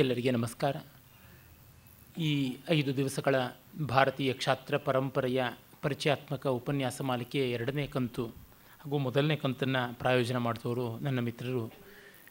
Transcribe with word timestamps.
ಎಲ್ಲರಿಗೆ 0.00 0.30
ನಮಸ್ಕಾರ. 0.30 0.76
ಈ 2.18 2.56
ಐದು 2.70 2.96
ದಿವಸಗಳ 2.96 3.36
ಭಾರತೀಯ 3.86 4.32
ಕ್ಷಾತ್ರ 4.32 4.76
ಪರಂಪರೆಯ 4.76 5.44
ಪರಿಚಯಾತ್ಮಕ 5.82 6.46
ಉಪನ್ಯಾಸ 6.46 7.00
ಮಾಲಿಕೆ 7.00 7.50
ಎರಡನೇ 7.50 7.86
ಕಂತು 7.86 8.26
ಹಾಗೂ 8.80 8.98
ಮೊದಲನೇ 8.98 9.36
ಕಂತನ್ನು 9.36 9.94
ಪ್ರಾಯೋಜನ 9.94 10.36
ಮಾಡಿದವರು 10.36 10.98
ನನ್ನ 10.98 11.20
ಮಿತ್ರರು 11.20 11.72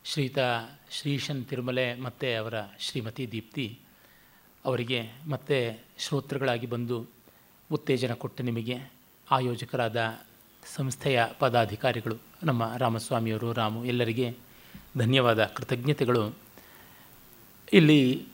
ಶ್ರೀತ 0.03 0.37
ಶ್ರೀಶನ್ 0.91 1.45
ತಿರುಮಲೆ 1.45 1.95
ಮತ್ತು 1.95 2.39
ಅವರ 2.39 2.53
ಶ್ರೀಮತಿ 2.79 3.31
ದೀಪ್ತಿ 3.31 3.79
ಅವರಿಗೆ 4.65 5.11
ಮತ್ತೆ 5.27 5.85
ಶ್ರೋತೃಗಳಾಗಿ 5.97 6.65
ಬಂದು 6.65 7.09
ಉತ್ತೇಜನ 7.71 8.13
ಕೊಟ್ಟ 8.13 8.41
ನಿಮಗೆ 8.41 8.91
ಆಯೋಜಕರಾದ 9.31 10.19
ಸಂಸ್ಥೆಯ 10.75 11.25
ಪದಾಧಿಕಾರಿಗಳು 11.39 12.17
ನಮ್ಮ 12.43 12.75
ರಾಮಸ್ವಾಮಿಯವರು, 12.75 13.53
ರಾಮು 13.53 13.85
ಎಲ್ಲರಿಗೆ 13.85 14.35
ಧನ್ಯವಾದ, 14.97 15.45
ಕೃತಜ್ಞತೆಗಳು. 15.45 16.46
ಇಲ್ಲಿ 17.73 18.25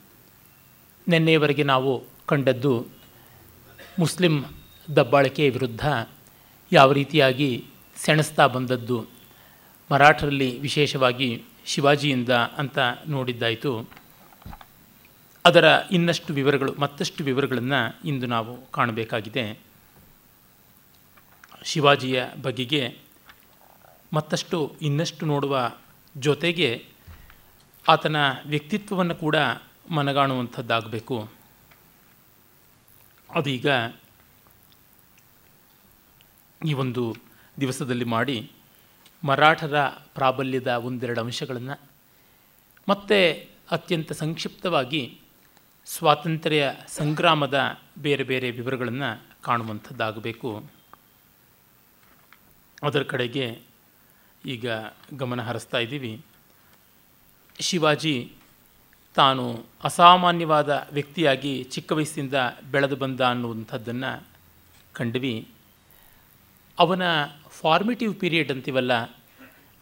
ನಿನ್ನೆಯವರೆಗೆ 1.07 1.64
ನಾವು 1.64 2.04
ಕಂಡದ್ದು 2.25 2.87
ಮುಸ್ಲಿಂ 4.00 4.43
ದಬ್ಬಾಳಿಕೆ 4.96 5.50
ವಿರುದ್ಧ 5.50 5.87
ಯಾವ 6.71 6.92
ರೀತಿಯಾಗಿ 6.92 7.65
ಸೆಣಸ್ತಾ 7.96 8.47
ಬಂದದ್ದು 8.47 9.06
ಮರಾಠರಲ್ಲಿ 9.92 10.59
ವಿಶೇಷವಾಗಿ 10.59 11.43
ಶಿವಾಜಿಯಿಂದ 11.65 12.29
ಅಂತ 12.29 12.79
ನೋಡಿದ್ದಾಯಿತು. 13.07 13.89
ಅದರ 15.45 15.79
ಇನ್ನಷ್ಟು 15.92 16.34
ವಿವರಗಳು, 16.34 16.75
ಮತ್ತಷ್ಟು 16.79 17.23
ವಿವರಗಳನ್ನು 17.23 18.07
ಇಂದು 18.07 18.25
ನಾವು 18.25 18.71
ಕಾಣಬೇಕಾಗಿದೆ. 18.71 19.59
ಶಿವಾಜಿಯ 21.64 22.23
ಬಗೆಗೆ 22.42 22.97
ಮತ್ತಷ್ಟು 24.14 24.75
ಇನ್ನಷ್ಟು 24.81 25.25
ನೋಡುವ 25.25 25.71
ಜೊತೆಗೆ 26.18 26.86
ಆತನ 27.87 28.15
ವ್ಯಕ್ತಿತ್ವವನ್ನು 28.46 29.15
ಕೂಡ 29.15 29.36
ಮನಗಾಣುವಂಥದ್ದಾಗಬೇಕು. 29.89 31.29
ಅದೀಗ 33.36 33.66
ಈ 36.66 36.73
ಒಂದು 36.73 37.16
ದಿವಸದಲ್ಲಿ 37.61 38.06
ಮಾಡಿ 38.06 38.52
ಮರಾಠರ 39.23 39.88
ಪ್ರಾಬಲ್ಯದ 39.88 40.67
ಒಂದೆರಡು 40.67 41.22
ಅಂಶಗಳನ್ನು 41.22 41.81
ಮತ್ತೆ 42.89 43.50
ಅತ್ಯಂತ 43.72 44.11
ಸಂಕ್ಷಿಪ್ತವಾಗಿ 44.11 45.22
ಸ್ವಾತಂತ್ರ್ಯ 45.86 46.76
ಸಂಗ್ರಾಮದ 46.88 47.80
ಬೇರೆ 47.98 48.23
ಬೇರೆ 48.23 48.52
ವಿವರಗಳನ್ನು 48.52 49.22
ಕಾಣುವಂಥದ್ದಾಗಬೇಕು. 49.42 50.64
ಅದರ 52.84 53.04
ಕಡೆಗೆ 53.04 53.61
ಈಗ 54.45 54.66
ಗಮನ 55.17 55.42
ಹರಿಸ್ತಾ 55.42 55.78
ಇದ್ದೀವಿ. 55.78 56.26
ಶಿವಾಜಿ 57.59 58.32
ತಾನು 59.16 59.66
ಅಸಾಮಾನ್ಯವಾದ 59.84 60.88
ವ್ಯಕ್ತಿಯಾಗಿ 60.94 61.64
ಚಿಕ್ಕ 61.64 61.92
ವಯಸ್ಸಿಂದ 61.92 62.34
ಬೆಳೆದು 62.72 62.95
ಬಂದ 62.95 63.22
ಅನ್ನುವಂಥದ್ದನ್ನು 63.22 64.28
ಕಂಡ್ವಿ. 64.94 65.48
ಅವನ 66.80 67.02
ಫಾರ್ಮೇಟಿವ್ 67.50 68.16
ಪೀರಿಯಡ್ 68.16 68.52
ಅಂತೀವಲ್ಲ, 68.52 69.16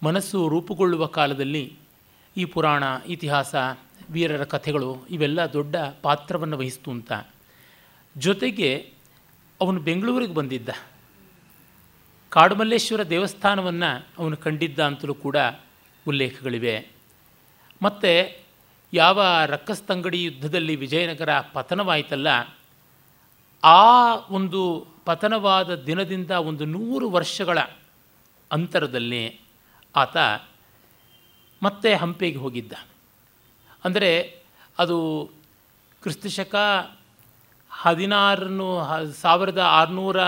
ಮನಸ್ಸು 0.03 0.47
ರೂಪುಗೊಳ್ಳುವ 0.47 1.05
ಕಾಲದಲ್ಲಿ 1.05 1.75
ಈ 2.37 2.45
ಪುರಾಣ, 2.45 2.83
ಇತಿಹಾಸ, 3.07 3.55
ವೀರರ 4.09 4.43
ಕಥೆಗಳು 4.43 4.97
ಇವೆಲ್ಲ 5.09 5.45
ದೊಡ್ಡ 5.45 5.75
ಪಾತ್ರವನ್ನು 6.01 6.57
ವಹಿಸ್ತು 6.57 6.91
ಅಂತ. 6.91 7.11
ಜೊತೆಗೆ 8.17 8.93
ಅವನು 9.61 9.79
ಬೆಂಗಳೂರಿಗೆ 9.79 10.33
ಬಂದಿದ್ದ. 10.33 10.69
ಕಾಡುಮಲ್ಲೇಶ್ವರ 12.29 13.03
ದೇವಸ್ಥಾನವನ್ನು 13.03 14.05
ಅವನು 14.17 14.37
ಕಂಡಿದ್ದ 14.37 14.79
ಅಂತಲೂ 14.79 15.13
ಕೂಡ 15.13 15.37
ಉಲ್ಲೇಖಗಳಿವೆ. 16.07 17.00
ಮತ್ತು 17.81 18.11
ಯಾವ 18.93 19.23
ರಕ್ಕಸ್ತಂಗಡಿ 19.45 20.23
ಯುದ್ಧದಲ್ಲಿ 20.23 20.75
ವಿಜಯನಗರ 20.75 21.31
ಪತನವಾಯಿತಲ್ಲ, 21.53 22.27
ಆ 23.63 24.15
ಒಂದು 24.37 24.61
ಪತನವಾದ 25.05 25.75
ದಿನದಿಂದ 25.75 26.31
ಒಂದು 26.31 26.65
ನೂರು 26.65 27.09
ವರ್ಷಗಳ 27.09 27.59
ಅಂತರದಲ್ಲಿ 28.51 29.23
ಆತ 29.95 30.17
ಮತ್ತೆ 31.61 31.89
ಹಂಪೆಗೆ 31.95 32.37
ಹೋಗಿದ್ದ. 32.37 32.73
ಅಂದರೆ 33.85 34.11
ಅದು 34.79 34.97
ಕ್ರಿಸ್ತಶಕ 36.01 36.55
ಹದಿನಾರನ್ನು, 37.71 38.69
ಸಾವಿರದ 39.21 39.61
ಆರುನೂರ 39.79 40.19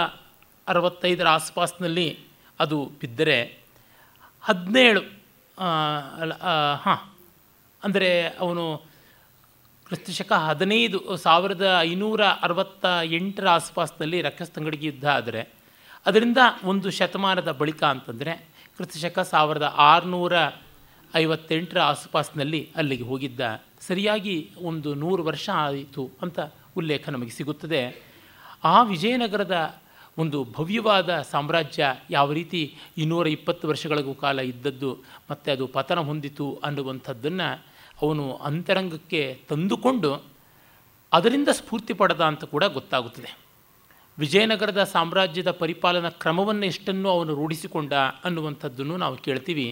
ಅರವತ್ತೈದರ 0.67 1.27
ಆಸ್ಪಾಸ್ನಲ್ಲಿ 1.27 2.07
ಅದು 2.59 2.77
ಬಿದ್ದರೆ 3.01 3.37
ಹದಿನೇಳು 4.43 5.01
ಹಾಂ 6.83 7.01
ಅಂದರೆ 7.83 8.09
ಅವನು 8.39 8.63
ಕ್ರಿಸ್ತಶಕ 9.87 10.31
ಹದಿನೈದು 10.31 10.99
ಸಾವಿರದ 11.17 11.65
ಐನೂರ 11.81 12.21
ಅರವತ್ತ 12.45 12.85
ಎಂಟರ 13.19 13.47
ಆಸ್ಪಾಸ್ನಲ್ಲಿ 13.49 14.19
ರಕ್ಕಸ್ತಂಗಡಿಗೆ 14.21 14.85
ಯುದ್ಧ 14.85 15.07
ಆದರೆ 15.17 15.41
ಅದರಿಂದ 16.05 16.37
ಒಂದು 16.63 16.87
ಶತಮಾನದ 16.89 17.51
ಬಳಿಕ 17.51 17.83
ಅಂತಂದರೆ 17.83 18.33
ಕ್ರಿಸ್ತಶಕ 18.75 19.19
ಸಾವಿರದ 19.33 19.67
ಆರುನೂರ 19.77 20.33
ಐವತ್ತೆಂಟರ 21.15 21.79
ಆಸುಪಾಸಿನಲ್ಲಿ 21.79 22.61
ಅಲ್ಲಿಗೆ 22.75 23.03
ಹೋಗಿದ್ದ. 23.03 23.41
ಸರಿಯಾಗಿ 23.87 24.35
ಒಂದು 24.61 24.89
ನೂರು 24.93 25.23
ವರ್ಷ 25.23 25.47
ಆಯಿತು 25.65 26.03
ಅಂತ 26.21 26.39
ಉಲ್ಲೇಖ 26.77 27.09
ನಮಗೆ 27.09 27.29
ಸಿಗುತ್ತದೆ. 27.29 27.81
ಆ 28.63 28.83
ವಿಜಯನಗರದ 28.83 29.57
ಒಂದು 30.17 30.39
ಭವ್ಯವಾದ 30.55 31.11
ಸಾಮ್ರಾಜ್ಯ 31.31 31.83
ಯಾವ 32.09 32.31
ರೀತಿ 32.31 32.61
ಇನ್ನೂರ 32.97 33.27
ಇಪ್ಪತ್ತು 33.27 33.67
ವರ್ಷಗಳಿಗೂ 33.67 34.13
ಕಾಲ 34.13 34.39
ಇದ್ದದ್ದು, 34.39 34.91
ಮತ್ತು 35.29 35.47
ಅದು 35.51 35.67
ಪತನ 35.67 35.99
ಹೊಂದಿತು 35.99 36.47
ಅನ್ನುವಂಥದ್ದನ್ನು 36.63 37.49
ಅವನು 38.03 38.25
ಅಂತರಂಗಕ್ಕೆ 38.33 39.21
ತಂದುಕೊಂಡು 39.49 40.11
ಅದರಿಂದ 41.13 41.49
ಸ್ಫೂರ್ತಿ 41.51 41.93
ಪಡೆದ 41.93 42.21
ಅಂತ 42.21 42.43
ಕೂಡ 42.43 42.63
ಗೊತ್ತಾಗುತ್ತದೆ. 42.63 43.31
ವಿಜಯನಗರದ 44.19 44.83
ಸಾಮ್ರಾಜ್ಯದ 44.83 45.51
ಪರಿಪಾಲನಾ 45.51 46.09
ಕ್ರಮವನ್ನು 46.09 46.65
ಎಷ್ಟನ್ನು 46.65 47.09
ಅವನು 47.09 47.35
ರೂಢಿಸಿಕೊಂಡ 47.35 47.93
ಅನ್ನುವಂಥದ್ದನ್ನು 48.23 48.97
ನಾವು 48.97 49.15
ಕೇಳ್ತೀವಿ. 49.17 49.67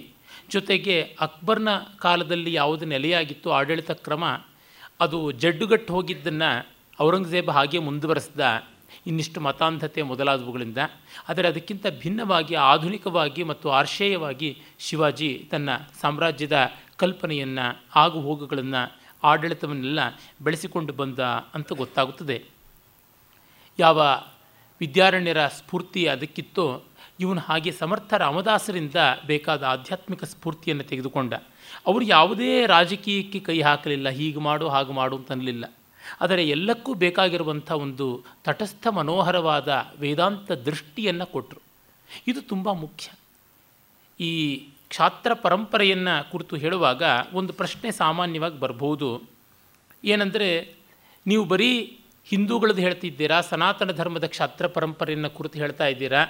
ಜೊತೆಗೆ 0.49 0.95
ಅಕ್ಬರ್ನ 1.19 1.71
ಕಾಲದಲ್ಲಿ 1.99 2.53
ಯಾವುದು 2.53 2.85
ನೆಲೆಯಾಗಿತ್ತು 2.85 3.51
ಆಡಳಿತ 3.51 3.91
ಕ್ರಮ, 3.91 4.25
ಅದು 4.99 5.31
ಜಡ್ಡುಗಟ್ಟು 5.31 5.93
ಹೋಗಿದ್ದನ್ನು 5.93 6.51
ಔರಂಗಜೇಬ 7.01 7.51
ಹಾಗೆ 7.51 7.79
ಮುಂದುವರೆಸಿದ 7.79 8.39
ಇನ್ನಿಷ್ಟು 9.07 9.39
ಮತಾಂಧತೆ 9.41 10.01
ಮೊದಲಾದವುಗಳಿಂದ, 10.01 10.77
ಆದರೆ 11.29 11.47
ಅದಕ್ಕಿಂತ 11.47 11.85
ಭಿನ್ನವಾಗಿ, 11.99 12.55
ಆಧುನಿಕವಾಗಿ 12.55 13.43
ಮತ್ತು 13.43 13.67
ಆರ್ಶೇಯವಾಗಿ 13.69 14.49
ಶಿವಾಜಿ 14.79 15.29
ತನ್ನ 15.51 15.69
ಸಾಮ್ರಾಜ್ಯದ 16.01 16.57
ಕಲ್ಪನೆಯನ್ನು, 17.03 17.65
ಆಗು 17.95 18.19
ಹೋಗುಗಳನ್ನು 18.27 18.81
ಆಡಳಿತವನ್ನೆಲ್ಲ 19.29 20.01
ಬೆಳೆಸಿಕೊಂಡು 20.45 20.93
ಬಂದ 20.93 21.19
ಅಂತ 21.55 21.73
ಗೊತ್ತಾಗುತ್ತದೆ. 21.81 22.37
ಯಾವ 23.79 23.99
ವಿದ್ಯಾರಣ್ಯರ 24.81 25.41
ಸ್ಫೂರ್ತಿ 25.57 26.01
ಅದಕ್ಕಿತ್ತೋ, 26.07 26.65
ಇವನು 27.19 27.41
ಹಾಗೆ 27.41 27.71
ಸಮರ್ಥ 27.71 28.13
ರಾಮದಾಸರಿಂದ 28.25 28.95
ಬೇಕಾದ 29.27 29.63
ಆಧ್ಯಾತ್ಮಿಕ 29.73 30.23
ಸ್ಫೂರ್ತಿಯನ್ನು 30.31 30.85
ತೆಗೆದುಕೊಂಡ. 30.91 31.33
ಅವರು 31.87 32.03
ಯಾವುದೇ 32.15 32.51
ರಾಜಕೀಯಕ್ಕೆ 32.65 33.39
ಕೈ 33.47 33.57
ಹಾಕಲಿಲ್ಲ, 33.61 34.09
ಹೀಗೆ 34.19 34.41
ಮಾಡು, 34.47 34.65
ಹಾಗೆ 34.67 34.93
ಮಾಡು 34.99 35.15
ಅಂತನಲಿಲ್ಲ 35.17 35.65
ಆದರೆ 36.21 36.43
ಎಲ್ಲಕ್ಕೂ 36.47 36.91
ಬೇಕಾಗಿರುವಂಥ 37.03 37.71
ಒಂದು 37.85 38.05
ತಟಸ್ಥ 38.43 38.87
ಮನೋಹರವಾದ 38.97 39.69
ವೇದಾಂತ 39.99 40.51
ದೃಷ್ಟಿಯನ್ನು 40.67 41.25
ಕೊಟ್ಟರು 41.33 41.61
ಇದು 42.27 42.39
ತುಂಬ 42.41 42.67
ಮುಖ್ಯ. 42.83 43.05
ಈ 44.19 44.31
ಕ್ಷಾತ್ರ 44.91 45.33
ಪರಂಪರೆಯನ್ನು 45.33 46.31
ಕುರಿತು 46.31 46.55
ಹೇಳುವಾಗ 46.55 47.03
ಒಂದು 47.33 47.53
ಪ್ರಶ್ನೆ 47.53 47.91
ಸಾಮಾನ್ಯವಾಗಿ 47.91 48.59
ಬರ್ಬೋದು 48.59 49.21
ಏನಂದರೆ, 50.03 50.75
ನೀವು 51.27 51.43
ಬರೀ 51.45 51.99
ಹಿಂದೂಗಳದ್ದು 52.25 52.81
ಹೇಳ್ತಿದ್ದೀರಾ, 52.81 53.41
ಸನಾತನ 53.41 53.91
ಧರ್ಮದ 53.91 54.23
ಕ್ಷಾತ್ರ 54.23 54.67
ಪರಂಪರೆಯನ್ನು 54.67 55.29
ಕುರಿತು 55.29 55.59
ಹೇಳ್ತಾ 55.59 55.87
ಇದ್ದೀರಾ? 55.87 56.25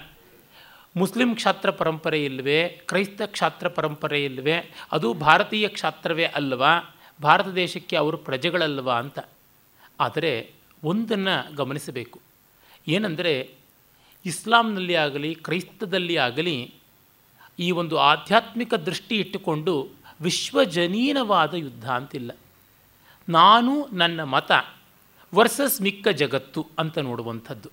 ಮುಸ್ಲಿಂ 0.98 1.36
ಕ್ಷಾತ್ರ 1.36 1.70
ಪರಂಪರೆ 1.70 2.26
ಇಲ್ಲವೇ 2.26 2.70
ಕ್ರೈಸ್ತ 2.70 3.22
ಕ್ಷಾತ್ರ 3.26 3.68
ಪರಂಪರೆ 3.68 4.26
ಇಲ್ಲವೇ 4.26 4.72
ಅದು 4.92 5.14
ಭಾರತೀಯ 5.14 5.68
ಕ್ಷಾತ್ರವೇ 5.68 6.26
ಅಲ್ಲವಾ 6.26 6.96
ಭಾರತ 7.22 7.48
ದೇಶಕ್ಕೆ 7.48 7.96
ಅವರು 7.96 8.18
ಪ್ರಜೆಗಳಲ್ವಾ 8.18 9.00
ಅಂತ. 9.00 9.20
ಆದರೆ 10.00 10.52
ಒಂದನ್ನು 10.84 11.56
ಗಮನಿಸಬೇಕು. 11.56 12.20
ಏನಂದರೆ, 12.88 13.34
ಇಸ್ಲಾಂನಲ್ಲಿ 14.26 14.96
ಆಗಲಿ, 14.96 15.36
ಕ್ರೈಸ್ತದಲ್ಲಿ 15.36 16.18
ಆಗಲಿ 16.18 16.74
ಈ 17.66 17.68
ಒಂದು 17.72 17.96
ಆಧ್ಯಾತ್ಮಿಕ 18.12 18.74
ದೃಷ್ಟಿ 18.88 19.16
ಇಟ್ಟುಕೊಂಡು 19.16 19.74
ವಿಶ್ವಜನೀನವಾದ 20.22 21.54
ಯುದ್ಧ 21.54 21.88
ಅಂತಿಲ್ಲ. 21.92 22.32
ನಾನು 23.30 23.74
ನನ್ನ 23.94 24.24
ಮತ 24.34 24.52
ವರ್ಸಸ್ 25.34 25.78
ಮಿಕ್ಕ 25.82 26.08
ಜಗತ್ತು 26.22 26.62
ಅಂತ 26.80 26.98
ನೋಡುವಂಥದ್ದು. 26.98 27.70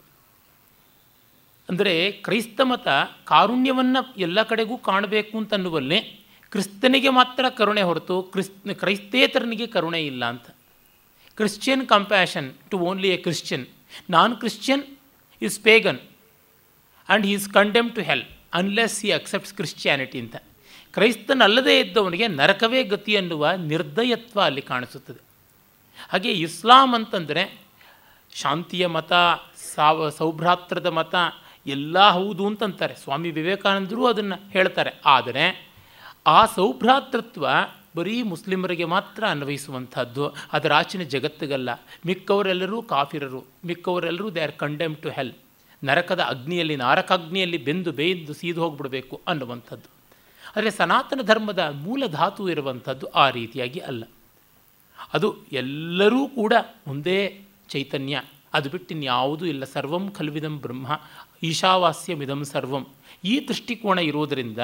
ಅಂದರೆ 1.69 1.95
ಕ್ರೈಸ್ತ 2.27 2.61
ಮತ 2.65 2.89
ಕಾರುಣ್ಯವನ್ನು 3.25 4.01
ಎಲ್ಲ 4.17 4.43
ಕಡೆಗೂ 4.43 4.77
ಕಾಣಬೇಕು 4.89 5.35
ಅಂತನ್ನುವಲ್ಲೇ 5.39 5.99
ಕ್ರಿಸ್ತನಿಗೆ 6.53 7.11
ಮಾತ್ರ 7.11 7.45
ಕರುಣೆ 7.49 7.83
ಹೊರತು 7.83 8.17
ಕ್ರಿಸ್, 8.23 8.53
ಕ್ರೈಸ್ತೇತರನಿಗೆ 8.83 9.67
ಕರುಣೆ 9.67 10.01
ಇಲ್ಲ 10.03 10.25
ಅಂತ. 10.25 10.47
Christian 11.39 11.85
compassion 11.87 12.49
to 12.71 12.77
only 12.79 13.09
a 13.09 13.19
Christian 13.27 13.67
non 14.11 14.33
Christian 14.37 14.85
is 15.43 15.59
pagan 15.61 16.01
and 16.01 17.27
he 17.27 17.33
is 17.33 17.49
condemn 17.49 17.91
to 17.91 18.01
hell 18.01 18.25
unless 18.55 19.03
he 19.03 19.11
accepts 19.11 19.55
Christianity 19.55 20.21
ಅಂತ. 20.21 20.37
ಕ್ರೈಸ್ತನಲ್ಲದೇ 20.93 21.81
ಇದ್ದವನಿಗೆ 21.81 22.29
ನರಕವೇ 22.29 22.85
ಗತಿ 22.85 23.17
ಅನ್ನುವ 23.17 23.51
ನಿರ್ದಯತ್ವ 23.57 24.41
ಅಲ್ಲಿ 24.41 24.63
ಕಾಣಿಸುತ್ತದೆ. 24.63 25.23
ಹಾಗೆ 26.09 26.31
ಇಸ್ಲಾಂ 26.31 26.95
ಅಂತಂದರೆ 26.95 27.61
ಶಾಂತಿಯ 28.35 28.87
ಮತ, 28.87 29.13
ಸಾವ, 29.75 30.09
ಸೌಭ್ರಾತ್ರದ 30.09 30.87
ಮತ 30.87 31.15
ಎಲ್ಲ 31.67 32.09
ಹೌದು 32.09 32.47
ಅಂತಂತಾರೆ. 32.47 32.95
ಸ್ವಾಮಿ 32.95 33.31
ವಿವೇಕಾನಂದರು 33.31 34.07
ಅದನ್ನು 34.07 34.51
ಹೇಳ್ತಾರೆ. 34.51 35.01
ಆದರೆ 35.07 35.71
ಆ 36.27 36.47
ಸೌಭ್ರಾತೃತ್ವ 36.47 37.49
ಬರೀ 37.97 38.23
ಮುಸ್ಲಿಮರಿಗೆ 38.23 38.85
ಮಾತ್ರ 38.85 39.25
ಅನ್ವಯಿಸುವಂಥದ್ದು. 39.27 40.35
ಅದರ 40.53 40.73
ಆಚಿನ 40.73 41.03
ಜಗತ್ತಿಗಲ್ಲ. 41.03 41.71
ಮಿಕ್ಕವರೆಲ್ಲರೂ 42.07 42.83
ಕಾಫಿರರು. 42.83 43.45
ಮಿಕ್ಕವರೆಲ್ಲರೂ 43.65 44.31
they 44.31 44.41
are 44.41 44.53
condemn 44.53 44.97
to 44.97 45.11
hell 45.11 45.33
ನರಕದ 45.85 46.21
ಅಗ್ನಿಯಲ್ಲಿ, 46.21 46.77
ನಾರಕಾಗ್ನಿಯಲ್ಲಿ 46.77 47.57
ಬೆಂದು 47.57 47.93
ಬೇಯ್ದು 47.93 48.35
ಸೀದು 48.35 48.63
ಹೋಗ್ಬಿಡಬೇಕು 48.63 49.21
ಅನ್ನುವಂಥದ್ದು. 49.27 49.99
ಆದರೆ 50.57 50.71
ಸನಾತನ 50.71 51.21
ಧರ್ಮದ 51.23 51.59
ಮೂಲ 51.59 52.07
ಧಾತು 52.07 52.51
ಇರುವಂಥದ್ದು 52.51 53.07
ಆ 53.07 53.31
ರೀತಿಯಾಗಿ 53.31 53.79
ಅಲ್ಲ. 53.79 54.05
ಅದು 55.13 55.37
ಎಲ್ಲರೂ 55.53 56.29
ಕೂಡ 56.29 56.53
ಒಂದೇ 56.87 57.41
ಚೈತನ್ಯ. 57.69 58.23
ಅದು 58.53 58.71
ಬಿಟ್ಟು 58.71 58.95
ಇನ್ಯಾವುದೂ 58.95 59.45
ಇಲ್ಲ. 59.45 59.65
ಸರ್ವಂ 59.65 60.11
ಖಲ್ವಿದಂ 60.11 60.59
ಬ್ರಹ್ಮ, 60.59 61.01
ಈಶಾವಾಸ್ಯಮಿದಂ 61.43 62.45
ಸರ್ವಂ. 62.45 62.87
ಈ 63.25 63.49
ದೃಷ್ಟಿಕೋನ 63.49 63.99
ಇರೋದರಿಂದ 63.99 64.59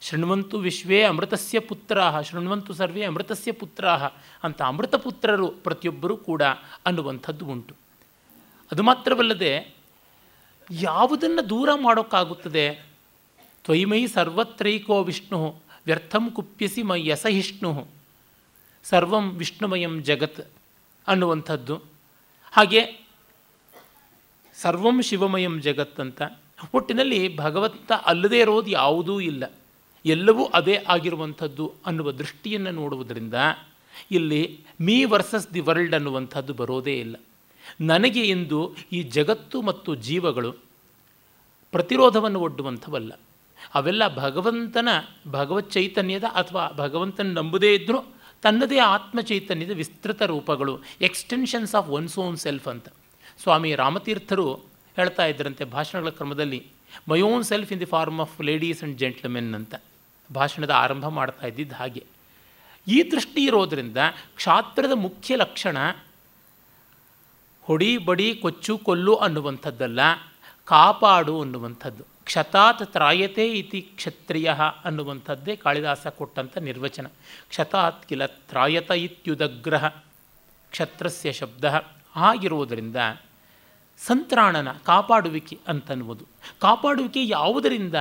ಶೃಣ್ವಂತು 0.00 0.58
ವಿಶ್ವೇ 0.58 1.02
ಅಮೃತಸ್ಯ 1.02 1.60
ಪುತ್ರಾಹ, 1.60 2.20
ಶೃಣ್ವಂತು 2.20 2.74
ಸರ್ವೇ 2.74 3.02
ಅಮೃತಸ್ಯ 3.02 3.52
ಪುತ್ರಾಹ 3.52 4.04
ಅಂತ 4.42 4.62
ಅಮೃತಪುತ್ರರು 4.62 5.48
ಪ್ರತಿಯೊಬ್ಬರೂ 5.48 6.16
ಕೂಡ 6.16 6.42
ಅನ್ನುವಂಥದ್ದು 6.86 7.46
ಉಂಟು. 7.46 7.74
ಅದು 8.72 8.82
ಮಾತ್ರವಲ್ಲದೆ 8.82 9.77
ಯಾವುದನ್ನು 10.70 11.48
ದೂರ 11.48 11.68
ಮಾಡೋಕ್ಕಾಗುತ್ತದೆ? 11.74 12.86
ತ್ವಯಿಮೈ 13.64 14.06
ಸರ್ವತ್ರೈಕೋ 14.06 15.02
ವಿಷ್ಣು, 15.02 15.60
ವ್ಯರ್ಥಂ 15.86 16.30
ಕುಪ್ಯಸಿ 16.30 16.82
ಮೈ 16.82 17.06
ಯಸಹಿಷ್ಣು. 17.06 17.86
ಸರ್ವಂ 18.84 19.30
ವಿಷ್ಣುಮಯಂ 19.30 20.04
ಜಗತ್ 20.04 20.48
ಅನ್ನುವಂಥದ್ದು. 21.08 21.82
ಹಾಗೆ 22.50 23.06
ಸರ್ವಂ 24.54 25.02
ಶಿವಮಯಂ 25.02 25.60
ಜಗತ್ 25.60 26.00
ಅಂತ. 26.00 26.22
ಒಟ್ಟಿನಲ್ಲಿ 26.74 27.36
ಭಗವಂತ 27.36 27.92
ಅಲ್ಲದೇ 27.92 28.40
ಇರೋದು 28.40 28.70
ಯಾವುದೂ 28.70 29.20
ಇಲ್ಲ. 29.20 29.52
ಎಲ್ಲವೂ 30.06 30.44
ಅದೇ 30.44 30.84
ಆಗಿರುವಂಥದ್ದು 30.88 31.72
ಅನ್ನುವ 31.86 32.12
ದೃಷ್ಟಿಯನ್ನು 32.12 32.70
ನೋಡುವುದರಿಂದ 32.70 33.34
ಇಲ್ಲಿ 34.10 34.60
ಮೀ 34.80 35.04
ವರ್ಸಸ್ 35.04 35.54
ದಿ 35.54 35.60
ವರ್ಲ್ಡ್ 35.60 35.94
ಅನ್ನುವಂಥದ್ದು 35.94 36.52
ಬರೋದೇ 36.52 37.00
ಇಲ್ಲ. 37.00 37.16
ನನಗೆ 37.80 38.22
ಇಂದು 38.22 38.74
ಈ 38.92 39.02
ಜಗತ್ತು 39.02 39.62
ಮತ್ತು 39.62 39.94
ಜೀವಗಳು 39.94 40.52
ಪ್ರತಿರೋಧವನ್ನು 41.72 42.40
ಒಡ್ಡುವಂಥವಲ್ಲ. 42.40 43.12
ಅವೆಲ್ಲ 43.74 44.16
ಭಗವಂತನ, 44.16 44.88
ಭಗವತ್ 45.30 45.72
ಚೈತನ್ಯದ 45.72 46.24
ಅಥವಾ 46.24 46.68
ಭಗವಂತನ 46.76 47.26
ನಂಬುದೇ 47.26 47.74
ಇದ್ದರೂ 47.74 47.98
ತನ್ನದೇ 48.42 48.78
ಆತ್ಮ 48.78 49.20
ಚೈತನ್ಯದ 49.20 49.70
ವಿಸ್ತೃತ 49.70 50.22
ರೂಪಗಳು 50.22 50.78
extensions 51.00 51.74
of 51.74 51.88
one's 51.88 52.18
own 52.18 52.36
self 52.36 52.68
ಅಂತ. 52.68 52.88
ಸ್ವಾಮಿ 53.42 53.74
ರಾಮತೀರ್ಥರು 53.74 54.54
ಹೇಳ್ತಾ 54.96 55.26
ಇದ್ದರಂತೆ 55.26 55.64
ಭಾಷಣಗಳ 55.64 56.08
ಕ್ರಮದಲ್ಲಿ 56.08 56.66
my 57.08 57.20
own 57.20 57.44
self 57.44 57.72
in 57.72 57.80
the 57.80 57.84
form 57.84 58.20
of 58.20 58.40
ladies 58.40 58.82
and 58.82 58.98
gentlemen 58.98 59.54
ಅಂತ. 59.54 59.74
ಭಾಷಣದ 60.34 60.70
ಆರಂಭ 60.70 61.08
ಮಾಡ್ತಾ 61.08 61.46
ಇದ್ದಿದ್ದು 61.46 61.74
ಹಾಗೆ. 61.74 62.04
ಈ 62.88 63.10
ದೃಷ್ಟಿ 63.10 63.44
ಇರೋದರಿಂದ 63.44 63.96
ಕ್ಷಾತ್ರದ 64.36 64.90
ಮುಖ್ಯ 64.94 65.36
ಲಕ್ಷಣ 65.36 65.76
ಹೊಡಿ, 67.68 67.98
ಬಡಿ, 67.98 68.34
ಕೊಚ್ಚು, 68.34 68.78
ಕೊಲ್ಲು 68.78 69.14
ಅನ್ನುವಂಥದ್ದಲ್ಲ, 69.14 70.00
ಕಾಪಾಡು 70.64 71.40
ಅನ್ನುವಂಥದ್ದು. 71.40 72.04
ಕ್ಷತಾತ್ 72.24 72.92
ತ್ರಾಯತೆ 72.92 73.44
ಇತಿ 73.48 73.80
ಕ್ಷತ್ರಿಯ 73.80 74.54
ಅನ್ನುವಂಥದ್ದೇ 74.84 75.56
ಕಾಳಿದಾಸ 75.56 76.06
ಕೊಟ್ಟಂಥ 76.06 76.58
ನಿರ್ವಚನ. 76.58 77.06
ಕ್ಷತಾತ್ 77.48 78.06
ಕಿಲ 78.08 78.26
ತ್ರಾಯತ 78.26 78.90
ಇತ್ಯುದಗ್ರಹ, 78.90 79.88
ಕ್ಷತ್ರಸ್ಯ 80.70 81.32
ಶಬ್ದ. 81.32 81.64
ಆಗಿರುವುದರಿಂದ 82.16 82.96
ಸಂತ್ರಾಣನ 83.98 84.72
ಕಾಪಾಡುವಿಕೆ 84.72 85.58
ಅಂತನ್ಬೋದು 85.68 86.24
ಕಾಪಾಡುವಿಕೆ 86.60 87.26
ಯಾವುದರಿಂದ? 87.26 87.94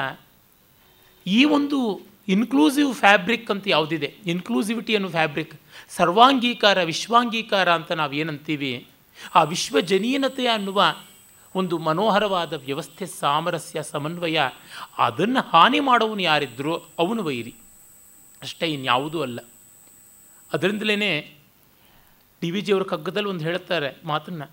ಈ 1.27 1.45
ಒಂದು 1.45 1.79
ಇನ್ಕ್ಲೂಸಿವ್ 2.27 2.93
ಫ್ಯಾಬ್ರಿಕ್ 2.93 3.51
ಅಂತ 3.51 3.63
ಯಾವುದಿದೆ? 3.67 4.15
ಇನ್ಕ್ಲೂಸಿವಿಟಿ 4.25 4.95
ಅನ್ನೋ 4.95 5.09
ಫ್ಯಾಬ್ರಿಕ್ 5.09 5.55
ಸರ್ವಾಂಗೀಕಾರ, 5.89 6.83
ವಿಶ್ವಾಂಗೀಕಾರ 6.83 7.71
ಅಂತ 7.71 7.91
ನಾವು 7.91 8.13
ಏನಂತೀವಿ 8.13 8.87
ಆ 9.35 9.43
ವಿಶ್ವಜನೀನತೆ 9.43 10.47
ಅನ್ನುವ 10.47 10.83
ಒಂದು 11.55 11.77
ಮನೋಹರವಾದ 11.77 12.53
ವ್ಯವಸ್ಥೆ, 12.53 13.05
ಸಾಮರಸ್ಯ, 13.05 13.83
ಸಮನ್ವಯ, 13.83 14.39
ಅದನ್ನು 14.97 15.41
ಹಾನಿ 15.41 15.79
ಮಾಡೋವನು 15.79 16.21
ಯಾರಿದ್ದರೂ 16.21 16.75
ಅವನು 16.75 17.23
ವೈರಿ. 17.23 17.55
ಅಷ್ಟೇ 18.41 18.67
ಇನ್ಯಾವುದೂ 18.67 19.21
ಅಲ್ಲ. 19.21 19.39
ಅದರಿಂದಲೇ 20.53 20.95
ಡಿ 22.41 22.51
ವಿ 22.51 22.61
ಜಿಯವ್ರ 22.61 22.83
ಕಗ್ಗದಲ್ಲಿ 22.83 23.29
ಒಂದು 23.29 23.45
ಹೇಳ್ತಾರೆ 23.45 24.07
ಮಾತನ್ನು, 24.07 24.51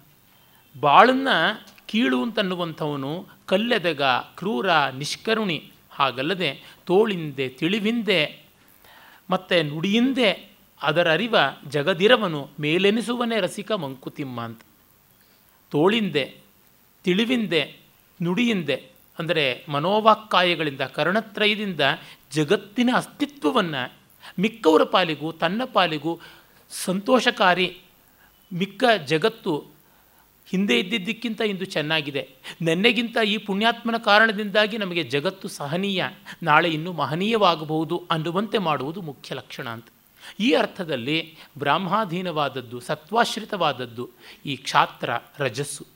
ಬಾಳನ್ನು 0.80 1.66
ಕೀಳು 1.86 2.22
ಅಂತನ್ನುವಂಥವನು 2.22 3.26
ಕಲ್ಲೆದಗ, 3.46 4.02
ಕ್ರೂರ, 4.02 4.70
ನಿಷ್ಕರುಣಿ, 4.70 5.72
ಹಾಗಲ್ಲದೆ 5.90 6.62
ತೋಳಿಂದೆ, 6.86 7.48
ತಿಳಿವಿಂದೆ, 7.48 8.44
ಮತ್ತು 9.30 9.62
ನುಡಿಯಿಂದೆ 9.62 10.53
ಅದರ 10.84 11.12
ಅರಿವ 11.12 11.36
ಜಗದಿರವನು 11.68 12.48
ಮೇಲೆನಿಸುವನೇ 12.60 13.40
ರಸಿಕ 13.40 13.72
ಮಂಕುತಿಮ್ಮ 13.72 14.40
ಅಂತ. 14.40 14.60
ತೋಳಿಂದೆ, 15.70 16.36
ತಿಳಿವಿಂದೆ, 17.04 17.76
ನುಡಿಯಿಂದೆ, 18.22 18.90
ಅಂದರೆ 19.18 19.66
ಮನೋವಾಕ್ಕಾಯಗಳಿಂದ, 19.68 20.80
ಕರ್ಣತ್ರಯದಿಂದ 20.80 21.80
ಜಗತ್ತಿನ 22.32 22.90
ಅಸ್ತಿತ್ವವನ್ನು 22.96 23.92
ಮಿಕ್ಕವರ 24.38 24.82
ಪಾಲಿಗೂ, 24.82 25.32
ತನ್ನ 25.32 25.62
ಪಾಲಿಗೂ 25.72 26.20
ಸಂತೋಷಕಾರಿ, 26.70 27.80
ಮಿಕ್ಕ 28.52 28.84
ಜಗತ್ತು 29.04 29.66
ಹಿಂದೆ 30.46 30.78
ಇದ್ದಿದ್ದಕ್ಕಿಂತ 30.78 31.40
ಇಂದು 31.40 31.64
ಚೆನ್ನಾಗಿದೆ. 31.64 32.28
ನೆನ್ನೆಗಿಂತ 32.62 33.16
ಈ 33.26 33.36
ಪುಣ್ಯಾತ್ಮನ 33.36 33.96
ಕಾರಣದಿಂದಾಗಿ 33.96 34.78
ನಮಗೆ 34.78 35.02
ಜಗತ್ತು 35.02 35.48
ಸಹನೀಯ, 35.48 36.04
ನಾಳೆ 36.42 36.70
ಇನ್ನೂ 36.70 36.92
ಮಹನೀಯವಾಗಬಹುದು 36.92 38.06
ಅನ್ನುವಂತೆ 38.10 38.58
ಮಾಡುವುದು 38.58 39.02
ಮುಖ್ಯ 39.02 39.34
ಲಕ್ಷಣ 39.34 39.68
ಅಂತ. 39.68 39.86
ಈ 40.40 40.52
ಅರ್ಥದಲ್ಲಿ 40.52 41.36
ಬ್ರಾಹ್ಮಾಧೀನವಾದದ್ದು, 41.58 42.80
ಸತ್ವಾಶ್ರಿತವಾದದ್ದು 42.80 44.10
ಈ 44.46 44.56
ಕ್ಷಾತ್ರ 44.56 45.10
ರಜಸ್ಸು. 45.38 45.86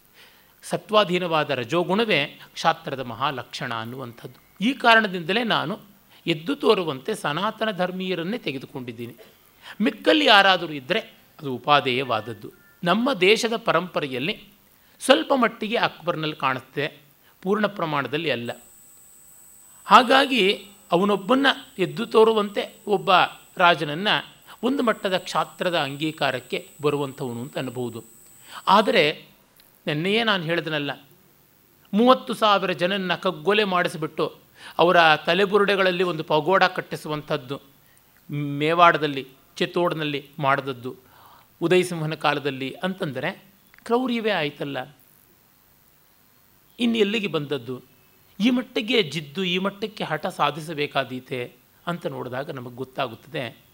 ಸತ್ವಾಧೀನವಾದ 0.62 1.50
ರಜೋಗುಣವೇ 1.50 2.40
ಕ್ಷಾತ್ರದ 2.52 3.00
ಮಹಾಲಕ್ಷಣ 3.00 3.74
ಅನ್ನುವಂಥದ್ದು. 3.74 4.64
ಈ 4.64 4.72
ಕಾರಣದಿಂದಲೇ 4.72 5.44
ನಾನು 5.44 5.78
ಎದ್ದು 6.26 6.56
ತೋರುವಂತೆ 6.56 7.14
ಸನಾತನ 7.14 7.70
ಧರ್ಮೀಯರನ್ನೇ 7.70 8.38
ತೆಗೆದುಕೊಂಡಿದ್ದೀನಿ. 8.38 9.16
ಮಿಕ್ಕಲ್ಲಿ 9.80 10.24
ಯಾರಾದರೂ 10.24 10.72
ಇದ್ದರೆ 10.72 11.00
ಅದು 11.40 11.54
ಉಪಾದೇಯವಾದದ್ದು 11.54 12.50
ನಮ್ಮ 12.84 13.12
ದೇಶದ 13.12 13.56
ಪರಂಪರೆಯಲ್ಲಿ 13.56 14.44
ಸ್ವಲ್ಪ 15.00 15.32
ಮಟ್ಟಿಗೆ 15.34 15.76
ಅಕ್ಬರ್ನಲ್ಲಿ 15.76 16.36
ಕಾಣುತ್ತೆ, 16.36 16.98
ಪೂರ್ಣ 17.42 17.66
ಪ್ರಮಾಣದಲ್ಲಿ 17.66 18.30
ಅಲ್ಲ. 18.30 18.50
ಹಾಗಾಗಿ 19.84 20.68
ಅವನೊಬ್ಬನ್ನ 20.92 21.46
ಎದ್ದು 21.78 22.06
ತೋರುವಂತೆ 22.06 22.76
ಒಬ್ಬ 22.86 23.10
ರಾಜನನ್ನು 23.58 24.14
ಒಂದು 24.62 24.82
ಮಟ್ಟದ 24.82 25.16
ಕ್ಷಾತ್ರದ 25.16 25.76
ಅಂಗೀಕಾರಕ್ಕೆ 25.78 26.58
ಬರುವಂಥವನು 26.82 27.40
ಅಂತ 27.40 27.58
ಅನ್ಬೋದು 27.58 28.00
ಆದರೆ 28.68 29.04
ನೆನ್ನೆಯೇ 29.86 30.22
ನಾನು 30.24 30.42
ಹೇಳಿದನಲ್ಲ, 30.42 30.92
ಮೂವತ್ತು 31.92 32.32
ಸಾವಿರ 32.34 32.72
ಜನನ್ನ 32.72 33.14
ಕಗ್ಗೊಲೆ 33.14 33.64
ಮಾಡಿಸಿಬಿಟ್ಟು 33.64 34.26
ಅವರ 34.78 34.96
ತಲೆಬುರುಡೆಗಳಲ್ಲಿ 35.26 36.02
ಒಂದು 36.02 36.24
ಪಗೋಡ 36.24 36.64
ಕಟ್ಟಿಸುವಂಥದ್ದು 36.76 37.56
ಮೇವಾಡದಲ್ಲಿ, 38.62 39.24
ಚಿತ್ತೋಡ್ನಲ್ಲಿ 39.56 40.20
ಮಾಡಿದದ್ದು 40.38 40.96
ಉದಯಸಿಂಹನ 41.62 42.14
ಕಾಲದಲ್ಲಿ 42.14 42.70
ಅಂತಂದರೆ 42.82 43.30
ಕ್ರೌರ್ಯವೇ 43.84 44.30
ಆಯ್ತಲ್ಲ. 44.30 44.78
ಇನ್ನು 46.78 46.98
ಎಲ್ಲಿಗೆ 46.98 47.26
ಬಂದದ್ದು? 47.26 47.76
ಈ 48.40 48.50
ಮಟ್ಟಿಗೆ 48.50 48.98
ಜಿದ್ದು, 49.02 49.44
ಈ 49.44 49.58
ಮಟ್ಟಕ್ಕೆ 49.58 50.04
ಹಠ 50.04 50.26
ಸಾಧಿಸಬೇಕಾದೀತೆ. 50.26 51.40
ಅಂತ 51.88 52.06
ನೋಡಿದಾಗ 52.06 52.50
ನಮಗೆ 52.50 52.74
ಗೊತ್ತಾಗುತ್ತದೆ. 52.74 53.68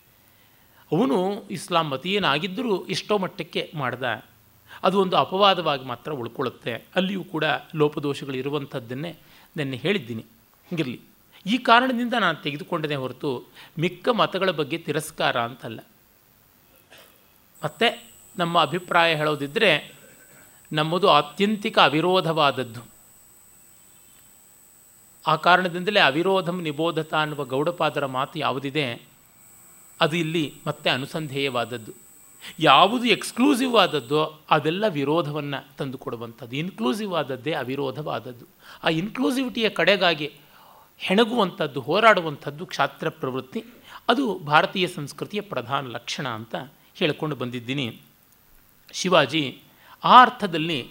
ಅವನು 0.93 1.49
ಇಸ್ಲಾಂ 1.51 1.89
ಮತೀಯನಾಗಿದ್ದರೂ 1.89 2.85
ಎಷ್ಟೋ 2.85 3.19
ಮಟ್ಟಕ್ಕೆ 3.19 3.73
ಮಾಡ್ದ. 3.75 4.25
ಅದು 4.83 5.01
ಒಂದು 5.01 5.17
ಅಪವಾದವಾಗಿ 5.17 5.85
ಮಾತ್ರ 5.85 6.13
ಉಳ್ಕೊಳ್ಳುತ್ತೆ. 6.13 6.73
ಅಲ್ಲಿಯೂ 6.97 7.25
ಕೂಡ 7.25 7.45
ಲೋಪದೋಷಗಳು 7.75 8.35
ಇರುವಂಥದ್ದನ್ನೇ 8.35 9.17
ನೆನ್ನೆ 9.57 9.77
ಹೇಳಿದ್ದೀನಿ. 9.77 10.25
ಹೀಗಿರಲಿ, 10.71 11.01
ಈ 11.47 11.59
ಕಾರಣದಿಂದ 11.59 12.15
ನಾನು 12.21 12.43
ತೆಗೆದುಕೊಂಡನೇ 12.43 12.95
ಹೊರತು 12.95 13.31
ಮಿಕ್ಕ 13.79 14.09
ಮತಗಳ 14.09 14.51
ಬಗ್ಗೆ 14.51 14.79
ತಿರಸ್ಕಾರ 14.79 15.41
ಅಂತಲ್ಲ. 15.41 15.81
ಮತ್ತು 17.65 18.03
ನಮ್ಮ 18.39 18.59
ಅಭಿಪ್ರಾಯ 18.59 19.15
ಹೇಳೋದಿದ್ದರೆ 19.15 19.95
ನಮ್ಮದು 20.73 21.09
ಆತ್ಯಂತಿಕ 21.09 21.79
ಅವಿರೋಧವಾದದ್ದು. 21.79 22.94
ಆ 25.27 25.37
ಕಾರಣದಿಂದಲೇ 25.37 26.01
ಅವಿರೋಧಂ 26.01 26.63
ನಿಬೋಧತ 26.63 27.15
ಅನ್ನುವ 27.15 27.45
ಗೌಡಪಾದರ 27.45 28.07
ಮಾತು 28.07 28.39
ಯಾವುದಿದೆ? 28.39 29.03
ಅದು 30.01 30.17
ಇಲ್ಲಿ 30.17 30.55
ಮತ್ತೆ 30.67 30.91
ಅನುಸಂಧೇಯವಾದದ್ದು. 30.91 31.93
ಯಾವುದು 32.59 33.05
ಎಕ್ಸ್ಕ್ಲೂಸಿವ್ 33.05 33.77
ಆದದ್ದೋ 33.77 34.41
ಅದೆಲ್ಲ 34.51 34.89
ವಿರೋಧವನ್ನು 34.89 35.77
ತಂದುಕೊಡುವಂಥದ್ದು 35.77 36.57
ಇನ್ಕ್ಲೂಸಿವ್ 36.57 37.15
ಆದದ್ದೇ 37.15 37.53
ಅವಿರೋಧವಾದದ್ದು. 37.53 38.45
ಆ 38.85 38.89
ಇನ್ಕ್ಲೂಸಿವಿಟಿಯ 38.89 39.69
ಕಡೆಗಾಗಿ 39.69 40.33
ಹೆಣಗುವಂಥದ್ದು, 40.99 41.81
ಹೋರಾಡುವಂಥದ್ದು 41.81 42.67
ಕ್ಷಾತ್ರ 42.67 43.09
ಪ್ರವೃತ್ತಿ, 43.09 43.65
ಅದು 44.09 44.39
ಭಾರತೀಯ 44.39 44.87
ಸಂಸ್ಕೃತಿಯ 44.87 45.41
ಪ್ರಧಾನ 45.41 45.87
ಲಕ್ಷಣ 45.87 46.29
ಅಂತ 46.29 46.55
ಹೇಳಿಕೊಂಡು 46.95 47.37
ಬಂದಿದ್ದೀನಿ. 47.37 48.01
ಶಿವಾಜಿ, 48.93 49.63
ಆ 50.05 50.23
ಅರ್ಥದಲ್ಲಿ 50.23 50.91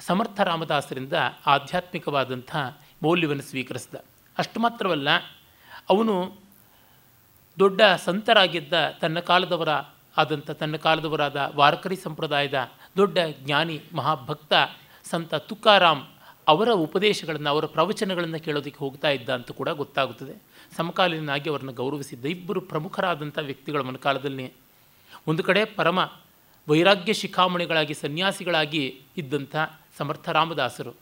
ಸಮರ್ಥ 0.00 0.40
ರಾಮದಾಸರಿಂದ 0.40 1.12
ಆಧ್ಯಾತ್ಮಿಕವಾದಂಥ 1.46 2.56
ಮೌಲ್ಯವನ್ನು 3.02 3.42
ಸ್ವೀಕರಿಸಿದ. 3.42 4.04
ಅಷ್ಟು 4.38 4.60
ಮಾತ್ರವಲ್ಲ, 4.60 5.08
ಅವನು 5.88 6.32
ದೊಡ್ಡ 7.58 7.82
ಸಂತರಾಗಿದ್ದ 8.04 8.72
ತನ್ನ 9.00 9.18
ಕಾಲದವರ 9.18 9.68
ಆದಂಥ 10.16 10.50
ತನ್ನ 10.50 10.76
ಕಾಲದವರಾದ 10.76 11.52
ವಾರಕರಿ 11.54 11.96
ಸಂಪ್ರದಾಯದ 11.96 12.70
ದೊಡ್ಡ 12.96 13.18
ಜ್ಞಾನಿ 13.44 13.80
ಮಹಾಭಕ್ತ 13.94 14.52
ಸಂತ 15.04 15.34
ತುಕಾರಾಮ್ 15.34 16.02
ಅವರ 16.48 16.70
ಉಪದೇಶಗಳನ್ನು, 16.70 17.50
ಅವರ 17.50 17.66
ಪ್ರವಚನಗಳನ್ನು 17.66 18.40
ಕೇಳೋದಕ್ಕೆ 18.40 18.78
ಹೋಗ್ತಾ 18.78 19.10
ಇದ್ದ 19.10 19.28
ಅಂತ 19.28 19.50
ಕೂಡ 19.50 19.68
ಗೊತ್ತಾಗುತ್ತದೆ. 19.68 20.42
ಸಮಕಾಲೀನಾಗಿ 20.76 21.50
ಅವರನ್ನು 21.50 21.72
ಗೌರವಿಸಿದ್ದ 21.72 22.24
ಇಬ್ಬರು 22.24 22.60
ಪ್ರಮುಖರಾದಂಥ 22.60 23.38
ವ್ಯಕ್ತಿಗಳ 23.42 23.80
ಮನಕಾಲದಲ್ಲಿ 23.80 24.52
ಒಂದು 25.26 25.42
ಕಡೆ 25.42 25.64
ಪರಮ 25.64 26.12
ವೈರಾಗ್ಯ 26.68 27.12
ಶಿಖಾಮಣಿಗಳಾಗಿ, 27.12 27.94
ಸನ್ಯಾಸಿಗಳಾಗಿ 27.94 29.00
ಇದ್ದಂಥ 29.16 29.56
ಸಮರ್ಥ 29.98 30.28
ರಾಮದಾಸರು. 30.28 30.94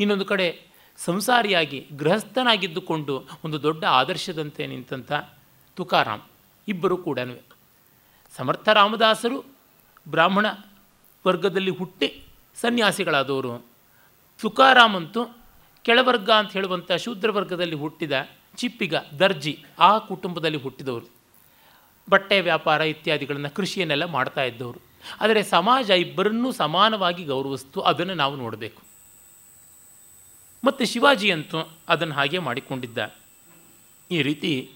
ಇನ್ನೊಂದು 0.00 0.24
ಕಡೆ 0.24 0.69
ಸಂಸಾರಿಯಾಗಿ 1.04 1.86
ಗೃಹಸ್ಥನಾಗಿದ್ದುಕೊಂಡು 1.96 3.24
ಒಂದು 3.44 3.62
ದೊಡ್ಡ 3.62 3.84
ಆದರ್ಶದಂತೆ 3.84 4.66
ನಿಂತಂಥ 4.66 5.12
ತುಕಾರಾಮ್ 5.74 6.20
ಇಬ್ಬರು 6.68 6.96
ಕೂಡ 6.96 7.18
ಸಮರ್ಥ 8.36 8.68
ರಾಮದಾಸರು 8.68 9.44
ಬ್ರಾಹ್ಮಣ 10.08 10.46
ವರ್ಗದಲ್ಲಿ 11.26 11.70
ಹುಟ್ಟಿ 11.70 12.22
ಸನ್ಯಾಸಿಗಳಾದವರು. 12.60 13.66
ತುಕಾರಾಮ್ 14.40 14.96
ಅಂತೂ 14.96 15.24
ಕೆಳವರ್ಗ 15.82 16.30
ಅಂತ 16.30 16.52
ಹೇಳುವಂಥ 16.52 16.92
ಶೂದ್ರ 16.92 17.30
ವರ್ಗದಲ್ಲಿ 17.30 17.74
ಹುಟ್ಟಿದ 17.74 18.12
ಚಿಪ್ಪಿಗ 18.56 18.94
ದರ್ಜಿ 18.94 19.64
ಆ 19.78 19.98
ಕುಟುಂಬದಲ್ಲಿ 19.98 20.58
ಹುಟ್ಟಿದವರು. 20.58 21.06
ಬಟ್ಟೆ 22.10 22.40
ವ್ಯಾಪಾರ 22.40 22.80
ಇತ್ಯಾದಿಗಳನ್ನು 22.80 23.50
ಕೃಷಿಯನ್ನೆಲ್ಲ 23.54 24.04
ಮಾಡ್ತಾ 24.04 24.42
ಇದ್ದವರು. 24.42 24.80
ಆದರೆ 25.20 25.42
ಸಮಾಜ 25.42 25.90
ಇಬ್ಬರನ್ನೂ 25.90 26.52
ಸಮಾನವಾಗಿ 26.52 27.24
ಗೌರವಿಸ್ತು, 27.24 27.80
ಅದನ್ನು 27.80 28.14
ನಾವು 28.14 28.36
ನೋಡಬೇಕು. 28.36 28.89
ಮತ್ತು 30.64 30.84
ಶಿವಾಜಿ 30.86 31.30
ಅಂತೂ 31.30 31.70
ಅದನ್ನು 31.88 32.14
ಹಾಗೆ 32.14 32.38
ಮಾಡಿಕೊಂಡಿದ್ದ 32.38 33.16
ಈ 34.10 34.22
ರೀತಿ 34.22 34.70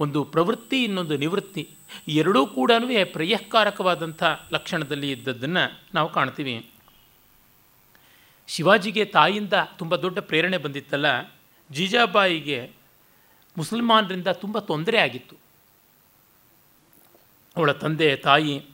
ಒಂದು 0.00 0.24
ಪ್ರವೃತ್ತಿ, 0.24 0.84
ಇನ್ನೊಂದು 0.84 1.16
ನಿವೃತ್ತಿ 1.16 1.70
ಎರಡೂ 2.08 2.46
ಕೂಡ 2.46 2.72
ಪ್ರಯಃಕಾರಕವಾದಂಥ 3.12 4.22
ಲಕ್ಷಣದಲ್ಲಿ 4.52 5.10
ಇದ್ದದ್ದನ್ನು 5.10 5.80
ನಾವು 5.94 6.08
ಕಾಣ್ತೀವಿ. 6.08 6.66
ಶಿವಾಜಿಗೆ 8.48 9.04
ತಾಯಿಯಿಂದ 9.04 9.52
ತುಂಬ 9.78 9.96
ದೊಡ್ಡ 9.96 10.18
ಪ್ರೇರಣೆ 10.18 10.58
ಬಂದಿತ್ತಲ್ಲ. 10.58 11.34
ಜೀಜಾಬಾಯಿಗೆ 11.70 12.70
ಮುಸಲ್ಮಾನರಿಂದ 13.56 14.28
ತುಂಬ 14.28 14.58
ತೊಂದರೆ 14.58 14.98
ಆಗಿತ್ತು. 14.98 15.36
ಅವಳ 17.56 17.72
ತಂದೆ, 17.72 18.16
ತಾಯಿ 18.16 18.64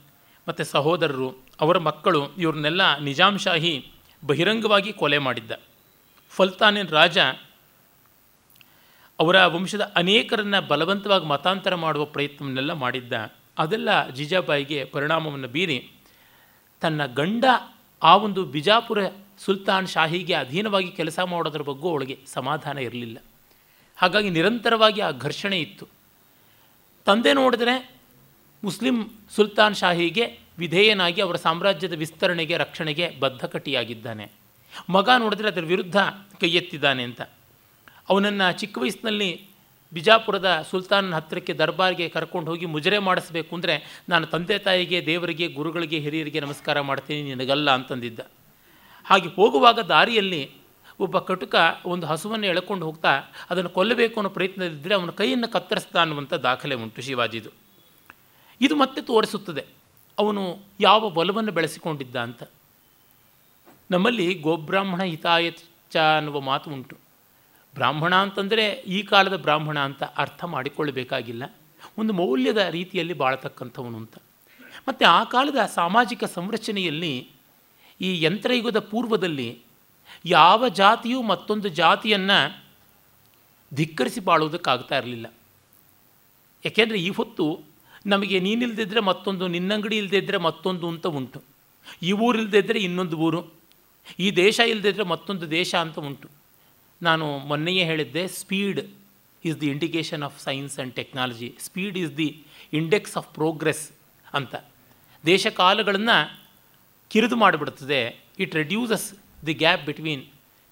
ಮತ್ತು 0.47 0.63
ಸಹೋದರರು, 0.63 1.35
ಅವರ 1.61 1.77
ಮಕ್ಕಳು, 1.77 2.35
ಇವ್ರನ್ನೆಲ್ಲ 2.35 2.97
ನಿಜಾಮ್ 2.97 3.39
ಶಾಹಿ 3.39 3.91
ಬಹಿರಂಗವಾಗಿ 4.25 4.93
ಕೊಲೆ 4.93 5.17
ಮಾಡಿದ್ದ. 5.17 5.51
ಫಲ್ತಾನಿನ 6.37 6.87
ರಾಜ 6.87 7.17
ಅವರ 9.19 9.45
ವಂಶದ 9.45 9.93
ಅನೇಕರನ್ನು 9.95 10.67
ಬಲವಂತವಾಗಿ 10.67 11.25
ಮತಾಂತರ 11.25 11.75
ಮಾಡುವ 11.75 12.05
ಪ್ರಯತ್ನವನ್ನೆಲ್ಲ 12.05 12.71
ಮಾಡಿದ್ದ. 12.71 13.13
ಅದೆಲ್ಲ 13.57 14.09
ಜಿಜಾಬಾಯಿಗೆ 14.09 14.83
ಪರಿಣಾಮವನ್ನು 14.83 15.47
ಬೀರಿ 15.47 15.91
ತನ್ನ 16.81 17.05
ಗಂಡ 17.05 17.45
ಆ 18.03 18.15
ಒಂದು 18.15 18.45
ಬಿಜಾಪುರ 18.45 18.99
ಸುಲ್ತಾನ್ 19.45 19.87
ಶಾಹಿಗೆ 19.87 20.33
ಅಧೀನವಾಗಿ 20.33 20.91
ಕೆಲಸ 20.91 21.19
ಮಾಡೋದ್ರ 21.19 21.61
ಬಗ್ಗೆ 21.61 21.89
ಅವಳಿಗೆ 21.89 22.19
ಸಮಾಧಾನ 22.27 22.77
ಇರಲಿಲ್ಲ. 22.77 23.17
ಹಾಗಾಗಿ 23.97 24.29
ನಿರಂತರವಾಗಿ 24.29 25.01
ಆ 25.01 25.11
ಘರ್ಷಣೆ 25.11 25.59
ಇತ್ತು. 25.59 25.87
ತಂದೆ 27.05 27.33
ನೋಡಿದ್ರೆ 27.33 27.91
ಮುಸ್ಲಿಂ 28.63 29.09
ಸುಲ್ತಾನ್ 29.35 29.75
ಶಾಹಿಗೆ 29.75 30.39
ವಿಧೇಯನಾಗಿ 30.57 31.21
ಅವರ 31.21 31.35
ಸಾಮ್ರಾಜ್ಯದ 31.35 31.93
ವಿಸ್ತರಣೆಗೆ, 31.93 32.57
ರಕ್ಷಣೆಗೆ 32.57 33.09
ಬದ್ಧಕಟಿಯಾಗಿದ್ದಾನೆ. 33.19 34.36
ಮಗ 34.89 35.09
ನೋಡಿದ್ರೆ 35.17 35.47
ಅದರ 35.47 35.61
ವಿರುದ್ಧ 35.61 35.97
ಕೈ 36.41 36.49
ಎತ್ತಿದ್ದಾನೆ 36.49 37.03
ಅಂತ. 37.03 37.21
ಅವನನ್ನು 38.09 38.57
ಚಿಕ್ಕ 38.57 38.77
ವಯಸ್ಸಿನಲ್ಲಿ 38.77 39.47
ಬಿಜಾಪುರದ 39.93 40.65
ಸುಲ್ತಾನ್ 40.69 41.13
ಹತ್ತಿರಕ್ಕೆ 41.13 41.53
ದರ್ಬಾರ್ಗೆ 41.53 42.09
ಕರ್ಕೊಂಡು 42.09 42.51
ಹೋಗಿ 42.51 42.65
ಮುಜರೆ 42.65 42.99
ಮಾಡಿಸ್ಬೇಕು 42.99 43.55
ಅಂದರೆ 43.55 44.03
ನಾನು 44.09 44.27
ತಂದೆ 44.27 44.59
ತಾಯಿಗೆ, 44.59 45.05
ದೇವರಿಗೆ, 45.05 45.47
ಗುರುಗಳಿಗೆ, 45.47 45.99
ಹಿರಿಯರಿಗೆ 45.99 46.39
ನಮಸ್ಕಾರ 46.39 46.81
ಮಾಡ್ತೀನಿ, 46.81 47.21
ನಿನಗಲ್ಲ 47.21 47.71
ಅಂತಂದಿದ್ದ. 47.71 48.19
ಹಾಗೆ 49.05 49.29
ಹೋಗುವಾಗ 49.29 49.79
ದಾರಿಯಲ್ಲಿ 49.79 50.51
ಒಬ್ಬ 50.99 51.19
ಕಟುಕ 51.19 51.55
ಒಂದು 51.85 52.07
ಹಸುವನ್ನು 52.07 52.45
ಎಳ್ಕೊಂಡು 52.45 52.85
ಹೋಗ್ತಾ 52.85 53.09
ಅದನ್ನು 53.49 53.69
ಕೊಲ್ಲಬೇಕು 53.69 54.19
ಅನ್ನೋ 54.19 54.29
ಪ್ರಯತ್ನದಿದ್ದರೆ 54.29 54.93
ಅವನ 54.95 55.09
ಕೈಯನ್ನು 55.09 55.47
ಕತ್ತರಿಸ್ತಾ 55.47 56.01
ಅನ್ನುವಂಥ 56.01 56.33
ದಾಖಲೆ 56.33 56.75
ಉಂಟು 56.75 57.01
ಶಿವಾಜಿದು. 57.01 57.49
ಇದು 58.61 58.75
ಮತ್ತೆ 58.75 59.01
ತೋರಿಸುತ್ತದೆ. 59.01 59.65
ಅವನು 60.19 60.59
ಯಾವ 60.79 61.09
ಬಲವನ್ನು 61.09 61.51
ಬೆಳೆಸಿಕೊಂಡಿದ್ದ 61.51 62.15
ಅಂತ. 62.15 62.43
ನಮ್ಮಲ್ಲಿ 63.91 64.33
ಗೋಬ್ರಾಹ್ಮಣ 64.33 65.03
ಹಿತಾಯಚ 65.03 65.97
ಅನ್ನುವ 65.97 66.41
ಮಾತು 66.41 66.71
ಉಂಟು. 66.71 66.97
ಬ್ರಾಹ್ಮಣ 67.75 68.15
ಅಂತಂದರೆ 68.15 68.65
ಈ 68.67 69.03
ಕಾಲದ 69.03 69.35
ಬ್ರಾಹ್ಮಣ 69.35 69.79
ಅಂತ 69.79 70.03
ಅರ್ಥ 70.03 70.43
ಮಾಡಿಕೊಳ್ಳಬೇಕಾಗಿಲ್ಲ. 70.43 71.55
ಒಂದು 71.97 72.13
ಮೌಲ್ಯದ 72.13 72.57
ರೀತಿಯಲ್ಲಿ 72.57 73.13
ಬಾಳತಕ್ಕಂಥವನು 73.13 73.97
ಅಂತ. 73.97 74.17
ಮತ್ತು 74.87 75.05
ಆ 75.05 75.23
ಕಾಲದ 75.23 75.55
ಸಾಮಾಜಿಕ 75.55 76.23
ಸಂರಚನೆಯಲ್ಲಿ 76.23 77.29
ಈ 78.01 78.21
ಯಂತ್ರಯುಗದ 78.21 78.79
ಪೂರ್ವದಲ್ಲಿ 78.79 79.59
ಯಾವ 80.25 80.69
ಜಾತಿಯು 80.69 81.21
ಮತ್ತೊಂದು 81.21 81.69
ಜಾತಿಯನ್ನು 81.69 82.63
ಧಿಕ್ಕರಿಸಿ 83.73 84.19
ಬಾಳೋದಕ್ಕಾಗ್ತಾ 84.19 84.97
ಇರಲಿಲ್ಲ. 84.97 85.33
ಯಾಕೆಂದರೆ 86.65 86.97
ಈ 86.97 87.09
ಹೊತ್ತು 87.09 87.59
ನಮಗೆ 88.05 88.39
ನೀನಿಲ್ಲದಿದ್ದರೆ 88.39 88.99
ಮತ್ತೊಂದು, 88.99 89.47
ನಿನ್ನಂಗಡಿ 89.47 89.97
ಇಲ್ಲದಿದ್ದರೆ 89.97 90.37
ಮತ್ತೊಂದು 90.37 90.87
ಅಂತ 90.87 91.07
ಉಂಟು. 91.07 91.43
ಈ 92.01 92.11
ಊರಿಲ್ದಿದ್ದರೆ 92.11 92.79
ಇನ್ನೊಂದು 92.79 93.17
ಊರು. 93.17 93.56
ಈ 94.19 94.31
ದೇಶ 94.31 94.59
ಇಲ್ಲದಿದ್ದರೆ 94.59 95.03
ಮತ್ತೊಂದು 95.03 95.51
ದೇಶ 95.51 95.75
ಅಂತ 95.75 95.99
ಉಂಟು. 95.99 96.29
ನಾನು 97.01 97.37
ಮೊನ್ನೆಯೇ 97.37 97.83
ಹೇಳಿದ್ದೆ 97.83 98.27
speed 98.27 98.79
is 99.45 99.61
the 99.61 99.69
indication 99.69 100.23
of 100.23 100.43
science 100.43 100.77
and 100.77 100.95
technology 100.95 101.55
speed 101.59 101.97
is 101.97 102.17
the 102.17 102.45
index 102.73 103.17
of 103.17 103.33
progress 103.33 103.91
ಅಂತ. 104.33 104.55
ದೇಶ 105.25 105.47
ಕಾಲಗಳನ್ನು 105.47 106.39
ಕಿರಿದು 107.09 107.35
ಮಾಡಿಬಿಡ್ತದೆ. 107.35 108.23
It 108.39 108.55
reduces 108.55 109.13
the 109.45 109.53
gap 109.53 109.85
between 109.85 110.25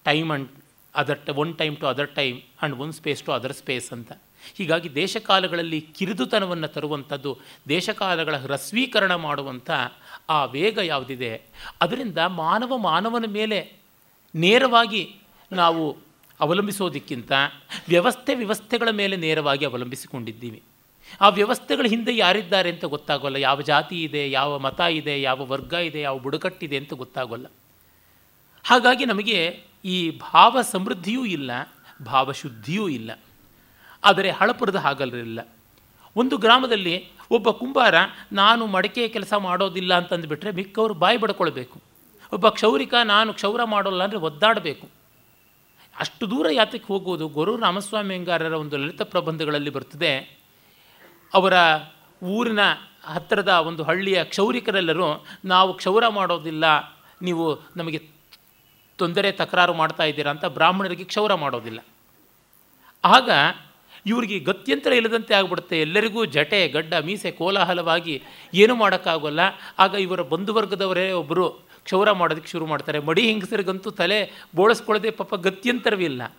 time 0.03 0.31
and 0.31 0.49
other 0.95 1.29
one 1.29 1.57
time 1.57 1.77
to 1.77 1.87
other 1.87 2.15
time 2.15 2.41
and 2.61 2.75
one 2.79 2.93
space 2.93 3.23
to 3.23 3.31
other 3.31 3.53
space 3.53 3.93
ಅಂತ. 3.93 4.11
ಹೀಗಾಗಿ 4.53 4.95
ದೇಶಕಾಲಗಳಲ್ಲಿ 4.95 5.81
ಕಿರಿದುತನವನ್ನು 5.81 6.67
ತರುವಂಥದ್ದು, 6.67 7.37
ದೇಶಕಾಲಗಳ 7.69 8.37
ಹ್ರಸ್ವೀಕರಣ 8.37 9.15
ಮಾಡುವಂಥ 9.15 9.71
ಆ 10.29 10.45
ವೇಗ 10.45 10.77
ಯಾವುದಿದೆ? 10.77 11.41
ಅದರಿಂದ 11.81 12.17
ಮಾನವ 12.17 12.77
ಮಾನವನ 12.77 13.25
ಮೇಲೆ 13.27 13.73
ನೇರವಾಗಿ 14.35 15.15
ನಾವು 15.51 15.97
ಅವಲಂಬಿಸೋದಕ್ಕಿಂತ 16.39 17.31
ವ್ಯವಸ್ಥೆ 17.87 18.35
ವ್ಯವಸ್ಥೆಗಳ 18.35 18.89
ಮೇಲೆ 18.89 19.15
ನೇರವಾಗಿ 19.15 19.65
ಅವಲಂಬಿಸಿಕೊಂಡಿದ್ದೀವಿ. 19.65 20.63
ಆ 21.21 21.29
ವ್ಯವಸ್ಥೆಗಳ 21.29 21.87
ಹಿಂದೆ 21.87 22.17
ಯಾರಿದ್ದಾರೆ 22.17 22.69
ಅಂತ 22.69 22.85
ಗೊತ್ತಾಗೋಲ್ಲ. 22.85 23.35
ಯಾವ 23.35 23.61
ಜಾತಿ 23.61 24.03
ಇದೆ, 24.03 24.31
ಯಾವ 24.31 24.59
ಮತ 24.59 24.79
ಇದೆ, 24.79 25.21
ಯಾವ 25.21 25.45
ವರ್ಗ 25.45 25.73
ಇದೆ, 25.73 26.01
ಯಾವ 26.01 26.17
ಬುಡಕಟ್ಟಿದೆ 26.17 26.77
ಅಂತ 26.77 26.93
ಗೊತ್ತಾಗೋಲ್ಲ. 26.93 27.45
ಹಾಗಾಗಿ 28.63 29.05
ನಮಗೆ 29.05 29.63
ಈ 29.85 30.09
ಭಾವ 30.09 30.61
ಸಮೃದ್ಧಿಯೂ 30.61 31.25
ಇಲ್ಲ, 31.25 31.51
ಭಾವಶುದ್ಧಿಯೂ 32.05 32.87
ಇಲ್ಲ. 32.87 33.19
ಆದರೆ 34.09 34.29
ಹಳಪುರದ 34.39 34.79
ಹಾಗಲ್ಲ 34.85 35.41
ಒಂದು 36.15 36.35
ಗ್ರಾಮದಲ್ಲಿ 36.43 36.95
ಒಬ್ಬ 37.35 37.47
ಕುಂಬಾರ, 37.59 37.95
ನಾನು 38.41 38.63
ಮಡಕೆ 38.75 39.03
ಕೆಲಸ 39.15 39.33
ಮಾಡೋದಿಲ್ಲ 39.45 39.91
ಅಂತಂದುಬಿಟ್ರೆ 40.01 40.51
ಮಿಕ್ಕವರು 40.59 40.95
ಬಾಯಿ 41.03 41.17
ಬಡ್ಕೊಳ್ಬೇಕು. 41.24 41.77
ಒಬ್ಬ 42.31 42.50
ಕ್ಷೌರಿಕ, 42.57 42.93
ನಾನು 43.13 43.29
ಕ್ಷೌರ 43.38 43.62
ಮಾಡೋಲ್ಲ 43.74 44.01
ಅಂದರೆ 44.07 44.19
ಒದ್ದಾಡಬೇಕು. 44.29 44.85
ಅಷ್ಟು 45.95 46.24
ದೂರ 46.31 46.47
ಯಾತಕ್ಕೆ 46.59 46.88
ಹೋಗುವುದು 46.93 47.25
ಗುರು 47.38 47.51
ರಾಮಸ್ವಾಮಿ 47.65 48.13
ಅಂಗಾರರ 48.19 48.55
ಒಂದು 48.63 48.75
ಲಲಿತ 48.81 49.03
ಪ್ರಬಂಧಗಳಲ್ಲಿ 49.13 49.71
ಬರ್ತದೆ. 49.75 50.12
ಅವರ 51.33 51.53
ಊರಿನ 52.21 52.63
ಹತ್ತಿರದ 53.13 53.51
ಒಂದು 53.69 53.81
ಹಳ್ಳಿಯ 53.89 54.19
ಕ್ಷೌರಿಕರೆಲ್ಲರೂ, 54.31 55.09
ನಾವು 55.53 55.71
ಕ್ಷೌರ 55.79 56.03
ಮಾಡೋದಿಲ್ಲ, 56.19 56.65
ನೀವು 57.27 57.45
ನಮಗೆ 57.79 58.00
ತೊಂದರೆ 59.00 59.29
ತಕರಾರು 59.41 59.74
ಮಾಡ್ತಾ 59.81 60.03
ಇದ್ದೀರಾ 60.12 60.31
ಅಂತ 60.35 60.45
ಬ್ರಾಹ್ಮಣರಿಗೆ 60.57 61.05
ಕ್ಷೌರ 61.12 61.33
ಮಾಡೋದಿಲ್ಲ. 61.45 61.79
ಆಗ 63.03 63.29
ಇವರಿಗೆ 64.05 64.39
ಗತ್ಯಂತರ 64.39 64.93
ಇಲ್ಲದಂತೆ 64.93 65.33
ಆಗ್ಬಿಡುತ್ತೆ. 65.33 65.81
ಎಲ್ಲರಿಗೂ 65.81 66.25
ಜಟೆ, 66.25 66.67
ಗಡ್ಡ, 66.67 66.93
ಮೀಸೆ, 66.93 67.31
ಕೋಲಾಹಲವಾಗಿ 67.31 68.24
ಏನೂ 68.53 68.75
ಮಾಡೋಕ್ಕಾಗೋಲ್ಲ. 68.75 69.39
ಆಗ 69.79 69.93
ಇವರ 69.93 70.21
ಬಂಧುವರ್ಗದವರೇ 70.21 71.12
ಒಬ್ಬರು 71.12 71.50
ಕ್ಷೌರ 71.83 72.12
ಮಾಡೋದಕ್ಕೆ 72.12 72.50
ಶುರು 72.50 72.65
ಮಾಡ್ತಾರೆ. 72.65 73.00
ಮಡಿ 73.00 73.21
ಹೆಂಗಸರಿಗಂತೂ 73.21 73.89
ತಲೆ 73.91 74.47
ಬೋಳಿಸ್ಕೊಳ್ಳದೆ 74.55 75.12
ಪಾಪ 75.12 75.35
ಗತ್ಯಂತರವಿಲ್ಲ 75.35 76.35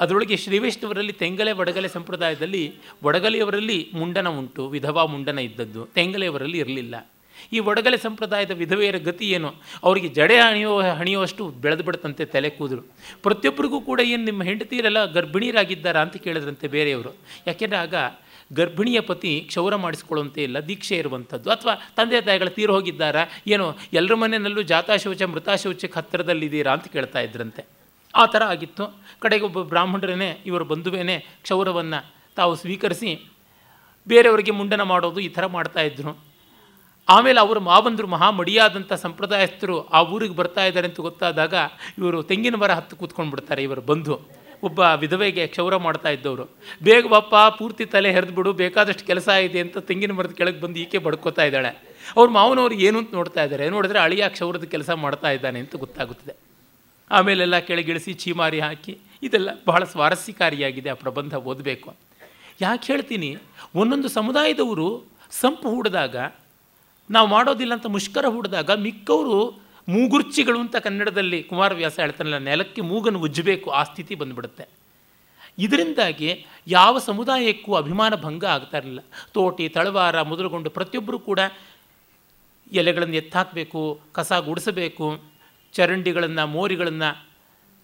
ಅದರೊಳಗೆ 0.00 0.36
ಶ್ರೀವೈಷ್ಣವರಲ್ಲಿ 0.36 1.12
ತೆಂಗಲೆ 1.12 1.52
ಬಡಗಲೆ 1.52 1.88
ಸಂಪ್ರದಾಯದಲ್ಲಿ 1.88 2.74
ಬಡಗಲೆಯವರಲ್ಲಿ 3.04 3.90
ಮುಂಡನ 3.94 4.28
ಉಂಟು, 4.28 4.68
ವಿಧವಾ 4.68 5.04
ಮುಂಡನ 5.04 5.38
ಇದ್ದದ್ದು. 5.38 5.86
ತೆಂಗಲೆಯವರಲ್ಲಿ 5.86 6.58
ಇರಲಿಲ್ಲ. 6.58 7.10
ಈ 7.52 7.58
ಒಡಗಲೆ 7.58 7.96
ಸಂಪ್ರದಾಯದ 7.96 8.50
ವಿಧವೆಯರ 8.50 8.96
ಗತಿ 8.96 9.30
ಏನು? 9.30 9.50
ಅವರಿಗೆ 9.84 10.08
ಜಡೆ 10.08 10.40
ಹಣಿಯೋ, 10.40 10.80
ಹಣಿಯುವಷ್ಟು 10.80 11.48
ಬೆಳೆದು 11.48 11.82
ಬಿಡುತ್ತಂತೆ 11.82 12.24
ತಲೆ 12.24 12.50
ಕೂದಲು. 12.50 12.82
ಪ್ರತಿಯೊಬ್ಬರಿಗೂ 13.22 13.80
ಕೂಡ 13.80 14.00
ಏನು 14.00 14.24
ನಿಮ್ಮ 14.24 14.42
ಹೆಂಡತಿಯರೆಲ್ಲ 14.42 15.04
ಗರ್ಭಿಣಿಯರಾಗಿದ್ದಾರಾ 15.04 16.00
ಅಂತ 16.00 16.16
ಕೇಳಿದ್ರಂತೆ 16.16 16.68
ಬೇರೆಯವರು. 16.68 17.14
ಯಾಕೆಂದರೆ 17.46 17.78
ಆಗ 17.78 17.94
ಗರ್ಭಿಣಿಯ 18.52 19.00
ಪತಿ 19.00 19.40
ಕ್ಷೌರ 19.40 19.76
ಮಾಡಿಸ್ಕೊಳ್ಳುವಂತೆ 19.76 20.42
ಇಲ್ಲ, 20.42 20.58
ದೀಕ್ಷೆ 20.58 20.96
ಇರುವಂಥದ್ದು. 20.96 21.50
ಅಥವಾ 21.50 21.74
ತಂದೆ 21.96 22.20
ತಾಯಿಗಳು 22.20 22.50
ತೀರು 22.50 22.74
ಹೋಗಿದ್ದಾರಾ? 22.74 23.26
ಏನೋ, 23.46 23.76
ಎಲ್ಲರ 23.92 24.14
ಮನೆಯಲ್ಲೂ 24.14 24.62
ಜಾತಾಶೌಚ, 24.62 25.22
ಮೃತಾಶೌಚಕ್ಕೆ 25.22 25.98
ಹತ್ತಿರದಲ್ಲಿದ್ದೀರಾ 25.98 26.72
ಅಂತ 26.72 26.86
ಕೇಳ್ತಾ 26.86 27.20
ಇದ್ರಂತೆ. 27.20 27.66
ಆ 28.14 28.26
ಥರ 28.26 28.42
ಆಗಿತ್ತು. 28.42 29.02
ಕಡೆಗೆ 29.20 29.44
ಒಬ್ಬ 29.44 29.62
ಬ್ರಾಹ್ಮಣರೇ 29.62 30.42
ಇವರ 30.46 30.62
ಬಂಧುವೇನೆ 30.62 31.18
ಕ್ಷೌರವನ್ನು 31.18 32.14
ತಾವು 32.36 32.56
ಸ್ವೀಕರಿಸಿ 32.56 33.28
ಬೇರೆಯವರಿಗೆ 34.08 34.50
ಮುಂಡನ 34.50 34.82
ಮಾಡೋದು 34.82 35.20
ಈ 35.20 35.28
ಥರ 35.28 35.46
ಮಾಡ್ತಾಯಿದ್ರು 35.46 36.27
ಆಮೇಲೆ 37.14 37.38
ಅವರು 37.40 37.60
ಮಾವಂದರು 37.68 38.08
ಮಹಾ 38.14 38.30
ಮಡಿಯಾದಂಥ 38.38 38.92
ಸಂಪ್ರದಾಯಸ್ಥರು 39.04 39.76
ಆ 39.96 40.00
ಊರಿಗೆ 40.14 40.34
ಬರ್ತಾ 40.40 40.64
ಇದ್ದಾರೆ 40.64 40.86
ಅಂತ 40.90 41.00
ಗೊತ್ತಾದಾಗ 41.00 41.54
ಇವರು 41.98 42.18
ತೆಂಗಿನ 42.30 42.56
ಮರ 42.62 42.72
ಹತ್ತು 42.78 42.96
ಕೂತ್ಕೊಂಡು 42.96 43.30
ಬಿಡ್ತಾರೆ 43.34 43.62
ಇವರು 43.62 43.82
ಬಂಧು 43.90 44.16
ಒಬ್ಬ 44.66 44.80
ವಿಧವೆಗೆ 45.02 45.46
ಕ್ಷೌರ 45.46 45.74
ಮಾಡ್ತಾ 45.76 46.10
ಇದ್ದವರು. 46.14 46.44
ಬೇಗ 46.82 47.04
ಬಪ್ಪ 47.06 47.34
ಪೂರ್ತಿ 47.58 47.84
ತಲೆ 47.84 48.10
ಬಿಡು, 48.38 48.52
ಬೇಕಾದಷ್ಟು 48.52 49.04
ಕೆಲಸ 49.10 49.28
ಇದೆ 49.28 49.60
ಅಂತ 49.60 49.78
ತೆಂಗಿನ 49.78 50.12
ಮರದ 50.12 50.30
ಕೆಳಗೆ 50.30 50.60
ಬಂದು 50.60 50.78
ಈಕೆ 50.84 50.98
ಬಡ್ಕೋತಾ 50.98 51.44
ಇದ್ದಾಳೆ. 51.44 51.70
ಅವ್ರ 52.16 52.28
ಮಾವನವ್ರು 52.30 52.74
ಏನು 52.86 52.98
ಅಂತ 52.98 53.10
ನೋಡ್ತಾ 53.14 53.42
ಇದ್ದಾರೆ. 53.44 53.68
ನೋಡಿದ್ರೆ 53.74 53.98
ಅಳಿಯ 53.98 54.24
ಕ್ಷೌರದ 54.28 54.64
ಕೆಲಸ 54.64 54.90
ಮಾಡ್ತಾ 55.04 55.30
ಇದ್ದಾನೆ 55.30 55.58
ಅಂತ 55.58 55.76
ಗೊತ್ತಾಗುತ್ತದೆ. 55.76 56.34
ಆಮೇಲೆಲ್ಲ 57.10 57.58
ಕೆಳಗಿಳಿಸಿ 57.58 58.12
ಚೀಮಾರಿ 58.12 58.60
ಹಾಕಿ, 58.60 58.98
ಇದೆಲ್ಲ 59.22 59.50
ಬಹಳ 59.66 59.84
ಸ್ವಾರಸ್ಯಕಾರಿಯಾಗಿದೆ 59.84 60.90
ಆ 60.90 60.98
ಪ್ರಬಂಧ 61.04 61.34
ಓದಬೇಕು. 61.34 61.90
ಯಾಕೆ 62.60 62.92
ಹೇಳ್ತೀನಿ? 62.92 63.30
ಒಂದೊಂದು 63.74 64.08
ಸಮುದಾಯದವರು 64.08 64.88
ಸಂಪು 65.30 65.68
ಹೂಡಿದಾಗ 65.70 66.16
ನಾವು 67.10 67.28
ಮಾಡೋದಿಲ್ಲ 67.28 67.74
ಅಂತ 67.74 67.86
ಮುಷ್ಕರ 67.86 68.26
ಹೂಡಿದಾಗ 68.26 68.70
ಮಿಕ್ಕವರು 68.70 69.60
ಮೂಗುರ್ಚಿಗಳು 69.88 70.60
ಅಂತ 70.60 70.76
ಕನ್ನಡದಲ್ಲಿ 70.76 71.42
ಕುಮಾರವ್ಯಾಸ 71.42 72.00
ಹೇಳ್ತಾನಲ್ಲ, 72.00 72.38
ನೆಲಕ್ಕೆ 72.38 72.80
ಮೂಗನ್ನು 72.80 73.20
ಉಜ್ಜಬೇಕು, 73.20 73.70
ಆ 73.70 73.82
ಸ್ಥಿತಿ 73.82 74.14
ಬಂದುಬಿಡುತ್ತೆ. 74.14 74.68
ಇದರಿಂದಾಗಿ 75.58 76.44
ಯಾವ 76.66 76.98
ಸಮುದಾಯಕ್ಕೂ 76.98 77.74
ಅಭಿಮಾನ 77.74 78.14
ಭಂಗ 78.14 78.44
ಆಗ್ತಾ 78.44 78.78
ಇರಲಿಲ್ಲ. 78.78 79.00
ತೋಟಿ, 79.32 79.68
ತಳವಾರ 79.68 80.22
ಮೊದಲುಗೊಂಡು 80.22 80.70
ಪ್ರತಿಯೊಬ್ಬರೂ 80.70 81.18
ಕೂಡ 81.18 81.40
ಎಲೆಗಳನ್ನು 82.72 83.14
ಎತ್ತಾಕಬೇಕು, 83.14 84.00
ಕಸ 84.12 84.32
ಗುಡಿಸಬೇಕು, 84.32 85.22
ಚರಂಡಿಗಳನ್ನು, 85.72 86.46
ಮೋರಿಗಳನ್ನು 86.46 87.26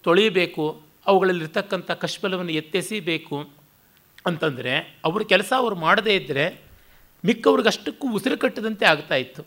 ತೊಳೆಯಬೇಕು, 0.03 0.81
ಅವುಗಳಲ್ಲಿರ್ತಕ್ಕಂಥ 1.07 1.91
ಕಶ್ಮಲವನ್ನು 1.91 2.53
ಎತ್ತೆಸಿಬೇಕು 2.53 3.51
ಅಂತಂದರೆ, 4.27 5.01
ಅವ್ರ 5.05 5.23
ಕೆಲಸ 5.23 5.53
ಅವ್ರು 5.57 5.77
ಮಾಡದೇ 5.77 6.15
ಇದ್ದರೆ 6.15 6.64
ಮಿಕ್ಕವ್ರಿಗೆ 7.25 7.69
ಅಷ್ಟಕ್ಕೂ 7.69 8.13
ಉಸಿರು 8.13 8.39
ಕಟ್ಟದಂತೆ 8.39 8.87
ಆಗ್ತಾ 8.87 9.15
ಇತ್ತು. 9.15 9.43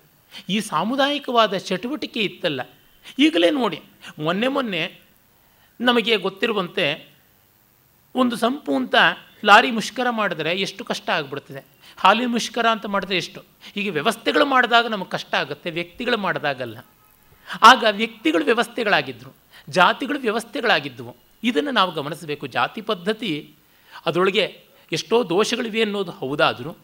ಈ 0.50 0.60
ಸಾಮುದಾಯಿಕವಾದ 0.60 1.58
ಚಟುವಟಿಕೆ 1.58 2.20
ಇತ್ತಲ್ಲ. 2.20 2.62
ಈಗಲೇ 3.20 3.50
ನೋಡಿ, 3.52 3.82
ಮೊನ್ನೆ 4.20 4.48
ಮೊನ್ನೆ 4.48 5.00
ನಮಗೆ 5.82 6.18
ಗೊತ್ತಿರುವಂತೆ 6.18 7.10
ಒಂದು 8.16 8.36
ಸಂಪು 8.36 8.76
ಅಂತ 8.76 8.96
ಲಾರಿ 9.46 9.72
ಮುಷ್ಕರ 9.72 10.08
ಮಾಡಿದ್ರೆ 10.10 10.52
ಎಷ್ಟು 10.60 10.86
ಕಷ್ಟ 10.86 11.10
ಆಗಿಬಿಡ್ತದೆ. 11.10 11.66
ಹಾಲಿನ 11.98 12.28
ಮುಷ್ಕರ 12.28 12.66
ಅಂತ 12.66 12.86
ಮಾಡಿದ್ರೆ 12.86 13.18
ಎಷ್ಟು? 13.18 13.42
ಹೀಗೆ 13.74 13.90
ವ್ಯವಸ್ಥೆಗಳು 13.90 14.46
ಮಾಡಿದಾಗ 14.46 14.88
ನಮಗೆ 14.88 15.10
ಕಷ್ಟ 15.10 15.36
ಆಗುತ್ತೆ, 15.36 15.72
ವ್ಯಕ್ತಿಗಳು 15.72 16.18
ಮಾಡಿದಾಗಲ್ಲ. 16.18 16.78
ಆಗ 17.62 17.84
ವ್ಯಕ್ತಿಗಳು 17.92 18.46
ವ್ಯವಸ್ಥೆಗಳಾಗಿದ್ದರು 18.46 19.36
ಜಾತಿಗಳು 19.70 20.20
ವ್ಯವಸ್ಥೆಗಳಾಗಿದ್ದವು 20.20 21.16
ಇದನ್ನು 21.44 21.72
ನಾವು 21.72 21.92
ಗಮನಿಸಬೇಕು. 21.92 22.48
ಜಾತಿ 22.48 22.82
ಪದ್ಧತಿ 22.82 23.56
ಅದರೊಳಗೆ 24.06 24.64
ಎಷ್ಟೋ 24.92 25.24
ದೋಷಗಳಿವೆ 25.24 25.82
ಅನ್ನೋದು 25.82 26.12
ಹೌದಾದರೂ 26.12 26.78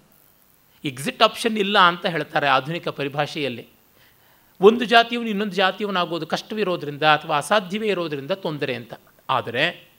ಎಕ್ಸಿಟ್ 0.85 1.23
ಆಪ್ಷನ್ 1.23 1.57
ಇಲ್ಲ 1.57 1.79
ಅಂತ 1.79 2.05
ಹೇಳ್ತಾರೆ 2.05 2.47
ಆಧುನಿಕ 2.47 2.87
ಪರಿಭಾಷೆಯಲ್ಲಿ. 2.87 3.67
ಒಂದು 4.61 4.85
ಜಾತಿಯವನು 4.85 5.29
ಇನ್ನೊಂದು 5.29 5.53
ಜಾತಿಯವನಾಗೋದು 5.53 6.27
ಕಷ್ಟವಿರೋದ್ರಿಂದ 6.27 7.03
ಅಥವಾ 7.03 7.37
ಅಸಾಧ್ಯವೇ 7.37 7.87
ಇರೋದರಿಂದ 7.87 8.31
ತೊಂದರೆ 8.31 8.75
ಅಂತ. 8.75 8.93
ಆದರೆ 9.29 9.93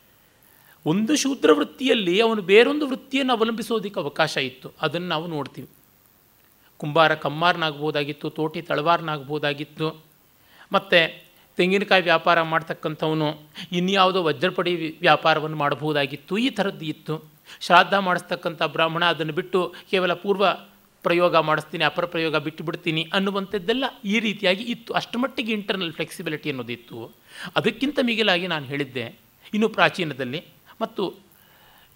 ಒಂದು 0.86 1.16
ಶೂದ್ರ 1.16 1.52
ವೃತ್ತಿಯಲ್ಲಿ 1.52 2.20
ಅವನು 2.20 2.42
ಬೇರೊಂದು 2.42 2.88
ವೃತ್ತಿಯನ್ನು 2.88 3.32
ಅವಲಂಬಿಸೋದಕ್ಕೆ 3.34 4.00
ಅವಕಾಶ 4.00 4.36
ಇತ್ತು. 4.36 4.72
ಅದನ್ನು 4.82 5.08
ನಾವು 5.08 5.26
ನೋಡ್ತೀವಿ. 5.26 5.68
ಕುಂಬಾರ 6.78 7.14
ಕಮ್ಮಾರನಾಗ್ಬೋದಾಗಿತ್ತು, 7.14 8.30
ತೋಟಿ 8.30 8.62
ತಳವಾರನಾಗ್ಬೋದಾಗಿತ್ತು. 8.62 10.04
ಮತ್ತು 10.72 11.24
ತೆಂಗಿನಕಾಯಿ 11.56 12.02
ವ್ಯಾಪಾರ 12.02 12.42
ಮಾಡ್ತಕ್ಕಂಥವನು 12.42 13.42
ಇನ್ಯಾವುದೋ 13.72 14.22
ವಜ್ರಪಡಿ 14.22 14.96
ವ್ಯಾಪಾರವನ್ನು 15.00 15.56
ಮಾಡಬಹುದಾಗಿತ್ತು. 15.56 16.38
ಈ 16.38 16.50
ಥರದ್ದು 16.50 16.84
ಇತ್ತು. 16.84 17.24
ಶ್ರಾದ್ದ 17.60 17.92
ಮಾಡಿಸ್ತಕ್ಕಂಥ 17.92 18.62
ಬ್ರಾಹ್ಮಣ 18.62 19.04
ಅದನ್ನು 19.04 19.32
ಬಿಟ್ಟು 19.32 19.74
ಕೇವಲ 19.90 20.12
ಪೂರ್ವ 20.12 20.46
ಪ್ರಯೋಗ 21.06 21.34
ಮಾಡಿಸ್ತೀನಿ 21.48 21.84
ಅಪರ 21.88 22.04
ಪ್ರಯೋಗ 22.14 22.36
ಬಿಟ್ಟು 22.46 22.62
ಬಿಡ್ತೀನಿ 22.66 23.02
ಅನ್ನುವಂಥದ್ದೆಲ್ಲ 23.16 23.84
ಈ 24.12 24.16
ರೀತಿಯಾಗಿ 24.26 24.64
ಇತ್ತು. 24.74 24.90
ಅಷ್ಟು 25.00 25.16
ಮಟ್ಟಿಗೆ 25.22 25.52
ಇಂಟರ್ನಲ್ 25.58 25.92
ಫ್ಲೆಕ್ಸಿಬಿಲಿಟಿ 25.98 26.48
ಅನ್ನೋದಿತ್ತು. 26.52 26.98
ಅದಕ್ಕಿಂತ 27.58 27.98
ಮಿಗಿಲಾಗಿ 28.08 28.46
ನಾನು 28.54 28.66
ಹೇಳಿದ್ದೆ, 28.72 29.06
ಇನ್ನು 29.56 29.68
ಪ್ರಾಚೀನದಲ್ಲಿ 29.76 30.40
ಮತ್ತು 30.82 31.04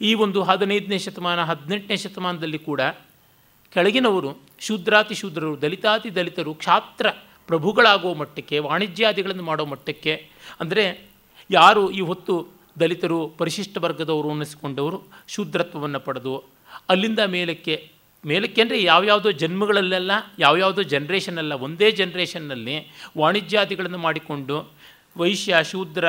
ಈ 0.01 0.11
ಒಂದು 0.25 0.41
ಹದಿನೈದನೇ 0.49 0.99
ಶತಮಾನ, 1.07 1.39
ಹದಿನೆಂಟನೇ 1.51 1.97
ಶತಮಾನದಲ್ಲಿ 2.05 2.61
ಕೂಡ 2.69 2.81
ಕೆಳಗಿನವರು 3.73 4.31
ಶೂದ್ರಾತಿ 4.67 5.15
ಶೂದ್ರರು 5.21 5.55
ದಲಿತಾತಿ 5.65 6.11
ದಲಿತರು, 6.19 6.53
ಕ್ಷಾತ್ರ 6.63 7.07
ಪ್ರಭುಗಳಾಗುವ 7.49 8.13
ಮಟ್ಟಕ್ಕೆ, 8.21 8.57
ವಾಣಿಜ್ಯಾದಿಗಳನ್ನು 8.67 9.45
ಮಾಡೋ 9.51 9.65
ಮಟ್ಟಕ್ಕೆ, 9.73 10.15
ಅಂದರೆ 10.63 10.85
ಯಾರು 11.51 11.83
ಈ 11.99 12.03
ಹೊತ್ತು 12.11 12.35
ದಲಿತರು 12.81 13.19
ಪರಿಶಿಷ್ಟ 13.41 13.77
ವರ್ಗದವರು 13.85 14.29
ಅನ್ನಿಸಿಕೊಂಡವರು 14.35 14.99
ಶೂದ್ರತ್ವವನ್ನು 15.35 16.01
ಪಡೆದು 16.07 16.35
ಅಲ್ಲಿಂದ 16.93 17.21
ಮೇಲಕ್ಕೆ 17.35 17.75
ಮೇಲಕ್ಕೆ 18.25 18.61
ಅಂದರೆ 18.63 18.79
ಯಾವ್ಯಾವುದೋ 18.83 19.31
ಜನ್ಮಗಳಲ್ಲೆಲ್ಲ, 19.31 20.13
ಯಾವ್ಯಾವುದೋ 20.39 20.83
ಜನ್ರೇಷನಲ್ಲ 20.83 21.53
ಒಂದೇ 21.67 21.89
ಜನ್ರೇಷನ್ನಲ್ಲಿ 21.91 22.77
ವಾಣಿಜ್ಯಾದಿಗಳನ್ನು 23.19 23.99
ಮಾಡಿಕೊಂಡು 23.99 24.57
ವೈಶ್ಯ, 25.17 25.63
ಶೂದ್ರ 25.65 26.05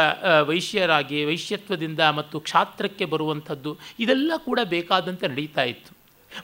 ವೈಶ್ಯರಾಗಿ, 0.48 1.20
ವೈಶ್ಯತ್ವದಿಂದ 1.26 2.00
ಮತ್ತು 2.00 2.40
ಕ್ಷಾತ್ರಕ್ಕೆ 2.40 3.06
ಬರುವಂಥದ್ದು 3.06 3.72
ಇದೆಲ್ಲ 4.00 4.32
ಕೂಡ 4.38 4.60
ಬೇಕಾದಂತೆ 4.64 5.26
ನಡೀತಾ 5.28 5.64
ಇತ್ತು. 5.64 5.92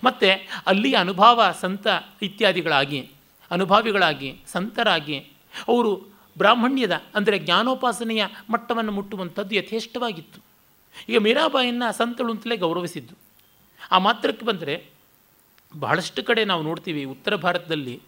ಮತ್ತು 0.04 0.30
ಅಲ್ಲಿ 0.67 0.91
ಅನುಭವ 0.95 1.43
ಸಂತ 1.62 1.88
ಇತ್ಯಾದಿಗಳಾಗಿ, 2.21 3.01
ಅನುಭಾವಿಗಳಾಗಿ, 3.51 4.30
ಸಂತರಾಗಿ 4.47 5.17
ಅವರು 5.67 5.91
ಬ್ರಾಹ್ಮಣ್ಯದ 6.38 6.95
ಅಂದರೆ 7.15 7.39
ಜ್ಞಾನೋಪಾಸನೆಯ 7.39 8.23
ಮಟ್ಟವನ್ನು 8.49 8.91
ಮುಟ್ಟುವಂಥದ್ದು 8.91 9.56
ಯಥೇಷ್ಟವಾಗಿತ್ತು. 9.56 10.39
ಈಗ 11.10 11.17
ಮೀರಾಬಾಯಿಯನ್ನು 11.17 11.89
ಸಂತಳು 11.97 12.32
ಅಂತಲೇ 12.32 12.58
ಗೌರವಿಸಿದ್ದು. 12.58 13.15
ಆ 13.91 13.97
ಮಾತ್ರಕ್ಕೆ 13.97 14.45
ಬಂದರೆ 14.45 14.75
ಬಹಳಷ್ಟು 15.79 16.23
ಕಡೆ 16.23 16.45
ನಾವು 16.45 16.61
ನೋಡ್ತೀವಿ 16.61 17.03
ಉತ್ತರ 17.03 17.35
ಭಾರತದಲ್ಲಿ, 17.35 18.01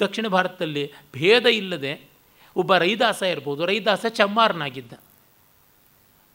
ದಕ್ಷಿಣ 0.00 0.28
ಭಾರತದಲ್ಲಿ 0.28 0.92
ಭೇದ 1.12 1.46
ಇಲ್ಲದೆ 1.46 2.00
ಒಬ್ಬ 2.56 2.76
ರೈದಾಸ 2.76 3.22
ಇರ್ಬೋದು. 3.22 3.66
ರೈದಾಸ 3.66 4.06
ಚಮ್ಮಾರನಾಗಿದ್ದ. 4.08 4.92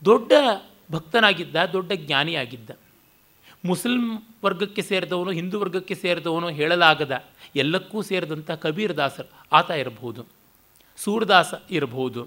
ದೊಡ್ಡ 0.05 0.31
ಭಕ್ತನಾಗಿದ್ದ, 0.91 1.55
ದೊಡ್ಡ 1.73 1.91
ಜ್ಞಾನಿಯಾಗಿದ್ದ. 1.95 2.69
ಮುಸ್ಲಿಂ 3.65 4.27
ವರ್ಗಕ್ಕೆ 4.45 4.81
ಸೇರಿದವನು, 4.81 5.31
ಹಿಂದೂ 5.31 5.59
ವರ್ಗಕ್ಕೆ 5.59 5.95
ಸೇರಿದವನು 5.95 6.49
ಹೇಳಲಾಗದ 6.49 7.23
ಎಲ್ಲಕ್ಕೂ 7.55 8.01
ಸೇರಿದಂಥ 8.01 8.51
ಕಬೀರ್ 8.51 8.97
ದಾಸರು 8.97 9.31
ಆತ 9.51 9.69
ಇರಬಹುದು. 9.69 10.25
ಸೂರ್ದಾಸ 10.97 11.53
ಇರಬಹುದು. 11.71 12.23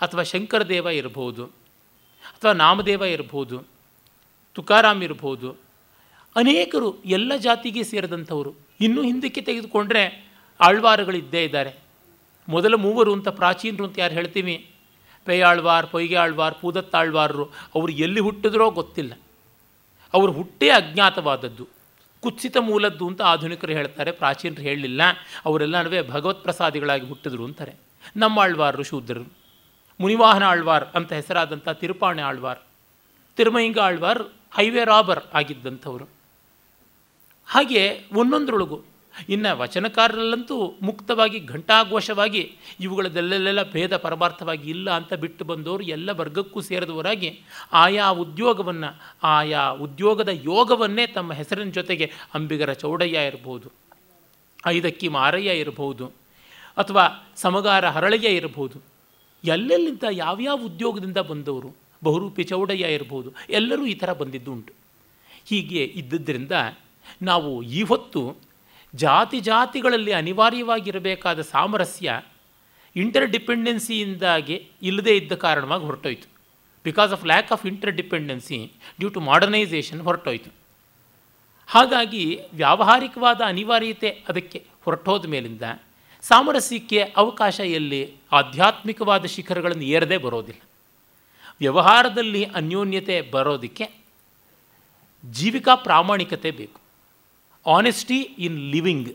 ಅಥವಾ 0.00 0.22
ಶಂಕರದೇವ 0.22 0.86
ಇರಬಹುದು. 0.86 1.44
ಅಥವಾ 2.24 2.52
ನಾಮದೇವ 2.52 3.02
ಇರಬಹುದು. 3.02 3.64
ತುಕಾರಾಮ್ 4.54 5.02
ಇರಬಹುದು. 5.02 5.65
ಅನೇಕರು 6.36 7.02
ಎಲ್ಲ 7.04 7.36
ಜಾತಿಗೆ 7.36 7.82
ಸೇರಿದಂಥವರು. 7.82 8.54
ಇನ್ನೂ 8.80 9.02
ಹಿಂದಕ್ಕೆ 9.02 9.40
ತೆಗೆದುಕೊಂಡ್ರೆ 9.40 10.32
ಆಳ್ವಾರುಗಳಿದ್ದೇ 10.60 11.44
ಇದ್ದಾರೆ. 11.44 11.74
ಮೊದಲ 12.48 12.74
ಮೂವರು 12.74 13.12
ಅಂತ 13.12 13.28
ಪ್ರಾಚೀನರು 13.28 13.84
ಅಂತ 13.84 13.98
ಯಾರು 13.98 14.14
ಹೇಳ್ತೀವಿ? 14.14 14.70
ಪೇಯಾಳ್ವಾರ್ 15.24 15.86
ಪೊಯ್ಗೆ 15.86 16.16
ಆಳ್ವಾರ್ 16.16 16.54
ಪೂದತ್ತಾಳ್ವಾರರು. 16.54 17.44
ಅವರು 17.44 17.92
ಎಲ್ಲಿ 17.92 18.20
ಹುಟ್ಟಿದ್ರೋ 18.20 18.70
ಗೊತ್ತಿಲ್ಲ. 18.70 19.12
ಅವರು 20.14 20.32
ಹುಟ್ಟೇ 20.32 20.68
ಅಜ್ಞಾತವಾದದ್ದು. 20.68 21.68
ಕುತ್ಸಿತ 22.20 22.56
ಮೂಲದ್ದು 22.56 23.06
ಅಂತ 23.06 23.22
ಆಧುನಿಕರು 23.22 23.72
ಹೇಳ್ತಾರೆ, 23.72 24.12
ಪ್ರಾಚೀನರು 24.12 24.62
ಹೇಳಲಿಲ್ಲ. 24.62 25.02
ಅವರೆಲ್ಲ 25.46 25.78
ನಡುವೆ 25.78 26.02
ಭಗವತ್ 26.02 26.42
ಪ್ರಸಾದಿಗಳಾಗಿ 26.42 27.06
ಹುಟ್ಟಿದ್ರು 27.06 27.44
ಅಂತಾರೆ. 27.44 27.74
ನಮ್ಮ 28.16 28.38
ಆಳ್ವಾರರು 28.38 28.82
ಶೂದ್ರರು. 28.82 29.32
ಮುನಿವಾಹನ 30.00 30.42
ಆಳ್ವಾರ್ 30.42 30.84
ಅಂತ 30.94 31.12
ಹೆಸರಾದಂಥ 31.12 31.68
ತಿರುಪಾಣೆ 31.68 32.22
ಆಳ್ವಾರ್. 32.22 32.58
ತಿರುಮಯಿಂಗ 33.36 33.78
ಆಳ್ವಾರ್ 33.78 34.22
ಹೈವೇ 34.56 34.84
ರಾಬರ್ 34.84 35.20
ಆಗಿದ್ದಂಥವರು. 35.34 36.15
ಹಾಗೆ 37.46 37.82
ಒಂದೊಂದರೊಳಗು. 38.12 38.78
ಇನ್ನು 39.28 39.58
ವಚನಕಾರರಲ್ಲಂತೂ 39.58 40.56
ಮುಕ್ತವಾಗಿ, 40.82 41.38
ಘಂಟಾಘೋಷವಾಗಿ 41.46 42.42
ಇವುಗಳದಲ್ಲೆಲ್ಲ 42.80 43.62
ಭೇದ 43.72 43.96
ಪರಮಾರ್ಥವಾಗಿ 43.96 44.70
ಇಲ್ಲ 44.70 44.90
ಅಂತ 44.90 45.14
ಬಿಟ್ಟು 45.14 45.44
ಬಂದವರು 45.44 45.84
ಎಲ್ಲ 45.84 46.10
ವರ್ಗಕ್ಕೂ 46.10 46.60
ಸೇರಿದವರಾಗಿ 46.60 47.40
ಆಯಾ 47.72 48.08
ಉದ್ಯೋಗವನ್ನು, 48.08 48.90
ಆಯಾ 49.22 49.62
ಉದ್ಯೋಗದ 49.70 50.28
ಯೋಗವನ್ನೇ 50.32 51.06
ತಮ್ಮ 51.06 51.32
ಹೆಸರಿನ 51.32 51.70
ಜೊತೆಗೆ 51.70 52.12
ಅಂಬಿಗರ 52.34 52.72
ಚೌಡಯ್ಯ 52.72 53.26
ಇರಬಹುದು 53.26 53.70
ಐದಕ್ಕಿ 54.66 55.08
ಮಾರಯ್ಯ 55.08 55.50
ಇರಬಹುದು 55.50 56.06
ಅಥವಾ 56.76 57.32
ಸಮಗಾರ 57.36 57.88
ಹರಳಯ್ಯ 57.88 58.28
ಇರಬಹುದು 58.28 58.78
ಎಲ್ಲೆಲ್ಲಿಂದ 59.44 60.02
ಯಾವ್ಯಾವ 60.10 60.58
ಉದ್ಯೋಗದಿಂದ 60.64 61.18
ಬಂದವರು? 61.18 61.70
ಬಹುರೂಪಿ 62.04 62.42
ಚೌಡಯ್ಯ 62.42 62.94
ಇರಬಹುದು 62.94 63.32
ಎಲ್ಲರೂ 63.50 63.86
ಈ 63.86 63.94
ಥರ 63.94 64.12
ಬಂದಿದ್ದು 64.12 64.52
ಉಂಟು 64.52 64.72
ಹೀಗೆ 65.46 65.82
ಇದ್ದದ್ದರಿಂದ 65.84 66.52
ನಾವು 67.22 67.62
ಈ 67.62 67.82
ಹೊತ್ತು 67.82 68.36
ಜಾತಿ 68.94 69.40
ಜಾತಿಗಳಲ್ಲಿ 69.40 70.12
ಅನಿವಾರ್ಯವಾಗಿರಬೇಕಾದ 70.12 71.40
ಸಾಮರಸ್ಯ 71.40 72.20
ಇಂಟರ್ 72.96 73.30
ಡಿಪೆಂಡೆನ್ಸಿಯಿಂದಾಗಿ 73.30 74.70
ಇಲ್ಲದೇ 74.82 75.16
ಇದ್ದ 75.16 75.32
ಕಾರಣವಾಗಿ 75.32 75.84
ಹೊರಟೋಯ್ತು. 75.84 76.28
Because 76.84 77.12
of 77.12 77.26
lack 77.26 77.52
of 77.52 77.66
interdependency 77.92 78.72
due 78.98 79.08
to 79.08 79.20
modernisation 79.20 80.00
ಹೊರಟೋಯ್ತು. 80.00 80.50
ಹಾಗಾಗಿ 81.66 82.40
ವ್ಯಾವಹಾರಿಕವಾದ 82.54 83.40
ಅನಿವಾರ್ಯತೆ 83.46 84.08
ಅದಕ್ಕೆ 84.28 84.66
ಹೊರಟೋದ 84.84 85.26
ಮೇಲಿಂದ 85.26 85.62
ಸಾಮರಸ್ಯಕ್ಕೆ 86.22 87.02
ಅವಕಾಶ 87.02 87.60
ಎಲ್ಲಿ 87.60 88.14
ಆಧ್ಯಾತ್ಮಿಕವಾದ 88.32 89.24
ಶಿಖರಗಳನ್ನು 89.24 89.82
ಏರದೇ 89.82 90.16
ಬರೋದಿಲ್ಲ. 90.16 90.60
ವ್ಯವಹಾರದಲ್ಲಿ 91.60 92.44
ಅನ್ಯೋನ್ಯತೆ 92.44 93.20
ಬರೋದಕ್ಕೆ 93.20 93.90
ಜೀವಿಕಾ 95.30 95.74
ಪ್ರಾಮಾಣಿಕತೆ 95.74 96.50
ಬೇಕು. 96.50 96.85
ಆನೆಸ್ಟಿ 97.66 98.18
ಇನ್ 98.18 98.58
ಲಿವಿಂಗ್ 98.58 99.14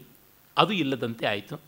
ಅದು 0.57 0.73
ಇಲ್ಲದಂತೆ 0.73 1.25
ಆಯಿತು. 1.25 1.61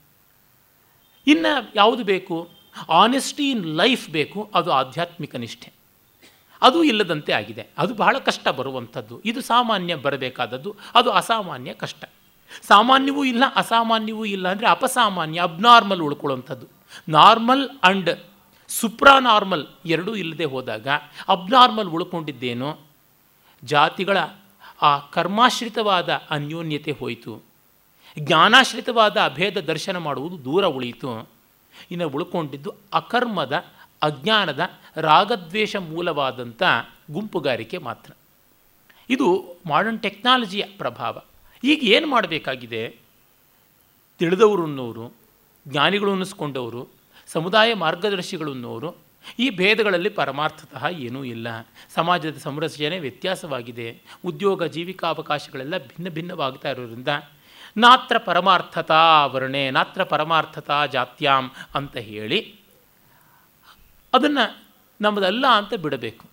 ಇನ್ನು 1.27 1.71
ಯಾವುದು 1.75 2.03
ಬೇಕು? 2.03 2.49
ಆನೆಸ್ಟಿ 2.89 3.51
ಇನ್ 3.51 3.65
ಲೈಫ್ 3.65 4.09
ಬೇಕು, 4.09 4.51
ಅದು 4.55 4.71
ಆಧ್ಯಾತ್ಮಿಕ 4.71 5.35
ನಿಷ್ಠೆ. 5.35 5.73
ಅದು 6.61 6.83
ಇಲ್ಲದಂತೆ 6.83 7.33
ಆಗಿದೆ. 7.33 7.67
ಅದು 7.77 7.93
ಬಹಳ 7.93 8.17
ಕಷ್ಟ 8.17 8.47
ಬರುವಂಥದ್ದು. 8.47 9.21
ಇದು 9.25 9.41
ಸಾಮಾನ್ಯ 9.41 9.95
ಬರಬೇಕಾದದ್ದು. 9.95 10.75
ಅದು 10.95 11.11
ಅಸಾಮಾನ್ಯ 11.11 11.73
ಕಷ್ಟ. 11.73 12.05
ಸಾಮಾನ್ಯವೂ 12.61 13.23
ಇಲ್ಲ, 13.23 13.43
ಅಸಾಮಾನ್ಯವೂ 13.55 14.25
ಇಲ್ಲ 14.25 14.47
ಅಂದರೆ 14.47 14.67
ಅಪಸಾಮಾನ್ಯ 14.67 15.41
ಅಬ್ನಾರ್ಮಲ್ 15.41 16.01
ಉಳ್ಕೊಳ್ಳುವಂಥದ್ದು. 16.01 16.67
ನಾರ್ಮಲ್ 17.09 17.69
ಅಂಡ್ 17.83 18.09
ಸುಪ್ರಾ 18.67 19.19
ನಾರ್ಮಲ್ 19.19 19.67
ಎರಡೂ 19.85 20.15
ಇಲ್ಲದೆ 20.15 20.45
ಹೋದಾಗ 20.45 20.87
ಅಬ್ನಾರ್ಮಲ್ 21.27 21.87
ಉಳ್ಕೊಂಡಿದ್ದೇನೋ, 21.87 22.79
ಜಾತಿಗಳ 23.63 24.17
ಆ 24.83 24.99
ಕರ್ಮಾಶ್ರಿತವಾದ 24.99 26.21
ಅನ್ಯೋನ್ಯತೆ 26.29 26.91
ಹೋಯಿತು. 26.91 27.41
ಜ್ಞಾನಾಶ್ರಿತವಾದ 28.19 29.17
ಅಭೇದ 29.17 29.61
ದರ್ಶನ 29.61 29.97
ಮಾಡುವುದು 29.97 30.43
ದೂರ 30.43 30.65
ಉಳಿಯಿತು. 30.65 31.29
ಇನ್ನು 31.91 32.09
ಉಳ್ಕೊಂಡಿದ್ದು 32.09 32.73
ಅಕರ್ಮದ, 32.93 33.65
ಅಜ್ಞಾನದ, 34.01 34.69
ರಾಗದ್ವೇಷ 34.95 35.75
ಮೂಲವಾದಂಥ 35.75 36.63
ಗುಂಪುಗಾರಿಕೆ 37.11 37.77
ಮಾತ್ರ. 37.77 38.11
ಇದು 39.09 39.55
ಮಾಡರ್ನ್ 39.65 40.01
ಟೆಕ್ನಾಲಜಿಯ 40.01 40.63
ಪ್ರಭಾವ. 40.77 41.21
ಈಗ 41.63 41.83
ಏನು 41.83 42.07
ಮಾಡಬೇಕಾಗಿದೆ? 42.07 42.99
ತಿಳಿದವರು 44.19 44.63
ಅನ್ನೋರು 44.63 45.13
ಜ್ಞಾನಿಗಳು 45.67 46.11
ಅನ್ನಿಸ್ಕೊಂಡವರು, 46.11 46.87
ಸಮುದಾಯ 47.27 47.73
ಮಾರ್ಗದರ್ಶಿಗಳು 47.73 48.51
ಅನ್ನೋರು 48.51 49.02
ಈ 49.39 49.49
ಭೇದಗಳಲ್ಲಿ 49.49 50.09
ಪರಮಾರ್ಥತಃ 50.09 50.87
ಏನೂ 50.87 51.23
ಇಲ್ಲ. 51.23 51.47
ಸಮಾಜದ 51.95 52.37
ಸಂರಚನೆ 52.37 52.99
ವ್ಯತ್ಯಾಸವಾಗಿದೆ. 52.99 54.01
ಉದ್ಯೋಗ, 54.25 54.63
ಜೀವಿಕಾವಕಾಶಗಳೆಲ್ಲ 54.63 55.77
ಭಿನ್ನ 55.77 56.09
ಭಿನ್ನವಾಗ್ತಾ 56.09 56.69
ಇರೋದ್ರಿಂದ 56.69 57.07
ನಾತ್ರ 57.77 58.17
ಪರಮಾರ್ಥತಾ 58.17 59.25
ವರ್ಣೆ, 59.25 59.71
ನಾತ್ರ 59.71 60.03
ಪರಮಾರ್ಥತಾ 60.03 60.85
ಜಾತ್ಯಾಂ 60.85 61.51
ಅಂತ 61.75 61.97
ಹೇಳಿ 61.97 62.55
ಅದನ್ನು 64.13 64.63
ನಮ್ಮದಲ್ಲ 65.01 65.47
ಅಂತ 65.47 65.73
ಬಿಡಬೇಕು. 65.73 66.25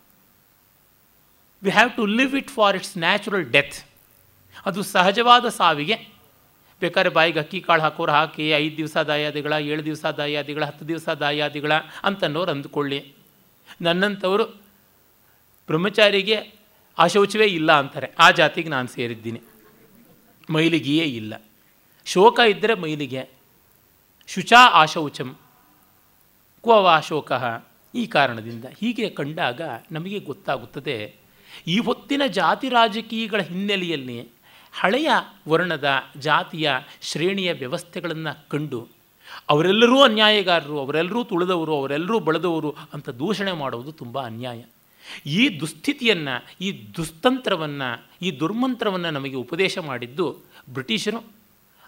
We 1.62 1.70
have 1.70 1.90
to 1.96 2.06
leave 2.06 2.36
it 2.36 2.50
for 2.50 2.76
its 2.76 2.98
natural 2.98 3.50
death 3.50 3.86
ಅದು 4.66 4.82
ಸಹಜವಾದ 4.82 5.48
ಸಾವಿಗೆ 5.48 6.09
ಬೇಕಾದ್ರೆ 6.80 7.10
ಬಾಯಿಗೆ 7.10 7.38
ಅಕ್ಕಿ 7.38 7.60
ಕಾಳು 7.60 7.82
ಹಾಕೋರು 7.82 8.12
ಹಾಕಿ 8.12 8.48
ಐದು 8.48 8.76
ದಿವಸ 8.76 8.96
ದಾಯಾದಿಗಳ, 8.96 9.52
ಏಳು 9.60 9.84
ದಿವಸ 9.84 10.04
ದಾಯಾದಿಗಳ, 10.06 10.64
ಹತ್ತು 10.64 10.88
ದಿವಸ 10.88 11.08
ದಾಯಾದಿಗಳ 11.08 11.72
ಅಂತನ್ನೋರು 12.04 12.50
ಅಂದ್ಕೊಳ್ಳಿ. 12.50 13.14
ನನ್ನಂಥವರು 13.82 14.44
ಬ್ರಹ್ಮಚಾರಿಗೆ 15.66 16.36
ಆ 16.98 17.06
ಶೌಚವೇ 17.06 17.46
ಇಲ್ಲ 17.46 17.72
ಅಂತಾರೆ. 17.72 18.10
ಆ 18.18 18.30
ಜಾತಿಗೆ 18.30 18.68
ನಾನು 18.68 18.88
ಸೇರಿದ್ದೀನಿ. 18.88 19.40
ಮೈಲಿಗೆಯೇ 20.50 21.04
ಇಲ್ಲ. 21.04 21.42
ಶೋಕ 22.04 22.40
ಇದ್ದರೆ 22.48 22.74
ಮೈಲಿಗೆ. 22.74 23.28
ಶುಚಾ 24.26 24.60
ಆಶೌಚಂ 24.72 25.36
ಕ್ವವಾ 26.62 27.00
ಶೋಕ. 27.00 27.32
ಈ 27.94 28.06
ಕಾರಣದಿಂದ 28.06 28.64
ಹೀಗೆ 28.80 29.10
ಕಂಡಾಗ 29.10 29.60
ನಮಗೆ 29.92 30.18
ಗೊತ್ತಾಗುತ್ತದೆ, 30.18 31.14
ಈ 31.66 31.78
ಹೊತ್ತಿನ 31.78 32.22
ಜಾತಿ 32.28 32.68
ರಾಜಕೀಯಗಳ 32.68 33.40
ಹಿನ್ನೆಲೆಯಲ್ಲಿ 33.40 34.28
ಹಳೆಯ 34.72 35.10
ವರ್ಣದ 35.48 35.88
ಜಾತಿಯ 36.18 36.72
ಶ್ರೇಣಿಯ 37.02 37.52
ವ್ಯವಸ್ಥೆಗಳನ್ನು 37.52 38.48
ಕಂಡು 38.48 38.88
ಅವರೆಲ್ಲರೂ 39.48 40.02
ಅನ್ಯಾಯಗಾರರು, 40.02 40.78
ಅವರೆಲ್ಲರೂ 40.80 41.24
ತುಳಿದವರು, 41.24 41.76
ಅವರೆಲ್ಲರೂ 41.76 42.18
ಬಳದವರು 42.18 42.76
ಅಂತ 42.94 43.08
ದೂಷಣೆ 43.08 43.52
ಮಾಡುವುದು 43.52 43.92
ತುಂಬ 43.92 44.24
ಅನ್ಯಾಯ. 44.24 44.64
ಈ 45.26 45.60
ದುಸ್ಥಿತಿಯನ್ನು, 45.60 46.64
ಈ 46.64 46.86
ದುಸ್ತಂತ್ರವನ್ನು, 46.96 48.06
ಈ 48.22 48.40
ದುರ್ಮಂತ್ರವನ್ನು 48.40 49.10
ನಮಗೆ 49.10 49.34
ಉಪದೇಶ 49.34 49.78
ಮಾಡಿದ್ದು 49.78 50.36
ಬ್ರಿಟಿಷರು. 50.72 51.24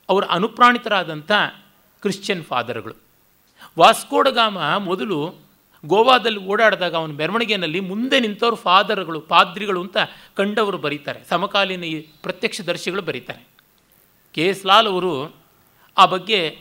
ಅವರ 0.08 0.24
ಅನುಪ್ರಾಣಿತರಾದಂಥ 0.30 1.32
ಕ್ರಿಶ್ಚಿಯನ್ 2.00 2.44
ಫಾದರ್ಗಳು. 2.44 2.94
ವಾಸ್ಕೋಡಗಾಮ 3.78 4.58
ಮೊದಲು 4.76 5.34
ಗೋವಾದಲ್ಲಿ 5.86 6.38
ಓಡಾಡಿದಾಗ 6.38 6.94
ಅವನ 6.94 7.10
ಮೆರವಣಿಗೆಯಲ್ಲಿ 7.10 7.80
ಮುಂದೆ 7.80 8.20
ನಿಂತವರು 8.20 8.56
ಫಾದರ್ಗಳು, 8.56 9.20
ಪಾದ್ರಿಗಳು 9.20 9.80
ಅಂತ 9.80 9.96
ಕಂಡವರು 10.34 10.78
ಬರೀತಾರೆ. 10.78 11.24
ಸಮಕಾಲೀನ 11.28 11.84
ಈ 11.84 12.00
ಪ್ರತ್ಯಕ್ಷದರ್ಶಿಗಳು 12.00 13.02
ಬರೀತಾರೆ. 13.02 13.46
ಕೆ 14.32 14.46
ಎಸ್ 14.46 14.66
ಲಾಲ್ 14.66 14.86
ಅವರು 14.86 15.34
ಆ 15.98 16.06
ಬಗ್ಗೆ 16.06 16.58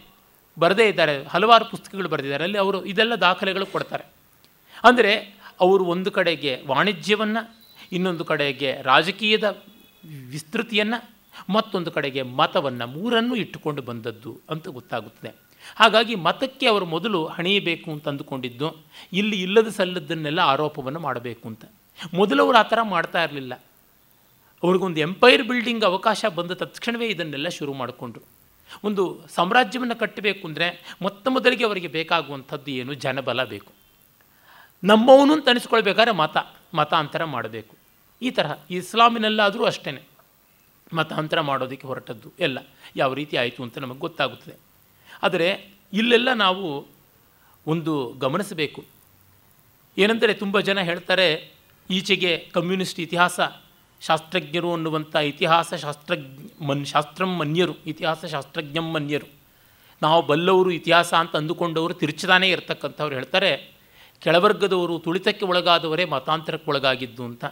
ಬರದೇ 0.60 0.90
ಇದ್ದಾರೆ. 0.90 1.24
ಹಲವಾರು 1.24 1.66
ಪುಸ್ತಕಗಳು 1.66 2.10
ಬರೆದಿದ್ದಾರೆ. 2.10 2.44
ಅಲ್ಲಿ 2.44 2.58
ಅವರು 2.58 2.86
ಇದೆಲ್ಲ 2.86 3.16
ದಾಖಲೆಗಳು 3.16 3.66
ಕೊಡ್ತಾರೆ. 3.66 4.04
ಅಂದರೆ 4.84 5.36
ಅವರು 5.62 5.86
ಒಂದು 5.86 6.12
ಕಡೆಗೆ 6.12 6.64
ವಾಣಿಜ್ಯವನ್ನು, 6.68 7.58
ಇನ್ನೊಂದು 7.92 8.26
ಕಡೆಗೆ 8.26 8.78
ರಾಜಕೀಯದ 8.82 9.64
ವಿಸ್ತೃತಿಯನ್ನು, 10.30 11.10
ಮತ್ತೊಂದು 11.50 11.92
ಕಡೆಗೆ 11.92 12.22
ಮತವನ್ನು 12.22 12.88
ಮೂರನ್ನು 12.88 13.36
ಇಟ್ಟುಕೊಂಡು 13.36 13.82
ಬಂದದ್ದು 13.82 14.40
ಅಂತ 14.50 14.68
ಗೊತ್ತಾಗುತ್ತದೆ. 14.68 15.51
ಹಾಗಾಗಿ 15.76 16.16
ಮತಕ್ಕೆ 16.16 16.66
ಅವರು 16.68 16.86
ಮೊದಲು 16.86 17.26
ಹಣಿಯಬೇಕು 17.26 17.92
ಅಂತ 17.92 18.08
ಅಂದುಕೊಂಡಿದ್ದು, 18.08 18.68
ಇಲ್ಲಿ 19.14 19.42
ಇಲ್ಲದ 19.42 19.68
ಸಲ್ಲದನ್ನೆಲ್ಲ 19.68 20.40
ಆರೋಪವನ್ನು 20.40 21.00
ಮಾಡಬೇಕು 21.00 21.48
ಅಂತ. 21.48 21.66
ಮೊದಲು 22.14 22.44
ಅವರು 22.44 22.58
ಆ 22.58 22.62
ಥರ 22.62 22.80
ಮಾಡ್ತಾ 22.82 23.24
ಇರಲಿಲ್ಲ. 23.24 23.54
ಅವ್ರಿಗೊಂದು 24.64 25.00
ಎಂಪೈರ್ 25.00 25.44
ಬಿಲ್ಡಿಂಗ್ 25.44 25.84
ಅವಕಾಶ 25.84 26.26
ಬಂದ 26.26 26.52
ತಕ್ಷಣವೇ 26.52 27.08
ಇದನ್ನೆಲ್ಲ 27.08 27.50
ಶುರು 27.50 27.74
ಮಾಡಿಕೊಂಡ್ರು. 27.74 28.24
ಒಂದು 28.84 29.04
ಸಾಮ್ರಾಜ್ಯವನ್ನು 29.36 29.96
ಕಟ್ಟಬೇಕು 29.96 30.48
ಅಂದರೆ 30.48 30.98
ಮೊತ್ತ 31.02 31.28
ಮೊದಲಿಗೆ 31.28 31.64
ಅವರಿಗೆ 31.64 31.88
ಬೇಕಾಗುವಂಥದ್ದು 31.88 32.72
ಏನು? 32.72 32.94
ಜನಬಲ 32.94 33.44
ಬೇಕು. 33.44 33.72
ನಮ್ಮವನು 34.84 35.34
ಅಂತ 35.34 35.50
ಅನಿಸ್ಕೊಳ್ಬೇಕಾದ್ರೆ 35.50 36.14
ಮತ, 36.16 36.38
ಮತಾಂತರ 36.74 37.24
ಮಾಡಬೇಕು. 37.24 37.76
ಈ 38.22 38.32
ತರಹ, 38.32 38.54
ಇಸ್ಲಾಮಿನಲ್ಲಾದರೂ 38.72 39.64
ಅಷ್ಟೇ 39.64 40.02
ಮತಾಂತರ 40.94 41.42
ಮಾಡೋದಕ್ಕೆ 41.42 41.88
ಹೊರಟದ್ದು 41.88 42.30
ಎಲ್ಲ. 42.40 42.60
ಯಾವ 42.96 43.14
ರೀತಿ 43.14 43.38
ಆಯಿತು 43.38 43.64
ಅಂತ 43.64 43.78
ನಮಗೆ 43.78 44.00
ಗೊತ್ತಾಗುತ್ತದೆ. 44.00 44.71
ಆದರೆ 45.24 45.70
ಇಲ್ಲೆಲ್ಲ 45.94 46.34
ನಾವು 46.34 46.88
ಒಂದು 47.68 48.14
ಗಮನಿಸಬೇಕು. 48.18 48.84
ಏನೆಂದರೆ 49.98 50.34
ತುಂಬ 50.34 50.60
ಜನ 50.60 50.80
ಹೇಳ್ತಾರೆ, 50.80 51.52
ಈಚೆಗೆ 51.90 52.50
ಕಮ್ಯುನಿಸ್ಟ್ 52.54 53.00
ಇತಿಹಾಸ, 53.00 53.40
ಶಾಸ್ತ್ರಜ್ಞರು 54.02 54.74
ಅನ್ನುವಂಥ 54.74 55.16
ಇತಿಹಾಸ 55.16 55.74
ಶಾಸ್ತ್ರಜ್ಞ, 55.74 56.66
ಮನ್, 56.66 56.86
ಶಾಸ್ತ್ರಂ 56.86 57.38
ಮನ್ಯರು, 57.38 57.76
ಇತಿಹಾಸ 57.88 58.26
ಶಾಸ್ತ್ರಜ್ಞಂ 58.26 58.92
ಮನ್ಯರು. 58.92 59.28
ನಾವು 60.02 60.22
ಬಲ್ಲವರು 60.22 60.72
ಇತಿಹಾಸ 60.72 61.14
ಅಂತ 61.14 61.36
ಅಂದುಕೊಂಡವರು 61.36 61.94
ತಿರುಚದಾನೇ 61.94 62.50
ಇರತಕ್ಕಂಥವ್ರು 62.50 63.16
ಹೇಳ್ತಾರೆ, 63.16 63.72
ಕೆಳವರ್ಗದವರು 64.20 65.00
ತುಳಿತಕ್ಕೆ 65.00 65.46
ಒಳಗಾದವರೇ 65.46 66.06
ಮತಾಂತರಕ್ಕೆ 66.06 66.72
ಒಳಗಾಗಿದ್ದು 66.72 67.24
ಅಂತ. 67.24 67.46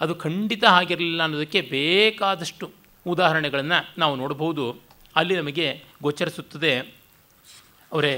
ಅದು 0.00 0.14
ಖಂಡಿತ 0.14 0.64
ಆಗಿರಲಿಲ್ಲ 0.64 1.22
ಅನ್ನೋದಕ್ಕೆ 1.22 1.60
ಬೇಕಾದಷ್ಟು 1.60 2.70
ಉದಾಹರಣೆಗಳನ್ನು 3.06 3.94
ನಾವು 3.98 4.16
ನೋಡಬಹುದು 4.16 4.76
ಅಲ್ಲಿ 5.16 5.36
ನಮಗೆ 5.36 5.82
ಗೋಚರಿಸುತ್ತದೆ 6.02 6.94
ಅವರೇ, 7.96 8.14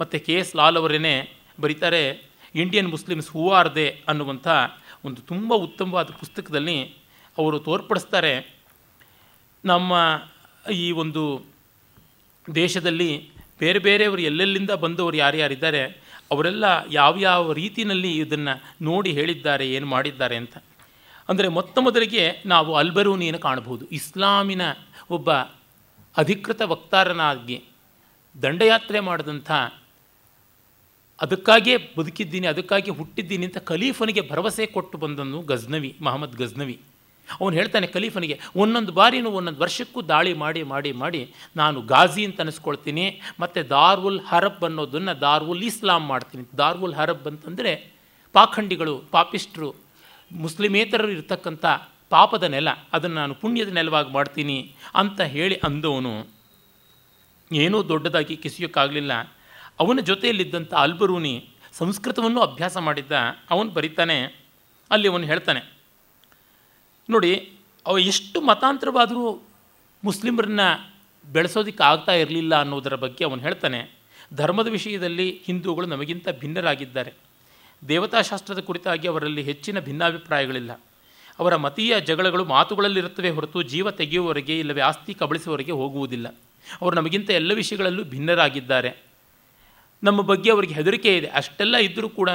ಮತ್ತು 0.00 0.16
ಕೆ 0.26 0.34
ಎಸ್ 0.42 0.52
ಲಾಲ್ 0.58 0.78
ಅವರೇನೆ 0.80 1.14
ಬರೀತಾರೆ 1.62 2.02
Indian 2.62 2.88
Muslims 2.94 3.28
who 3.34 3.44
are 3.58 3.70
they 3.74 3.86
ಅನ್ನುವಂಥ 4.08 4.48
ಒಂದು 5.04 5.20
ತುಂಬ 5.30 5.54
ಉತ್ತಮವಾದ 5.66 6.10
ಪುಸ್ತಕದಲ್ಲಿ 6.20 6.76
ಅವರು 7.38 7.56
ತೋರ್ಪಡಿಸ್ತಾರೆ. 7.68 8.34
ನಮ್ಮ 9.64 9.92
ಈ 10.82 10.86
ಒಂದು 11.02 11.22
ದೇಶದಲ್ಲಿ 12.46 13.10
ಬೇರೆ 13.62 13.80
ಬೇರೆಯವರು 13.86 14.22
ಎಲ್ಲೆಲ್ಲಿಂದ 14.30 14.72
ಬಂದವರು, 14.84 15.16
ಯಾರ್ಯಾರಿದ್ದಾರೆ, 15.16 15.82
ಅವರೆಲ್ಲ 16.32 16.64
ಯಾವ್ಯಾವ 16.90 17.52
ರೀತಿಯಲ್ಲಿ 17.60 18.10
ಇದನ್ನು 18.22 18.54
ನೋಡಿ 18.88 19.10
ಹೇಳಿದ್ದಾರೆ, 19.18 19.66
ಏನು 19.76 19.86
ಮಾಡಿದ್ದಾರೆ 19.86 20.36
ಅಂತ. 20.42 20.56
ಅಂದರೆ 21.28 21.48
ಮೊತ್ತ 21.56 21.78
ಮೊದಲಿಗೆ 21.86 22.24
ನಾವು 22.46 22.70
ಅಲ್ಬರೂನಿಯನ್ನು 22.80 23.40
ಕಾಣಬಹುದು. 23.46 23.84
ಇಸ್ಲಾಮಿನ 23.98 24.62
ಒಬ್ಬ 25.10 25.30
ಅಧಿಕೃತ 26.16 26.62
ವಕ್ತಾರನಾಗಿ 26.72 27.56
ದಂಡಯಾತ್ರೆ 28.44 29.00
ಮಾಡಿದಂಥ 29.08 29.50
ಅದಕ್ಕಾಗಿಯೇ 31.24 31.76
ಬದುಕಿದ್ದೀನಿ, 31.98 32.46
ಅದಕ್ಕಾಗಿ 32.52 32.90
ಹುಟ್ಟಿದ್ದೀನಿ 32.98 33.44
ಅಂತ 33.48 33.58
ಖಲೀಫನಿಗೆ 33.70 34.22
ಭರವಸೆ 34.30 34.64
ಕೊಟ್ಟು 34.74 34.96
ಬಂದನು 35.04 35.38
ಗಜ್ನವಿ, 35.50 35.90
ಮಹಮ್ಮದ್ 36.06 36.36
ಗಜ್ನವಿ. 36.42 36.76
ಅವನು 37.28 37.54
ಹೇಳ್ತಾನೆ, 37.58 37.86
ಖಲೀಫನಿಗೆ, 37.94 38.36
ಒಂದೊಂದು 38.62 38.92
ಬಾರಿನೂ 38.98 39.30
ಒಂದೊಂದು 39.38 39.60
ವರ್ಷಕ್ಕೂ 39.64 40.00
ದಾಳಿ 40.10 40.32
ಮಾಡಿ 40.42 40.60
ಮಾಡಿ 40.72 40.90
ಮಾಡಿ 41.02 41.22
ನಾನು 41.60 41.78
ಗಾಜಿ 41.92 42.22
ಅಂತ 42.28 42.44
ಅನಿಸ್ಕೊಳ್ತೀನಿ, 42.44 43.06
ಮತ್ತು 43.42 43.62
ದಾರ್ವುಲ್ 43.72 44.20
ಹರಬ್ 44.30 44.62
ಅನ್ನೋದನ್ನು 44.68 45.14
ದಾರ್ವುಲ್ 45.26 45.64
ಇಸ್ಲಾಂ 45.70 46.04
ಮಾಡ್ತೀನಿ. 46.12 46.44
ದಾರ್ವುಲ್ 46.62 46.94
ಹರಬ್ 47.00 47.26
ಅಂತಂದರೆ 47.32 47.72
ಪಾಖಂಡಿಗಳು 48.34 48.94
ಪಾಪಿಸ್ಟ್ರು 49.16 49.68
ಮುಸ್ಲಿಮೇತರರು 50.44 51.12
ಇರ್ತಕ್ಕಂಥ 51.16 51.64
ಪಾಪದ 52.14 52.44
ನೆಲ, 52.54 52.68
ಅದನ್ನು 52.96 53.18
ನಾನು 53.22 53.34
ಪುಣ್ಯದ 53.42 53.70
ನೆಲವಾಗಿ 53.78 54.10
ಮಾಡ್ತೀನಿ 54.16 54.58
ಅಂತ 55.02 55.20
ಹೇಳಿ 55.36 55.56
ಅಂದವನು. 55.68 56.14
ಏನೂ 57.52 57.88
ದೊಡ್ಡದಾಗಿ 57.88 58.36
ಕಿಸಿಯೋಕ್ಕಾಗಲಿಲ್ಲ. 58.36 59.12
ಅವನ 59.80 60.00
ಜೊತೆಯಲ್ಲಿದ್ದಂಥ 60.00 60.74
ಅಲ್ಬರೂನಿ 60.74 61.48
ಸಂಸ್ಕೃತವನ್ನು 61.72 62.40
ಅಭ್ಯಾಸ 62.40 62.76
ಮಾಡಿದ್ದ, 62.76 63.12
ಅವನು 63.50 63.70
ಬರೀತಾನೆ, 63.70 64.22
ಅಲ್ಲಿ 64.90 65.08
ಅವನು 65.08 65.24
ಹೇಳ್ತಾನೆ, 65.24 65.60
ನೋಡಿ, 67.10 67.52
ಅವ 67.86 67.98
ಎಷ್ಟು 67.98 68.40
ಮತಾಂತರವಾದರೂ 68.40 69.42
ಮುಸ್ಲಿಮರನ್ನ 70.04 70.60
ಬೆಳೆಸೋದಕ್ಕೆ 71.32 71.84
ಆಗ್ತಾ 71.84 72.12
ಇರಲಿಲ್ಲ 72.12 72.60
ಅನ್ನೋದರ 72.60 72.94
ಬಗ್ಗೆ 72.94 73.24
ಅವನು 73.24 73.42
ಹೇಳ್ತಾನೆ. 73.42 73.90
ಧರ್ಮದ 74.34 74.68
ವಿಷಯದಲ್ಲಿ 74.68 75.42
ಹಿಂದೂಗಳು 75.44 75.86
ನಮಗಿಂತ 75.86 76.28
ಭಿನ್ನರಾಗಿದ್ದಾರೆ. 76.28 77.12
ದೇವತಾಶಾಸ್ತ್ರದ 77.88 78.58
ಕುರಿತಾಗಿ 78.58 79.08
ಅವರಲ್ಲಿ 79.08 79.42
ಹೆಚ್ಚಿನ 79.42 79.80
ಭಿನ್ನಾಭಿಪ್ರಾಯಗಳಿಲ್ಲ. 79.80 80.72
ಅವರ 81.38 81.56
ಮತೀಯ 81.56 82.00
ಜಗಳಗಳು 82.00 82.44
ಮಾತುಗಳಲ್ಲಿರುತ್ತವೆ 82.44 83.30
ಹೊರತು 83.30 83.62
ಜೀವ 83.62 83.90
ತೆಗೆಯುವವರೆಗೆ 83.90 84.58
ಇಲ್ಲವೇ 84.58 84.80
ಆಸ್ತಿ 84.80 85.14
ಕಬಳಿಸುವವರೆಗೆ 85.14 85.72
ಹೋಗುವುದಿಲ್ಲ. 85.72 86.34
ಅವರು 86.82 86.96
ನಮಗಿಂತ 86.96 87.30
ಎಲ್ಲ 87.30 87.54
ವಿಷಯಗಳಲ್ಲೂ 87.54 88.04
ಭಿನ್ನರಾಗಿದ್ದಾರೆ. 88.04 88.92
ನಮ್ಮ 90.04 90.20
ಬಗ್ಗೆ 90.20 90.50
ಅವರಿಗೆ 90.50 90.74
ಹೆದರಿಕೆ 90.74 91.18
ಇದೆ. 91.18 91.26
ಅಷ್ಟೆಲ್ಲ 91.26 91.76
ಇದ್ದರೂ 91.76 92.08
ಕೂಡ 92.08 92.30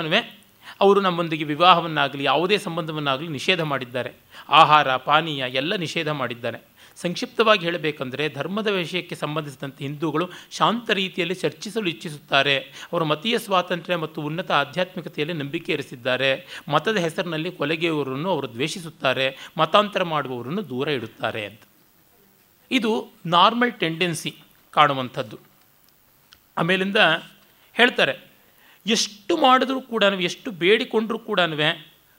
ಅವರು 0.81 1.01
ನಮ್ಮೊಂದಿಗೆ 1.01 1.43
ವಿವಾಹವನ್ನಾಗಲಿ, 1.43 2.23
ಯಾವುದೇ 2.23 2.57
ಸಂಬಂಧವನ್ನಾಗಲಿ 2.57 3.27
ನಿಷೇಧ 3.27 3.61
ಮಾಡಿದ್ದಾರೆ. 3.61 4.11
ಆಹಾರ, 4.49 4.95
ಪಾನೀಯ 4.95 5.43
ಎಲ್ಲ 5.49 5.75
ನಿಷೇಧ 5.75 6.09
ಮಾಡಿದ್ದಾರೆ. 6.09 6.57
ಸಂಕ್ಷಿಪ್ತವಾಗಿ 6.95 7.65
ಹೇಳಬೇಕಂದ್ರೆ 7.65 8.29
ಧರ್ಮದ 8.29 8.67
ವಿಷಯಕ್ಕೆ 8.67 9.15
ಸಂಬಂಧಿಸಿದಂತೆ 9.15 9.83
ಹಿಂದೂಗಳು 9.83 10.29
ಶಾಂತ 10.51 10.89
ರೀತಿಯಲ್ಲಿ 10.89 11.35
ಚರ್ಚಿಸಲು 11.35 11.89
ಇಚ್ಛಿಸುತ್ತಾರೆ. 11.89 12.57
ಅವರು 12.59 13.05
ಮತೀಯ 13.05 13.37
ಸ್ವಾತಂತ್ರ್ಯ 13.37 13.95
ಮತ್ತು 13.95 14.21
ಉನ್ನತ 14.21 14.51
ಆಧ್ಯಾತ್ಮಿಕತೆಯಲ್ಲಿ 14.51 15.33
ನಂಬಿಕೆ 15.33 15.71
ಇರಿಸಿದ್ದಾರೆ. 15.71 16.61
ಮತದ 16.69 16.97
ಹೆಸರಿನಲ್ಲಿ 16.97 17.51
ಕೊಲೆಗೆಯವರನ್ನು 17.51 18.29
ಅವರು 18.29 18.53
ದ್ವೇಷಿಸುತ್ತಾರೆ. 18.53 19.37
ಮತಾಂತರ 19.57 20.03
ಮಾಡುವವರನ್ನು 20.03 20.69
ದೂರ 20.69 20.87
ಇಡುತ್ತಾರೆ 20.87 21.45
ಅಂತ. 21.45 21.61
ಇದು 22.71 22.91
ನಾರ್ಮಲ್ 23.25 23.73
ಟೆಂಡೆನ್ಸಿ 23.73 24.31
ಕಾಣುವಂಥದ್ದು. 24.71 25.39
ಆಮೇಲಿಂದ 26.57 26.97
ಹೇಳ್ತಾರೆ, 27.73 28.13
ಎಷ್ಟು 28.85 29.37
ಮಾಡಿದ್ರೂ 29.37 29.81
ಕೂಡ 29.81 30.03
ಎಷ್ಟು 30.03 30.51
ಬೇಡಿಕೊಂಡರೂ 30.51 31.19
ಕೂಡ 31.19 31.39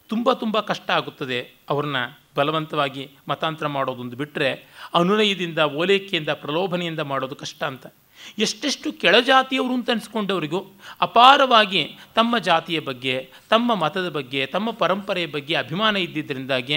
ತುಂಬ 0.09 0.33
ತುಂಬ 0.33 0.61
ಕಷ್ಟ 0.61 0.91
ಆಗುತ್ತದೆ. 0.91 1.55
ಅವ್ರನ್ನ 1.71 1.97
ಬಲವಂತವಾಗಿ 2.37 3.11
ಮತಾಂತರ 3.29 3.67
ಮಾಡೋದೊಂದು 3.67 4.17
ಬಿಟ್ಟರೆ 4.17 4.51
ಅನುನಯದಿಂದ, 4.95 5.59
ಓಲೈಕೆಯಿಂದ, 5.59 6.29
ಪ್ರಲೋಭನೆಯಿಂದ 6.29 7.01
ಮಾಡೋದು 7.01 7.35
ಕಷ್ಟ 7.35 7.62
ಅಂತ. 7.65 7.87
ಎಷ್ಟೆಷ್ಟು 8.38 8.93
ಕೆಳಜಾತಿಯವರು 8.93 9.75
ಅಂತ 9.75 9.91
ಅನಿಸ್ಕೊಂಡವರಿಗೂ 9.91 10.61
ಅಪಾರವಾಗಿ 11.01 11.99
ತಮ್ಮ 12.15 12.38
ಜಾತಿಯ 12.38 12.81
ಬಗ್ಗೆ, 12.81 13.33
ತಮ್ಮ 13.49 13.75
ಮತದ 13.75 14.09
ಬಗ್ಗೆ, 14.09 14.47
ತಮ್ಮ 14.47 14.71
ಪರಂಪರೆಯ 14.71 15.27
ಬಗ್ಗೆ 15.27 15.55
ಅಭಿಮಾನ 15.55 15.97
ಇದ್ದಿದ್ದರಿಂದಾಗಿ 15.97 16.77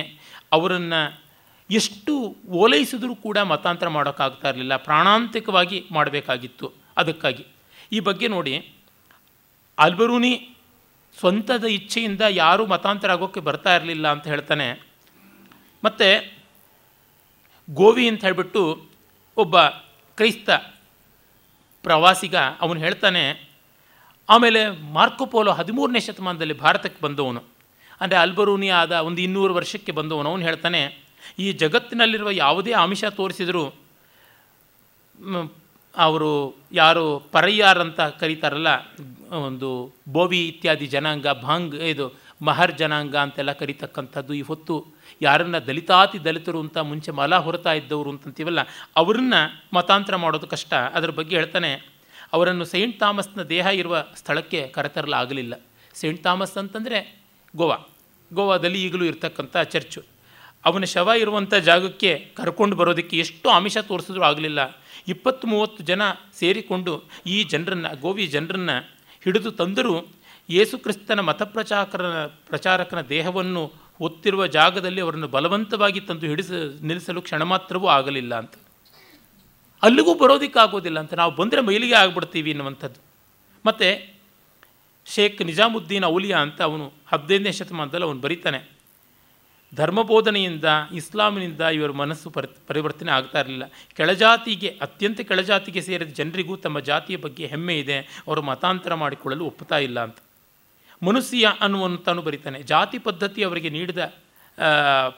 ಅವರನ್ನು 0.51 1.24
ಎಷ್ಟು 1.69 2.13
ಓಲೈಸಿದ್ರೂ 2.49 3.15
ಕೂಡ 3.15 3.37
ಮತಾಂತರ 3.37 3.87
ಮಾಡೋಕ್ಕಾಗ್ತಾ 3.87 4.49
ಇರಲಿಲ್ಲ. 4.49 4.75
ಪ್ರಾಣಾಂತಿಕವಾಗಿ 4.75 5.85
ಮಾಡಬೇಕಾಗಿತ್ತು. 5.91 6.73
ಅದಕ್ಕಾಗಿ. 6.97 7.45
ಈ 7.91 7.99
ಬಗ್ಗೆ 7.99 8.27
ನೋಡಿ, 8.27 8.53
ಅಲ್ಬರೂನಿ 9.77 10.33
ಸ್ವಂತದ 11.19 11.63
ಇಚ್ಛೆಯಿಂದ 11.63 12.21
ಯಾರೂ 12.29 12.65
ಮತಾಂತರ 12.65 13.11
ಆಗೋಕ್ಕೆ 13.11 13.39
ಬರ್ತಾ 13.39 13.75
ಇರಲಿಲ್ಲ 13.75 14.11
ಅಂತ 14.11 14.27
ಹೇಳ್ತಾನೆ. 14.27 14.67
ಮತ್ತು 15.83 16.07
ಗೋವಿ 17.73 18.07
ಅಂತ 18.07 18.23
ಹೇಳಿಬಿಟ್ಟು 18.25 18.61
ಒಬ್ಬ 19.37 19.61
ಕ್ರೈಸ್ತ 20.17 20.49
ಪ್ರವಾಸಿಗ 21.85 22.35
ಅವನು 22.35 22.79
ಹೇಳ್ತಾನೆ, 22.79 23.23
ಆಮೇಲೆ 24.29 24.61
ಮಾರ್ಕೊಪೋಲೋ 24.93 25.51
ಹದಿಮೂರನೇ 25.51 25.99
ಶತಮಾನದಲ್ಲಿ 25.99 26.53
ಭಾರತಕ್ಕೆ 26.53 27.01
ಬಂದವನು. 27.01 27.41
ಅಂದರೆ 28.01 28.17
ಅಲ್ಬರೂನಿ 28.17 28.69
ಆದ 28.69 28.91
ಒಂದು 28.91 29.21
ಇನ್ನೂರು 29.21 29.53
ವರ್ಷಕ್ಕೆ 29.53 29.91
ಬಂದವನು. 29.91 30.29
ಅವನು 30.29 30.43
ಹೇಳ್ತಾನೆ 30.43 31.04
ಈ 31.43 31.47
ಜಗತ್ತಿನಲ್ಲಿರುವ 31.63 32.31
ಯಾವುದೇ 32.45 32.73
ಆಮಿಷ 32.85 33.03
ತೋರಿಸಿದರೂ 33.19 33.65
ಅವರು 35.95 36.29
ಯಾರು 36.79 37.03
ಪರಯ್ಯಾರ್ 37.33 37.79
ಅಂತ 37.83 38.01
ಕರೀತಾರಲ್ಲ, 38.21 38.69
ಒಂದು 39.47 39.69
ಬೋವಿ 40.15 40.39
ಇತ್ಯಾದಿ 40.51 40.87
ಜನಾಂಗ, 40.93 41.27
ಭಾಂಗ್, 41.45 41.75
ಇದು 41.93 42.05
ಮಹರ್ 42.47 42.73
ಜನಾಂಗ 42.79 43.15
ಅಂತೆಲ್ಲ 43.25 43.51
ಕರೀತಕ್ಕಂಥದ್ದು. 43.59 44.31
ಈ 44.39 44.41
ಹೊತ್ತು 44.49 44.75
ಯಾರನ್ನು 45.21 45.59
ದಲಿತಾತಿ 45.67 46.17
ದಲಿತರು 46.25 46.59
ಅಂತ 46.65 46.77
ಮುಂಚೆ 46.89 47.11
ಮಲ 47.19 47.37
ಹೊರತಾ 47.45 47.73
ಇದ್ದವರು 47.79 48.09
ಅಂತಂತೀವಲ್ಲ, 48.13 48.61
ಅವ್ರನ್ನ 49.01 49.35
ಮತಾಂತರ 49.77 50.15
ಮಾಡೋದು 50.23 50.47
ಕಷ್ಟ. 50.55 50.73
ಅದರ 50.97 51.11
ಬಗ್ಗೆ 51.19 51.35
ಹೇಳ್ತಾನೆ, 51.39 51.71
ಅವರನ್ನು 52.35 52.65
ಸೈಂಟ್ 52.73 52.97
ಥಾಮಸ್ನ 53.03 53.43
ದೇಹ 53.55 53.65
ಇರುವ 53.81 53.95
ಸ್ಥಳಕ್ಕೆ 54.21 54.61
ಕರೆತರಲಾಗಲಿಲ್ಲ. 54.77 55.53
ಸೈಂಟ್ 56.01 56.21
ಥಾಮಸ್ 56.27 56.57
ಅಂತಂದರೆ 56.63 56.99
ಗೋವಾ. 57.53 57.77
ಗೋವಾದಲ್ಲಿ 58.31 58.79
ಈಗಲೂ 58.85 59.05
ಇರ್ತಕ್ಕಂಥ 59.11 59.55
ಚರ್ಚು. 59.73 60.01
ಅವನ 60.65 60.83
ಶವ 60.83 61.09
ಇರುವಂಥ 61.19 61.53
ಜಾಗಕ್ಕೆ 61.53 62.31
ಕರ್ಕೊಂಡು 62.35 62.75
ಬರೋದಕ್ಕೆ 62.75 63.17
ಎಷ್ಟು 63.17 63.49
ಆಮಿಷ 63.49 63.77
ತೋರಿಸಿದ್ರೂ 63.77 64.23
ಆಗಲಿಲ್ಲ. 64.23 64.81
ಇಪ್ಪತ್ತು 65.07 65.47
ಮೂವತ್ತು 65.47 65.83
ಜನ 65.83 66.01
ಸೇರಿಕೊಂಡು 66.39 67.03
ಈ 67.27 67.43
ಜನರನ್ನು, 67.43 68.01
ಗೋವಿ 68.01 68.27
ಜನರನ್ನು 68.27 68.75
ಹಿಡಿದು 69.23 69.51
ತಂದರೂ 69.51 70.07
ಯೇಸುಕ್ರಿಸ್ತನ 70.49 71.19
ಮತಪ್ರಚಾರಕನ 71.19 72.25
ಪ್ರಚಾರಕನ 72.25 73.01
ದೇಹವನ್ನು 73.01 73.73
ಒತ್ತಿರುವ 73.99 74.47
ಜಾಗದಲ್ಲಿ 74.47 75.01
ಅವರನ್ನು 75.01 75.27
ಬಲವಂತವಾಗಿ 75.27 75.99
ತಂದು 75.99 76.27
ಹಿಡಿಸ, 76.27 76.51
ನಿಲ್ಲಿಸಲು 76.81 77.21
ಕ್ಷಣ 77.21 77.43
ಮಾತ್ರವೂ 77.43 77.87
ಆಗಲಿಲ್ಲ 77.87 78.35
ಅಂತ. 78.35 78.53
ಅಲ್ಲಿಗೂ 79.83 80.13
ಬರೋದಕ್ಕಾಗೋದಿಲ್ಲ 80.13 80.99
ಅಂತ. 80.99 81.13
ನಾವು 81.13 81.31
ಬಂದರೆ 81.31 81.61
ಮೈಲಿಗೆ 81.61 81.93
ಆಗ್ಬಿಡ್ತೀವಿ 81.93 82.51
ಅನ್ನುವಂಥದ್ದು 82.51 82.99
ಮತ್ತು 83.65 84.15
ಶೇಖ್ 85.05 85.41
ನಿಜಾಮುದ್ದೀನ್ 85.41 86.05
ಔಲಿಯಾ 86.05 86.39
ಅಂತ 86.39 86.61
ಅವನು 86.61 86.93
ಹದಿನೈದನೇ 87.07 87.51
ಶತಮಾನದಲ್ಲಿ 87.51 88.05
ಅವನು 88.05 88.19
ಬರೀತಾನೆ. 88.19 88.74
ಧರ್ಮಬೋಧನೆಯಿಂದ, 89.75 90.67
ಇಸ್ಲಾಮಿನಿಂದ 90.93 91.61
ಇವರ 91.77 91.91
ಮನಸ್ಸು 91.91 92.29
ಪರಿ, 92.29 92.47
ಪರಿವರ್ತನೆ 92.67 93.11
ಆಗ್ತಾ 93.11 93.39
ಇರಲಿಲ್ಲ. 93.39 93.65
ಕೆಳಜಾತಿಗೆ, 93.97 94.69
ಅತ್ಯಂತ 94.81 95.21
ಕೆಳಜಾತಿಗೆ 95.21 95.81
ಸೇರಿದ 95.81 96.11
ಜನರಿಗೂ 96.13 96.55
ತಮ್ಮ 96.55 96.79
ಜಾತಿಯ 96.79 97.17
ಬಗ್ಗೆ 97.17 97.45
ಹೆಮ್ಮೆ 97.45 97.75
ಇದೆ. 97.79 97.97
ಅವರು 98.27 98.41
ಮತಾಂತರ 98.41 98.93
ಮಾಡಿಕೊಳ್ಳಲು 98.93 99.45
ಒಪ್ಪುತ್ತಾ 99.45 99.77
ಇಲ್ಲ 99.77 99.99
ಅಂತ. 99.99 100.17
ಮನುಷ್ಯ 101.01 101.47
ಅನ್ನುವಂತಾನು 101.61 102.21
ಬರೀತಾನೆ. 102.21 102.59
ಜಾತಿ 102.63 102.97
ಪದ್ಧತಿ 102.97 103.43
ಅವರಿಗೆ 103.43 103.69
ನೀಡಿದ 103.69 104.13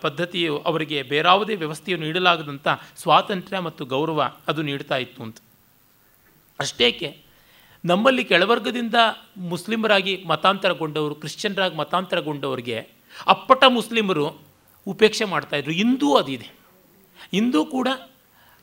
ಪದ್ಧತಿಯು 0.01 0.57
ಅವರಿಗೆ 0.59 0.99
ಬೇರಾವುದೇ 1.03 1.55
ವ್ಯವಸ್ಥೆಯು 1.55 1.97
ನೀಡಲಾಗದಂಥ 1.97 2.67
ಸ್ವಾತಂತ್ರ್ಯ 2.97 3.59
ಮತ್ತು 3.59 3.85
ಗೌರವ 3.85 4.21
ಅದು 4.47 4.61
ನೀಡ್ತಾ 4.61 4.97
ಇತ್ತು 4.97 5.21
ಅಂತ. 5.23 5.37
ಅಷ್ಟೇಕೆ, 6.59 7.09
ನಮ್ಮಲ್ಲಿ 7.85 8.23
ಕೆಳವರ್ಗದಿಂದ 8.23 8.95
ಮುಸ್ಲಿಮರಾಗಿ 9.37 10.13
ಮತಾಂತರಗೊಂಡವರು, 10.27 11.15
ಕ್ರಿಶ್ಚಿಯನ್ರಾಗಿ 11.15 11.75
ಮತಾಂತರಗೊಂಡವರಿಗೆ 11.75 12.77
ಅಪ್ಪಟ 13.27 13.63
ಮುಸ್ಲಿಮರು 13.67 14.46
ಉಪೇಕ್ಷೆ 14.87 15.25
ಮಾಡ್ತಾಯಿದ್ರು 15.25 15.71
ಇಂದೂ 15.71 16.15
ಅದಿದೆ. 16.15 16.49
ಇಂದೂ 17.33 17.65
ಕೂಡ 17.65 17.87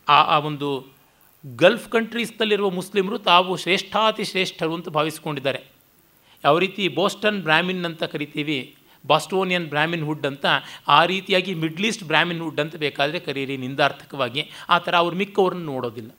ಆ 0.08 0.22
ಆ 0.22 0.38
ಒಂದು 0.38 0.86
ಗಲ್ಫ್ 1.56 1.88
ಕಂಟ್ರೀಸ್ನಲ್ಲಿರುವ 1.88 2.70
ಮುಸ್ಲಿಮರು 2.70 3.18
ತಾವು 3.18 3.56
ಶ್ರೇಷ್ಠಾತಿ 3.56 4.24
ಶ್ರೇಷ್ಠರು 4.24 4.74
ಅಂತ 4.74 4.88
ಭಾವಿಸ್ಕೊಂಡಿದ್ದಾರೆ. 4.88 5.64
ಯಾವ 6.44 6.58
ರೀತಿ 6.58 6.88
ಬೋಸ್ಟನ್ 6.88 7.42
ಬ್ರಾಮಿನ್ 7.42 7.84
ಅಂತ 7.84 8.04
ಕರಿತೀವಿ, 8.04 8.76
ಬಾಸ್ಟೋನಿಯನ್ 9.06 9.66
ಬ್ರಾಮಿನ್ 9.66 10.04
ಹುಡ್ 10.04 10.26
ಅಂತ, 10.26 10.46
ಆ 10.88 11.04
ರೀತಿಯಾಗಿ 11.04 11.54
ಮಿಡ್ಲ್ 11.54 11.86
ಈಸ್ಟ್ 11.86 12.04
ಬ್ರಾಮಿನ್ 12.04 12.42
ಹುಡ್ 12.42 12.60
ಅಂತ 12.60 12.76
ಬೇಕಾದರೆ 12.76 13.20
ಕರೀರಿ 13.20 13.56
ನಿಂದಾರ್ಥಕವಾಗಿ, 13.56 14.50
ಆ 14.68 14.78
ಥರ 14.78 14.96
ಅವ್ರು 14.96 15.16
ಮಿಕ್ಕವ್ರನ್ನ 15.16 15.64
ನೋಡೋದಿಲ್ಲ. 15.64 16.10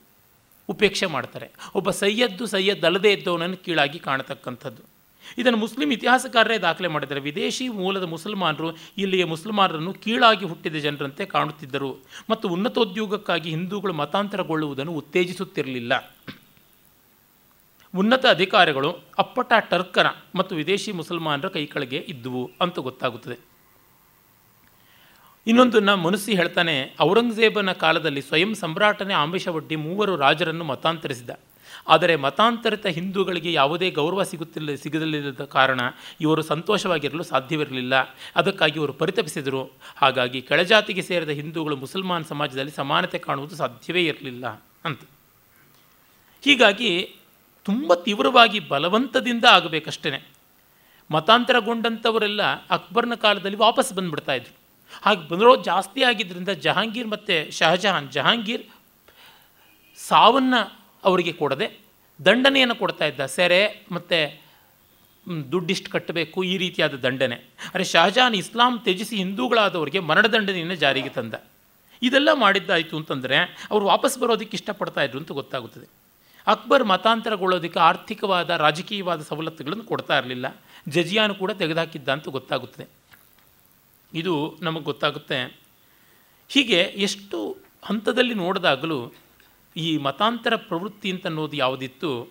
ಉಪೇಕ್ಷೆ 0.68 1.06
ಮಾಡ್ತಾರೆ. 1.06 1.50
ಒಬ್ಬ 1.74 1.90
ಸೈಯದ್ದು 1.90 2.46
ಸೈಯದ್ 2.46 2.84
ಅಲ್ಲದೇ 2.84 3.12
ಇದ್ದವನನ್ನು 3.12 3.56
ಕೀಳಾಗಿ 3.56 3.98
ಕಾಣತಕ್ಕಂಥದ್ದು. 3.98 4.95
ಇದನ್ನು 5.38 5.58
ಮುಸ್ಲಿಂ 5.58 5.92
ಇತಿಹಾಸಕಾರರೇ 5.92 6.58
ದಾಖಲೆ 6.58 6.88
ಮಾಡಿದ್ದಾರೆ. 6.88 7.20
ವಿದೇಶಿ 7.20 7.68
ಮೂಲದ 7.68 8.02
ಮುಸಲ್ಮಾನರು 8.02 8.76
ಇಲ್ಲಿಯ 8.98 9.24
ಮುಸಲ್ಮಾನರನ್ನು 9.24 9.92
ಕೀಳಾಗಿ 9.92 10.44
ಹುಟ್ಟಿದ 10.44 10.76
ಜನರಂತೆ 10.76 11.24
ಕಾಣುತ್ತಿದ್ದರು. 11.24 11.96
ಮತ್ತು 12.30 12.48
ಉನ್ನತೋದ್ಯೋಗಕ್ಕಾಗಿ 12.48 13.50
ಹಿಂದೂಗಳು 13.50 13.92
ಮತಾಂತರಗೊಳ್ಳುವುದನ್ನು 13.92 14.92
ಉತ್ತೇಜಿಸುತ್ತಿರಲಿಲ್ಲ. 14.92 16.14
ಉನ್ನತ 17.96 18.26
ಅಧಿಕಾರಿಗಳು 18.26 18.98
ಅಪ್ಪಟ 19.18 19.52
ಟರ್ಕರ 19.58 20.06
ಮತ್ತು 20.34 20.56
ವಿದೇಶಿ 20.56 20.92
ಮುಸಲ್ಮಾನರ 20.92 21.48
ಕೈಕಳಿಗೆ 21.48 21.96
ಇದ್ದುವು 21.96 22.50
ಅಂತ 22.60 22.78
ಗೊತ್ತಾಗುತ್ತದೆ. 22.78 23.56
ಇನ್ನೊಂದು 25.46 25.80
ನಮ್ಮ 25.80 26.06
ಮನಸ್ಸಿ 26.06 26.34
ಹೇಳ್ತಾನೆ, 26.34 26.96
ಔರಂಗಜೇಬನ 27.00 27.72
ಕಾಲದಲ್ಲಿ 27.72 28.22
ಸ್ವಯಂ 28.22 28.54
ಸಮ್ರಾಟನೇ 28.54 29.14
ಆಮಿಷವೊಡ್ಡಿ 29.14 29.76
ಮೂವರು 29.76 30.16
ರಾಜರನ್ನು 30.16 30.64
ಮತಾಂತರಿಸಿದ. 30.64 31.30
ಆದರೆ 31.88 32.14
ಮತಾಂತರಿತ 32.16 32.86
ಹಿಂದೂಗಳಿಗೆ 32.96 33.50
ಯಾವುದೇ 33.52 33.88
ಗೌರವ 33.90 34.22
ಸಿಗುತ್ತಿಲ್ಲ, 34.22 34.74
ಸಿಗದಿಲ್ಲದ 34.74 35.44
ಕಾರಣ 35.56 35.80
ಇವರು 36.20 36.42
ಸಂತೋಷವಾಗಿರಲು 36.42 37.22
ಸಾಧ್ಯವಿರಲಿಲ್ಲ. 37.22 37.94
ಅದಕ್ಕಾಗಿ 38.36 38.76
ಇವರು 38.80 38.92
ಪರಿತಪಿಸಿದರು. 38.92 39.62
ಹಾಗಾಗಿ 39.96 40.40
ಕೆಳಜಾತಿಗೆ 40.42 41.02
ಸೇರಿದ 41.02 41.34
ಹಿಂದೂಗಳು 41.40 41.76
ಮುಸಲ್ಮಾನ್ 41.76 42.24
ಸಮಾಜದಲ್ಲಿ 42.24 42.70
ಸಮಾನತೆ 42.70 43.18
ಕಾಣುವುದು 43.18 43.56
ಸಾಧ್ಯವೇ 43.56 44.04
ಇರಲಿಲ್ಲ 44.04 44.46
ಅಂತ. 44.84 45.00
ಹೀಗಾಗಿ 46.44 46.90
ತುಂಬ 47.66 47.94
ತೀವ್ರವಾಗಿ 48.06 48.58
ಬಲವಂತದಿಂದ 48.72 49.44
ಆಗಬೇಕಷ್ಟೇ 49.44 50.10
ಮತಾಂತರಗೊಂಡಂಥವರೆಲ್ಲ 51.10 52.42
ಅಕ್ಬರ್ನ 52.70 53.14
ಕಾಲದಲ್ಲಿ 53.14 53.56
ವಾಪಸ್ 53.56 53.90
ಬಂದುಬಿಡ್ತಾಯಿದ್ರು 53.92 54.54
ಹಾಗೆ 55.02 55.22
ಬಂದ್ರೋ 55.28 55.52
ಜಾಸ್ತಿ 55.62 56.00
ಆಗಿದ್ದರಿಂದ 56.02 56.48
ಜಹಾಂಗೀರ್ 56.48 57.08
ಮತ್ತು 57.08 57.36
ಶಹಜಹಾನ್, 57.58 58.08
ಜಹಾಂಗೀರ್ 58.12 58.64
ಸಾವನ್ನು 59.98 60.60
ಅವರಿಗೆ 61.08 61.32
ಕೊಡದೆ 61.40 61.66
ದಂಡನೆಯನ್ನು 62.20 62.76
ಕೊಡ್ತಾ 62.82 63.04
ಇದ್ದ. 63.10 63.22
ಸೆರೆ 63.36 63.60
ಮತ್ತು 63.96 64.18
ದುಡ್ಡಿಷ್ಟು 65.52 65.88
ಕಟ್ಟಬೇಕು, 65.90 66.38
ಈ 66.52 66.54
ರೀತಿಯಾದ 66.62 66.94
ದಂಡನೆ. 67.04 67.36
ಅರೆ 67.74 67.84
ಶಹಜಾನ್ 67.92 68.34
ಇಸ್ಲಾಂ 68.42 68.74
ತ್ಯಜಿಸಿ 68.84 69.14
ಹಿಂದೂಗಳಾದವರಿಗೆ 69.22 70.00
ಮರಣದಂಡನೆಯನ್ನು 70.10 70.76
ಜಾರಿಗೆ 70.84 71.10
ತಂದ. 71.18 71.34
ಇದೆಲ್ಲ 72.02 72.30
ಮಾಡಿದ್ದಾಯಿತು 72.42 72.94
ಅಂತಂದರೆ 73.00 73.36
ಅವರು 73.70 73.84
ವಾಪಸ್ 73.92 74.16
ಬರೋದಕ್ಕೆ 74.22 74.54
ಇಷ್ಟಪಡ್ತಾ 74.58 75.02
ಇದ್ರು 75.06 75.18
ಅಂತ 75.22 75.32
ಗೊತ್ತಾಗುತ್ತದೆ. 75.40 75.86
ಅಕ್ಬರ್ 76.52 76.84
ಮತಾಂತರಗೊಳ್ಳೋದಕ್ಕೆ 76.92 77.80
ಆರ್ಥಿಕವಾದ, 77.90 78.50
ರಾಜಕೀಯವಾದ 78.64 79.20
ಸವಲತ್ತುಗಳನ್ನು 79.30 79.84
ಕೊಡ್ತಾ 79.92 80.16
ಇರಲಿಲ್ಲ. 80.18 80.46
ಜಜಿಯಾನು 80.88 81.34
ಕೂಡ 81.42 81.50
ತೆಗೆದುಹಾಕಿದ್ದ 81.60 82.08
ಅಂತ 82.16 82.28
ಗೊತ್ತಾಗುತ್ತದೆ. 82.36 82.86
ಇದು 84.12 84.34
ನಮಗೆ 84.62 84.84
ಗೊತ್ತಾಗುತ್ತೆ. 84.90 85.38
ಹೀಗೆ 86.54 86.80
ಎಷ್ಟು 87.06 87.38
ಹಂತದಲ್ಲಿ 87.88 88.34
ನೋಡಿದಾಗಲೂ 88.44 88.98
ಈ 89.76 89.96
ಮತಾಂತರ 89.96 90.56
ಪ್ರವೃತ್ತಿ 90.56 91.10
ಅಂತ 91.10 91.26
ಅನ್ನೋದು 91.26 91.56
ಯಾವುದಿತ್ತು? 91.56 92.28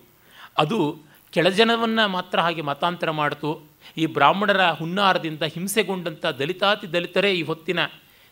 ಅದು 0.58 0.98
ಕೆಳಜನವನ್ನು 1.30 2.08
ಮಾತ್ರ 2.08 2.40
ಹಾಗೆ 2.40 2.60
ಮತಾಂತರ 2.60 3.10
ಮಾಡಿತು. 3.10 3.62
ಈ 3.96 4.06
ಬ್ರಾಹ್ಮಣರ 4.06 4.70
ಹುನ್ನಾರದಿಂದ 4.70 5.42
ಹಿಂಸೆಗೊಂಡಂಥ 5.42 6.26
ದಲಿತಾತಿ 6.26 6.92
ದಲಿತರೇ 6.92 7.34
ಈ 7.34 7.42
ಹೊತ್ತಿನ 7.42 7.78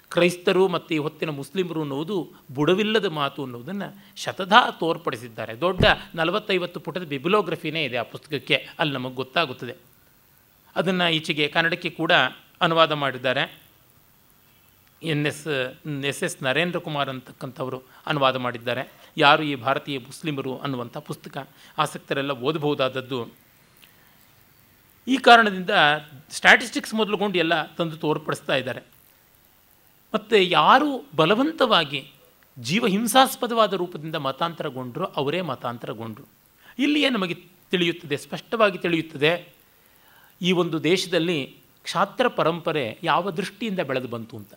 ಕ್ರೈಸ್ತರು 0.09 0.69
ಮತ್ತು 0.69 0.95
ಈ 0.95 0.99
ಹೊತ್ತಿನ 0.99 1.31
ಮುಸ್ಲಿಮರು 1.31 1.81
ಅನ್ನೋದು 1.83 2.33
ಬುಡವಿಲ್ಲದ 2.55 3.07
ಮಾತು 3.07 3.45
ಅನ್ನೋದನ್ನು 3.45 4.05
ಶತಧಾ 4.17 4.71
ತೋರ್ಪಡಿಸಿದ್ದಾರೆ. 4.71 5.61
ದೊಡ್ಡ 5.61 5.85
ನಲವತ್ತೈವತ್ತು 6.15 6.81
ಪುಟದ 6.81 7.03
ಬಿಬ್ಲೋಗ್ರಫಿನೇ 7.03 7.85
ಇದೆ 7.85 7.97
ಆ 7.97 8.03
ಪುಸ್ತಕಕ್ಕೆ. 8.03 8.69
ಅಲ್ಲಿ 8.79 8.95
ನಮಗೆ 8.95 9.15
ಗೊತ್ತಾಗುತ್ತದೆ. 9.15 9.75
ಅದನ್ನು 10.77 11.13
ಈಚೆಗೆ 11.13 11.49
ಕನ್ನಡಕ್ಕೆ 11.49 11.91
ಕೂಡ 11.91 12.13
ಅನುವಾದ 12.61 12.93
ಮಾಡಿದ್ದಾರೆ. 12.93 13.61
N 15.03 15.27
S 15.27 15.75
S 16.05 16.23
S 16.23 16.43
Narendra 16.43 16.79
Kumar 16.79 17.09
ಅಂತಕ್ಕಂಥವರು 17.09 17.83
ಅನುವಾದ 18.07 18.37
ಮಾಡಿದ್ದಾರೆ. 18.37 18.93
ಯಾರು 19.17 19.43
ಈ 19.43 19.55
ಭಾರತೀಯ 19.55 19.99
ಮುಸ್ಲಿಮರು 19.99 20.59
ಅನ್ನುವಂಥ 20.59 20.97
ಪುಸ್ತಕ 20.97 21.49
ಆಸಕ್ತರೆಲ್ಲ 21.79 22.31
ಓದಬಹುದಾದದ್ದು. 22.31 23.29
ಈ 25.09 25.17
ಕಾರಣದಿಂದ 25.17 25.71
ಸ್ಟ್ಯಾಟಿಸ್ಟಿಕ್ಸ್ 26.31 26.95
ಮೊದಲುಗೊಂಡು 26.95 27.39
ಎಲ್ಲ 27.39 27.67
ತಂದು 27.67 27.97
ತೋರ್ಪಡಿಸ್ತಾ 27.97 28.55
ಇದ್ದಾರೆ. 28.55 28.83
ಮತ್ತು 30.15 30.37
ಯಾರು 30.37 31.05
ಬಲವಂತವಾಗಿ 31.17 32.11
ಜೀವ 32.59 32.87
ಹಿಂಸಾಸ್ಪದವಾದ 32.87 33.73
ರೂಪದಿಂದ 33.73 34.15
ಮತಾಂತರಗೊಂಡರು 34.15 35.05
ಅವರೇ 35.05 35.41
ಮತಾಂತರಗೊಂಡರು. 35.41 36.29
ಇಲ್ಲಿಯೇ 36.79 37.11
ನಮಗೆ 37.11 37.35
ತಿಳಿಯುತ್ತದೆ, 37.71 38.17
ಸ್ಪಷ್ಟವಾಗಿ 38.17 38.79
ತಿಳಿಯುತ್ತದೆ, 38.79 39.49
ಈ 40.43 40.53
ಒಂದು 40.53 40.83
ದೇಶದಲ್ಲಿ 40.83 41.57
ಕ್ಷಾತ್ರ 41.83 42.29
ಪರಂಪರೆ 42.29 42.99
ಯಾವ 43.03 43.31
ದೃಷ್ಟಿಯಿಂದ 43.31 43.81
ಬೆಳೆದು 43.81 44.09
ಬಂತು 44.09 44.37
ಅಂತ. 44.37 44.55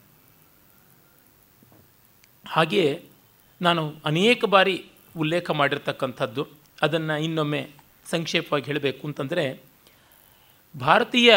ಹಾಗೆಯೇ 2.48 3.04
ನಾನು 3.62 3.96
ಅನೇಕ 4.06 4.46
ಬಾರಿ 4.46 4.86
ಉಲ್ಲೇಖ 5.18 5.52
ಮಾಡಿರ್ತಕ್ಕಂಥದ್ದು. 5.52 6.48
ಅದನ್ನು 6.82 7.24
ಇನ್ನೊಮ್ಮೆ 7.24 7.70
ಸಂಕ್ಷೇಪವಾಗಿ 8.10 8.66
ಹೇಳಬೇಕು 8.66 9.08
ಅಂತಂದರೆ, 9.08 9.62
ಭಾರತೀಯ 10.80 11.34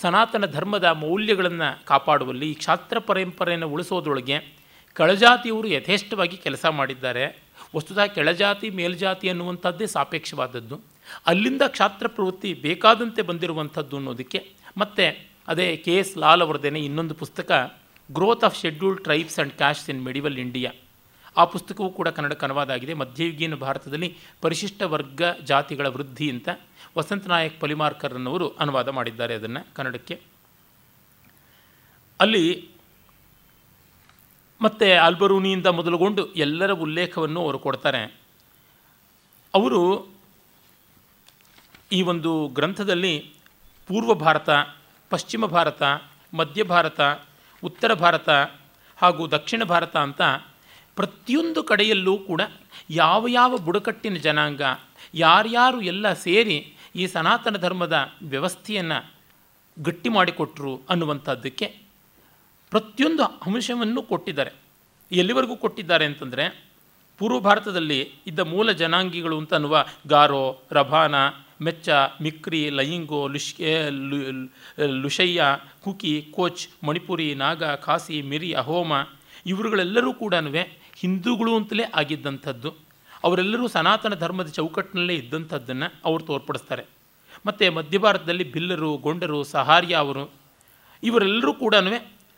ಸನಾತನ 0.00 0.46
ಧರ್ಮದ 0.46 0.84
ಮೌಲ್ಯಗಳನ್ನು 0.84 1.84
ಕಾಪಾಡುವಲ್ಲಿ 1.84 2.50
ಈ 2.50 2.54
ಕ್ಷಾತ್ರ 2.54 2.98
ಪರಂಪರೆಯನ್ನು 2.98 3.68
ಉಳಿಸೋದ್ರೊಳಗೆ 3.68 4.38
ಕೆಳಜಾತಿಯವರು 4.96 5.68
ಯಥೇಷ್ಟವಾಗಿ 5.68 6.36
ಕೆಲಸ 6.36 6.66
ಮಾಡಿದ್ದಾರೆ. 6.66 7.42
ವಸ್ತುತಃ 7.76 8.06
ಕೆಳಜಾತಿ, 8.06 8.70
ಮೇಲ್ಜಾತಿ 8.70 9.28
ಅನ್ನುವಂಥದ್ದೇ 9.28 9.86
ಸಾಪೇಕ್ಷವಾದದ್ದು. 9.86 10.80
ಅಲ್ಲಿಂದ 11.26 11.62
ಕ್ಷಾತ್ರ 11.68 12.06
ಪ್ರವೃತ್ತಿ 12.06 12.54
ಬೇಕಾದಂತೆ 12.54 13.22
ಬಂದಿರುವಂಥದ್ದು 13.22 13.96
ಅನ್ನೋದಕ್ಕೆ. 13.96 14.52
ಮತ್ತು 14.76 15.28
ಅದೇ 15.48 15.76
ಕೆ 15.76 15.96
ಎಸ್ 15.96 16.18
ಲಾಲ್ 16.18 16.42
ಅವರದೇನೆ 16.42 16.80
ಇನ್ನೊಂದು 16.80 17.14
ಪುಸ್ತಕ 17.14 17.76
growth 18.12 18.44
of 18.44 18.60
scheduled 18.60 19.02
tribes 19.02 19.38
and 19.38 19.52
castes 19.52 19.90
in 19.90 20.04
medieval 20.04 20.38
India 20.38 20.72
ಆ 21.36 21.44
ಪುಸ್ತಕವೂ 21.44 21.90
ಕೂಡ 21.90 22.08
ಕನ್ನಡಕ್ಕೆ 22.08 22.46
ಅನುವಾದ 22.46 22.70
ಆಗಿದೆ 22.70 22.94
ಮಧ್ಯಯುಗೀನ 22.94 23.54
ಭಾರತದಲ್ಲಿ 23.54 24.16
ಪರಿಶಿಷ್ಟ 24.40 24.82
ವರ್ಗ 24.82 25.22
ಜಾತಿಗಳ 25.44 25.86
ವೃದ್ಧಿ 25.86 26.30
ಅಂತ 26.30 26.48
ವಸಂತ 26.98 27.26
ನಾಯಕ್ 27.26 27.60
ಪಲಿಮಾರ್ಕರ್ನವರು 27.60 28.48
ಅನುವಾದ 28.48 28.88
ಮಾಡಿದ್ದಾರೆ 28.88 29.34
ಅದನ್ನು 29.34 29.74
ಕನ್ನಡಕ್ಕೆ. 29.74 30.20
ಅಲ್ಲಿ 32.20 32.68
ಮತ್ತು 34.60 35.00
ಆಲ್ಬರೂನಿಯಿಂದ 35.02 35.66
ಮೊದಲುಗೊಂಡು 35.66 36.32
ಎಲ್ಲರ 36.32 36.72
ಉಲ್ಲೇಖವನ್ನು 36.72 37.40
ಅವರು 37.40 37.58
ಕೊಡ್ತಾರೆ. 37.58 38.20
ಅವರು 39.54 40.12
ಈ 41.92 42.02
ಒಂದು 42.02 42.48
ಗ್ರಂಥದಲ್ಲಿ 42.48 43.34
ಪೂರ್ವ 43.86 44.14
ಭಾರತ, 44.14 44.50
ಪಶ್ಚಿಮ 45.10 45.46
ಭಾರತ, 45.46 45.82
ಮಧ್ಯ 46.34 46.62
ಭಾರತ, 46.62 47.00
ಉತ್ತರ 47.64 47.94
ಭಾರತ 47.94 48.28
ಹಾಗೂ 48.96 49.26
ದಕ್ಷಿಣ 49.26 49.64
ಭಾರತ 49.64 49.96
ಅಂತ 49.96 50.22
ಪ್ರತಿಯೊಂದು 50.96 51.62
ಕಡೆಯಲ್ಲೂ 51.62 52.18
ಕೂಡ 52.18 52.40
ಯಾವ 52.90 53.28
ಯಾವ 53.28 53.56
ಬುಡಕಟ್ಟಿನ 53.56 54.16
ಜನಾಂಗ 54.16 54.62
ಯಾರ್ಯಾರು 55.14 55.80
ಎಲ್ಲ 55.82 56.12
ಸೇರಿ 56.12 56.76
ಈ 56.96 57.06
ಸನಾತನ 57.06 57.56
ಧರ್ಮದ 57.56 57.96
ವ್ಯವಸ್ಥೆಯನ್ನು 58.22 59.14
ಗಟ್ಟಿ 59.82 60.08
ಮಾಡಿಕೊಟ್ರು 60.08 60.80
ಅನ್ನುವಂಥದ್ದಕ್ಕೆ 60.88 61.66
ಪ್ರತಿಯೊಂದು 62.70 63.22
ಅಂಶವನ್ನು 63.22 64.02
ಕೊಟ್ಟಿದ್ದಾರೆ. 64.02 64.52
ಎಲ್ಲಿವರೆಗೂ 65.12 65.56
ಕೊಟ್ಟಿದ್ದಾರೆ 65.56 66.04
ಅಂತಂದರೆ, 66.04 66.68
ಪೂರ್ವ 67.18 67.40
ಭಾರತದಲ್ಲಿ 67.40 68.12
ಇದ್ದ 68.26 68.38
ಮೂಲ 68.38 68.72
ಜನಾಂಗಿಗಳು 68.72 69.38
ಅಂತ 69.38 69.54
ಅನ್ನುವ 69.54 69.86
ಗಾರೋ, 70.06 70.60
ರಭಾನ, 70.72 71.14
ಮೆಚ್ಚ, 71.60 71.88
ಮಿಕ್ರಿ 72.22 72.70
ಲಯಿಂಗೋ 72.70 73.28
ಲುಷ್ಕೆ 73.28 73.72
ಲುಷಯ್ಯ, 74.86 75.44
ಕುಕಿ, 75.82 76.28
ಕೋಚ್, 76.34 76.68
ಮಣಿಪುರಿ, 76.84 77.34
ನಾಗ, 77.34 77.74
ಖಾಸಿ 77.74 78.22
ಮಿರಿ 78.22 78.52
ಅಹೋಮ 78.52 78.92
ಇವರುಗಳೆಲ್ಲರೂ 79.46 80.12
ಕೂಡ 80.14 80.34
ಹಿಂದೂಗಳು 80.96 81.56
ಅಂತಲೇ 81.56 81.82
ಆಗಿದ್ದಂಥದ್ದು. 81.82 82.74
ಅವರೆಲ್ಲರೂ 83.24 83.68
ಸನಾತನ 83.68 84.14
ಧರ್ಮದ 84.14 84.46
ಚೌಕಟ್ಟಿನಲ್ಲೇ 84.46 85.14
ಇದ್ದಂಥದ್ದನ್ನು 85.14 85.92
ಅವರು 86.04 86.24
ತೋರ್ಪಡಿಸ್ತಾರೆ. 86.24 86.84
ಮತ್ತು 87.46 87.72
ಮಧ್ಯ 87.72 87.98
ಭಾರತದಲ್ಲಿ 87.98 88.52
ಬಿಲ್ಲರು, 88.52 88.96
ಗೊಂಡರು, 88.96 89.42
ಸಹಾರ್ಯ 89.42 89.94
ಅವರು 89.94 90.30
ಇವರೆಲ್ಲರೂ 91.02 91.54
ಕೂಡ 91.54 91.74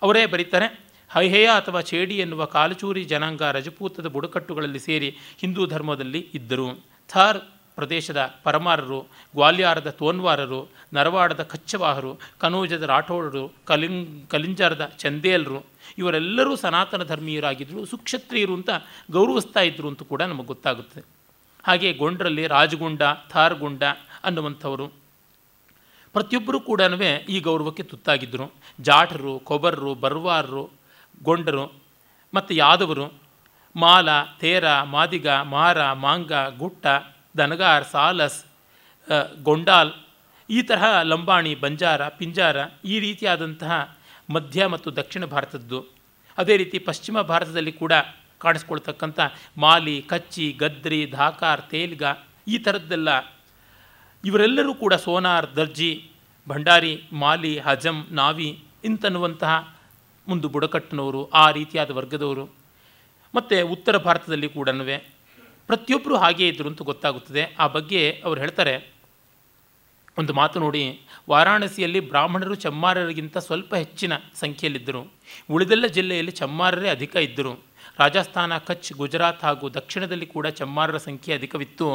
ಅವರೇ 0.03 0.27
ಬರೀತಾರೆ. 0.27 0.85
ಹೈಹೇಯ 1.09 1.47
ಅಥವಾ 1.47 1.81
ಚೇಡಿ 1.81 2.19
ಎನ್ನುವ 2.19 2.45
ಕಾಲಚೂರಿ 2.45 3.05
ಜನಾಂಗ 3.05 3.43
ರಜಪೂತದ 3.43 4.07
ಬುಡಕಟ್ಟುಗಳಲ್ಲಿ 4.07 4.79
ಸೇರಿ 4.79 5.17
ಹಿಂದೂ 5.39 5.67
ಧರ್ಮದಲ್ಲಿ 5.67 6.29
ಇದ್ದರು. 6.35 6.85
ಥಾರ್ 7.09 7.39
ಪ್ರದೇಶದ 7.75 8.35
ಪರಮಾರರು, 8.43 9.01
ಗ್ವಾಲಿಯಾರದ 9.01 9.91
ತೋನ್ವಾರರು, 9.91 10.69
ನರವಾಡದ 10.95 11.43
ಕಚ್ಚವಾಹರು, 11.43 12.19
ಕನೋಜದ 12.39 12.83
ರಾಠೋಡರು 12.83 13.53
ಕಲಿಂ 13.65 14.27
ಕಲಿಂಜಾರದ 14.27 14.93
ಚಂದೇಲ್ರು, 14.99 15.65
ಇವರೆಲ್ಲರೂ 15.99 16.57
ಸನಾತನ 16.57 17.05
ಧರ್ಮೀಯರಾಗಿದ್ದರು 17.05 17.87
ಸುಕ್ಷತ್ರಿಯರು 17.87 18.55
ಅಂತ 18.55 18.71
ಗೌರವಿಸ್ತಾ 19.11 19.61
ಇದ್ದರು 19.61 19.89
ಅಂತ 19.89 20.03
ಕೂಡ 20.03 20.23
ನಮಗೆ 20.23 20.47
ಗೊತ್ತಾಗುತ್ತದೆ 20.47 21.05
ಹಾಗೆ 21.67 21.93
ಗೊಂಡ್ರಲ್ಲಿ 21.93 22.47
ರಾಜಗುಂಡ, 22.47 23.03
ಥಾರ್ಗುಂಡ 23.31 23.83
ಅನ್ನುವಂಥವರು. 24.25 24.89
ಪ್ರತಿಯೊಬ್ಬರೂ 26.13 26.61
ಕೂಡ 26.61 26.81
ಈ 27.29 27.41
ಗೌರವಕ್ಕೆ 27.41 27.83
ತುತ್ತಾಗಿದ್ದರು 27.83 28.53
ಜಾಠರು, 28.81 29.39
ಕೊಬರರು, 29.39 29.95
ಬರ್ವಾರರು, 29.95 30.71
ಗೊಂಡರು, 31.23 31.73
ಮತ್ತು 32.35 32.55
ಯಾದವರು, 32.55 33.13
ಮಾಲ, 33.77 34.09
ತೇರ, 34.41 34.83
ಮಾದಿಗ, 34.83 35.29
ಮಾರ, 35.29 35.93
ಮಾಂಗ, 35.93 36.33
ಗುಟ್ಟ 36.59 36.87
ದನಗಾರ್, 37.39 37.85
ಸಾಲಸ್ 37.93 38.41
ಗೊಂಡಾಲ್ 39.49 39.93
ಈ 40.49 40.59
ತರಹ 40.69 40.85
ಲಂಬಾಣಿ, 41.11 41.53
ಬಂಜಾರ, 41.65 42.03
ಪಿಂಜಾರ 42.19 42.57
ಈ 42.93 42.97
ರೀತಿಯಾದಂತಹ 43.07 43.73
ಮಧ್ಯ 44.35 44.67
ಮತ್ತು 44.75 44.89
ದಕ್ಷಿಣ 44.99 45.25
ಭಾರತದ್ದು. 45.35 45.79
ಅದೇ 46.39 46.55
ರೀತಿ 46.63 46.79
ಪಶ್ಚಿಮ 46.89 47.17
ಭಾರತದಲ್ಲಿ 47.31 47.73
ಕೂಡ 47.83 47.93
ಕಾಣಿಸ್ಕೊಳ್ತಕ್ಕಂಥ 48.45 49.21
ಮಾಲಿ, 49.65 49.97
ಕಚ್ಚಿ, 50.13 50.47
ಗದ್ರಿ, 50.63 51.01
ಧಾಕಾರ್, 51.19 51.63
ತೇಲ್ಗ 51.73 52.03
ಈ 52.55 52.59
ಥರದ್ದೆಲ್ಲ 52.59 53.09
ಇವರೆಲ್ಲರೂ 54.25 54.73
ಕೂಡ 54.75 54.95
ಸೋನಾರ್, 55.05 55.47
ದರ್ಜಿ, 55.57 55.93
ಭಂಡಾರಿ, 56.47 56.95
ಮಾಲಿ, 57.23 57.53
ಹಜಂ, 57.59 57.99
ನಾವಿ 58.21 58.49
ಇಂತನ್ನುವಂತಹ 58.85 59.53
ಒಂದು 60.27 60.47
ಬುಡಕಟ್ಟಿನವರು 60.49 61.21
ಆ 61.43 61.47
ರೀತಿಯಾದ 61.51 61.91
ವರ್ಗದವರು. 61.91 62.45
ಮತ್ತು 63.35 63.57
ಉತ್ತರ 63.75 63.97
ಭಾರತದಲ್ಲಿ 63.99 64.49
ಕೂಡ 64.49 64.69
ಪ್ರತಿಯೊಬ್ಬರು 65.67 66.17
ಹಾಗೇ 66.17 66.49
ಇದ್ದರು 66.49 66.69
ಅಂತ 66.69 66.83
ಗೊತ್ತಾಗುತ್ತದೆ. 66.83 67.43
ಆ 67.59 67.67
ಬಗ್ಗೆ 67.67 68.01
ಅವರು 68.25 68.41
ಹೇಳ್ತಾರೆ, 68.41 68.75
ಒಂದು 70.19 70.33
ಮಾತು 70.33 70.61
ನೋಡಿ, 70.61 70.83
ವಾರಾಣಸಿಯಲ್ಲಿ 71.31 72.01
ಬ್ರಾಹ್ಮಣರು 72.01 72.55
ಚಮ್ಮಾರರಿಗಿಂತ 72.55 73.39
ಸ್ವಲ್ಪ 73.39 73.75
ಹೆಚ್ಚಿನ 73.75 74.13
ಸಂಖ್ಯೆಯಲ್ಲಿದ್ದರು. 74.35 75.01
ಉಳಿದೆಲ್ಲ 75.51 75.87
ಜಿಲ್ಲೆಯಲ್ಲಿ 75.87 76.33
ಚಮ್ಮಾರರೇ 76.33 76.89
ಅಧಿಕ 76.89 77.17
ಇದ್ದರು. 77.17 77.53
ರಾಜಸ್ಥಾನ, 77.99 78.59
ಕಚ್, 78.59 78.93
ಗುಜರಾತ್ 78.93 79.43
ಹಾಗೂ 79.45 79.69
ದಕ್ಷಿಣದಲ್ಲಿ 79.69 80.27
ಕೂಡ 80.27 80.47
ಚಮ್ಮಾರರ 80.47 80.97
ಸಂಖ್ಯೆ 80.97 81.35
ಅಧಿಕವಿತ್ತು. 81.35 81.89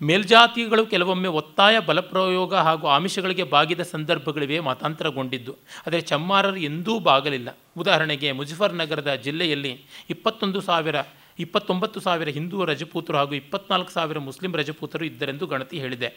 ಮೇಲ್ಜಾತಿಗಳು 0.00 0.86
ಕೆಲವೊಮ್ಮೆ 0.86 1.28
ಒತ್ತಾಯ, 1.28 1.74
ಬಲಪ್ರಯೋಗ 1.78 2.54
ಹಾಗೂ 2.54 2.86
ಆಮಿಷಗಳಿಗೆ 2.86 3.42
ಬಾಗಿದ 3.42 3.80
ಸಂದರ್ಭಗಳಿವೆ 3.80 4.60
ಮತಾಂತರಗೊಂಡಿದ್ದು. 4.60 5.52
ಆದರೆ 5.86 6.00
ಚಮ್ಮಾರರು 6.00 6.56
ಎಂದೂ 6.56 6.98
ಬಾಗಲಿಲ್ಲ. 6.98 7.48
ಉದಾಹರಣೆಗೆ 7.78 8.30
ಮುಜಫರ್ನಗರದ 8.32 9.12
ಜಿಲ್ಲೆಯಲ್ಲಿ 9.14 9.72
ಇಪ್ಪತ್ತೊಂದು 10.10 10.60
ಸಾವಿರ 10.60 11.00
ಇಪ್ಪತ್ತೊಂಬತ್ತು 11.38 12.00
ಸಾವಿರ 12.00 12.28
ಹಿಂದೂ 12.28 12.64
ರಜಪೂತರು 12.64 13.16
ಹಾಗೂ 13.16 13.34
ಇಪ್ಪತ್ನಾಲ್ಕು 13.34 13.90
ಸಾವಿರ 13.90 14.18
ಮುಸ್ಲಿಂ 14.18 14.56
ರಜಪೂತರು 14.56 15.04
ಇದ್ದರೆಂದು 15.04 15.46
ಗಣತಿ 15.46 15.78
ಹೇಳಿದೆ. 15.78 16.08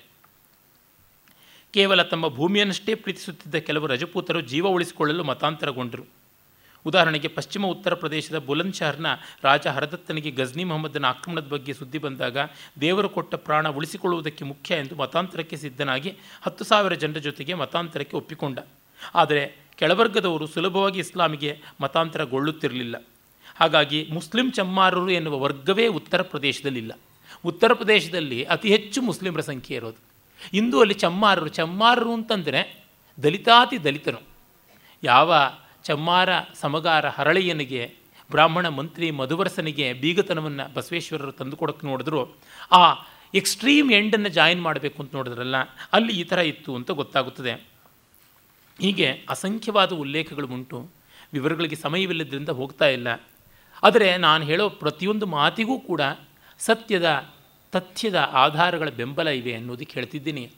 ಕೇವಲ 1.73 2.01
ತಮ್ಮ 2.01 2.27
ಭೂಮಿಯನ್ನಷ್ಟೇ 2.27 2.95
ಪ್ರೀತಿಸುತ್ತಿದ್ದ 2.95 3.55
ಕೆಲವು 3.55 3.87
ರಜಪೂತರು 3.87 4.41
ಜೀವ 4.41 4.67
ಉಳಿಸಿಕೊಳ್ಳಲು 4.67 5.23
ಮತಾಂತರಗೊಂಡರು. 5.23 6.03
ಉದಾಹರಣೆಗೆ 6.85 7.27
ಪಶ್ಚಿಮ 7.27 7.65
ಉತ್ತರ 7.65 7.93
ಪ್ರದೇಶದ 7.93 8.37
ಬುಲಂದ್ 8.37 8.73
ಶಹರ್ನ 8.73 9.05
ರಾಜ 9.43 9.67
ಹರದತ್ತನಿಗೆ 9.67 10.31
ಗಜ್ನಿ 10.31 10.63
ಮೊಹಮ್ಮದ್ನ 10.63 11.05
ಆಕ್ರಮಣದ 11.05 11.47
ಬಗ್ಗೆ 11.47 11.73
ಸುದ್ದಿ 11.73 11.97
ಬಂದಾಗ 11.97 12.37
ದೇವರು 12.81 13.09
ಕೊಟ್ಟ 13.09 13.35
ಪ್ರಾಣ 13.35 13.69
ಉಳಿಸಿಕೊಳ್ಳುವುದಕ್ಕೆ 13.69 14.45
ಮುಖ್ಯ 14.45 14.75
ಎಂದು 14.75 14.95
ಮತಾಂತರಕ್ಕೆ 14.95 15.57
ಸಿದ್ಧನಾಗಿ 15.57 16.17
ಹತ್ತು 16.41 16.63
ಸಾವಿರ 16.63 16.93
ಜನರ 16.93 17.17
ಜೊತೆಗೆ 17.17 17.53
ಮತಾಂತರಕ್ಕೆ 17.53 18.17
ಒಪ್ಪಿಕೊಂಡ. 18.17 18.59
ಆದರೆ 19.15 19.55
ಕೆಳವರ್ಗದವರು 19.77 20.47
ಸುಲಭವಾಗಿ 20.47 20.99
ಇಸ್ಲಾಮಿಗೆ 20.99 21.61
ಮತಾಂತರಗೊಳ್ಳುತ್ತಿರಲಿಲ್ಲ. 21.81 22.95
ಹಾಗಾಗಿ 23.55 24.09
ಮುಸ್ಲಿಂ 24.13 24.51
ಚಮ್ಮಾರರು 24.51 25.09
ಎನ್ನುವ 25.09 25.39
ವರ್ಗವೇ 25.39 25.87
ಉತ್ತರ 25.87 26.21
ಪ್ರದೇಶದಲ್ಲಿಲ್ಲ. 26.21 26.99
ಉತ್ತರ 27.45 27.73
ಪ್ರದೇಶದಲ್ಲಿ 27.73 28.43
ಅತಿ 28.43 28.69
ಹೆಚ್ಚು 28.69 29.01
ಮುಸ್ಲಿಮರ 29.01 29.41
ಸಂಖ್ಯೆ 29.41 29.77
ಇರೋದು. 29.77 30.15
ಇಂದು 30.53 30.79
ಅಲ್ಲಿ 30.79 30.93
ಚಮ್ಮಾರರು 30.93 31.47
ಚಮ್ಮಾರರು 31.47 32.13
ಅಂತಂದರೆ 32.13 32.85
ದಲಿತಾತಿ 33.23 33.83
ದಲಿತರು. 33.83 34.17
ಯಾವ 35.03 35.33
ಚಮ್ಮಾರ 35.83 36.29
ಸಮಗಾರ 36.53 37.09
ಹರಳೆಯನಿಗೆ, 37.09 37.95
ಬ್ರಾಹ್ಮಣ 38.31 38.67
ಮಂತ್ರಿ 38.67 39.11
ಮಧುವರಸನಿಗೆ 39.11 39.93
ಬೀಗತನವನ್ನು 39.93 40.73
ಬಸವೇಶ್ವರರು 40.73 41.31
ತಂದುಕೊಡೋಕ್ಕೆ 41.31 41.87
ನೋಡಿದ್ರು, 41.87 42.35
ಆ 42.71 42.93
ಎಕ್ಸ್ಟ್ರೀಮ್ 43.33 43.91
ಎಂಡನ್ನು 43.91 44.29
ಜಾಯಿನ್ 44.29 44.61
ಮಾಡಬೇಕು 44.61 45.03
ಅಂತ 45.03 45.15
ನೋಡಿದ್ರಲ್ಲ, 45.15 45.55
ಅಲ್ಲಿ 45.93 46.13
ಈ 46.13 46.23
ಥರ 46.23 46.37
ಇತ್ತು 46.37 46.75
ಅಂತ 46.75 46.91
ಗೊತ್ತಾಗುತ್ತದೆ. 46.91 47.51
ಹೀಗೆ 48.81 49.25
ಅಸಂಖ್ಯವಾದ 49.29 49.91
ಉಲ್ಲೇಖಗಳು 49.91 50.47
ಉಂಟು. 50.47 50.89
ವಿವರಗಳಿಗೆ 51.33 51.75
ಸಮಯವಿಲ್ಲದ್ರಿಂದ 51.75 52.49
ಹೋಗ್ತಾ 52.49 52.85
ಇಲ್ಲ. 52.85 53.07
ಆದರೆ 53.83 54.17
ನಾನು 54.17 54.45
ಹೇಳೋ 54.45 54.69
ಪ್ರತಿಯೊಂದು 54.69 55.25
ಮಾತಿಗೂ 55.25 55.79
ಕೂಡ 55.79 56.01
ಸತ್ಯದ, 56.59 57.33
ತಥ್ಯದ 57.71 58.15
ಆಧಾರಗಳ 58.15 58.89
ಬೆಂಬಲ 58.89 59.27
ಇವೆ 59.27 59.53
ಅನ್ನೋದಕ್ಕೆ 59.53 59.93
ಹೇಳ್ತಿದ್ದೀನಿ. 59.93 60.51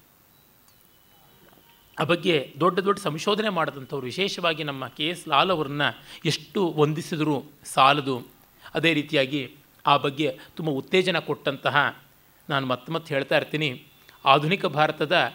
ಆ 1.99 2.03
ಬಗ್ಗೆ 2.03 2.53
ದೊಡ್ಡ 2.59 2.79
ದೊಡ್ಡ 2.79 2.99
ಸಂಶೋಧನೆ 2.99 3.49
ಮಾಡಿದಂಥವ್ರು, 3.49 4.05
ವಿಶೇಷವಾಗಿ 4.05 4.63
ನಮ್ಮ 4.63 4.87
ಕೆ 4.87 5.07
ಎಸ್ 5.07 5.27
ಲಾಲ್ 5.27 5.51
ಅವರನ್ನ 5.51 5.81
ಎಷ್ಟು 6.25 6.73
ವಂದಿಸಿದರೂ 6.77 7.43
ಸಾಲದು. 7.65 8.27
ಅದೇ 8.73 8.93
ರೀತಿಯಾಗಿ 8.93 9.51
ಆ 9.85 9.97
ಬಗ್ಗೆ 9.97 10.39
ತುಂಬ 10.55 10.69
ಉತ್ತೇಜನ 10.69 11.19
ಕೊಟ್ಟಂತಹ 11.19 12.01
ನಾನು 12.49 12.67
ಮತ್ತೆ 12.67 12.91
ಮತ್ತೆ 12.91 13.13
ಹೇಳ್ತಾ 13.13 13.37
ಇರ್ತೀನಿ. 13.37 13.83
ಆಧುನಿಕ 14.25 14.65
ಭಾರತದ 14.65 15.33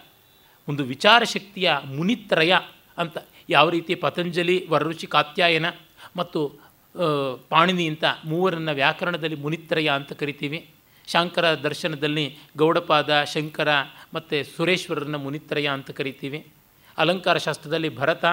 ಒಂದು 0.68 0.85
ವಿಚಾರ 0.85 1.24
ಶಕ್ತಿಯ 1.24 1.72
ಮುನಿತ್ರಯ 1.85 2.59
ಅಂತ 2.99 3.18
ಯಾವ 3.49 3.70
ರೀತಿ 3.70 3.95
ಪತಂಜಲಿ, 3.95 4.68
ವರರುಚಿ, 4.68 5.07
ಕಾತ್ಯಾಯನ 5.07 5.66
ಮತ್ತು 6.16 6.72
ಪಾಣಿನಿ 7.49 7.88
ಅಂತ 7.88 8.05
ಮೂವರನ್ನು 8.24 8.74
ವ್ಯಾಕರಣದಲ್ಲಿ 8.74 9.36
ಮುನಿತ್ರಯ 9.36 9.90
ಅಂತ 9.90 10.12
ಕರಿತೀವಿ. 10.12 10.70
ಶಾಂಕರ 11.07 11.55
ದರ್ಶನದಲ್ಲಿ 11.55 12.38
ಗೌಡಪಾದ, 12.57 13.24
ಶಂಕರ 13.24 13.68
ಮತ್ತು 14.14 14.57
ಸುರೇಶ್ವರರನ್ನು 14.57 15.18
ಮುನಿತ್ರಯ 15.18 15.66
ಅಂತ 15.66 15.90
ಕರಿತೀವಿ. 15.90 16.47
ಅಲಂಕಾರ 16.99 17.38
ಶಾಸ್ತ್ರದಲ್ಲಿ 17.38 17.97
ಭರತ, 17.97 18.24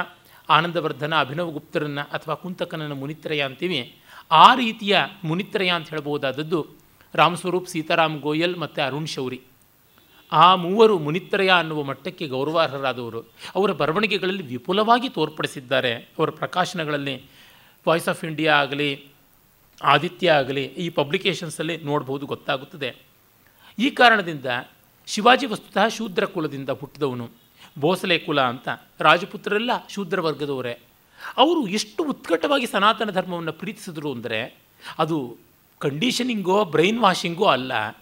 ಆನಂದವರ್ಧನ 0.50 1.20
ಅಭಿನವಗುಪ್ತರನ್ನು 1.20 2.02
ಅಥವಾ 2.02 2.36
ಕುಂತಕನನ್ನು 2.36 2.96
ಮುನಿತ್ರಯ 2.96 3.42
ಅಂತೀವಿ. 3.42 3.96
ಆ 4.32 4.56
ರೀತಿಯ 4.56 5.00
ಮುನಿತ್ರಯ 5.24 5.70
ಅಂತ 5.70 5.90
ಹೇಳ್ಬೋದಾದದ್ದು 5.90 6.68
ರಾಮಸ್ವರೂಪ್, 7.14 7.68
ಸೀತಾರಾಮ್ 7.68 8.22
ಗೋಯಲ್ 8.22 8.58
ಮತ್ತು 8.58 8.82
ಅರುಣ್ 8.82 9.08
ಶೌರಿ. 9.08 9.42
ಆ 10.32 10.56
ಮೂವರು 10.56 11.00
ಮುನಿತ್ರಯ 11.00 11.50
ಅನ್ನುವ 11.50 11.84
ಮಟ್ಟಕ್ಕೆ 11.84 12.28
ಗೌರವಾರ್ಹರಾದವರು. 12.28 13.22
ಅವರ 13.56 13.72
ಬರವಣಿಗೆಗಳಲ್ಲಿ 13.72 14.44
ವಿಪುಲವಾಗಿ 14.44 15.10
ತೋರ್ಪಡಿಸಿದ್ದಾರೆ. 15.10 15.94
ಅವರ 15.94 16.30
ಪ್ರಕಾಶನಗಳಲ್ಲಿ 16.30 17.24
ವಾಯ್ಸ್ 17.88 18.10
ಆಫ್ 18.10 18.26
ಇಂಡಿಯಾ 18.26 18.56
ಆಗಲಿ, 18.56 19.08
ಆದಿತ್ಯ 19.84 20.32
ಆಗಲಿ, 20.32 20.64
ಈ 20.64 20.90
ಪಬ್ಲಿಕೇಶನ್ಸಲ್ಲಿ 20.90 21.78
ನೋಡ್ಬೋದು, 21.78 22.26
ಗೊತ್ತಾಗುತ್ತದೆ. 22.26 22.96
ಈ 23.80 23.90
ಕಾರಣದಿಂದ 23.90 24.46
ಶಿವಾಜಿ 25.08 25.46
ವಸ್ತುತಃ 25.46 25.88
ಶೂದ್ರ 25.88 26.26
ಕುಲದಿಂದ 26.26 26.70
ಹುಟ್ಟಿದವನು. 26.70 27.30
ಭೋಸಲೆ 27.80 28.20
ಕುಲ 28.20 28.42
ಅಂತ 28.42 28.68
ರಾಜಪುತ್ರರೆಲ್ಲ 29.00 29.72
ಶೂದ್ರ 29.90 30.22
ವರ್ಗದವರೇ. 30.22 30.80
ಅವರು 31.38 31.68
ಎಷ್ಟು 31.68 32.04
ಉತ್ಕಟವಾಗಿ 32.04 32.68
ಸನಾತನ 32.68 33.12
ಧರ್ಮವನ್ನು 33.12 33.54
ಪ್ರೀತಿಸಿದ್ರು 33.54 34.12
ಅಂದರೆ, 34.12 34.58
ಅದು 35.00 35.38
ಕಂಡೀಷನಿಂಗೋ 35.80 36.66
ಬ್ರೈನ್ 36.66 37.00
ವಾಷಿಂಗೋ 37.00 37.46
ಅಲ್ಲ. 37.46 37.98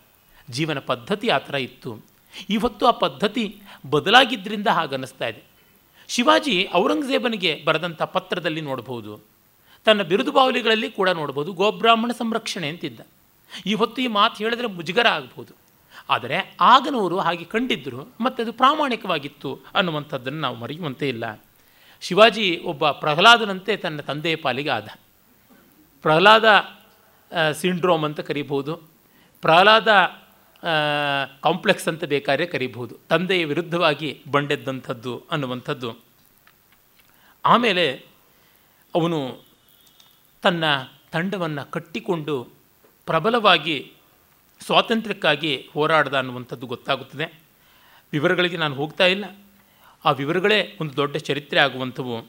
ಜೀವನ 0.50 0.80
ಪದ್ಧತಿ 0.80 1.30
ಆ 1.30 1.38
ಥರ 1.38 1.56
ಇತ್ತು. 1.56 2.06
ಇವತ್ತು 2.50 2.86
ಆ 2.86 2.92
ಪದ್ಧತಿ 2.92 3.62
ಬದಲಾಗಿದ್ದರಿಂದ 3.90 4.68
ಹಾಗನ್ನಿಸ್ತಾ 4.68 5.28
ಇದೆ. 5.28 5.44
ಶಿವಾಜಿ 6.08 6.70
ಔರಂಗಜೇಬನಿಗೆ 6.74 7.64
ಬರೆದಂಥ 7.66 8.02
ಪತ್ರದಲ್ಲಿ 8.02 8.62
ನೋಡ್ಬೋದು. 8.62 9.37
ತನ್ನ 9.88 10.02
ಬಿರುದು 10.12 10.32
ಬಾವಲಿಗಳಲ್ಲಿ 10.38 10.90
ಕೂಡ 10.98 11.10
ನೋಡ್ಬೋದು, 11.20 11.50
ಗೋಬ್ರಾಹ್ಮಣ 11.62 12.12
ಸಂರಕ್ಷಣೆ 12.22 12.68
ಅಂತಿದ್ದ. 12.74 13.02
ಈ 13.66 13.74
ಹೊತ್ತು 13.74 14.00
ಈ 14.06 14.08
ಮಾತು 14.18 14.38
ಹೇಳಿದ್ರೆ 14.44 14.68
ಮುಜುಗರ 14.78 15.08
ಆಗ್ಬೋದು. 15.18 15.54
ಆದರೆ 16.14 16.38
ಆಗನವರು 16.74 17.18
ಹಾಗೆ 17.20 17.46
ಕಂಡಿದ್ದರು 17.54 18.02
ಮತ್ತು 18.24 18.40
ಅದು 18.44 18.52
ಪ್ರಾಮಾಣಿಕವಾಗಿತ್ತು 18.62 19.50
ಅನ್ನುವಂಥದ್ದನ್ನು 19.76 20.42
ನಾವು 20.46 20.56
ಮರೆಯುವಂತೆ 20.56 21.06
ಇಲ್ಲ. 21.14 21.26
ಶಿವಾಜಿ 22.02 22.48
ಒಬ್ಬ 22.72 22.90
ಪ್ರಹ್ಲಾದನಂತೆ 23.04 23.74
ತನ್ನ 23.84 24.02
ತಂದೆಯ 24.10 24.38
ಪಾಲಿಗೆ 24.46 24.72
ಆದ. 24.78 24.90
ಪ್ರಹ್ಲಾದ 26.06 26.48
ಸಿಂಡ್ರೋಮ್ 27.62 28.06
ಅಂತ 28.08 28.20
ಕರಿಬೋದು 28.30 28.74
ಪ್ರಹ್ಲಾದ 29.44 29.90
ಕಾಂಪ್ಲೆಕ್ಸ್ 31.44 31.88
ಅಂತ 31.92 32.04
ಬೇಕಾದ್ರೆ 32.14 32.46
ಕರಿಬಹುದು. 32.54 32.94
ತಂದೆಯ 33.10 33.42
ವಿರುದ್ಧವಾಗಿ 33.46 34.10
ಬಂಡೆದ್ದಂಥದ್ದು 34.32 35.14
ಅನ್ನುವಂಥದ್ದು. 35.32 35.90
ಆಮೇಲೆ 37.46 37.86
ಅವನು 38.94 39.20
ತನ್ನ 40.42 40.64
ತಂಡವನ್ನು 41.12 41.72
ಕಟ್ಟಿಕೊಂಡು 41.72 42.48
ಪ್ರಬಲವಾಗಿ 43.06 43.92
ಸ್ವಾತಂತ್ರ್ಯಕ್ಕಾಗಿ 44.60 45.70
ಹೋರಾಡ್ದ 45.74 46.14
ಅನ್ನುವಂಥದ್ದು 46.14 46.68
ಗೊತ್ತಾಗುತ್ತದೆ. 46.68 47.42
ವಿವರಗಳಿಗೆ 48.12 48.58
ನಾನು 48.58 48.76
ಹೋಗ್ತಾ 48.76 49.06
ಇಲ್ಲ. 49.06 49.26
ಆ 50.06 50.12
ವಿವರಗಳೇ 50.12 50.78
ಒಂದು 50.82 50.96
ದೊಡ್ಡ 50.96 51.18
ಚರಿತ್ರೆ 51.18 51.60
ಆಗುವಂಥವು. 51.60 52.28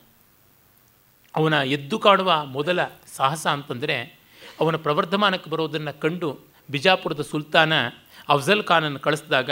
ಅವನ 1.37 1.53
ಎದ್ದು 1.53 1.99
ಕಾಣುವ 1.99 2.45
ಮೊದಲ 2.45 2.85
ಸಾಹಸ 3.07 3.47
ಅಂತಂದರೆ 3.47 4.19
ಅವನ 4.61 4.77
ಪ್ರವರ್ಧಮಾನಕ್ಕೆ 4.77 5.51
ಬರೋದನ್ನು 5.51 6.01
ಕಂಡು 6.01 6.39
ಬಿಜಾಪುರದ 6.71 7.21
ಸುಲ್ತಾನ 7.21 7.73
ಅಫ್ಜಲ್ 8.29 8.65
ಖಾನನ್ನು 8.65 8.99
ಕಳಿಸಿದಾಗ 8.99 9.51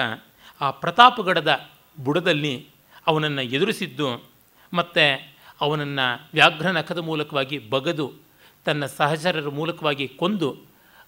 ಆ 0.61 0.71
ಪ್ರತಾಪಗಡದ 0.71 1.67
ಬುಡದಲ್ಲಿ 2.05 2.69
ಅವನನ್ನು 3.07 3.43
ಎದುರಿಸಿದ್ದು 3.43 4.31
ಮತ್ತು 4.73 5.35
ಅವನನ್ನು 5.61 6.29
ವ್ಯಾಘ್ರ 6.33 6.71
ನಖದ 6.71 6.99
ಮೂಲಕವಾಗಿ 6.99 7.59
ಬಗದು 7.59 8.26
ತನ್ನ 8.67 8.87
ಸಹಚರರ 8.99 9.49
ಮೂಲಕವಾಗಿ 9.49 10.07
ಕೊಂದು 10.21 10.49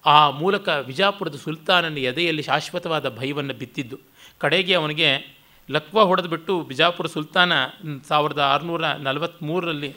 ಆ 0.05 0.19
ಮೂಲಕ 0.41 0.67
ವಿಜಾಪುರದ 0.85 1.37
ಸುಲ್ತಾನನ 1.43 1.97
ಎದೆಯಲ್ಲಿ 2.09 2.43
ಶಾಶ್ವತವಾದ 2.43 3.07
ಭಯವನ್ನು 3.17 3.53
ಬಿತ್ತಿದ್ದು, 3.53 3.97
ಕಡೆಗೆ 4.41 4.73
ಅವನಿಗೆ 4.73 5.09
ಲಕ್ವ 5.69 6.03
ಹೊಡೆದುಬಿಟ್ಟು 6.03 6.53
ಬಿಜಾಪುರ 6.63 7.07
ಸುಲ್ತಾನ 7.07 7.51
ಸಾವಿರದ 8.07 8.41
ಆರುನೂರ 8.53 8.85
ನಲವತ್ತ್ಮೂರರಲ್ಲಿ 9.05 9.91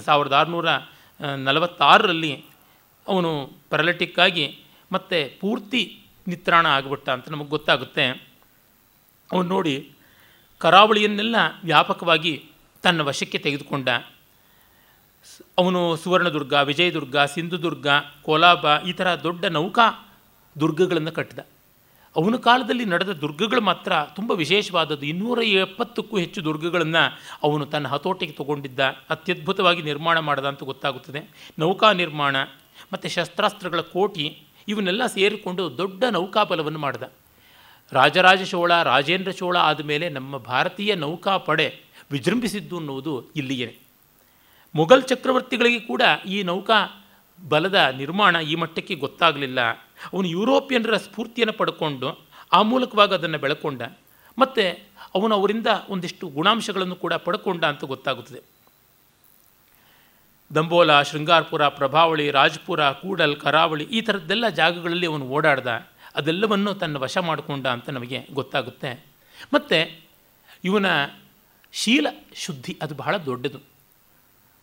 ಸಾವಿರದ 0.00 0.32
ಆರುನೂರ 0.32 0.68
ನಲವತ್ತಾರರಲ್ಲಿ 1.46 2.32
ಅವನು 3.06 3.30
ಪ್ಯಾರಲಿಟಿಕ್ಕಾಗಿ 3.68 4.46
ಮತ್ತು 4.92 5.18
ಪೂರ್ತಿ 5.40 5.82
ನಿತ್ರಾಣ 6.28 6.66
ಆಗಿಬಿಟ್ಟ 6.66 7.08
ಅಂತ 7.10 7.30
ನಮಗೆ 7.30 7.48
ಗೊತ್ತಾಗುತ್ತೆ. 7.48 8.04
ಅವನು 9.30 9.48
ನೋಡಿ 9.48 9.74
ಕರಾವಳಿಯನ್ನೆಲ್ಲ 10.60 11.36
ವ್ಯಾಪಕವಾಗಿ 11.64 12.32
ತನ್ನ 12.84 13.00
ವಶಕ್ಕೆ 13.00 13.38
ತೆಗೆದುಕೊಂಡ. 13.38 13.88
ಅವನು 15.58 15.96
ಸುವರ್ಣದುರ್ಗ, 15.96 16.52
ವಿಜಯದುರ್ಗ, 16.52 17.16
ಸಿಂಧುದುರ್ಗ, 17.16 17.86
ಕೋಲಾಬ 18.22 18.78
ಈ 18.78 18.92
ಥರ 18.92 19.14
ದೊಡ್ಡ 19.14 19.44
ನೌಕಾ 19.44 20.16
ದುರ್ಗಗಳನ್ನು 20.60 21.12
ಕಟ್ಟಿದ. 21.12 21.38
ಅವನ 22.16 22.36
ಕಾಲದಲ್ಲಿ 22.36 22.84
ನಡೆದ 22.84 23.12
ದುರ್ಗಗಳು 23.12 23.60
ಮಾತ್ರ 23.60 23.92
ತುಂಬ 24.16 24.30
ವಿಶೇಷವಾದದ್ದು. 24.30 25.06
ಇನ್ನೂರ 25.06 25.42
ಎಪ್ಪತ್ತಕ್ಕೂ 25.42 26.18
ಹೆಚ್ಚು 26.18 26.44
ದುರ್ಗಗಳನ್ನು 26.44 27.18
ಅವನು 27.42 27.66
ತನ್ನ 27.66 27.88
ಹತೋಟಿಗೆ 27.88 28.32
ತಗೊಂಡಿದ್ದ, 28.32 28.80
ಅತ್ಯದ್ಭುತವಾಗಿ 29.10 29.82
ನಿರ್ಮಾಣ 29.82 30.18
ಮಾಡಿದ 30.18 30.44
ಅಂತ 30.44 30.62
ಗೊತ್ತಾಗುತ್ತದೆ. 30.62 31.52
ನೌಕಾ 31.58 31.92
ನಿರ್ಮಾಣ 31.92 32.36
ಮತ್ತು 32.92 33.08
ಶಸ್ತ್ರಾಸ್ತ್ರಗಳ 33.08 33.80
ಕೋಟಿ 33.80 34.42
ಇವನ್ನೆಲ್ಲ 34.68 35.06
ಸೇರಿಕೊಂಡು 35.06 35.76
ದೊಡ್ಡ 35.76 36.04
ನೌಕಾಬಲವನ್ನು 36.10 36.78
ಮಾಡಿದ. 36.78 37.02
ರಾಜರಾಜ 37.92 38.42
ಚೋಳ, 38.42 38.82
ರಾಜೇಂದ್ರ 38.82 39.30
ಚೋಳ 39.30 39.56
ಆದಮೇಲೆ 39.56 40.08
ನಮ್ಮ 40.08 40.36
ಭಾರತೀಯ 40.36 40.94
ನೌಕಾಪಡೆ 40.94 41.80
ವಿಜೃಂಭಿಸಿದ್ದು 42.10 42.76
ಅನ್ನುವುದು 42.76 43.30
ಇಲ್ಲಿಯೇ. 43.36 43.78
ಮೊಘಲ್ 44.74 45.02
ಚಕ್ರವರ್ತಿಗಳಿಗೆ 45.02 45.80
ಕೂಡ 45.80 46.02
ಈ 46.26 46.42
ನೌಕಾ 46.42 47.06
ಬಲದ 47.48 47.74
ನಿರ್ಮಾಣ 47.74 48.36
ಈ 48.36 48.54
ಮಟ್ಟಕ್ಕೆ 48.54 48.94
ಗೊತ್ತಾಗಲಿಲ್ಲ. 48.94 49.60
ಅವನು 50.12 50.28
ಯುರೋಪಿಯನ್ರ 50.28 50.96
ಸ್ಫೂರ್ತಿಯನ್ನು 50.96 51.52
ಪಡ್ಕೊಂಡು 51.52 52.26
ಆ 52.52 52.62
ಮೂಲಕವಾಗಿ 52.62 53.14
ಅದನ್ನು 53.14 53.38
ಬೆಳಕೊಂಡ. 53.38 53.82
ಮತ್ತು 54.38 54.88
ಅವನು 55.14 55.34
ಅವರಿಂದ 55.34 55.66
ಒಂದಿಷ್ಟು 55.88 56.28
ಗುಣಾಂಶಗಳನ್ನು 56.28 56.96
ಕೂಡ 56.96 57.14
ಪಡ್ಕೊಂಡ 57.14 57.64
ಅಂತ 57.64 57.84
ಗೊತ್ತಾಗುತ್ತದೆ. 57.84 58.40
ದಂಬೋಲ, 60.54 61.02
ಶೃಂಗಾರ್ಪುರ, 61.02 61.68
ಪ್ರಭಾವಳಿ, 61.68 62.30
ರಾಜ್ಪುರ, 62.30 62.90
ಕೂಡಲ್, 62.90 63.36
ಕರಾವಳಿ 63.36 63.84
ಈ 63.84 64.00
ಥರದ್ದೆಲ್ಲ 64.00 64.48
ಜಾಗಗಳಲ್ಲಿ 64.48 65.06
ಅವನು 65.06 65.24
ಓಡಾಡ್ದ. 65.24 65.66
ಅದೆಲ್ಲವನ್ನು 66.14 66.74
ತನ್ನ 66.74 66.96
ವಶ 66.96 67.18
ಮಾಡಿಕೊಂಡ 67.18 67.66
ಅಂತ 67.66 67.90
ನಮಗೆ 67.90 68.26
ಗೊತ್ತಾಗುತ್ತೆ. 68.32 69.04
ಮತ್ತು 69.54 70.00
ಇವನ 70.64 70.86
ಶೀಲ 71.72 72.06
ಶುದ್ಧಿ 72.34 72.78
ಅದು 72.82 72.94
ಬಹಳ 72.94 73.16
ದೊಡ್ಡದು. 73.16 73.73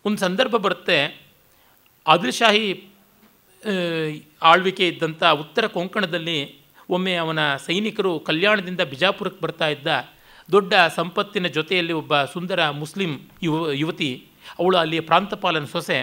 ಒಂದು 0.05 0.19
ಸಂದರ್ಭ 0.19 0.55
ಬರುತ್ತೆ. 0.65 0.97
ಆದಿಲ್ಶಾಹಿ 2.05 2.65
ಆಳ್ವಿಕೆ 4.51 4.85
ಇದ್ದಂಥ 4.87 5.23
ಉತ್ತರ 5.43 5.65
ಕೊಂಕಣದಲ್ಲಿ 5.67 6.37
ಒಮ್ಮೆ 6.89 7.13
ಅವನ 7.15 7.41
ಸೈನಿಕರು 7.65 8.11
ಕಲ್ಯಾಣದಿಂದ 8.19 8.81
ಬಿಜಾಪುರಕ್ಕೆ 8.91 9.41
ಬರ್ತಾ 9.45 9.67
ಇದ್ದ 9.67 9.87
ದೊಡ್ಡ 10.51 10.73
ಸಂಪತ್ತಿನ 10.95 11.47
ಜೊತೆಯಲ್ಲಿ 11.57 11.93
ಒಬ್ಬ 11.93 12.13
ಸುಂದರ 12.33 12.61
ಮುಸ್ಲಿಂ 12.79 13.11
ಯುವ, 13.43 13.57
ಯುವತಿ, 13.71 14.09
ಅವಳು 14.59 14.77
ಅಲ್ಲಿ 14.77 14.99
ಪ್ರಾಂತಪಾಲನ 14.99 15.65
ಸೊಸೆ, 15.65 15.99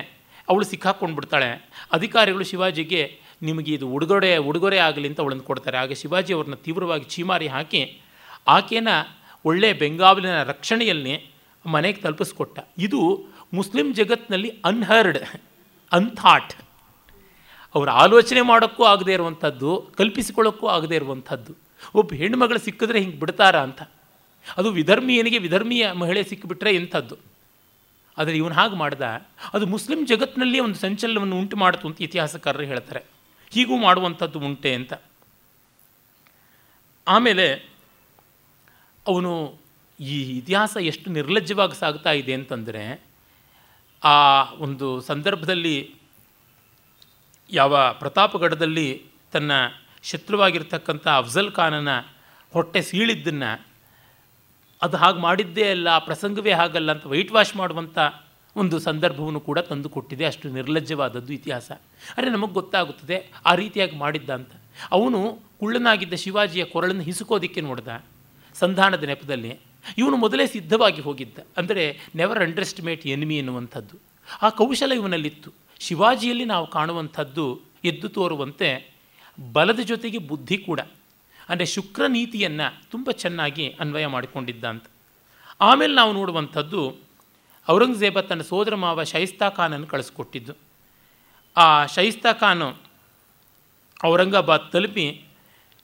ಅವಳು 0.48 0.64
ಸಿಕ್ಕಾಕೊಂಡು 0.64 1.14
ಬಿಡ್ತಾಳೆ. 1.14 1.50
ಅಧಿಕಾರಿಗಳು 1.92 2.44
ಶಿವಾಜಿಗೆ, 2.44 3.02
ನಿಮಗೆ 3.42 3.72
ಇದು 3.72 3.86
ಉಡುಗೊರೆ 3.96 4.30
ಉಡುಗೊರೆ 4.50 4.78
ಆಗಲಿ 4.78 5.08
ಅಂತ 5.08 5.20
ಅವಳನ್ನು 5.20 5.44
ಕೊಡ್ತಾರೆ. 5.44 5.76
ಆಗ 5.78 5.92
ಶಿವಾಜಿ 5.92 6.32
ಅವ್ರನ್ನ 6.32 6.56
ತೀವ್ರವಾಗಿ 6.66 7.04
ಚೀಮಾರಿ 7.04 7.48
ಹಾಕಿ, 7.56 7.82
ಆಕೆನ 8.48 8.88
ಒಳ್ಳೆಯ 9.44 9.72
ಬೆಂಗಾವಲಿನ 9.72 10.38
ರಕ್ಷಣೆಯಲ್ಲಿ 10.42 11.14
ಮನೆಗೆ 11.64 12.00
ತಲುಪಿಸ್ಕೊಟ್ಟ. 12.00 12.58
ಇದು 12.78 13.00
ಮುಸ್ಲಿಂ 13.54 13.94
ಜಗತ್ತಿನಲ್ಲಿ 13.94 14.60
ಅನ್ಹರ್ಡ್ 14.64 15.18
ಅನ್ಥಾಟ್ 15.92 16.54
ಅವರು 17.74 17.90
ಆಲೋಚನೆ 17.90 18.40
ಮಾಡೋಕ್ಕೂ 18.40 18.84
ಆಗದೇ 18.84 19.12
ಇರುವಂಥದ್ದು, 19.12 19.90
ಕಲ್ಪಿಸಿಕೊಳ್ಳೋಕ್ಕೂ 19.96 20.66
ಆಗದೇ 20.66 20.94
ಇರುವಂಥದ್ದು. 20.94 21.56
ಒಬ್ಬ 21.94 22.14
ಹೆಣ್ಣುಮಗಳು 22.14 22.58
ಸಿಕ್ಕಿದ್ರೆ 22.58 23.00
ಹಿಂಗೆ 23.00 23.18
ಬಿಡ್ತಾರಾ 23.18 23.62
ಅಂತ. 23.62 23.82
ಅದು 24.56 24.70
ವಿಧರ್ಮೀಯನಿಗೆ 24.70 25.38
ವಿಧರ್ಮೀಯ 25.38 25.92
ಮಹಿಳೆ 25.92 26.22
ಸಿಕ್ಕಿಬಿಟ್ರೆ 26.22 26.70
ಇಂಥದ್ದು. 26.70 27.16
ಆದರೆ 28.18 28.36
ಇವನು 28.36 28.54
ಹಾಗೆ 28.54 28.76
ಮಾಡ್ದ, 28.76 29.02
ಅದು 29.52 29.66
ಮುಸ್ಲಿಂ 29.66 30.06
ಜಗತ್ತಿನಲ್ಲಿ 30.06 30.60
ಒಂದು 30.60 30.74
ಸಂಚಲನವನ್ನು 30.74 31.38
ಉಂಟು 31.38 31.56
ಮಾಡಿತು 31.56 31.88
ಅಂತ 31.88 32.02
ಇತಿಹಾಸಕಾರರು 32.02 32.62
ಹೇಳ್ತಾರೆ. 32.62 33.04
ಹೀಗೂ 33.50 33.76
ಮಾಡುವಂಥದ್ದು 33.76 34.40
ಉಂಟೆ 34.40 34.74
ಅಂತ. 34.74 34.92
ಆಮೇಲೆ 37.08 37.70
ಅವನು 39.06 39.58
ಈ 40.00 40.38
ಇತಿಹಾಸ 40.38 40.76
ಎಷ್ಟು 40.80 41.10
ನಿರ್ಲಜ್ಜವಾಗಿ 41.10 41.78
ಸಾಗ್ತಾ 41.78 42.12
ಇದೆ 42.12 42.34
ಅಂತಂದರೆ 42.34 43.07
ಆ 44.04 44.44
ಒಂದು 44.52 45.00
ಸಂದರ್ಭದಲ್ಲಿ 45.00 45.94
ಯಾವ 47.50 47.92
ಪ್ರತಾಪಗಢದಲ್ಲಿ 47.92 49.02
ತನ್ನ 49.32 49.52
ಶತ್ರುವಾಗಿರ್ತಕ್ಕಂಥ 50.02 51.08
ಅಫ್ಜಲ್ 51.08 51.52
ಖಾನನ 51.52 51.88
ಹೊಟ್ಟೆ 52.52 52.82
ಸೀಳಿದ್ದನ್ನು 52.82 53.66
ಅದು 54.82 54.96
ಹಾಗೆ 54.96 55.18
ಮಾಡಿದ್ದೇ 55.18 55.70
ಅಲ್ಲ, 55.70 55.88
ಆ 55.88 55.98
ಪ್ರಸಂಗವೇ 55.98 56.52
ಹಾಗಲ್ಲ 56.52 56.92
ಅಂತ 56.92 57.06
ವೈಟ್ 57.06 57.32
ವಾಶ್ 57.32 57.56
ಮಾಡುವಂಥ 57.56 57.98
ಒಂದು 58.56 58.78
ಸಂದರ್ಭವನ್ನು 58.78 59.40
ಕೂಡ 59.40 59.58
ತಂದು 59.58 59.88
ಕೊಟ್ಟಿದೆ. 59.88 60.24
ಅಷ್ಟು 60.24 60.48
ನಿರ್ಲಜ್ಜವಾದದ್ದು 60.48 61.32
ಇತಿಹಾಸ. 61.32 61.72
ಅರೆ 62.16 62.30
ನಮಗೆ 62.30 62.52
ಗೊತ್ತಾಗುತ್ತದೆ 62.52 63.30
ಆ 63.46 63.54
ರೀತಿಯಾಗಿ 63.54 63.96
ಮಾಡಿದ್ದ 63.96 64.30
ಅಂತ. 64.30 64.50
ಅವನು 64.90 65.40
ಕುಳ್ಳನಾಗಿದ್ದ 65.60 66.14
ಶಿವಾಜಿಯ 66.14 66.64
ಕೊರಳನ್ನು 66.64 67.02
ಹಿಸುಕೋದಿಕ್ಕೆ 67.02 67.60
ನೋಡ್ದ. 67.60 68.04
ಸಂಧಾನದ 68.54 69.02
ನೆಪದಲ್ಲಿ. 69.02 69.58
ಇವನು 69.98 70.16
ಮೊದಲೇ 70.16 70.46
ಸಿದ್ಧವಾಗಿ 70.46 71.00
ಹೋಗಿದ್ದ. 71.00 71.38
ಅಂದರೆ 71.56 71.98
ನೆವರ್ 72.14 72.38
ಅಂಡರ್ಸ್ಟಿಮೇಟ್ 72.38 73.06
ಎನಿಮಿ 73.06 73.38
ಎನ್ನುವಂಥದ್ದು. 73.38 73.96
ಆ 74.42 74.48
ಕೌಶಲ 74.48 74.92
ಇವನಲ್ಲಿತ್ತು. 74.92 75.52
ಶಿವಾಜಿಯಲ್ಲಿ 75.80 76.44
ನಾವು 76.44 76.66
ಕಾಣುವಂಥದ್ದು 76.66 77.60
ಎದ್ದು 77.84 78.08
ತೋರುವಂತೆ 78.08 78.92
ಬಲದ 79.52 79.80
ಜೊತೆಗೆ 79.80 80.18
ಬುದ್ಧಿ 80.18 80.58
ಕೂಡ. 80.58 80.80
ಅಂದರೆ 81.48 81.66
ಶುಕ್ರ 81.66 82.02
ನೀತಿಯನ್ನು 82.06 82.90
ತುಂಬ 82.90 83.10
ಚೆನ್ನಾಗಿ 83.10 83.68
ಅನ್ವಯ 83.68 84.06
ಮಾಡಿಕೊಂಡಿದ್ದ 84.06 84.64
ಅಂತ 84.64 84.84
ಆಮೇಲೆ 85.60 85.94
ನಾವು 85.94 86.12
ನೋಡುವಂಥದ್ದು 86.12 86.96
ಔರಂಗಜೇಬ 87.70 88.20
ತನ್ನ 88.20 88.42
ಸೋದರ 88.42 88.74
ಮಾವ 88.74 89.02
ಶೈಸ್ತಾ 89.02 89.48
ಖಾನನ್ನು 89.48 89.86
ಕಳಿಸ್ಕೊಟ್ಟಿದ್ದು. 89.86 90.52
ಆ 91.56 91.86
ಶೈಸ್ತಾ 91.86 92.32
ಖಾನು 92.32 92.74
ಔರಂಗಾಬಾದ್ 94.04 94.72
ತಲುಪಿ 94.72 95.22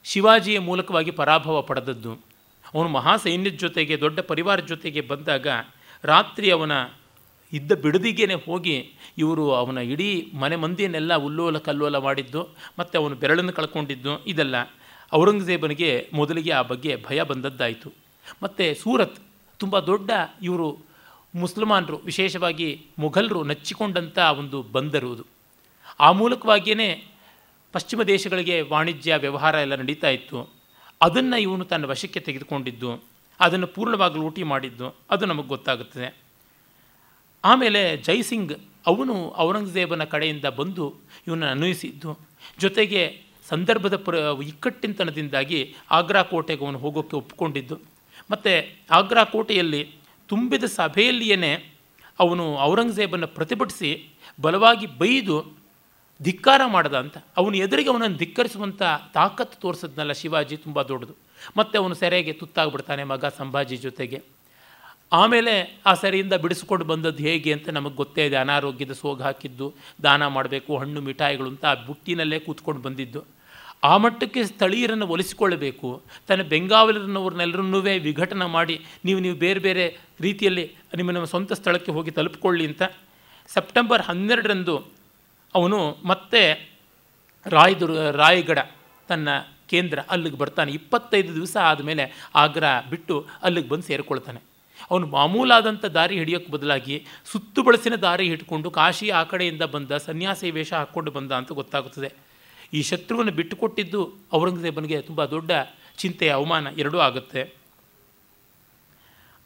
ಶಿವಾಜಿಯ 0.04 0.58
ಮೂಲಕವಾಗಿ 0.58 1.10
ಪರಾಭವ 1.10 1.62
ಪಡೆದದ್ದು. 1.62 2.33
ಅವನು 2.74 2.88
ಮಹಾ 2.88 3.16
ಸೈನ್ಯದ 3.16 3.54
ಜೊತೆಗೆ, 3.54 3.96
ದೊಡ್ಡ 4.00 4.20
ಪರಿವಾರ 4.20 4.60
ಜೊತೆಗೆ 4.60 5.00
ಬಂದಾಗ 5.00 5.46
ರಾತ್ರಿ 6.04 6.50
ಅವನ 6.50 6.72
ಇದ್ದ 7.52 7.72
ಬಿಡದಿಗೆನೆ 7.72 8.34
ಹೋಗಿ 8.34 8.76
ಇವರು 9.18 9.44
ಅವನ 9.54 9.78
ಇಡೀ 9.78 10.30
ಮನೆ 10.34 10.56
ಮಂದಿಯನ್ನೆಲ್ಲ 10.56 11.14
ಉಲ್ಲೋಲ 11.14 11.58
ಕಲ್ಲೋಲ 11.58 11.96
ಮಾಡಿದ್ದು, 11.96 12.42
ಮತ್ತು 12.78 12.94
ಅವನು 13.00 13.14
ಬೆರಳನ್ನು 13.14 13.52
ಕಳ್ಕೊಂಡಿದ್ದು, 13.52 14.24
ಇದೆಲ್ಲ 14.26 14.56
ಔರಂಗಜೇಬನಿಗೆ 15.14 16.10
ಮೊದಲಿಗೆ 16.14 16.50
ಆ 16.50 16.62
ಬಗ್ಗೆ 16.62 16.96
ಭಯ 17.06 17.22
ಬಂದದ್ದಾಯಿತು. 17.22 17.92
ಮತ್ತು 18.42 18.80
ಸೂರತ್ 18.82 19.18
ತುಂಬ 19.58 19.78
ದೊಡ್ಡ 19.78 20.10
ಇವರು 20.42 20.68
ಮುಸಲ್ಮಾನರು, 21.34 21.96
ವಿಶೇಷವಾಗಿ 21.96 22.68
ಮೊಘಲರು 22.98 23.44
ನಚ್ಚಿಕೊಂಡಂಥ 23.44 24.18
ಒಂದು 24.18 24.62
ಬಂದರು 24.62 25.12
ಅದು 25.12 25.24
ಆ 26.00 26.12
ಮೂಲಕವಾಗಿಯೇ 26.12 26.88
ಪಶ್ಚಿಮ 27.72 28.02
ದೇಶಗಳಿಗೆ 28.02 28.60
ವಾಣಿಜ್ಯ, 28.60 29.16
ವ್ಯವಹಾರ 29.16 29.54
ಎಲ್ಲ 29.54 29.74
ನಡೀತಾ 29.74 30.08
ಇತ್ತು. 30.08 30.63
ಅದನ್ನು 31.00 31.40
ಇವನು 31.40 31.64
ತನ್ನ 31.64 31.84
ವಶಕ್ಕೆ 31.84 32.20
ತೆಗೆದುಕೊಂಡಿದ್ದು, 32.20 33.02
ಅದನ್ನು 33.40 33.66
ಪೂರ್ಣವಾಗಿ 33.66 34.18
ಲೂಟಿ 34.18 34.42
ಮಾಡಿದ್ದು, 34.42 34.94
ಅದು 35.10 35.26
ನಮಗೆ 35.26 35.48
ಗೊತ್ತಾಗುತ್ತದೆ. 35.48 36.14
ಆಮೇಲೆ 37.44 37.96
ಜೈಸಿಂಗ್ 37.96 38.52
ಅವನು 38.86 39.34
ಔರಂಗಜೇಬನ 39.36 40.04
ಕಡೆಯಿಂದ 40.04 40.44
ಬಂದು 40.44 40.94
ಇವನನ್ನು 41.26 41.52
ಅನ್ವಯಿಸಿದ್ದು. 41.52 42.18
ಜೊತೆಗೆ 42.58 43.20
ಸಂದರ್ಭದ 43.48 43.96
ಪ್ರ, 43.96 44.14
ಇಕ್ಕಟ್ಟಿನತನದಿಂದಾಗಿ 44.42 45.74
ಆಗ್ರಾ 45.90 46.22
ಕೋಟೆಗೆ 46.22 46.64
ಅವನು 46.64 46.78
ಹೋಗೋಕ್ಕೆ 46.78 47.16
ಒಪ್ಪಿಕೊಂಡಿದ್ದು. 47.16 47.80
ಮತ್ತು 48.30 48.78
ಆಗ್ರಾ 48.90 49.24
ಕೋಟೆಯಲ್ಲಿ 49.24 49.90
ತುಂಬಿದ 50.28 50.64
ಸಭೆಯಲ್ಲಿಯೇ 50.64 51.74
ಅವನು 52.18 52.56
ಔರಂಗಜೇಬನ್ನು 52.58 53.26
ಪ್ರತಿಭಟಿಸಿ 53.26 54.08
ಬಲವಾಗಿ 54.40 54.86
ಬೈದು 54.86 55.53
ಧಿಕ್ಕಾರ 56.22 56.60
ಮಾಡ್ದ 56.66 56.94
ಅಂತ. 56.94 57.18
ಅವನು 57.36 57.56
ಎದುರಿಗೆ 57.56 57.90
ಅವನನ್ನು 57.90 58.16
ಧಿಕ್ಕರಿಸುವಂಥ 58.16 58.82
ತಾಕತ್ತು 59.14 59.60
ತೋರಿಸಿದ್ನಲ್ಲ 59.60 60.12
ಶಿವಾಜಿ, 60.12 60.56
ತುಂಬ 60.56 60.82
ದೊಡ್ಡದು. 60.82 61.14
ಮತ್ತು 61.56 61.82
ಅವನು 61.82 61.94
ಸೆರೆಗೆ 61.94 62.32
ತುತ್ತಾಗ್ಬಿಡ್ತಾನೆ 62.32 63.04
ಮಗ 63.04 63.24
ಸಂಭಾಜಿ 63.24 63.76
ಜೊತೆಗೆ. 63.76 64.22
ಆಮೇಲೆ 65.12 65.80
ಆ 65.86 65.94
ಸೆರೆಯಿಂದ 65.94 66.32
ಬಿಡಿಸ್ಕೊಂಡು 66.32 66.84
ಬಂದದ್ದು 66.84 67.22
ಹೇಗೆ 67.22 67.52
ಅಂತ 67.52 67.68
ನಮಗೆ 67.68 67.94
ಗೊತ್ತೇ 67.94 68.26
ಇದೆ. 68.26 68.36
ಅನಾರೋಗ್ಯದ 68.36 68.92
ಸೋಗು 68.92 69.22
ಹಾಕಿದ್ದು, 69.22 69.74
ದಾನ 70.02 70.26
ಮಾಡಬೇಕು, 70.26 70.76
ಹಣ್ಣು, 70.76 71.00
ಮಿಠಾಯಿಗಳು 71.00 71.48
ಅಂತ 71.48 71.64
ಆ 71.64 71.74
ಬುಟ್ಟಿನಲ್ಲೇ 71.74 72.38
ಕೂತ್ಕೊಂಡು 72.38 72.80
ಬಂದಿದ್ದು. 72.80 73.24
ಆ 73.84 73.96
ಮಟ್ಟಕ್ಕೆ 73.96 74.44
ಸ್ಥಳೀಯರನ್ನು 74.44 75.06
ಒಲಿಸಿಕೊಳ್ಳಬೇಕು. 75.06 76.02
ತನ್ನ 76.26 76.42
ಬೆಂಗಾವಲರನ್ನವ್ರನ್ನೆಲ್ಲರನ್ನೂ 76.42 77.80
ವಿಘಟನೆ 77.80 78.46
ಮಾಡಿ, 78.46 78.84
ನೀವು 79.04 79.20
ನೀವು 79.20 79.36
ಬೇರೆ 79.36 79.60
ಬೇರೆ 79.60 79.98
ರೀತಿಯಲ್ಲಿ 80.20 80.76
ನಿಮ್ಮ, 80.94 81.10
ನಮ್ಮ 81.10 81.24
ಸ್ವಂತ 81.24 81.52
ಸ್ಥಳಕ್ಕೆ 81.52 81.92
ಹೋಗಿ 81.92 82.10
ತಲುಪಿಕೊಳ್ಳಿ 82.10 82.66
ಅಂತ. 82.66 82.82
ಸೆಪ್ಟೆಂಬರ್ 83.48 84.02
ಹನ್ನೆರಡರಂದು 84.02 84.93
ಅವನು 85.54 85.96
ಮತ್ತೆ 86.04 86.72
ರಾಯದುರ್ 87.46 88.16
ರಾಯಗಢ 88.16 88.58
ತನ್ನ 89.08 89.28
ಕೇಂದ್ರ 89.68 89.98
ಅಲ್ಲಿಗೆ 90.10 90.36
ಬರ್ತಾನೆ. 90.36 90.72
ಇಪ್ಪತ್ತೈದು 90.72 91.34
ದಿವಸ 91.34 91.56
ಆದಮೇಲೆ 91.62 92.30
ಆಗ್ರಾ 92.34 92.80
ಬಿಟ್ಟು 92.90 93.26
ಅಲ್ಲಿಗೆ 93.42 93.68
ಬಂದು 93.68 93.82
ಸೇರಿಕೊಳ್ತಾನೆ. 93.82 94.40
ಅವನು 94.90 95.06
ಮಾಮೂಲಾದಂಥ 95.06 95.84
ದಾರಿ 95.84 96.14
ಹಿಡಿಯೋಕ್ಕೆ 96.18 96.52
ಬದಲಾಗಿ 96.52 97.06
ಸುತ್ತು 97.24 97.62
ಬಳಸಿನ 97.62 97.94
ದಾರಿ 97.94 98.28
ಹಿಡ್ಕೊಂಡು 98.28 98.70
ಕಾಶಿ 98.70 99.10
ಆ 99.10 99.22
ಕಡೆಯಿಂದ 99.22 99.62
ಬಂದ, 99.62 99.92
ಸನ್ಯಾಸಿ 99.92 100.50
ವೇಷ 100.50 100.72
ಹಾಕ್ಕೊಂಡು 100.72 101.10
ಬಂದ 101.10 101.32
ಅಂತ 101.32 101.52
ಗೊತ್ತಾಗುತ್ತದೆ. 101.52 102.12
ಈ 102.72 102.82
ಶತ್ರುವನ್ನು 102.82 103.32
ಬಿಟ್ಟುಕೊಟ್ಟಿದ್ದು 103.32 104.00
ಔರಂಗಜೇಬನಿಗೆ 104.32 105.02
ತುಂಬ 105.02 105.24
ದೊಡ್ಡ 105.24 105.50
ಚಿಂತೆ 105.96 106.28
ಅವಮಾನ 106.28 106.66
ಎರಡೂ 106.78 106.98
ಆಗುತ್ತೆ. 106.98 107.54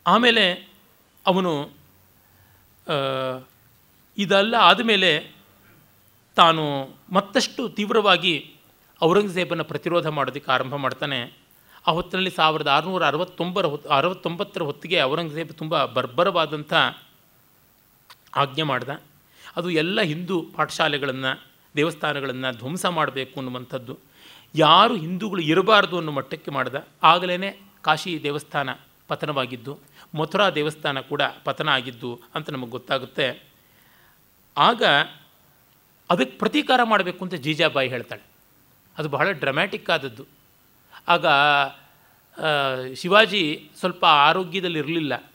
ಆಮೇಲೆ 0.06 0.44
ಅವನು 1.26 1.70
ಇದೆಲ್ಲ 4.18 4.54
ಆದಮೇಲೆ 4.54 5.37
ತಾನು 6.38 6.64
ಮತ್ತಷ್ಟು 7.12 7.62
ತೀವ್ರವಾಗಿ 7.68 8.34
ಔರಂಗಜೇಬನ 9.02 9.62
ಪ್ರತಿರೋಧ 9.62 10.06
ಮಾಡೋದಕ್ಕೆ 10.18 10.50
ಆರಂಭ 10.52 10.74
ಮಾಡ್ತಾನೆ. 10.84 11.18
ಆ 11.86 11.90
ಹೊತ್ತಿನಲ್ಲಿ 11.96 12.30
ಸಾವಿರದ 12.30 12.70
ಆರುನೂರ 12.76 13.04
ಅರವತ್ತೊಂಬರ 13.06 13.66
ಹೊತ್ತು 13.66 13.88
ಅರವತ್ತೊಂಬತ್ತರ 13.88 14.62
ಹೊತ್ತಿಗೆ 14.62 14.98
ಔರಂಗಜೇಬ್ 15.02 15.52
ತುಂಬ 15.52 15.74
ಬರ್ಬರವಾದಂಥ 15.96 16.72
ಆಜ್ಞೆ 18.42 18.64
ಮಾಡ್ದ. 18.70 18.90
ಅದು 19.56 19.68
ಎಲ್ಲ 19.82 20.00
ಹಿಂದೂ 20.10 20.36
ಪಾಠಶಾಲೆಗಳನ್ನು, 20.56 21.32
ದೇವಸ್ಥಾನಗಳನ್ನು 21.76 22.50
ಧ್ವಂಸ 22.58 22.86
ಮಾಡಬೇಕು 22.98 23.34
ಅನ್ನುವಂಥದ್ದು. 23.40 23.94
ಯಾರು 24.54 24.94
ಹಿಂದೂಗಳು 24.96 25.42
ಇರಬಾರ್ದು 25.52 25.96
ಅನ್ನೋ 25.98 26.12
ಮಟ್ಟಕ್ಕೆ 26.12 26.50
ಮಾಡ್ದ. 26.50 26.76
ಆಗಲೇ 27.02 27.50
ಕಾಶಿ 27.82 28.12
ದೇವಸ್ಥಾನ 28.22 28.68
ಪತನವಾಗಿದ್ದು, 29.08 29.72
ಮಥುರಾ 30.14 30.46
ದೇವಸ್ಥಾನ 30.50 31.00
ಕೂಡ 31.10 31.22
ಪತನ 31.44 31.68
ಆಗಿದ್ದು 31.68 32.10
ಅಂತ 32.34 32.46
ನಮಗೆ 32.50 32.70
ಗೊತ್ತಾಗುತ್ತೆ. 32.70 33.26
ಆಗ 34.68 34.82
ಅದಕ್ಕೆ 36.10 36.38
ಪ್ರತೀಕಾರ 36.38 36.82
ಮಾಡಬೇಕು 36.82 37.24
ಅಂತ 37.24 37.34
ಜೀಜಾಬಾಯಿ 37.34 37.88
ಹೇಳ್ತಾಳೆ. 37.88 38.22
ಅದು 38.98 39.08
ಬಹಳ 39.08 39.30
ಡ್ರಮ್ಯಾಟಿಕ್ 39.30 39.90
ಆದದ್ದು. 39.90 40.24
ಆಗ 41.08 41.26
ಶಿವಾಜಿ 42.94 43.70
ಸ್ವಲ್ಪ 43.78 44.04
ಆರೋಗ್ಯದಲ್ಲಿ 44.04 44.78
ಇರಲಿಲ್ಲ. 44.78 45.32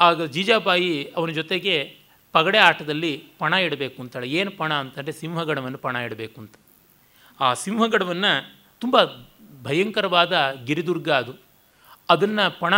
ಆಗ 0.00 0.24
ಜೀಜಾಬಾಯಿ 0.24 1.12
ಅವನ 1.16 1.30
ಜೊತೆಗೆ 1.30 1.96
ಪಗಡೆ 2.32 2.58
ಆಟದಲ್ಲಿ 2.58 3.24
ಪಣ 3.38 3.52
ಇಡಬೇಕು 3.52 4.02
ಅಂತಾಳೆ. 4.02 4.28
ಏನು 4.28 4.50
ಪಣ 4.50 4.74
ಅಂತಂದರೆ 4.74 5.12
ಸಿಂಹಗಡವನ್ನು 5.12 5.78
ಪಣ 5.78 5.96
ಇಡಬೇಕು 5.96 6.40
ಅಂತ. 6.40 6.54
ಆ 7.40 7.54
ಸಿಂಹಗಡವನ್ನು 7.54 8.54
ತುಂಬ 8.78 8.96
ಭಯಂಕರವಾದ 9.62 10.56
ಗಿರಿದುರ್ಗ 10.64 11.10
ಅದು. 11.10 11.32
ಅದನ್ನು 12.10 12.58
ಪಣ 12.58 12.74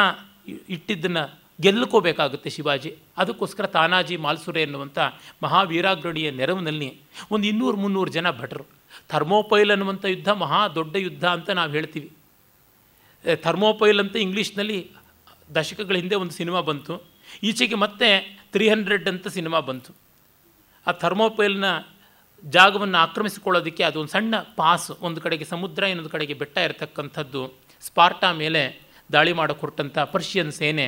ಇಟ್ಟಿದ್ದನ್ನು 0.69 1.42
ಗೆಲ್ಲಕೋಬೇಕಾಗುತ್ತೆ 1.63 2.51
ಶಿವಾಜಿ. 2.51 2.91
ಅದಕ್ಕೋಸ್ಕರ 3.17 3.67
ತಾನಾಜಿ 3.77 4.17
ಮಾಲ್ಸುರೆ 4.17 4.63
ಎನ್ನುವಂಥ 4.63 4.99
ಮಹಾವೀರಾಗ್ರಣಿಯ 5.43 6.29
ನೆರವಿನಲ್ಲಿ 6.41 6.89
ಒಂದು 7.31 7.47
ಇನ್ನೂರು 7.47 7.77
ಮುನ್ನೂರು 7.77 8.11
ಜನ 8.11 8.31
ಭಟರು. 8.41 8.65
ಥರ್ಮೋಪೈಲ್ 9.09 9.71
ಅನ್ನುವಂಥ 9.71 10.05
ಯುದ್ಧ 10.05 10.31
ಮಹಾ 10.43 10.61
ದೊಡ್ಡ 10.69 10.95
ಯುದ್ಧ 10.97 11.25
ಅಂತ 11.37 11.51
ನಾವು 11.59 11.71
ಹೇಳ್ತೀವಿ. 11.73 12.09
ಥರ್ಮೋಪೈಲ್ 13.45 14.01
ಅಂತ 14.01 14.17
ಇಂಗ್ಲೀಷ್ನಲ್ಲಿ 14.17 14.79
ದಶಕಗಳ 15.55 15.97
ಹಿಂದೆ 15.97 16.17
ಒಂದು 16.23 16.35
ಸಿನಿಮಾ 16.41 16.61
ಬಂತು. 16.61 16.95
ಈಚೆಗೆ 17.43 17.75
ಮತ್ತೆ 17.75 18.09
ತ್ರೀ 18.53 18.69
ಹಂಡ್ರೆಡ್ 18.69 19.09
ಅಂತ 19.09 19.29
ಸಿನಿಮಾ 19.29 19.61
ಬಂತು. 19.61 19.91
ಆ 20.87 20.93
ಥರ್ಮೋಪೈಲ್ನ 21.03 21.65
ಜಾಗವನ್ನು 22.45 22.99
ಆಕ್ರಮಿಸಿಕೊಳ್ಳೋದಕ್ಕೆ 22.99 23.83
ಅದೊಂದು 23.83 24.13
ಸಣ್ಣ 24.13 24.35
ಪಾಸ್, 24.57 24.91
ಒಂದು 25.01 25.21
ಕಡೆಗೆ 25.21 25.45
ಸಮುದ್ರ, 25.45 25.83
ಇನ್ನೊಂದು 25.83 26.11
ಕಡೆಗೆ 26.11 26.35
ಬೆಟ್ಟ 26.35 26.59
ಇರತಕ್ಕಂಥದ್ದು 26.59 27.43
ಸ್ಪಾರ್ಟಾ 27.87 28.33
ಮೇಲೆ 28.33 28.63
ದಾಳಿ 29.13 29.33
ಮಾಡೋಕ್ಕೆ 29.33 30.05
ಪರ್ಷಿಯನ್ 30.13 30.53
ಸೇನೆ 30.53 30.87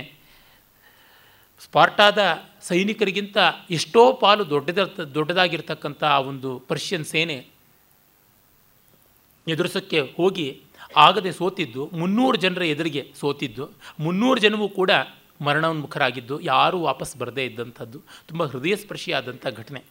ಸ್ಪಾರ್ಟಾದ 1.58 2.18
ಸೈನಿಕರಿಗಿಂತ 2.60 3.36
ಎಷ್ಟೋ 3.70 4.12
ಪಾಲು 4.12 4.50
ದೊಡ್ಡದ 4.50 5.10
ದೊಡ್ಡದಾಗಿರ್ತಕ್ಕಂಥ 5.14 6.04
ಆ 6.04 6.18
ಒಂದು 6.18 6.58
ಪರ್ಷಿಯನ್ 6.58 7.04
ಸೇನೆ 7.04 7.46
ಎದುರಿಸೋಕ್ಕೆ 9.48 10.00
ಹೋಗಿ 10.00 10.62
ಆಗದೆ 10.96 11.32
ಸೋತಿದ್ದು 11.32 11.90
ಮುನ್ನೂರು 11.92 12.36
ಜನರ 12.36 12.62
ಎದುರಿಗೆ 12.62 13.12
ಸೋತಿದ್ದು. 13.20 13.70
ಮುನ್ನೂರು 14.00 14.40
ಜನವೂ 14.40 14.68
ಕೂಡ 14.68 14.90
ಮರಣೋನ್ಮುಖರಾಗಿದ್ದು. 15.40 16.40
ಯಾರೂ 16.40 16.80
ವಾಪಸ್ 16.80 17.16
ಬರದೇ 17.16 17.44
ಇದ್ದಂಥದ್ದು. 17.44 18.02
ತುಂಬ 18.28 18.44
ಹೃದಯಸ್ಪರ್ಶಿಯಾದಂಥ 18.44 19.46
ಘಟನೆ. 19.46 19.82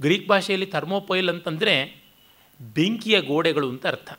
ಗ್ರೀಕ್ 0.00 0.28
ಭಾಷೆಯಲ್ಲಿ 0.28 0.66
ಥರ್ಮೋಪೈಲ್ 0.66 1.28
ಅಂತಂದರೆ 1.28 2.02
ಬೆಂಕಿಯ 2.60 3.20
ಗೋಡೆಗಳು 3.20 3.68
ಅಂತ 3.68 3.86
ಅರ್ಥ. 3.86 4.12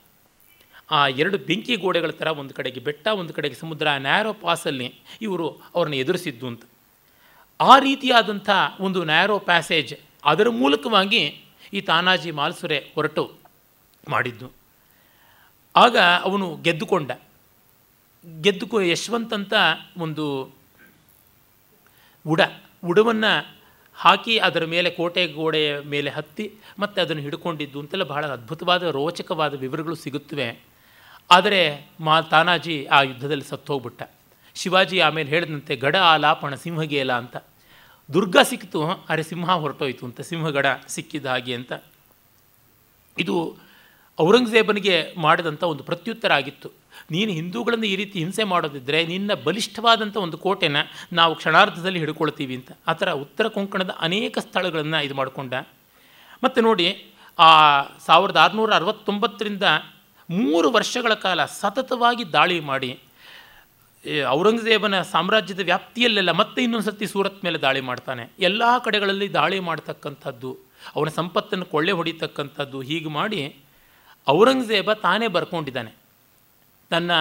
ಆ 0.91 1.07
ಎರಡು 1.07 1.37
ಬೆಂಕಿ 1.37 1.75
ಗೋಡೆಗಳ 1.75 2.09
ಥರ 2.09 2.27
ಒಂದು 2.27 2.53
ಕಡೆಗೆ 2.53 2.79
ಬೆಟ್ಟ, 2.79 3.07
ಒಂದು 3.07 3.33
ಕಡೆಗೆ 3.33 3.55
ಸಮುದ್ರ 3.55 3.87
ನ್ಯಾರೋ 3.87 4.33
ಪಾಸಲ್ಲಿ 4.33 4.93
ಇವರು 5.21 5.49
ಅವ್ರನ್ನ 5.49 5.95
ಎದುರಿಸಿದ್ದು 5.95 6.47
ಅಂತ. 6.47 6.63
ಆ 7.61 7.79
ರೀತಿಯಾದಂಥ 7.79 8.49
ಒಂದು 8.79 9.03
ನ್ಯಾರೋ 9.03 9.39
ಪ್ಯಾಸೇಜ್ 9.39 9.93
ಅದರ 10.25 10.49
ಮೂಲಕವಾಗಿ 10.49 11.43
ಈ 11.73 11.81
ತಾನಾಜಿ 11.81 12.31
ಮಾಲ್ಸುರೆ 12.31 12.91
ಹೊರಟು 12.95 13.33
ಮಾಡಿದ್ದು. 14.09 14.51
ಆಗ 15.75 15.97
ಅವನು 15.97 16.57
ಗೆದ್ದುಕೊಂಡ. 16.61 17.11
ಗೆದ್ದುಕೊ 18.41 18.81
ಯಶವಂತ್ 18.81 19.33
ಅಂತ 19.33 19.53
ಒಂದು 19.97 20.51
ಉಡ, 22.27 22.41
ಉಡವನ್ನು 22.85 23.57
ಹಾಕಿ 23.95 24.39
ಅದರ 24.39 24.65
ಮೇಲೆ 24.65 24.89
ಕೋಟೆ 24.89 25.27
ಗೋಡೆಯ 25.27 25.79
ಮೇಲೆ 25.79 26.09
ಹತ್ತಿ 26.09 26.53
ಮತ್ತು 26.79 27.01
ಅದನ್ನು 27.01 27.21
ಹಿಡ್ಕೊಂಡಿದ್ದು 27.21 27.79
ಅಂತೆಲ್ಲ 27.79 28.03
ಬಹಳ 28.03 28.27
ಅದ್ಭುತವಾದ 28.27 28.83
ರೋಚಕವಾದ 28.83 29.53
ವಿವರಗಳು 29.53 29.95
ಸಿಗುತ್ತವೆ. 29.95 30.59
ಆದರೆ 31.31 31.89
ಮಾ, 31.99 32.21
ತಾನಾಜಿ 32.21 32.85
ಆ 32.85 33.01
ಯುದ್ಧದಲ್ಲಿ 33.01 33.43
ಸತ್ತೋಗ್ಬಿಟ್ಟ. 33.43 34.03
ಶಿವಾಜಿ 34.55 34.99
ಆಮೇಲೆ 34.99 35.29
ಹೇಳಿದಂತೆ, 35.29 35.75
ಗಡ 35.75 35.95
ಆಲಾಪಣ 35.95 36.55
ಸಿಂಹಗೇಲ 36.55 37.13
ಅಂತ. 37.13 37.37
ದುರ್ಗ 38.13 38.37
ಸಿಕ್ತು 38.43 38.87
ಅರೆ 39.09 39.23
ಸಿಂಹ 39.23 39.51
ಹೊರಟೋಯ್ತು 39.51 40.05
ಅಂತ, 40.05 40.21
ಸಿಂಹಗಡ 40.21 40.65
ಸಿಕ್ಕಿದ 40.87 41.25
ಹಾಗೆ 41.25 41.55
ಅಂತ. 41.55 41.73
ಇದು 43.17 43.57
ಔರಂಗಜೇಬನಿಗೆ 44.19 45.13
ಮಾಡಿದಂಥ 45.17 45.63
ಒಂದು 45.63 45.83
ಪ್ರತ್ಯುತ್ತರ 45.83 46.33
ಆಗಿತ್ತು. 46.33 46.71
ನೀನು 47.11 47.31
ಹಿಂದೂಗಳನ್ನು 47.31 47.85
ಈ 47.85 47.95
ರೀತಿ 47.95 48.19
ಹಿಂಸೆ 48.19 48.43
ಮಾಡೋದಿದ್ದರೆ 48.43 49.05
ನಿನ್ನ 49.05 49.33
ಬಲಿಷ್ಠವಾದಂಥ 49.33 50.17
ಒಂದು 50.17 50.37
ಕೋಟೆನ 50.37 50.77
ನಾವು 51.13 51.35
ಕ್ಷಣಾರ್ಧದಲ್ಲಿ 51.35 51.99
ಹಿಡ್ಕೊಳ್ತೀವಿ 51.99 52.55
ಅಂತ. 52.55 52.71
ಆ 52.87 52.93
ಥರ 52.93 53.11
ಉತ್ತರ 53.11 53.47
ಕೊಂಕಣದ 53.47 53.89
ಅನೇಕ 53.99 54.37
ಸ್ಥಳಗಳನ್ನು 54.39 55.05
ಇದು 55.05 55.15
ಮಾಡಿಕೊಂಡ. 55.15 55.53
ಮತ್ತು 56.43 56.61
ನೋಡಿ, 56.61 57.07
ಆ 57.39 57.81
ಸಾವಿರದ 58.05 58.37
ಆರುನೂರ 58.37 58.73
ಅರವತ್ತೊಂಬತ್ತರಿಂದ 58.73 59.63
ಮೂರು 60.29 60.71
ವರ್ಷಗಳ 60.71 61.13
ಕಾಲ 61.13 61.45
ಸತತವಾಗಿ 61.45 62.33
ದಾಳಿ 62.33 62.59
ಮಾಡಿ 62.59 62.99
ಔರಂಗಜೇಬನ 64.27 65.01
ಸಾಮ್ರಾಜ್ಯದ 65.01 65.59
ವ್ಯಾಪ್ತಿಯಲ್ಲೆಲ್ಲ 65.59 66.31
ಮತ್ತೆ 66.31 66.63
ಇನ್ನೊಂದು 66.63 66.85
ಸರ್ತಿ 66.85 67.07
ಸೂರತ್ 67.07 67.43
ಮೇಲೆ 67.43 67.57
ದಾಳಿ 67.57 67.81
ಮಾಡ್ತಾನೆ. 67.81 68.23
ಎಲ್ಲ 68.39 68.63
ಕಡೆಗಳಲ್ಲಿ 68.85 69.33
ದಾಳಿ 69.33 69.59
ಮಾಡ್ತಕ್ಕಂಥದ್ದು, 69.59 70.57
ಅವನ 70.95 71.09
ಸಂಪತ್ತನ್ನು 71.09 71.65
ಕೊಳ್ಳೆ 71.65 71.91
ಹೊಡಿತಕ್ಕಂಥದ್ದು 71.91 72.81
ಹೀಗೆ 72.81 73.09
ಮಾಡಿ 73.09 73.55
ಔರಂಗಜೇಬ 74.29 74.93
ತಾನೇ 74.93 75.27
ಬರ್ಕೊಂಡಿದ್ದಾನೆ. 75.27 75.91
ತನ್ನ 76.89 77.11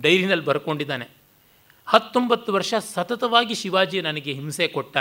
ಡೈರಿನಲ್ಲಿ 0.00 0.44
ಬರ್ಕೊಂಡಿದ್ದಾನೆ. 0.44 1.06
ಹತ್ತೊಂಬತ್ತು 1.86 2.52
ವರ್ಷ 2.52 2.74
ಸತತವಾಗಿ 2.94 3.54
ಶಿವಾಜಿ 3.54 4.00
ನನಗೆ 4.00 4.32
ಹಿಂಸೆ 4.32 4.68
ಕೊಟ್ಟ 4.68 4.96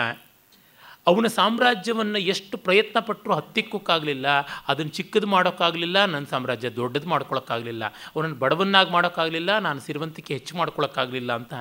ಅವನ 1.07 1.27
ಸಾಮ್ರಾಜ್ಯವನ್ನು 1.37 2.19
ಎಷ್ಟು 2.33 2.55
ಪ್ರಯತ್ನ 2.65 2.97
ಪಟ್ಟರು 3.07 3.33
ಹತ್ತಿಕ್ಕೋಕ್ಕಾಗಲಿಲ್ಲ, 3.37 4.27
ಅದನ್ನು 4.67 4.91
ಚಿಕ್ಕದು 4.97 5.27
ಮಾಡೋಕ್ಕಾಗಲಿಲ್ಲ 5.27 5.97
ನನ್ನ 6.05 6.25
ಸಾಮ್ರಾಜ್ಯ 6.33 6.69
ದೊಡ್ಡದು 6.79 7.07
ಮಾಡ್ಕೊಳಕ್ಕಾಗಲಿಲ್ಲ, 7.13 7.83
ಅವನನ್ನು 8.13 8.37
ಬಡವನ್ನಾಗಿ 8.43 8.91
ಮಾಡೋಕ್ಕಾಗಲಿಲ್ಲ, 8.91 9.51
ನಾನು 9.59 9.79
ಸಿರಿವಂತಿಕೆ 9.79 10.33
ಹೆಚ್ಚು 10.37 10.55
ಮಾಡ್ಕೊಳಕ್ಕಾಗಲಿಲ್ಲ 10.57 11.31
ಅಂತ. 11.39 11.53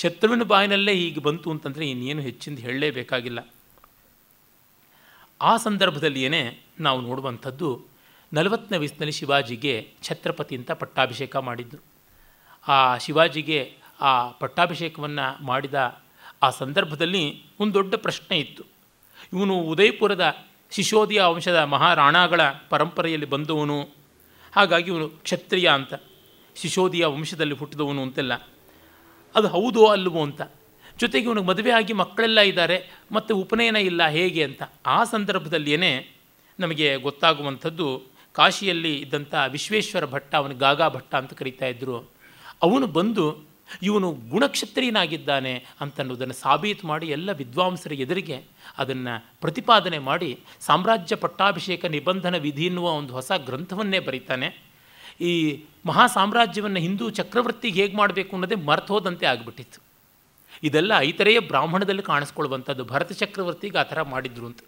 ಶತ್ರುವಿನ 0.00 0.44
ಬಾಯಿನಲ್ಲೇ 0.52 0.94
ಹೀಗೆ 1.00 1.20
ಬಂತು 1.20 1.48
ಅಂತಂದರೆ 1.54 1.84
ಇನ್ನೇನು 1.90 2.22
ಹೆಚ್ಚಿಂದ 2.28 2.58
ಹೇಳಲೇಬೇಕಾಗಿಲ್ಲ. 2.58 3.40
ಆ 5.40 5.52
ಸಂದರ್ಭದಲ್ಲಿಯೇ 5.66 6.42
ನಾವು 6.86 6.98
ನೋಡುವಂಥದ್ದು 7.00 7.68
ನಲವತ್ತನೇ 8.32 8.78
ವಯಸ್ಸಿನಲ್ಲಿ 8.78 9.14
ಶಿವಾಜಿಗೆ 9.18 9.74
ಛತ್ರಪತಿ 10.02 10.54
ಅಂತ 10.60 10.70
ಪಟ್ಟಾಭಿಷೇಕ 10.80 11.36
ಮಾಡಿದ್ದರು 11.48 11.82
ಆ 12.66 12.78
ಶಿವಾಜಿಗೆ 13.04 13.60
ಆ 14.00 14.10
ಪಟ್ಟಾಭಿಷೇಕವನ್ನು 14.40 15.26
ಮಾಡಿದ 15.46 15.78
ಆ 16.46 16.50
ಸಂದರ್ಭದಲ್ಲಿ 16.62 17.22
ಒಂದು 17.60 17.74
ದೊಡ್ಡ 17.74 17.94
ಪ್ರಶ್ನೆ 18.06 18.36
ಇತ್ತು. 18.38 18.64
ಇವನು 19.32 19.54
ಉದಯಪುರದ 19.54 20.36
ಶಿಶೋದಿಯ 20.70 21.22
ವಂಶದ 21.22 21.56
ಮಹಾರಾಣಾಗಳ 21.56 22.40
ಪರಂಪರೆಯಲ್ಲಿ 22.68 23.26
ಬಂದವನು. 23.26 23.82
ಹಾಗಾಗಿ 24.52 24.90
ಇವನು 24.90 25.08
ಕ್ಷತ್ರಿಯ 25.08 25.68
ಅಂತ, 25.68 25.94
ಶಿಶೋದಿಯ 26.56 27.06
ವಂಶದಲ್ಲಿ 27.06 27.54
ಹುಟ್ಟಿದವನು 27.54 28.02
ಅಂತೆಲ್ಲ. 28.02 28.34
ಅದು 29.34 29.48
ಹೌದೋ 29.48 29.86
ಅಲ್ಲವೋ 29.86 30.22
ಅಂತ. 30.22 30.42
ಜೊತೆಗೆ 30.98 31.26
ಇವನಿಗೆ 31.26 31.46
ಮದುವೆ 31.46 31.70
ಆಗಿ 31.70 31.92
ಮಕ್ಕಳೆಲ್ಲ 31.92 32.40
ಇದ್ದಾರೆ, 32.40 32.90
ಮತ್ತು 33.12 33.36
ಉಪನಯನ 33.36 33.76
ಇಲ್ಲ 33.76 34.08
ಹೇಗೆ 34.08 34.44
ಅಂತ. 34.44 34.62
ಆ 34.86 35.04
ಸಂದರ್ಭದಲ್ಲಿಯೇ 35.04 36.10
ನಮಗೆ 36.60 36.96
ಗೊತ್ತಾಗುವಂಥದ್ದು, 36.96 38.02
ಕಾಶಿಯಲ್ಲಿ 38.32 38.98
ಇದ್ದಂಥ 38.98 39.34
ವಿಶ್ವೇಶ್ವರ 39.48 40.04
ಭಟ್ಟ 40.04 40.34
ಅವನು 40.34 40.54
ಗಾಗಾ 40.54 40.88
ಭಟ್ಟ 40.88 41.14
ಅಂತ 41.14 41.32
ಕರೀತಾ 41.32 41.66
ಇದ್ದರು 41.66 42.10
ಅವನು 42.62 42.86
ಬಂದು 42.86 43.47
ಇವನು 43.82 44.12
ಗುಣಕ್ಷತ್ರಿಯನಾಗಿದ್ದಾನೆ 44.12 45.64
ಅಂತನ್ನುವುದನ್ನು 45.80 46.34
ಸಾಬೀತು 46.34 46.86
ಮಾಡಿ 46.86 47.06
ಎಲ್ಲ 47.06 47.32
ವಿದ್ವಾಂಸರ 47.32 47.92
ಎದುರಿಗೆ 47.92 48.44
ಅದನ್ನು 48.78 49.26
ಪ್ರತಿಪಾದನೆ 49.40 49.98
ಮಾಡಿ 49.98 50.40
ಸಾಮ್ರಾಜ್ಯ 50.60 51.16
ಪಟ್ಟಾಭಿಷೇಕ 51.16 51.84
ನಿಬಂಧನ 51.84 52.36
ವಿಧಿ 52.36 52.66
ಎನ್ನುವ 52.66 52.90
ಒಂದು 52.90 53.12
ಹೊಸ 53.12 53.32
ಗ್ರಂಥವನ್ನೇ 53.36 53.98
ಬರೀತಾನೆ. 53.98 54.68
ಈ 55.20 55.64
ಮಹಾ 55.86 56.06
ಸಾಮ್ರಾಜ್ಯವನ್ನು 56.06 56.78
ಹಿಂದೂ 56.78 57.10
ಚಕ್ರವರ್ತಿಗೆ 57.10 57.82
ಹೇಗೆ 57.82 57.96
ಮಾಡಬೇಕು 57.96 58.36
ಅನ್ನೋದೇ 58.36 58.54
ಮರ್ತೋದಂತೆ 58.54 59.26
ಆಗಿಬಿಟ್ಟಿತ್ತು. 59.26 59.82
ಇದೆಲ್ಲ 60.62 60.92
ಐತರೆಯ 60.98 61.38
ಬ್ರಾಹ್ಮಣದಲ್ಲಿ 61.38 62.02
ಕಾಣಿಸ್ಕೊಳ್ಳುವಂಥದ್ದು, 62.02 62.84
ಭರತ 62.84 63.12
ಚಕ್ರವರ್ತಿಗೆ 63.12 63.78
ಆ 63.78 63.82
ಥರ 63.82 64.02
ಮಾಡಿದ್ರು 64.02 64.46
ಅಂತ. 64.46 64.58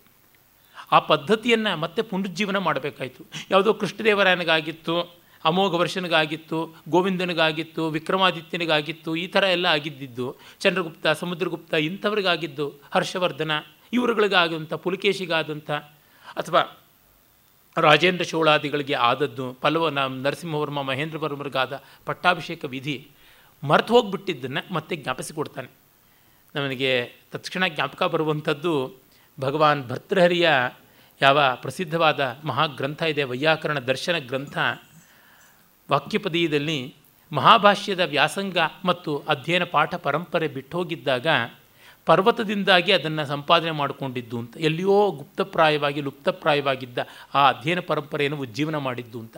ಆ 0.92 0.98
ಪದ್ಧತಿಯನ್ನು 0.98 1.76
ಮತ್ತೆ 1.76 2.02
ಪುನರುಜ್ಜೀವನ 2.02 2.56
ಮಾಡಬೇಕಾಯಿತು. 2.56 3.24
ಯಾವುದೋ 3.50 3.74
ಕೃಷ್ಣದೇವರಾಯನಿಗಾಗಿತ್ತು 3.74 5.19
ಅಮೋಘ 5.44 5.74
ವರ್ಷನಿಗಾಗಿತ್ತು, 5.74 6.74
ಗೋವಿಂದನಿಗಾಗಿತ್ತು, 6.88 7.88
ವಿಕ್ರಮಾದಿತ್ಯನಿಗಾಗಿತ್ತು, 7.88 9.16
ಈ 9.16 9.26
ಥರ 9.26 9.44
ಎಲ್ಲ 9.44 9.66
ಆಗಿದ್ದಿದ್ದು, 9.66 10.36
ಚಂದ್ರಗುಪ್ತ, 10.60 11.06
ಸಮುದ್ರಗುಪ್ತ 11.06 11.74
ಇಂಥವ್ರಿಗಾಗಿದ್ದು 11.74 12.74
ಹರ್ಷವರ್ಧನ, 12.90 13.50
ಇವರುಗಳಿಗಾದಂಥ 13.92 14.74
ಪುಲಿಕೇಶಿಗಾದಂಥ 14.74 15.70
ಅಥವಾ 16.36 16.76
ರಾಜೇಂದ್ರ 17.76 18.24
ಚೋಳಾದಿಗಳಿಗೆ 18.24 18.94
ಆದದ್ದು 18.94 19.52
ಪಲ್ಲವ 19.52 19.88
ನರಸಿಂಹವರ್ಮ, 19.88 20.82
ಮಹೇಂದ್ರವರ್ಮರಿಗಾದ 20.82 21.82
ಪಟ್ಟಾಭಿಷೇಕ 22.06 22.64
ವಿಧಿ 22.64 23.08
ಮರೆತು 23.64 23.94
ಹೋಗಿಬಿಟ್ಟಿದ್ದನ್ನು 23.94 24.74
ಮತ್ತೆ 24.74 24.96
ಜ್ಞಾಪಿಸಿಕೊಡ್ತಾನೆ. 24.96 25.70
ನಮಗೆ 26.54 27.12
ತಕ್ಷಣ 27.32 27.66
ಜ್ಞಾಪಕ 27.66 28.02
ಬರುವಂಥದ್ದು 28.02 28.92
ಭಗವಾನ್ 29.40 29.88
ಭರ್ತೃಹರಿಯ 29.88 30.48
ಯಾವ 31.22 31.40
ಪ್ರಸಿದ್ಧವಾದ 31.54 32.20
ಮಹಾಗ್ರಂಥ 32.44 33.02
ಇದೆ, 33.02 33.22
ವೈಯಾಕರಣ 33.22 33.78
ದರ್ಶನ 33.78 34.18
ಗ್ರಂಥ. 34.18 34.58
ವಾಕ್ಯಪದೀಯದಲ್ಲಿ 35.90 36.94
ಮಹಾಭಾಷ್ಯದ 37.32 38.00
ವ್ಯಾಸಂಗ 38.00 38.58
ಮತ್ತು 38.84 39.18
ಅಧ್ಯಯನ 39.28 39.64
ಪಾಠ 39.64 39.94
ಪರಂಪರೆ 39.94 40.48
ಬಿಟ್ಟೋಗಿದ್ದಾಗ 40.48 41.26
ಪರ್ವತದಿಂದಾಗಿ 42.06 42.92
ಅದನ್ನು 42.92 43.26
ಸಂಪಾದನೆ 43.26 43.70
ಮಾಡಿಕೊಂಡಿದ್ದು 43.70 44.38
ಅಂತ, 44.38 44.56
ಎಲ್ಲಿಯೋ 44.56 45.10
ಗುಪ್ತಪ್ರಾಯವಾಗಿ, 45.10 46.00
ಲುಪ್ತಪ್ರಾಯವಾಗಿದ್ದ 46.00 46.98
ಆ 47.34 47.48
ಅಧ್ಯಯನ 47.48 47.80
ಪರಂಪರೆಯನ್ನು 47.80 48.38
ಉಜ್ಜೀವನ 48.38 48.76
ಮಾಡಿದ್ದು 48.76 49.20
ಅಂತ. 49.20 49.36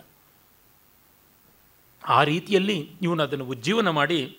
ಆ 2.09 2.24
ರೀತಿಯಲ್ಲಿ 2.24 2.90
ಇವನು 3.03 3.22
ಅದನ್ನು 3.22 3.44
ಉಜ್ಜೀವನ 3.44 3.88
ಮಾಡಿ 3.88 4.36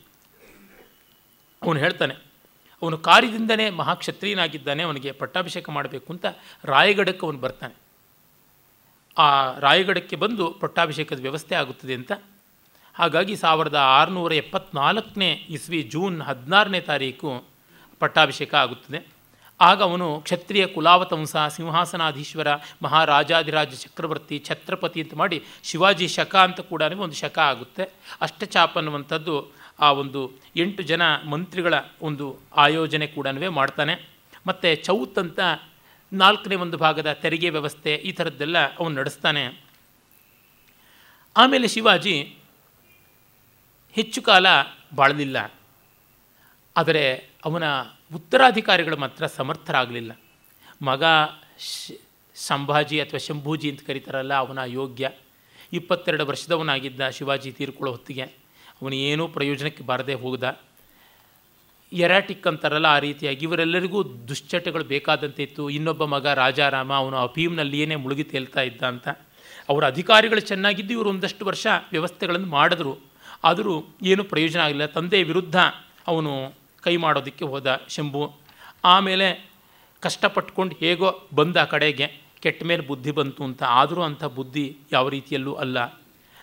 ಅವನು 1.61 1.79
ಹೇಳ್ತಾನೆ, 1.79 2.13
ಅವನು 2.81 2.97
ಕಾರ್ಯದಿಂದನೇ 2.97 3.69
ಮಹಾಕ್ಷತ್ರಿಯನಾಗಿದ್ದಾನೆ, 3.69 4.83
ಅವನಿಗೆ 4.83 5.11
ಪಟ್ಟಾಭಿಷೇಕ 5.11 5.69
ಮಾಡಬೇಕು 5.69 6.13
ಅಂತ 6.13 6.25
ರಾಯಗಡಕ್ಕೆ 6.63 7.25
ಅವನು 7.25 7.37
ಬರ್ತಾನೆ. 7.37 7.82
ಆ 9.17 9.59
ರಾಯಗಡಕ್ಕೆ 9.59 10.15
ಬಂದು 10.15 10.51
ಪಟ್ಟಾಭಿಷೇಕದ 10.51 11.19
ವ್ಯವಸ್ಥೆ 11.19 11.55
ಆಗುತ್ತದೆ 11.55 11.93
ಅಂತ. 11.93 12.11
ಹಾಗಾಗಿ 12.95 13.35
ಸಾವಿರದ 13.35 13.75
ಆರುನೂರ 13.75 14.33
ಎಪ್ಪತ್ನಾಲ್ಕನೇ 14.33 15.31
ಇಸ್ವಿ 15.31 15.81
ಜೂನ್ 15.81 16.21
ಹದಿನಾರನೇ 16.21 16.79
ತಾರೀಕು 16.79 17.43
ಪಟ್ಟಾಭಿಷೇಕ 17.99 18.55
ಆಗುತ್ತದೆ. 18.55 19.13
ಆಗ 19.61 19.83
ಅವನು 19.83 20.21
ಕ್ಷತ್ರಿಯ 20.21 20.67
ಕುಲಾವತಂಸ 20.67 21.35
ಸಿಂಹಾಸನಾಧೀಶ್ವರ, 21.49 22.47
ಮಹಾರಾಜಾಧಿರಾಜ 22.81 23.73
ಚಕ್ರವರ್ತಿ, 23.73 24.39
ಛತ್ರಪತಿ 24.39 25.01
ಅಂತ 25.01 25.13
ಮಾಡಿ 25.13 25.43
ಶಿವಾಜಿ 25.63 26.07
ಶಕ 26.07 26.35
ಅಂತ 26.35 26.59
ಕೂಡ 26.59 26.81
ಒಂದು 26.81 27.13
ಶಕ 27.13 27.39
ಆಗುತ್ತೆ. 27.39 27.89
ಅಷ್ಟಚಾಪ್ 28.21 28.77
ಅನ್ನುವಂಥದ್ದು 28.77 29.51
ಆ 29.79 29.91
ಒಂದು 29.91 30.31
ಎಂಟು 30.55 30.83
ಜನ 30.83 31.01
ಮಂತ್ರಿಗಳ 31.29 31.73
ಒಂದು 32.01 32.39
ಆಯೋಜನೆ 32.55 33.07
ಕೂಡ 33.07 33.27
ಮಾಡ್ತಾನೆ. 33.49 34.09
ಮತ್ತು 34.47 34.83
ಚೌತ್ 34.83 35.19
ಅಂತ 35.19 35.39
ನಾಲ್ಕನೇ 36.13 36.55
ಒಂದು 36.55 36.77
ಭಾಗದ 36.77 37.13
ತೆರಿಗೆ 37.13 37.49
ವ್ಯವಸ್ಥೆ 37.49 37.95
ಈ 37.95 38.11
ಥರದ್ದೆಲ್ಲ 38.11 38.75
ಅವನು 38.75 38.95
ನಡೆಸ್ತಾನೆ. 38.95 39.63
ಆಮೇಲೆ 41.37 41.67
ಶಿವಾಜಿ 41.67 42.37
ಹೆಚ್ಚು 43.91 44.21
ಕಾಲ 44.21 44.45
ಬಾಳಲಿಲ್ಲ. 44.95 45.53
ಆದರೆ 46.77 47.29
ಅವನ 47.45 47.63
ಉತ್ತರಾಧಿಕಾರಿಗಳು 48.15 48.97
ಮಾತ್ರ 48.97 49.27
ಸಮರ್ಥರಾಗಲಿಲ್ಲ. 49.27 50.19
ಮಗ 50.81 51.03
ಸಂಭಾಜಿ 52.35 52.99
ಅಥವಾ 52.99 53.17
ಶಂಭೂಜಿ 53.17 53.71
ಅಂತ 53.71 53.87
ಕರೀತಾರಲ್ಲ 53.87 54.33
ಅವನ 54.33 54.59
ಯೋಗ್ಯ. 54.65 55.11
ಇಪ್ಪತ್ತೆರಡು 55.73 56.25
ವರ್ಷದವನಾಗಿದ್ದ 56.25 57.09
ಶಿವಾಜಿ 57.09 57.51
ತೀರ್ಕೊಳ್ಳೋ 57.51 57.91
ಹೊತ್ತಿಗೆ 57.91 58.21
ಅವನು 58.81 58.95
ಏನೂ 58.95 59.27
ಪ್ರಯೋಜನಕ್ಕೆ 59.27 59.83
ಬಾರದೆ 59.83 60.13
ಹೋಗ್ದ. 60.13 60.43
ಎರಾಟಿಕ್ 61.97 62.47
ಅಂತಾರಲ್ಲ 62.47 62.85
ಆ 62.85 62.99
ರೀತಿಯಾಗಿ 62.99 63.45
ಇವರೆಲ್ಲರಿಗೂ 63.45 64.03
ದುಶ್ಚಟಗಳು 64.03 64.83
ಬೇಕಾದಂತೆ 64.83 65.43
ಇತ್ತು 65.43 65.69
ಇನ್ನೊಬ್ಬ 65.69 66.05
ಮಗ 66.05 66.27
ರಾಜಾರಾಮ, 66.27 66.93
ಅವನು 66.93 67.17
ಅಫೀಮ್ನಲ್ಲಿಯೇ 67.17 67.95
ಮುಳುಗಿ 67.95 68.23
ತೇಲ್ತಾ 68.23 68.61
ಇದ್ದ 68.61 68.83
ಅಂತ. 68.83 69.07
ಅವರ 69.69 69.85
ಅಧಿಕಾರಿಗಳು 69.85 70.39
ಚೆನ್ನಾಗಿದ್ದು 70.39 70.93
ಇವರು 70.93 71.09
ಒಂದಷ್ಟು 71.09 71.45
ವರ್ಷ 71.45 71.67
ವ್ಯವಸ್ಥೆಗಳನ್ನು 71.91 72.47
ಮಾಡಿದ್ರು. 72.47 72.97
ಆದರೂ 73.43 73.85
ಏನೂ 74.03 74.23
ಪ್ರಯೋಜನ 74.23 74.59
ಆಗಲಿಲ್ಲ 74.59 74.85
ತಂದೆ 74.85 75.23
ವಿರುದ್ಧ 75.23 75.55
ಅವನು 76.07 76.53
ಕೈ 76.81 76.97
ಮಾಡೋದಕ್ಕೆ 76.97 77.45
ಹೋದ 77.45 77.81
ಶಂಭು. 77.89 78.35
ಆಮೇಲೆ 78.85 79.49
ಕಷ್ಟಪಟ್ಕೊಂಡು 79.99 80.75
ಹೇಗೋ 80.75 81.27
ಬಂದ 81.35 81.57
ಆ 81.57 81.63
ಕಡೆಗೆ 81.63 82.07
ಕೆಟ್ಟ 82.41 82.63
ಮೇಲೆ 82.63 82.87
ಬುದ್ಧಿ 82.87 83.11
ಬಂತು 83.11 83.43
ಅಂತ. 83.43 83.63
ಆದರೂ 83.63 84.01
ಅಂಥ 84.01 84.23
ಬುದ್ಧಿ 84.23 84.77
ಯಾವ 84.91 85.09
ರೀತಿಯಲ್ಲೂ 85.09 85.53
ಅಲ್ಲ. 85.53 85.99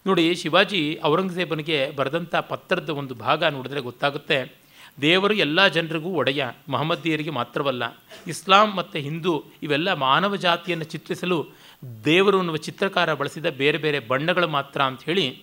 ನೋಡಿ, 0.07 0.35
ಶಿವಾಜಿ 0.35 1.01
ಔರಂಗಜೇಬನಿಗೆ 1.05 1.91
ಬರೆದಂಥ 1.91 2.37
ಪತ್ರದ 2.37 2.91
ಒಂದು 2.91 3.15
ಭಾಗ 3.15 3.45
ನೋಡಿದ್ರೆ 3.45 3.81
ಗೊತ್ತಾಗುತ್ತೆ. 3.81 4.60
ದೇವರು 5.01 5.35
ಎಲ್ಲ 5.35 5.67
ಜನರಿಗೂ 5.67 6.09
ಒಡೆಯ, 6.09 6.45
ಮಹಮ್ಮದೀಯರಿಗೆ 6.69 7.31
ಮಾತ್ರವಲ್ಲ, 7.31 7.85
ಇಸ್ಲಾಂ 8.27 8.77
ಮತ್ತು 8.77 8.99
ಹಿಂದೂ 8.99 9.45
ಇವೆಲ್ಲ 9.63 9.93
ಮಾನವ 9.93 10.37
ಜಾತಿಯನ್ನು 10.37 10.85
ಚಿತ್ರಿಸಲು 10.85 11.49
ದೇವರು 12.05 12.39
ಅನ್ನುವ 12.39 12.57
ಚಿತ್ರಕಾರ 12.57 13.15
ಬಳಸಿದ 13.15 13.47
ಬೇರೆ 13.47 13.79
ಬೇರೆ 13.79 13.99
ಬಣ್ಣಗಳು 14.01 14.49
ಮಾತ್ರ 14.49 14.83
ಅಂತ 14.83 15.03
ಹೇಳಿ 15.05 15.43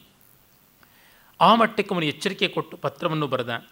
ಆ 1.41 1.55
ಮಟ್ಟಕ್ಕೆ 1.55 1.95
ಅವನು 1.95 2.05
ಎಚ್ಚರಿಕೆ 2.05 2.47
ಕೊಟ್ಟು 2.47 2.77
ಪತ್ರವನ್ನು 2.77 3.27
ಬರೆದ. 3.27 3.65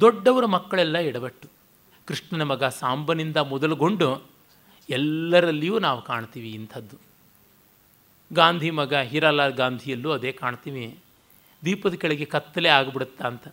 ದೊಡ್ಡವರ 0.00 0.44
ಮಕ್ಕಳೆಲ್ಲ 0.44 0.98
ಎಡವಟ್ಟು. 0.98 1.48
ಕೃಷ್ಣನ 2.06 2.42
ಮಗ 2.42 2.64
ಸಾಂಬನಿಂದ 2.64 3.36
ಮೊದಲುಗೊಂಡು 3.36 4.22
ಎಲ್ಲರಲ್ಲಿಯೂ 4.90 5.78
ನಾವು 5.78 6.02
ಕಾಣ್ತೀವಿ 6.02 6.50
ಇಂಥದ್ದು. 6.50 6.96
ಗಾಂಧಿ 8.32 8.70
ಮಗ 8.70 8.94
ಹೀರಾಲಾಲ್ 8.94 9.54
ಗಾಂಧಿಯಲ್ಲೂ 9.54 10.10
ಅದೇ 10.10 10.32
ಕಾಣ್ತೀವಿ. 10.32 10.98
ದೀಪದ 11.64 11.94
ಕೆಳಗೆ 11.94 12.24
ಕತ್ತಲೆ 12.24 12.68
ಆಗಿಬಿಡುತ್ತಾ 12.68 13.28
ಅಂತ. 13.28 13.48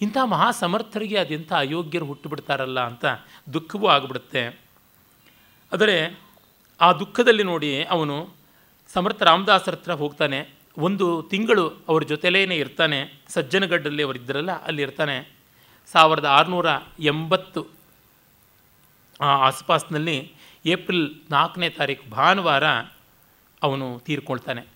ಇಂಥ 0.00 0.16
ಮಹಾ 0.24 0.50
ಸಮರ್ಥರಿಗೆ 0.50 1.18
ಅದೆಂಥ 1.18 1.52
ಅಯೋಗ್ಯರು 1.52 2.04
ಹುಟ್ಟುಬಿಡ್ತಾರಲ್ಲ 2.04 2.80
ಅಂತ 2.80 3.04
ದುಃಖವೂ 3.52 3.86
ಆಗಿಬಿಡುತ್ತೆ. 3.86 4.60
ಆದರೆ 5.72 6.20
ಆ 6.80 6.92
ದುಃಖದಲ್ಲಿ 6.92 7.42
ನೋಡಿ 7.42 7.84
ಅವನು 7.84 8.30
ಸಮರ್ಥ 8.92 9.22
ರಾಮದಾಸರ 9.22 9.72
ಹತ್ರ 9.72 9.92
ಹೋಗ್ತಾನೆ. 9.92 10.54
ಒಂದು 10.78 11.22
ತಿಂಗಳು 11.22 11.84
ಅವ್ರ 11.88 12.02
ಜೊತೆಲೇ 12.02 12.42
ಇರ್ತಾನೆ. 12.42 13.22
ಸಜ್ಜನಗಡ್ಡಲ್ಲಿ 13.28 14.02
ಅವರಿದ್ದರಲ್ಲ 14.02 14.62
ಅಲ್ಲಿ 14.64 14.82
ಇರ್ತಾನೆ. 14.82 15.32
ಸಾವಿರದ 15.92 16.24
ಆರುನೂರ 16.24 16.66
ಎಂಬತ್ತು 17.00 17.66
ಆಸ್ಪಾಸ್ನಲ್ಲಿ 19.20 20.32
ಏಪ್ರಿಲ್ 20.66 21.14
ನಾಲ್ಕನೇ 21.30 21.70
ತಾರೀಕು 21.70 22.10
ಭಾನುವಾರ 22.10 22.64
ಅವನು 23.62 23.98
ತೀರ್ಕೊಳ್ತಾನೆ. 23.98 24.66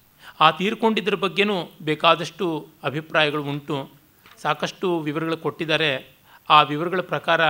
ಆ 0.40 0.50
ತೀರ್ಕೊಂಡಿದ್ದರ 0.50 1.14
ಬಗ್ಗೆನೂ 1.14 1.70
ಬೇಕಾದಷ್ಟು 1.82 2.68
ಅಭಿಪ್ರಾಯಗಳು 2.84 3.42
ಉಂಟು. 3.42 4.01
ಸಾಕಷ್ಟು 4.42 4.86
ವಿವರಗಳು 5.00 5.36
ಕೊಟ್ಟಿದ್ದಾರೆ. 5.36 5.92
ಆ 6.50 6.62
ವಿವರಗಳ 6.62 7.00
ಪ್ರಕಾರ 7.00 7.42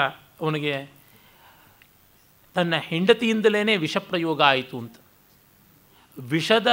ಅವನಿಗೆ 0.42 0.74
ತನ್ನ 2.56 2.74
ಹೆಂಡತಿಯಿಂದಲೇ 2.76 3.76
ವಿಷ 3.76 3.96
ಪ್ರಯೋಗ 3.96 4.42
ಆಯಿತು 4.42 4.76
ಅಂತ. 4.78 4.96
ವಿಷದ 6.18 6.70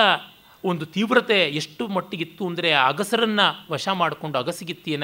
ಒಂದು 0.64 0.86
ತೀವ್ರತೆ 0.86 1.38
ಎಷ್ಟು 1.50 1.84
ಮಟ್ಟಿಗಿತ್ತು 1.88 2.44
ಅಂದರೆ 2.48 2.70
ಅಗಸರನ್ನು 2.74 3.46
ವಶ 3.72 3.88
ಮಾಡಿಕೊಂಡು 3.88 4.38
ಅಗಸಿಗಿತ್ತಿನ, 4.40 5.04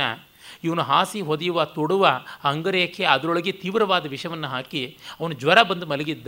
ಇವನು 0.64 0.82
ಹಾಸಿ 0.82 1.22
ಹೊದೆಯುವ, 1.22 1.66
ತೊಡುವ 1.66 2.06
ಅಂಗರೇಖೆ 2.44 3.04
ಅದರೊಳಗೆ 3.06 3.52
ತೀವ್ರವಾದ 3.52 4.06
ವಿಷವನ್ನು 4.06 4.48
ಹಾಕಿ 4.48 4.84
ಅವನು 5.20 5.34
ಜ್ವರ 5.34 5.62
ಬಂದು 5.62 5.86
ಮಲಗಿದ್ದ. 5.86 6.28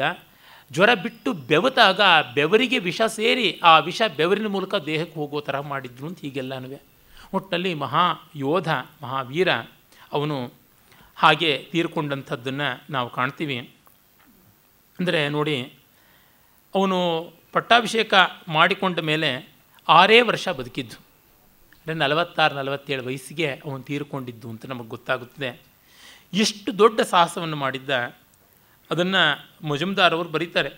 ಜ್ವರ 0.72 0.92
ಬಿಟ್ಟು 1.04 1.34
ಬೆವತಾಗ 1.34 2.02
ಬೆವರಿಗೆ 2.36 2.80
ವಿಷ 2.80 3.02
ಸೇರಿ 3.08 3.48
ಆ 3.64 3.80
ವಿಷ 3.80 4.02
ಬೆವರಿನ 4.18 4.48
ಮೂಲಕ 4.48 4.76
ದೇಹಕ್ಕೆ 4.76 5.16
ಹೋಗೋ 5.20 5.42
ಥರ 5.42 5.60
ಮಾಡಿದ್ರು 5.60 6.08
ಅಂತ 6.08 6.20
ಹೀಗೆಲ್ಲನೂ 6.20 6.80
ಒಟ್ಟಿನಲ್ಲಿ 7.34 7.74
ಮಹಾ 7.74 8.06
ಯೋಧ 8.36 8.70
ಮಹಾವೀರ 9.04 9.50
ಅವನು 10.12 10.38
ಹಾಗೆ 11.16 11.52
ತೀರ್ಕೊಂಡಂಥದ್ದನ್ನು 11.72 12.68
ನಾವು 12.90 13.10
ಕಾಣ್ತೀವಿ. 13.10 13.58
ಅಂದರೆ 15.00 15.30
ನೋಡಿ, 15.30 15.74
ಅವನು 16.76 16.98
ಪಟ್ಟಾಭಿಷೇಕ 17.52 18.14
ಮಾಡಿಕೊಂಡ 18.48 19.00
ಮೇಲೆ 19.00 19.30
ಆರೇ 19.90 20.22
ವರ್ಷ 20.22 20.48
ಬದುಕಿದ್ದು. 20.50 20.98
ಅಂದರೆ 21.80 21.96
ನಲವತ್ತಾರು, 21.96 22.56
ನಲವತ್ತೇಳು 22.56 23.04
ವಯಸ್ಸಿಗೆ 23.04 23.50
ಅವನು 23.66 23.84
ತೀರ್ಕೊಂಡಿದ್ದು 23.84 24.48
ಅಂತ 24.50 24.66
ನಮಗೆ 24.66 24.88
ಗೊತ್ತಾಗುತ್ತದೆ. 24.88 25.50
ಎಷ್ಟು 26.34 26.70
ದೊಡ್ಡ 26.80 27.00
ಸಾಹಸವನ್ನು 27.02 27.56
ಮಾಡಿದ್ದ, 27.56 27.90
ಅದನ್ನು 28.92 29.22
ಮಜುಮ್ದಾರ್ 29.68 30.14
ಅವರು 30.14 30.30
ಬರೀತಾರೆ. 30.30 30.70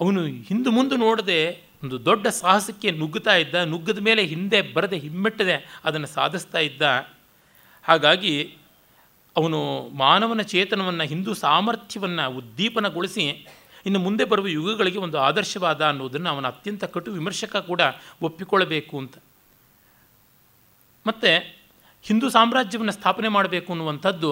ಅವನು 0.00 0.20
ಹಿಂದೆ 0.26 0.70
ಮುಂದೆ 0.70 0.96
ನೋಡದೆ 0.96 1.67
ಒಂದು 1.82 2.04
ದೊಡ್ಡ 2.04 2.26
ಸಾಹಸಕ್ಕೆ 2.26 2.90
ನುಗ್ಗುತ್ತಾ 2.90 3.34
ಇದ್ದ, 3.36 3.54
ನುಗ್ಗದ 3.54 3.98
ಮೇಲೆ 3.98 4.22
ಹಿಂದೆ 4.24 4.62
ಬರದೆ 4.62 4.98
ಹಿಮ್ಮೆಟ್ಟದೆ 4.98 5.56
ಅದನ್ನು 5.84 6.06
ಸಾಧಿಸ್ತಾ 6.06 6.58
ಇದ್ದ. 6.58 6.82
ಹಾಗಾಗಿ 7.84 8.54
ಅವನು 9.36 9.88
ಮಾನವನ 9.88 10.42
ಚೇತನವನ್ನು, 10.42 11.04
ಹಿಂದೂ 11.04 11.34
ಸಾಮರ್ಥ್ಯವನ್ನು 11.34 12.36
ಉದ್ದೀಪನಗೊಳಿಸಿ 12.36 13.24
ಇನ್ನು 13.86 14.00
ಮುಂದೆ 14.00 14.24
ಬರುವ 14.24 14.46
ಯುಗಗಳಿಗೆ 14.46 14.98
ಒಂದು 14.98 15.18
ಆದರ್ಶವಾದ 15.18 15.82
ಅನ್ನೋದನ್ನು 15.82 16.30
ಅವನ 16.30 16.46
ಅತ್ಯಂತ 16.46 16.84
ಕಟು 16.84 17.10
ವಿಮರ್ಶಕ 17.12 17.56
ಕೂಡ 17.56 17.82
ಒಪ್ಪಿಕೊಳ್ಳಬೇಕು 18.22 18.98
ಅಂತ. 18.98 19.16
ಮತ್ತು 21.06 21.30
ಹಿಂದೂ 22.02 22.28
ಸಾಮ್ರಾಜ್ಯವನ್ನು 22.28 22.92
ಸ್ಥಾಪನೆ 22.92 23.28
ಮಾಡಬೇಕು 23.28 23.72
ಅನ್ನುವಂಥದ್ದು 23.72 24.30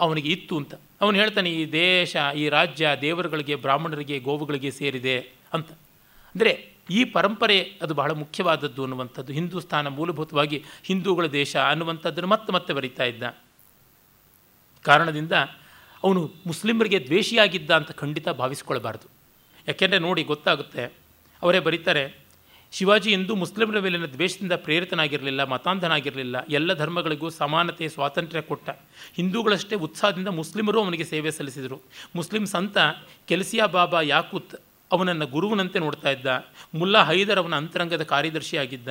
ಅವನಿಗೆ 0.00 0.28
ಇತ್ತು 0.28 0.56
ಅಂತ. 0.56 0.74
ಅವನು 1.00 1.16
ಹೇಳ್ತಾನೆ, 1.16 1.50
ಈ 1.50 1.72
ದೇಶ, 1.72 2.16
ಈ 2.36 2.48
ರಾಜ್ಯ 2.48 2.88
ದೇವರುಗಳಿಗೆ, 3.00 3.54
ಬ್ರಾಹ್ಮಣರಿಗೆ, 3.54 4.18
ಗೋವುಗಳಿಗೆ 4.18 4.70
ಸೇರಿದೆ 4.70 5.16
ಅಂತ. 5.52 5.70
ಅಂದರೆ 6.34 6.71
ಈ 6.90 7.04
ಪರಂಪರೆ 7.04 7.58
ಅದು 7.82 7.94
ಬಹಳ 7.94 8.10
ಮುಖ್ಯವಾದದ್ದು 8.12 8.82
ಅನ್ನುವಂಥದ್ದು. 8.82 9.32
ಹಿಂದೂಸ್ತಾನ 9.32 9.88
ಮೂಲಭೂತವಾಗಿ 9.88 10.64
ಹಿಂದೂಗಳ 10.82 11.26
ದೇಶ 11.26 11.56
ಅನ್ನುವಂಥದ್ದನ್ನು 11.56 12.28
ಮತ್ತೆ 12.28 12.52
ಮತ್ತೆ 12.52 12.72
ಬರೀತಾ 12.72 13.04
ಇದ್ದ. 13.04 13.22
ಕಾರಣದಿಂದ 14.84 15.32
ಅವನು 16.04 16.30
ಮುಸ್ಲಿಮರಿಗೆ 16.46 16.98
ದ್ವೇಷಿಯಾಗಿದ್ದ 17.06 17.70
ಅಂತ 17.70 17.90
ಖಂಡಿತ 17.90 18.28
ಭಾವಿಸ್ಕೊಳ್ಬಾರ್ದು. 18.28 19.06
ಯಾಕೆಂದರೆ 19.68 19.98
ನೋಡಿ 19.98 20.22
ಗೊತ್ತಾಗುತ್ತೆ, 20.24 20.84
ಅವರೇ 21.42 21.60
ಬರೀತಾರೆ, 21.60 22.22
ಶಿವಾಜಿ 22.72 23.10
ಎಂದೂ 23.12 23.34
ಮುಸ್ಲಿಮರ 23.34 23.78
ಮೇಲಿನ 23.80 24.06
ದ್ವೇಷದಿಂದ 24.06 24.52
ಪ್ರೇರಿತನಾಗಿರಲಿಲ್ಲ, 24.52 25.44
ಮತಾಂಧನಾಗಿರಲಿಲ್ಲ, 25.44 26.36
ಎಲ್ಲ 26.48 26.72
ಧರ್ಮಗಳಿಗೂ 26.72 27.30
ಸಮಾನತೆ, 27.30 27.88
ಸ್ವಾತಂತ್ರ್ಯ 27.88 28.42
ಕೊಟ್ಟ. 28.42 28.70
ಹಿಂದೂಗಳಷ್ಟೇ 29.14 29.76
ಉತ್ಸಾಹದಿಂದ 29.76 30.28
ಮುಸ್ಲಿಮರು 30.28 30.82
ಅವನಿಗೆ 30.82 31.04
ಸೇವೆ 31.04 31.30
ಸಲ್ಲಿಸಿದರು. 31.30 31.82
ಮುಸ್ಲಿಂ 32.16 32.46
ಸಂತ 32.46 32.78
ಕೆಲ್ಸಿಯಾ 33.28 33.66
ಬಾಬಾ 33.66 34.00
ಯಾಕೂತ್ 34.00 34.54
ಅವನನ್ನು 34.92 35.26
ಗುರುವಿನಂತೆ 35.26 35.78
ನೋಡ್ತಾ 35.78 36.10
ಇದ್ದ. 36.10 36.26
ಮುಲ್ಲಾ 36.74 37.04
ಹೈದರ್ 37.04 37.38
ಅವನ 37.38 37.54
ಅಂತರಂಗದ 37.54 38.02
ಕಾರ್ಯದರ್ಶಿಯಾಗಿದ್ದ. 38.02 38.88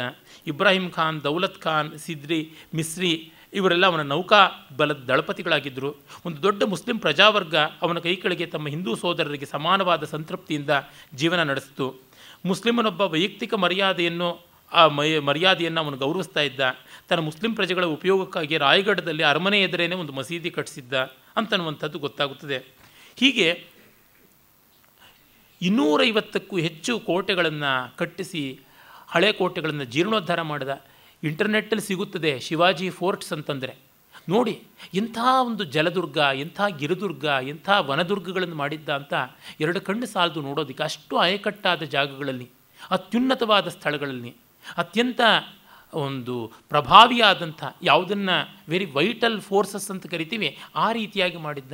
ಇಬ್ರಾಹಿಂ 0.47 0.89
ಖಾನ್, 0.89 1.24
ದೌಲತ್ 1.24 1.62
ಖಾನ್, 1.62 1.97
ಸಿದ್ರಿ, 1.97 2.54
ಮಿಸ್ರಿ 2.76 3.32
ಇವರೆಲ್ಲ 3.54 3.86
ಅವನ 3.86 4.02
ನೌಕಾ 4.02 4.70
ಬಲದ 4.78 5.02
ದಳಪತಿಗಳಾಗಿದ್ದರು 5.08 5.95
ಒಂದು 6.26 6.43
ದೊಡ್ಡ 6.43 6.64
ಮುಸ್ಲಿಂ 6.64 6.99
ಪ್ರಜಾವರ್ಗ 6.99 7.56
ಅವನ 7.56 7.99
ಕೈ 7.99 8.16
ಕೆಳಗೆ 8.16 8.45
ತಮ್ಮ 8.45 8.68
ಹಿಂದೂ 8.68 8.95
ಸೋದರರಿಗೆ 8.95 9.45
ಸಮಾನವಾದ 9.45 10.04
ಸಂತೃಪ್ತಿಯಿಂದ 10.04 10.70
ಜೀವನ 11.16 11.43
ನಡೆಸಿತು. 11.43 12.02
ಮುಸ್ಲಿಮನೊಬ್ಬ 12.45 13.02
ವೈಯಕ್ತಿಕ 13.02 13.54
ಮರ್ಯಾದೆಯನ್ನು, 13.54 14.45
ಆ 14.72 14.88
ಮಯ 14.88 15.20
ಮರ್ಯಾದೆಯನ್ನು 15.20 15.82
ಅವನು 15.82 15.97
ಗೌರವಿಸ್ತಾ 15.97 16.41
ಇದ್ದ. 16.41 16.60
ತನ್ನ 17.10 17.22
ಮುಸ್ಲಿಂ 17.22 17.56
ಪ್ರಜೆಗಳ 17.56 17.86
ಉಪಯೋಗಕ್ಕಾಗಿ 17.86 18.58
ರಾಯಗಢದಲ್ಲಿ 18.58 19.24
ಅರಮನೆ 19.24 19.62
ಎದುರೇನೆ 19.62 19.95
ಒಂದು 19.95 20.14
ಮಸೀದಿ 20.14 20.49
ಕಟ್ಟಿಸಿದ್ದ 20.49 20.93
ಅಂತನ್ನುವಂಥದ್ದು 21.36 21.99
ಗೊತ್ತಾಗುತ್ತದೆ. 21.99 22.58
ಹೀಗೆ 23.20 23.66
ಇನ್ನೂರೈವತ್ತಕ್ಕೂ 25.62 26.57
ಹೆಚ್ಚು 26.57 26.99
ಕೋಟೆಗಳನ್ನು 26.99 27.97
ಕಟ್ಟಿಸಿ 27.97 28.59
ಹಳೆ 29.07 29.32
ಕೋಟೆಗಳನ್ನು 29.32 29.84
ಜೀರ್ಣೋದ್ಧಾರ 29.84 30.41
ಮಾಡಿದ 30.41 30.74
ಇಂಟರ್ನೆಟ್ಟಲ್ಲಿ 31.24 31.86
ಸಿಗುತ್ತದೆ 31.86 32.39
ಶಿವಾಜಿ 32.39 32.89
ಫೋರ್ಟ್ಸ್ 32.89 33.34
ಅಂತಂದರೆ. 33.34 33.76
ನೋಡಿ 34.30 34.64
ಇಂಥ 34.93 35.18
ಒಂದು 35.45 35.64
ಜಲದುರ್ಗ, 35.64 36.18
ಎಂಥ 36.36 36.62
ಗಿರಿದುರ್ಗ, 36.78 37.26
ಎಂಥ 37.47 37.70
ವನದುರ್ಗಗಳನ್ನು 37.70 38.55
ಮಾಡಿದ್ದ 38.55 38.89
ಅಂತ 38.89 39.14
ಎರಡು 39.59 39.82
ಕಣ್ಣು 39.82 40.05
ಸಾಲದು 40.05 40.41
ನೋಡೋದಕ್ಕೆ 40.41 40.84
ಅಷ್ಟು 40.84 41.18
ಅಯಕಟ್ಟಾದ 41.18 41.84
ಜಾಗಗಳಲ್ಲಿ, 41.84 42.49
ಅತ್ಯುನ್ನತವಾದ 42.91 43.68
ಸ್ಥಳಗಳಲ್ಲಿ, 43.68 44.36
ಅತ್ಯಂತ 44.78 45.22
ಒಂದು 45.93 46.51
ಪ್ರಭಾವಿಯಾದಂಥ 46.70 47.64
ಯಾವುದನ್ನು 47.84 48.62
ವೆರಿ 48.70 48.86
ವೈಟಲ್ 48.86 49.41
ಫೋರ್ಸಸ್ 49.41 49.91
ಅಂತ 49.91 50.07
ಕರಿತೀವಿ, 50.07 50.57
ಆ 50.76 50.91
ರೀತಿಯಾಗಿ 50.91 51.38
ಮಾಡಿದ್ದ. 51.38 51.74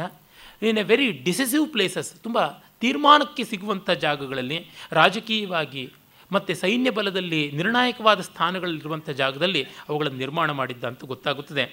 In 0.61 0.77
a 0.77 0.83
very 0.83 1.11
decisive 1.11 1.69
places 1.69 2.23
ತುಂಬ 2.23 2.39
ತೀರ್ಮಾನಕ್ಕೆ 2.81 3.43
ಸಿಗುವಂಥ 3.51 3.89
ಜಾಗಗಳಲ್ಲಿ 4.05 4.59
ರಾಜಕೀಯವಾಗಿ 4.99 5.85
ಮತ್ತು 6.31 6.53
ಸೈನ್ಯ 6.61 6.89
ಬಲದಲ್ಲಿ 6.97 7.41
ನಿರ್ಣಾಯಕವಾದ 7.59 8.21
ಸ್ಥಾನಗಳಲ್ಲಿರುವಂಥ 8.29 9.09
ಜಾಗದಲ್ಲಿ 9.21 9.61
ಅವುಗಳನ್ನು 9.89 10.19
ನಿರ್ಮಾಣ 10.23 10.51
ಮಾಡಿದ್ದ 10.59 10.83
ಅಂತ 10.91 11.05
ಗೊತ್ತಾಗುತ್ತದೆ. 11.13 11.65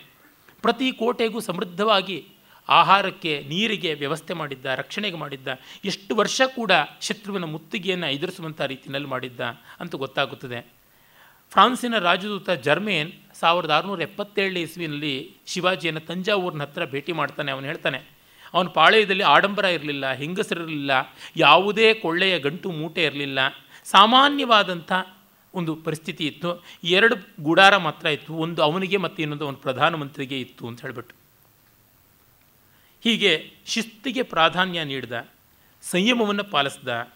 ಪ್ರತಿ 0.64 0.88
ಕೋಟೆಗೂ 1.00 1.38
ಸಮೃದ್ಧವಾಗಿ 1.48 2.18
ಆಹಾರಕ್ಕೆ, 2.68 3.32
ನೀರಿಗೆ 3.50 3.90
ವ್ಯವಸ್ಥೆ 4.02 4.34
ಮಾಡಿದ್ದ, 4.40 4.66
ರಕ್ಷಣೆಗೆ 4.80 5.18
ಮಾಡಿದ್ದ, 5.22 5.48
ಎಷ್ಟು 5.90 6.12
ವರ್ಷ 6.20 6.42
ಕೂಡ 6.58 6.72
ಶತ್ರುವಿನ 7.06 7.46
ಮುತ್ತಿಗೆಯನ್ನು 7.54 8.08
ಎದುರಿಸುವಂಥ 8.16 8.60
ರೀತಿಯಲ್ಲಿ 8.72 9.10
ಮಾಡಿದ್ದ 9.14 9.40
ಅಂತ 9.80 9.94
ಗೊತ್ತಾಗುತ್ತದೆ. 10.04 10.60
ಫ್ರಾನ್ಸಿನ 11.52 11.96
ರಾಜದೂತ 12.06 12.50
ಜರ್ಮೇನ್ 12.66 13.10
ಸಾವಿರದ 13.40 13.72
ಆರುನೂರ 13.78 14.02
ಎಪ್ಪತ್ತೇಳನೇ 14.08 14.60
ಇಸ್ವಿನಲ್ಲಿ 14.68 15.14
ಶಿವಾಜಿಯನ್ನು 15.52 16.02
ತಂಜಾವೂರಿನ 16.10 16.64
ಹತ್ರ 16.66 16.84
ಭೇಟಿ 16.94 17.12
ಮಾಡ್ತಾನೆ, 17.20 17.50
ಅವನು 17.54 17.66
ಹೇಳ್ತಾನೆ 17.70 18.00
ಅವನ 18.54 18.66
ಪಾಳೆಯದಲ್ಲಿ 18.66 19.22
ಆಡಂಬರ 19.22 19.64
ಇರಲಿಲ್ಲ, 19.64 20.12
ಹೆಂಗಸರಿರಲಿಲ್ಲ, 20.12 20.90
ಯಾವುದೇ 21.36 21.94
ಕೊಳ್ಳೆಯ 21.94 22.38
ಗಂಟು 22.38 22.70
ಮೂಟೆ 22.70 23.04
ಇರಲಿಲ್ಲ. 23.04 23.38
ಸಾಮಾನ್ಯವಾದಂಥ 23.84 24.92
ಒಂದು 25.54 25.76
ಪರಿಸ್ಥಿತಿ 25.76 26.26
ಇತ್ತು. 26.26 26.64
ಎರಡು 26.84 27.16
ಗುಡಾರ 27.42 27.76
ಮಾತ್ರ 27.76 28.06
ಇತ್ತು. 28.06 28.34
ಒಂದು 28.34 28.62
ಅವನಿಗೆ 28.62 28.96
ಮತ್ತು 28.96 29.22
ಇನ್ನೊಂದು 29.22 29.44
ಅವನ 29.44 29.54
ಪ್ರಧಾನಮಂತ್ರಿಗೆ 29.54 30.40
ಇತ್ತು 30.40 30.68
ಅಂತ 30.68 30.80
ಹೇಳಿಬಿಟ್ಟು. 30.80 31.14
ಹೀಗೆ 33.04 33.52
ಶಿಸ್ತಿಗೆ 33.66 34.22
ಪ್ರಾಧಾನ್ಯ 34.22 34.84
ನೀಡಿದ, 34.84 35.28
ಸಂಯಮವನ್ನು 35.82 36.44
ಪಾಲಿಸಿದ, 36.44 37.10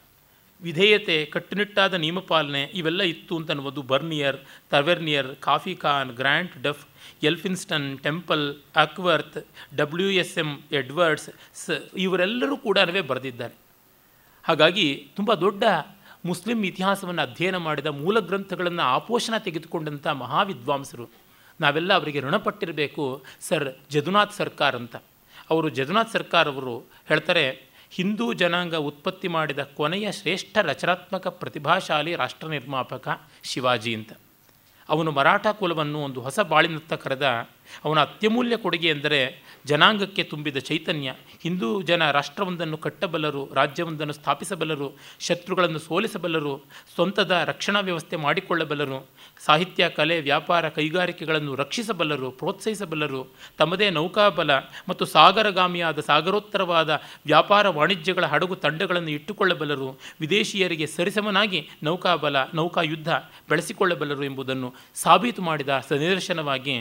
ವಿಧೇಯತೆ, 0.63 1.25
ಕಟ್ಟುನಿಟ್ಟಾದ 1.25 1.95
ನಿಯಮಪಾಲನೆ 1.95 2.63
ಇವೆಲ್ಲ 2.63 3.03
ಇತ್ತು 3.03 3.37
ಅಂತ 3.37 3.51
ಅನ್ನೋದು 3.51 3.83
Bernier, 3.83 4.37
Tavernier, 4.71 5.37
Khafi 5.37 5.75
Khan, 5.75 6.11
Grant, 6.11 6.63
Duff 6.63 6.88
Elphinstone, 7.23 7.99
Temple, 7.99 8.57
Acworth, 8.77 9.47
W 9.77 10.11
S 10.11 10.39
M 10.39 10.63
Edwards, 10.73 11.31
ಸ 11.55 11.71
ಇವರೆಲ್ಲರೂ 11.97 12.57
ಕೂಡ 12.57 12.79
ಬರೆದಿದ್ದಾರೆ. 13.07 13.55
ಹಾಗಾಗಿ 14.45 15.09
ತುಂಬ 15.17 15.35
ದೊಡ್ಡ 15.35 15.65
ಮುಸ್ಲಿಂ 16.25 16.65
ಇತಿಹಾಸವನ್ನು 16.65 17.23
ಅಧ್ಯಯನ 17.23 17.57
ಮಾಡಿದ 17.57 17.87
ಮೂಲ 17.87 18.21
ಗ್ರಂಥಗಳನ್ನು 18.21 18.83
ಆಪೋಷಣ 18.83 19.37
ತೆಗೆದುಕೊಂಡಂಥ 19.37 20.07
ಮಹಾವಿದ್ವಾಂಸರು. 20.07 21.11
ನಾವೆಲ್ಲ 21.61 21.93
ಅವರಿಗೆ 21.93 22.21
ಋಣಪಟ್ಟಿರಬೇಕು, 22.21 23.23
ಸರ್ 23.41 23.77
ಜದುನಾಥ್ 23.91 24.33
ಸರ್ಕಾರ್ 24.33 24.77
ಅಂತ. 24.77 24.97
ಅವರು 25.51 25.69
ಜದುನಾಥ್ 25.69 26.13
ಸರ್ಕಾರ್ 26.13 26.49
ಅವರು 26.49 26.79
ಹೇಳ್ತಾರೆ, 27.09 27.69
ಹಿಂದೂ 27.91 28.33
ಜನಾಂಗ 28.33 28.75
ಉತ್ಪತ್ತಿ 28.75 29.29
ಮಾಡಿದ 29.29 29.59
ಕೊನೆಯ 29.59 30.13
ಶ್ರೇಷ್ಠ 30.13 30.59
ರಚನಾತ್ಮಕ 30.59 31.27
ಪ್ರತಿಭಾಶಾಲಿ 31.27 32.15
ರಾಷ್ಟ್ರ 32.15 32.49
ನಿರ್ಮಾಪಕ 32.49 33.09
ಶಿವಾಜಿ 33.43 33.95
ಅಂತ. 33.95 34.13
ಅವನು 34.89 35.11
ಮರಾಠ 35.11 35.47
ಕುಲವನ್ನು 35.59 35.99
ಒಂದು 35.99 36.21
ಹೊಸ 36.21 36.41
ಬಾಳಿನತ್ತ 36.41 36.95
ಕರೆದ 36.95 37.27
ಅವನ 37.85 37.99
ಅತ್ಯಮೂಲ್ಯ 38.01 38.57
ಕೊಡುಗೆ 38.57 38.89
ಎಂದರೆ 38.89 39.21
ಜನಾಂಗಕ್ಕೆ 39.69 40.23
ತುಂಬಿದ 40.23 40.59
ಚೈತನ್ಯ, 40.59 41.09
ಹಿಂದೂ 41.43 41.69
ಜನ 41.83 42.11
ರಾಷ್ಟ್ರವೊಂದನ್ನು 42.11 42.79
ಕಟ್ಟಬಲ್ಲರು, 42.79 43.43
ರಾಜ್ಯವೊಂದನ್ನು 43.55 44.13
ಸ್ಥಾಪಿಸಬಲ್ಲರು, 44.13 44.89
ಶತ್ರುಗಳನ್ನು 45.21 45.79
ಸೋಲಿಸಬಲ್ಲರು, 45.79 46.55
ಸ್ವಂತದ 46.95 47.33
ರಕ್ಷಣಾ 47.45 47.81
ವ್ಯವಸ್ಥೆ 47.81 48.17
ಮಾಡಿಕೊಳ್ಳಬಲ್ಲರು, 48.17 48.99
ಸಾಹಿತ್ಯ, 49.45 49.89
ಕಲೆ, 49.89 50.21
ವ್ಯಾಪಾರ 50.21 50.69
ಕೈಗಾರಿಕೆಗಳನ್ನು 50.69 51.55
ರಕ್ಷಿಸಬಲ್ಲರು, 51.55 52.31
ಪ್ರೋತ್ಸಾಹಿಸಬಲ್ಲರು, 52.31 53.23
ತಮ್ಮದೇ 53.59 53.91
ನೌಕಾಬಲ 53.91 54.51
ಮತ್ತು 54.89 55.05
ಸಾಗರಗಾಮಿಯಾದ 55.05 56.01
ಸಾಗರೋತ್ತರವಾದ 56.01 56.91
ವ್ಯಾಪಾರ 57.27 57.69
ವಾಣಿಜ್ಯಗಳ 57.69 58.25
ಹಡಗು 58.25 58.57
ತಂಡಗಳನ್ನು 58.57 59.11
ಇಟ್ಟುಕೊಳ್ಳಬಲ್ಲರು, 59.11 59.89
ವಿದೇಶಿಯರಿಗೆ 60.21 60.87
ಸರಿಸಮನಾಗಿ 60.87 61.63
ನೌಕಾಬಲ, 61.83 62.37
ನೌಕಾಯುದ್ಧ 62.55 63.11
ಬೆಳೆಸಿಕೊಳ್ಳಬಲ್ಲರು 63.49 64.25
ಎಂಬುದನ್ನು 64.25 64.71
ಸಾಬೀತು 64.95 65.43
ಮಾಡಿದ 65.43 65.75
ಸನಿದರ್ಶನವಾಗಿ 65.89 66.77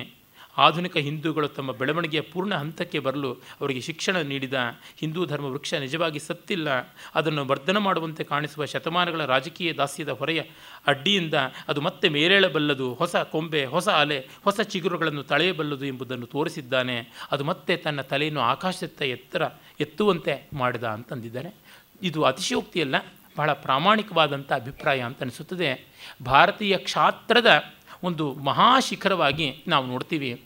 ಆಧುನಿಕ 0.57 0.97
ಹಿಂದೂಗಳು 0.97 1.47
ತಮ್ಮ 1.47 1.71
ಬೆಳವಣಿಗೆಯ 1.71 2.21
ಪೂರ್ಣ 2.21 2.55
ಹಂತಕ್ಕೆ 2.55 2.99
ಬರಲು 2.99 3.33
ಅವರಿಗೆ 3.33 3.81
ಶಿಕ್ಷಣ 3.81 4.17
ನೀಡಿದ 4.17 4.53
ಹಿಂದೂ 4.97 5.25
ಧರ್ಮ 5.25 5.45
ವೃಕ್ಷ 5.45 5.73
ನಿಜವಾಗಿ 5.73 6.19
ಸತ್ತಿಲ್ಲ. 6.19 6.69
ಅದನ್ನು 7.15 7.45
ವರ್ಧನ 7.45 7.77
ಮಾಡುವಂತೆ 7.77 8.23
ಕಾಣಿಸುವ 8.23 8.65
ಶತಮಾನಗಳ 8.65 9.25
ರಾಜಕೀಯ 9.25 9.73
ದಾಸ್ಯದ 9.73 10.09
ಹೊರೆಯ 10.09 10.43
ಅಡ್ಡಿಯಿಂದ 10.87 11.33
ಅದು 11.67 11.81
ಮತ್ತೆ 11.81 12.09
ಮೇಲೇಳಬಲ್ಲದು. 12.09 12.93
ಹೊಸ 12.93 13.15
ಕೊಂಬೆ, 13.15 13.65
ಹೊಸ 13.65 13.89
ಅಲೆ, 13.89 14.19
ಹೊಸ 14.43 14.59
ಚಿಗುರುಗಳನ್ನು 14.61 15.23
ತಳೆಯಬಲ್ಲದು 15.23 15.85
ಎಂಬುದನ್ನು 15.85 16.25
ತೋರಿಸಿದ್ದಾನೆ. 16.25 17.27
ಅದು 17.31 17.43
ಮತ್ತೆ 17.43 17.77
ತನ್ನ 17.77 18.01
ತಲೆಯನ್ನು 18.01 18.39
ಆಕಾಶದತ್ತ 18.39 19.01
ಎತ್ತರ 19.01 19.41
ಎತ್ತುವಂತೆ 19.79 20.47
ಮಾಡಿದ 20.53 20.83
ಅಂತಂದಿದ್ದಾರೆ. 20.83 21.55
ಇದು 22.03 22.23
ಅತಿಶಯೋಕ್ತಿಯಲ್ಲ, 22.23 22.95
ಬಹಳ 23.37 23.53
ಪ್ರಾಮಾಣಿಕವಾದಂಥ 23.53 24.51
ಅಭಿಪ್ರಾಯ 24.51 24.99
ಅಂತ 25.01 25.21
ಅನಿಸುತ್ತದೆ 25.21 25.85
ಭಾರತೀಯ 26.25 26.77
ಕ್ಷಾತ್ರದ 26.77 27.73
ಒಂದು 28.03 28.33
ಮಹಾಶಿಖರವಾಗಿ 28.33 29.63
ನಾವು 29.67 29.85
ನೋಡ್ತೀವಿ. 29.85 30.43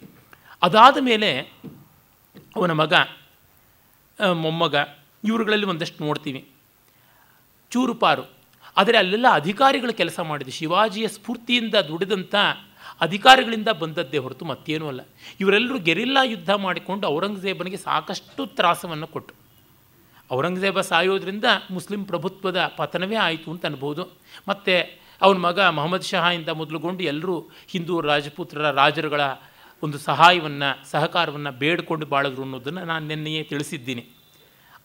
ಅದಾದ 0.61 0.97
ಮೇಲೆ 0.99 1.51
ಅವನ 2.55 2.71
ಮಗ 2.71 2.93
ಮೊಮ್ಮಗ, 4.33 4.75
ಇವರುಗಳಲ್ಲಿ 5.23 5.65
ಒಂದಷ್ಟು 5.65 6.03
ನೋಡ್ತೀವಿ. 6.03 6.47
ಚೂರುಪಾರು 7.71 8.23
ಆದರೆ 8.77 8.97
ಅಲ್ಲೆಲ್ಲ 8.97 9.25
ಅಧಿಕಾರಿಗಳು 9.31 9.93
ಕೆಲಸ 9.93 10.19
ಮಾಡಿದೆ 10.19 10.51
ಶಿವಾಜಿಯ 10.51 11.07
ಸ್ಫೂರ್ತಿಯಿಂದ 11.07 11.75
ದುಡಿದಂಥ 11.75 12.35
ಅಧಿಕಾರಿಗಳಿಂದ 13.01 13.67
ಬಂದದ್ದೇ 13.67 14.17
ಹೊರತು 14.17 14.45
ಮತ್ತೇನೂ 14.45 14.87
ಅಲ್ಲ. 14.87 15.01
ಇವರೆಲ್ಲರೂ 15.39 15.79
ಗೆರಿಲ್ಲಾ 15.79 16.23
ಯುದ್ಧ 16.23 16.49
ಮಾಡಿಕೊಂಡು 16.49 17.07
ಔರಂಗಜೇಬನಿಗೆ 17.07 17.77
ಸಾಕಷ್ಟು 17.77 18.45
ತ್ರಾಸವನ್ನು 18.45 19.07
ಕೊಟ್ಟು 19.07 19.33
ಔರಂಗಜೇಬ 20.31 20.81
ಸಾಯೋದ್ರಿಂದ 20.81 21.45
ಮುಸ್ಲಿಂ 21.71 22.05
ಪ್ರಭುತ್ವದ 22.05 22.73
ಪತನವೇ 22.77 23.15
ಆಯಿತು 23.15 23.51
ಅಂತ 23.51 23.65
ಅನ್ಬೋದು. 23.65 24.11
ಮತ್ತು 24.47 25.00
ಅವನ 25.21 25.37
ಮಗ 25.37 25.59
ಮೊಹಮ್ಮದ್ 25.59 26.03
ಶಹಾಯಿಂದ 26.03 26.49
ಮೊದಲುಗೊಂಡು 26.49 27.03
ಎಲ್ಲರೂ 27.03 27.49
ಹಿಂದೂ 27.67 28.01
ರಾಜಪುತ್ರರ 28.01 28.71
ರಾಜರುಗಳ 28.71 29.21
ಒಂದು 29.83 29.97
ಸಹಾಯವನ್ನು, 29.97 30.89
ಸಹಕಾರವನ್ನು 30.89 31.51
ಬೇಡಿಕೊಂಡು 31.51 32.05
ಬಾಳಿದ್ರು 32.05 32.41
ಅನ್ನೋದನ್ನು 32.41 32.85
ನಾನು 32.85 33.07
ನಿನ್ನೆಯೇ 33.07 33.43
ತಿಳಿಸಿದ್ದೀನಿ. 33.43 34.07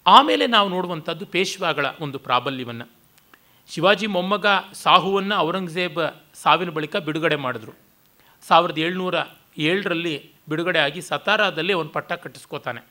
ಆಮೇಲೆ 0.07 0.47
ನಾವು 0.47 0.69
ನೋಡುವಂಥದ್ದು 0.69 1.27
ಪೇಶ್ವಾಗಳ 1.27 1.87
ಒಂದು 2.01 2.19
ಪ್ರಾಬಲ್ಯವನ್ನು. 2.19 2.89
ಶಿವಾಜಿ 3.69 4.07
ಮೊಮ್ಮಗ 4.07 4.47
ಸಾಹುವನ್ನು 4.73 5.37
ಔರಂಗಜೇಬ 5.37 6.07
ಸಾವಿನ 6.35 6.71
ಬಳಿಕ 6.71 6.97
ಬಿಡುಗಡೆ 6.97 7.37
ಮಾಡಿದ್ರು. 7.37 7.73
ಸಾವಿರದ 8.49 8.79
ಏಳ್ನೂರ 8.79 9.15
ಏಳರಲ್ಲಿ 9.59 10.31
ಬಿಡುಗಡೆ 10.49 10.79
ಆಗಿ 10.79 11.01
ಸತಾರಾದಲ್ಲಿ 11.01 11.73
ಅವನು 11.73 11.89
ಪಟ್ಟ 11.89 12.13
ಕಟ್ಟಿಸ್ಕೋತಾನೆ. 12.13 12.87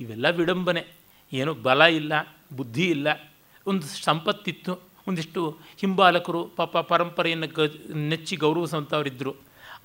ಇವೆಲ್ಲ 0.00 0.30
ವಿಡಂಬನೆ. 0.30 0.86
ಏನು 1.32 1.54
ಬಲ 1.54 1.80
ಇಲ್ಲ, 1.80 2.12
ಬುದ್ಧಿ 2.56 2.90
ಇಲ್ಲ, 2.90 3.30
ಒಂದು 3.66 3.86
ಸಂಪತ್ತಿತ್ತು. 4.04 4.95
ಒಂದಿಷ್ಟು 5.08 5.56
ಹಿಂಬಾಲಕರು, 5.76 6.44
ಪಾಪ 6.44 6.78
ಪರಂಪರೆಯನ್ನು 6.78 7.46
ಗ 7.46 7.60
ನೆಚ್ಚಿ 7.94 8.36
ಗೌರವಿಸುವಂಥವರಿದ್ದರು. 8.36 9.34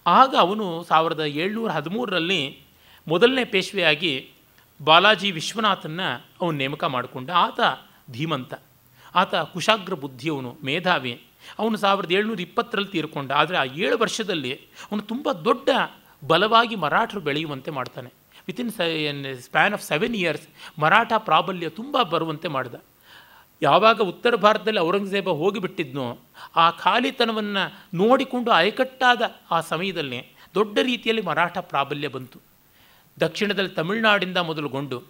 ಆಗ 0.08 0.36
ಅವನು 0.40 0.84
ಸಾವಿರದ 0.84 1.20
ಏಳ್ನೂರ 1.20 1.72
ಹದಿಮೂರರಲ್ಲಿ 1.72 2.60
ಮೊದಲನೇ 3.08 3.46
ಪೇಶ್ವೆಯಾಗಿ 3.46 4.30
ಬಾಲಾಜಿ 4.84 5.32
ವಿಶ್ವನಾಥನ್ನು 5.32 6.26
ಅವನು 6.42 6.58
ನೇಮಕ 6.58 6.84
ಮಾಡಿಕೊಂಡ. 6.84 7.30
ಆತ 7.32 7.60
ಧೀಮಂತ. 8.12 8.54
ಆತ 9.16 9.36
ಕುಶಾಗ್ರ 9.36 9.94
ಬುದ್ಧಿಯವನು, 9.94 10.58
ಮೇಧಾವಿ. 10.64 11.22
ಅವನು 11.60 11.78
ಸಾವಿರದ 11.78 12.12
ಏಳ್ನೂರ 12.12 12.42
ಇಪ್ಪತ್ತರಲ್ಲಿ 12.42 12.92
ತೀರ್ಕೊಂಡ. 12.92 13.32
ಆದರೆ 13.32 13.58
ಆ 13.58 13.64
ಏಳು 13.64 13.98
ವರ್ಷದಲ್ಲಿ 13.98 14.54
ಅವನು 14.92 15.02
ತುಂಬ 15.02 15.32
ದೊಡ್ಡ 15.32 15.70
ಬಲವಾಗಿ 16.28 16.76
ಮರಾಠರು 16.76 17.20
ಬೆಳೆಯುವಂತೆ 17.20 17.72
ಮಾಡ್ತಾನೆ. 17.72 18.14
Within 18.48 18.72
span 18.72 19.74
of 19.74 19.84
seven 19.84 20.16
years 20.16 20.48
Maratha 20.80 21.14
ಪ್ರಾಬಲ್ಯ 21.18 21.70
ತುಂಬ 21.70 22.02
ಬರುವಂತೆ 22.02 22.48
ಮಾಡಿದ. 22.48 22.76
ಯಾವಾಗ 23.62 24.01
ಉತ್ತರ 24.01 24.36
ಭಾರತದಲ್ಲಿ 24.36 24.80
ಔರಂಗಜೇಬ 24.80 25.30
ಹೋಗಿಬಿಟ್ಟಿದ್ನೋ 25.30 26.18
ಆ 26.55 26.72
ಖಾಲಿತನವನ್ನು 26.72 27.88
ನೋಡಿಕೊಂಡು 27.93 28.51
ಅಯಕಟ್ಟಾದ 28.51 29.22
ಆ 29.51 29.62
ಸಮಯದಲ್ಲಿ 29.62 30.36
ದೊಡ್ಡ 30.55 30.80
ರೀತಿಯಲ್ಲಿ 30.82 31.22
ಮರಾಠ 31.22 31.57
ಪ್ರಾಬಲ್ಯ 31.57 32.07
ಬಂತು. 32.07 32.39
ದಕ್ಷಿಣದಲ್ಲಿ 33.20 33.70
ತಮಿಳುನಾಡಿಂದ 33.70 34.38
ಮೊದಲುಗೊಂಡು 34.38 35.03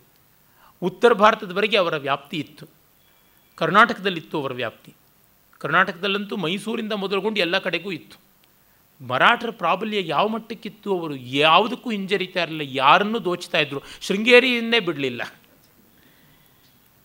ಉತ್ತರ 0.82 1.14
ಭಾರತದವರೆಗೆ 1.14 1.78
ಅವರ 1.78 1.96
ವ್ಯಾಪ್ತಿ 1.96 2.38
ಇತ್ತು. 2.38 2.68
ಕರ್ನಾಟಕದಲ್ಲಿತ್ತು 3.56 4.42
ಅವರ 4.42 4.54
ವ್ಯಾಪ್ತಿ. 4.54 4.94
ಕರ್ನಾಟಕದಲ್ಲಂತೂ 5.58 6.36
ಮೈಸೂರಿಂದ 6.38 6.94
ಮೊದಲುಗೊಂಡು 6.94 7.40
ಎಲ್ಲ 7.40 7.58
ಕಡೆಗೂ 7.58 7.92
ಇತ್ತು. 7.92 8.32
ಮರಾಠರ 9.08 9.50
ಪ್ರಾಬಲ್ಯ 9.50 10.08
ಯಾವ 10.08 10.28
ಮಟ್ಟಕ್ಕಿತ್ತು 10.28 11.00
ಅವರು 11.00 11.16
ಯಾವುದಕ್ಕೂ 11.16 11.92
ಹಿಂಜರಿತಾ 11.92 12.44
ಇರಲಿಲ್ಲ. 12.44 12.78
ಯಾರನ್ನೂ 12.78 13.20
ದೋಚ್ತಾ 13.20 13.60
ಇದ್ದರು 13.60 13.82
ಶೃಂಗೇರಿಯನ್ನೇ 14.02 14.80
ಬಿಡಲಿಲ್ಲ. 14.80 15.22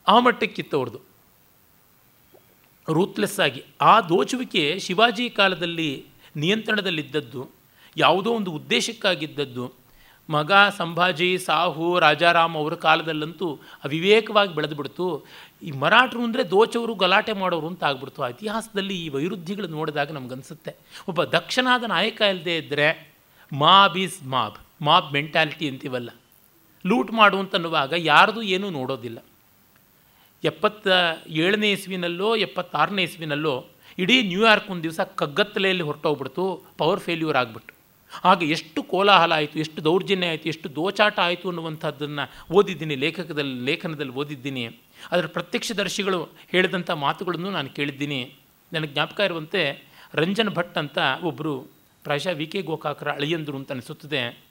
ಆ 0.09 0.19
ಮಟ್ಟಕ್ಕಿತ್ತು 0.19 0.77
ಅವ್ರದ್ದು. 0.77 1.06
ರೂತ್ಲೆಸ್ 2.89 3.41
ಆಗಿ, 3.41 3.63
ಆ 3.81 4.01
ದೋಚುವಿಕೆ 4.01 4.79
ಶಿವಾಜಿ 4.79 5.31
ಕಾಲದಲ್ಲಿ 5.31 6.07
ನಿಯಂತ್ರಣದಲ್ಲಿದ್ದದ್ದು, 6.37 7.51
ಯಾವುದೋ 7.97 8.31
ಒಂದು 8.31 8.51
ಉದ್ದೇಶಕ್ಕಾಗಿದ್ದದ್ದು. 8.53 9.87
ಮಗ 10.31 10.53
ಸಂಭಾಜಿ, 10.77 11.39
ಸಾಹು, 11.39 11.99
ರಾಜಾರಾಮ್ 11.99 12.57
ಅವರ 12.57 12.75
ಕಾಲದಲ್ಲಂತೂ 12.75 13.55
ಅವಿವೇಕವಾಗಿ 13.85 14.55
ಬೆಳೆದುಬಿಡ್ತು. 14.55 15.27
ಈ 15.63 15.71
ಮರಾಠರು 15.71 16.23
ಅಂದರೆ 16.23 16.51
ದೋಚವರು 16.51 16.95
ಗಲಾಟೆ 16.95 17.33
ಮಾಡೋರು 17.33 17.67
ಅಂತ 17.67 17.85
ಆಗ್ಬಿಡ್ತು. 17.85 18.23
ಆ 18.23 18.29
ಇತಿಹಾಸದಲ್ಲಿ 18.29 19.05
ಈ 19.05 19.09
ವೈರುದ್ಧಿಗಳು 19.09 19.69
ನೋಡಿದಾಗ 19.69 20.11
ನಮಗನ್ಸುತ್ತೆ. 20.11 20.77
ಒಬ್ಬ 21.09 21.25
ದಕ್ಷನಾದ 21.25 21.85
ನಾಯಕ 21.85 22.21
ಇಲ್ಲದೆ 22.21 22.57
ಇದ್ದರೆ 22.57 23.17
mob 23.53 23.99
is 23.99 24.23
mob 24.25 24.59
mob 24.83 25.13
mentality 25.13 25.69
ಅಂತೀವಲ್ಲ. 25.69 26.11
ಲೂಟ್ 26.87 27.13
ಮಾಡು 27.13 27.39
ಅಂತನ್ನುವಾಗ 27.39 27.93
ಯಾರ್ದು 27.97 28.43
ಏನೂ 28.43 28.71
ನೋಡೋದಿಲ್ಲ. 28.71 29.19
ಎಪ್ಪತ್ತ 30.47 30.89
ಏಳನೇ 31.29 31.71
ಇಸ್ವಿನಲ್ಲೋ, 31.73 32.37
ಎಪ್ಪತ್ತಾರನೇ 32.37 33.03
ಇಸ್ವಿನಲ್ಲೋ, 33.03 33.55
ಇಡೀ 33.99 34.17
ನ್ಯೂಯಾರ್ಕ್ 34.23 34.71
ಒಂದು 34.71 34.83
ದಿವಸ 34.83 35.01
ಕಗ್ಗತ್ತಲೆಯಲ್ಲಿ 35.01 35.83
ಹೊರಟೋಗ್ಬಿಡ್ತು 35.83 36.45
ಪವರ್ 36.79 37.01
ಫೇಲ್ಯೂರ್ 37.01 37.37
ಆಗಿಬಿಟ್ಟು 37.37 37.73
ಹಾಗೆ 38.25 38.47
ಎಷ್ಟು 38.47 38.83
ಕೋಲಾಹಲ 38.83 39.33
ಆಯಿತು, 39.33 39.59
ಎಷ್ಟು 39.59 39.85
ದೌರ್ಜನ್ಯ 39.85 40.27
ಆಯಿತು, 40.27 40.49
ಎಷ್ಟು 40.49 40.75
ದೋಚಾಟ 40.75 41.19
ಆಯಿತು 41.19 41.49
ಅನ್ನುವಂಥದ್ದನ್ನು 41.49 42.25
ಓದಿದ್ದೀನಿ, 42.55 42.95
ಲೇಖಕದಲ್ಲಿ, 42.95 43.61
ಲೇಖನದಲ್ಲಿ 43.61 44.13
ಓದಿದ್ದೀನಿ. 44.13 44.65
ಅದರ 45.11 45.27
ಪ್ರತ್ಯಕ್ಷದರ್ಶಿಗಳು 45.27 46.29
ಹೇಳಿದಂಥ 46.49 46.91
ಮಾತುಗಳನ್ನು 46.91 47.51
ನಾನು 47.51 47.71
ಕೇಳಿದ್ದೀನಿ. 47.71 48.21
ನನಗೆ 48.73 48.93
ಜ್ಞಾಪಕ 48.93 49.21
ಇರುವಂತೆ 49.21 49.63
ರಂಜನ್ 50.15 50.49
ಭಟ್ 50.49 50.79
ಅಂತ 50.79 50.99
ಒಬ್ಬರು 51.23 51.55
ಪ್ರಾಯಶಃ 52.05 52.33
ವಿ 52.33 52.47
ಕೆ 52.47 52.63
ಗೋಕಾಕರ 52.63 53.09
ಅಳಿಯಂದರು 53.13 53.57
ಅಂತ 53.57 53.73
ಅನಿಸುತ್ತದೆ. 53.73 54.46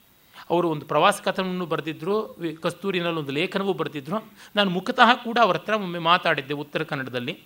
ಅವರು 0.50 0.68
ಒಂದು 0.68 0.86
ಪ್ರವಾಸ 0.86 1.20
ಕಥನವನ್ನು 1.20 1.66
ಬರೆದಿದ್ದರು 1.66 2.16
ಕಸ್ತೂರಿನಲ್ಲಿ 2.62 3.18
ಒಂದು 3.18 3.32
ಲೇಖನವೂ 3.32 3.72
ಬರೆದಿದ್ದರು 3.72 4.32
ನಾನು 4.56 4.70
ಮುಖತಃ 4.70 5.14
ಕೂಡ 5.26 5.38
ಅವ್ರ 5.42 5.56
ಹತ್ರ 5.56 5.74
ಒಮ್ಮೆ 5.74 5.98
ಮಾತಾಡಿದ್ದೆ 5.98 6.54
ಉತ್ತರ 6.54 6.82
ಕನ್ನಡದಲ್ಲಿ. 6.82 7.36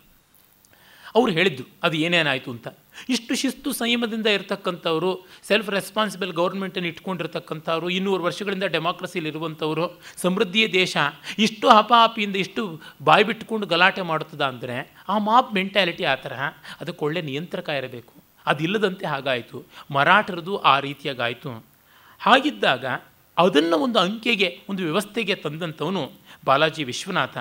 ಅವರು 1.15 1.33
ಹೇಳಿದ್ರು, 1.33 1.65
ಅದು 1.83 1.97
ಏನೇನಾಯಿತು 1.97 2.51
ಅಂತ? 2.51 2.69
ಇಷ್ಟು 3.09 3.35
ಶಿಸ್ತು 3.35 3.73
ಸಂಯಮದಿಂದ 3.73 4.27
ಇರತಕ್ಕಂಥವರು 4.27 5.27
ಸೆಲ್ಫ್ 5.49 5.71
ರೆಸ್ಪಾನ್ಸಿಬಲ್ 5.71 6.33
ಗೌರ್ಮೆಂಟನ್ನು 6.33 6.89
ಇಟ್ಕೊಂಡಿರ್ತಕ್ಕಂಥವ್ರು, 6.89 7.91
ಇನ್ನೂರು 7.91 8.23
ವರ್ಷಗಳಿಂದ 8.23 8.63
ಡೆಮಾಕ್ರಸಿಯಲ್ಲಿ 8.63 9.31
ಇರುವಂಥವರು, 9.31 10.01
ಸಮೃದ್ಧಿಯ 10.17 10.69
ದೇಶ, 10.69 10.97
ಇಷ್ಟು 11.39 11.69
ಹಪಾಹಪಿಯಿಂದ 11.69 12.37
ಇಷ್ಟು 12.37 12.81
ಬಾಯಿ 13.03 13.25
ಬಿಟ್ಟುಕೊಂಡು 13.25 13.67
ಗಲಾಟೆ 13.67 14.03
ಮಾಡುತ್ತದ 14.03 14.41
ಅಂದರೆ, 14.41 14.95
ಆ 15.09 15.19
ಮಾಪ್ 15.19 15.55
ಮೆಂಟ್ಯಾಲಿಟಿ 15.55 16.05
ಆ 16.05 16.15
ತರಹ, 16.15 16.43
ಅದಕ್ಕೆ 16.81 17.05
ಒಳ್ಳೆ 17.05 17.23
ನಿಯಂತ್ರಕ 17.23 17.69
ಇರಬೇಕು. 17.69 18.15
ಅದಿಲ್ಲದಂತೆ 18.47 19.07
ಹಾಗಾಯಿತು. 19.07 19.67
ಮರಾಠರದು 19.91 20.57
ಆ 20.59 20.81
ರೀತಿಯಾಗಾಯಿತು. 20.81 21.70
ಹಾಗಿದ್ದಾಗ 22.21 22.85
ಅದನ್ನು 23.39 23.79
ಒಂದು 23.79 23.99
ಅಂಕೆಗೆ, 23.99 24.61
ಒಂದು 24.69 24.83
ವ್ಯವಸ್ಥೆಗೆ 24.83 25.35
ತಂದಂಥವನು 25.35 26.13
ಬಾಲಾಜಿ 26.45 26.85
ವಿಶ್ವನಾಥ. 26.85 27.39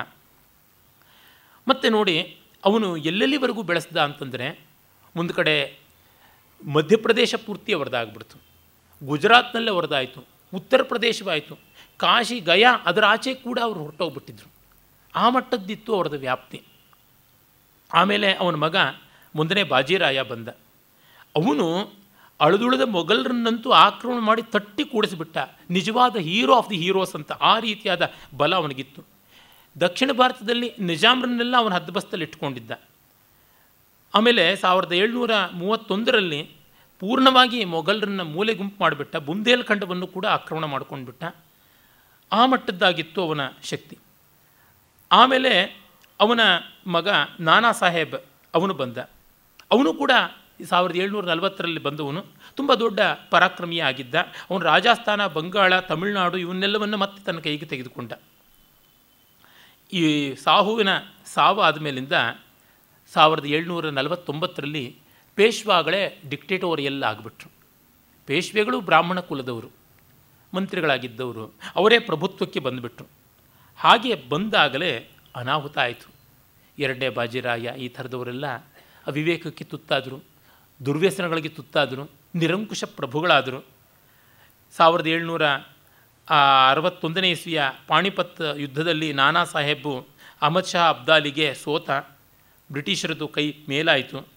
ಮತ್ತು 1.67 1.89
ನೋಡಿ, 1.89 2.37
ಅವನು 2.65 2.97
ಎಲ್ಲೆಲ್ಲಿವರೆಗೂ 2.97 3.63
ಬೆಳೆಸ್ದ 3.63 3.97
ಅಂತಂದರೆ, 3.97 4.59
ಒಂದು 5.15 5.33
ಕಡೆ 5.33 5.79
ಮಧ್ಯಪ್ರದೇಶ 6.73 7.35
ಪೂರ್ತಿ 7.35 7.73
ಅವರದಾಗ್ಬಿಡ್ತು. 7.73 8.41
ಗುಜರಾತ್ನಲ್ಲೇ 9.05 9.71
ಹೊರದಾಯಿತು 9.71 10.25
ಉತ್ತರ 10.53 10.81
ಪ್ರದೇಶವಾಯಿತು. 10.83 11.55
ಕಾಶಿ, 11.97 12.39
ಗಯಾ 12.39 12.73
ಅದರ 12.85 13.05
ಆಚೆ 13.05 13.33
ಕೂಡ 13.33 13.59
ಅವರು 13.63 13.79
ಹೊರಟೋಗ್ಬಿಟ್ಟಿದ್ರು. 13.79 14.51
ಆ 15.15 15.29
ಮಟ್ಟದ್ದಿತ್ತು 15.29 15.95
ಅವರದ 15.95 16.13
ವ್ಯಾಪ್ತಿ. 16.13 16.63
ಆಮೇಲೆ 17.93 18.33
ಅವನ 18.33 18.55
ಮಗ 18.55 18.75
ಮುಂದನೇ 19.35 19.63
ಬಾಜಿರಾಯ 19.63 20.21
ಬಂದ. 20.21 20.47
ಅವನು 21.35 21.98
ಅಳುದುಳಿದ 22.39 22.81
ಮೊಘಲರನ್ನಂತೂ 22.81 23.71
ಆಕ್ರಮಣ 23.71 24.19
ಮಾಡಿ 24.19 24.41
ತಟ್ಟಿ 24.41 24.83
ಕೂಡಿಸಿಬಿಟ್ಟ. 24.83 25.37
ನಿಜವಾದ 25.69 26.15
ಹೀರೋ 26.15 26.55
ಆಫ್ 26.55 26.69
ದಿ 26.69 26.75
ಹೀರೋಸ್ 26.75 27.15
ಅಂತ 27.15 27.31
ಆ 27.31 27.59
ರೀತಿಯಾದ 27.59 28.11
ಬಲ 28.37 28.55
ಅವನಿಗಿತ್ತು. 28.55 29.03
ದಕ್ಷಿಣ 29.79 30.11
ಭಾರತದಲ್ಲಿ 30.11 30.73
ನಿಜಾಮ್ರನ್ನೆಲ್ಲ 30.79 31.57
ಅವನ 31.57 31.73
ಹದ್ದಬಸ್ತಲ್ಲಿ 31.73 32.25
ಇಟ್ಕೊಂಡಿದ್ದ. 32.25 32.71
ಆಮೇಲೆ 34.13 34.55
ಸಾವಿರದ 34.55 34.91
ಏಳ್ನೂರ 34.91 35.31
ಮೂವತ್ತೊಂದರಲ್ಲಿ 35.53 36.51
ಪೂರ್ಣವಾಗಿ 36.99 37.65
ಮೊಘಲರನ್ನ 37.65 38.21
ಮೂಲೆ 38.21 38.53
ಗುಂಪು 38.53 38.75
ಮಾಡಿಬಿಟ್ಟ 38.79 39.15
ಬುಂದೇಲ್ಖಂಡವನ್ನು 39.15 40.07
ಕೂಡ 40.07 40.25
ಆಕ್ರಮಣ 40.25 40.65
ಮಾಡ್ಕೊಂಡ್ಬಿಟ್ಟ. 40.65 41.23
ಆ 42.31 42.45
ಮಟ್ಟದ್ದಾಗಿತ್ತು 42.45 43.27
ಅವನ 43.27 43.41
ಶಕ್ತಿ. 43.63 43.97
ಆಮೇಲೆ 45.11 45.81
ಅವನ 46.19 46.39
ಮಗ 46.87 47.07
ನಾನಾ 47.39 47.71
ಸಾಹೇಬ್ 47.71 48.15
ಅವನು 48.55 48.73
ಬಂದ. 48.73 48.97
ಅವನು 49.71 49.93
ಕೂಡ 49.93 50.11
ಸಾವಿರದ 50.63 50.95
ಏಳ್ನೂರ 50.95 51.25
ನಲವತ್ತರಲ್ಲಿ 51.25 51.79
ಬಂದವನು 51.79 52.25
ತುಂಬ 52.55 52.73
ದೊಡ್ಡ 52.73 52.99
ಪರಾಕ್ರಮಿಯೇ 53.29 53.81
ಆಗಿದ್ದ 53.81 54.15
ಅವನು 54.49 54.65
ರಾಜಸ್ಥಾನ, 54.65 55.27
ಬಂಗಾಳ, 55.27 55.79
ತಮಿಳುನಾಡು 55.79 56.37
ಇವನ್ನೆಲ್ಲವನ್ನು 56.37 56.97
ಮತ್ತೆ 56.97 57.23
ತನ್ನ 57.23 57.39
ಕೈಗೆ 57.39 57.65
ತೆಗೆದುಕೊಂಡ. 57.65 58.13
ಈ 59.93 60.35
ಸಾಹುವಿನ 60.35 60.87
ಸಾವು 61.25 61.61
ಆದಮೇಲಿಂದ 61.61 62.11
ಸಾವಿರದ 63.13 63.45
ಏಳ್ನೂರ 63.45 63.89
ನಲವತ್ತೊಂಬತ್ತರಲ್ಲಿ 63.89 64.97
ಪೇಶ್ವಾಗಳೇ 65.35 66.21
ಡಿಕ್ಟೇಟೋರಿಯಲ್ 66.29 67.03
ಆಗಿಬಿಟ್ರು. 67.03 67.51
ಪೇಶ್ವೆಗಳು 68.25 68.81
ಬ್ರಾಹ್ಮಣ 68.81 69.19
ಕುಲದವರು, 69.19 69.71
ಮಂತ್ರಿಗಳಾಗಿದ್ದವರು, 70.53 71.53
ಅವರೇ 71.75 71.99
ಪ್ರಭುತ್ವಕ್ಕೆ 71.99 72.59
ಬಂದುಬಿಟ್ರು. 72.59 73.07
ಹಾಗೆ 73.77 74.15
ಬಂದಾಗಲೇ 74.29 75.07
ಅನಾಹುತ 75.35 75.77
ಆಯಿತು. 75.77 76.13
ಎರಡನೇ 76.79 77.09
ಬಾಜಿರಾಯ 77.09 77.71
ಈ 77.77 77.87
ಥರದವರೆಲ್ಲ 77.87 78.47
ಅವಿವೇಕಕ್ಕೆ 79.07 79.63
ತುತ್ತಾದರು. 79.63 80.28
ದುರ್ವ್ಯಸನಗಳಿಗೆ 80.85 81.49
ತುತ್ತಾದರು, 81.49 82.11
ನಿರಂಕುಶ 82.35 82.83
ಪ್ರಭುಗಳಾದರು. 82.83 83.65
ಸಾವಿರದ 84.77 85.07
ಏಳ್ನೂರ 85.07 85.45
ಅರವತ್ತೊಂದನೇ 86.69 87.31
ಇಸ್ವಿಯ 87.31 87.61
ಪಾಣಿಪತ್ 87.87 88.41
ಯುದ್ಧದಲ್ಲಿ 88.57 89.13
ನಾನಾ 89.13 89.43
ಸಾಹೇಬು 89.43 90.07
ಅಹಮದ್ 90.41 90.65
ಶಾ 90.65 90.89
ಅಬ್ದಾಲಿಗೆ 90.89 91.53
ಸೋತ 91.53 91.89
ಬ್ರಿಟಿಷರದು 92.71 93.27
ಕೈ 93.27 93.53
ಮೇಲಾಯಿತು. 93.69 94.27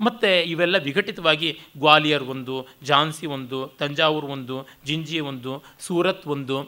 ಮತ್ತು 0.00 0.44
ಇವೆಲ್ಲ 0.44 0.78
ವಿಘಟಿತವಾಗಿ 0.78 1.60
ಗ್ವಾಲಿಯರ್ 1.78 2.22
ಒಂದು, 2.22 2.66
ಝಾನ್ಸಿ 2.82 3.26
ಒಂದು, 3.26 3.72
ತಂಜಾವೂರು 3.78 4.26
ಒಂದು, 4.26 4.66
ಜಿಂಜಿ 4.84 5.20
ಒಂದು, 5.20 5.62
ಸೂರತ್ 5.78 6.26
ಒಂದು, 6.26 6.62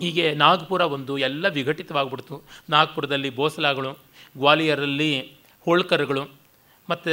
ಹೀಗೆ 0.00 0.34
ನಾಗ್ಪುರ 0.34 0.80
ಒಂದು 0.80 1.18
ಎಲ್ಲ 1.18 1.48
ವಿಘಟಿತವಾಗ್ಬಿಡ್ತು. 1.48 2.42
ನಾಗ್ಪುರದಲ್ಲಿ 2.70 3.30
ಬೋಸಲಾಗಳು, 3.30 3.92
ಗ್ವಾಲಿಯರಲ್ಲಿ 4.36 5.32
ಹೋಳ್ಕರ್ಗಳು, 5.64 6.24
ಮತ್ತು 6.90 7.10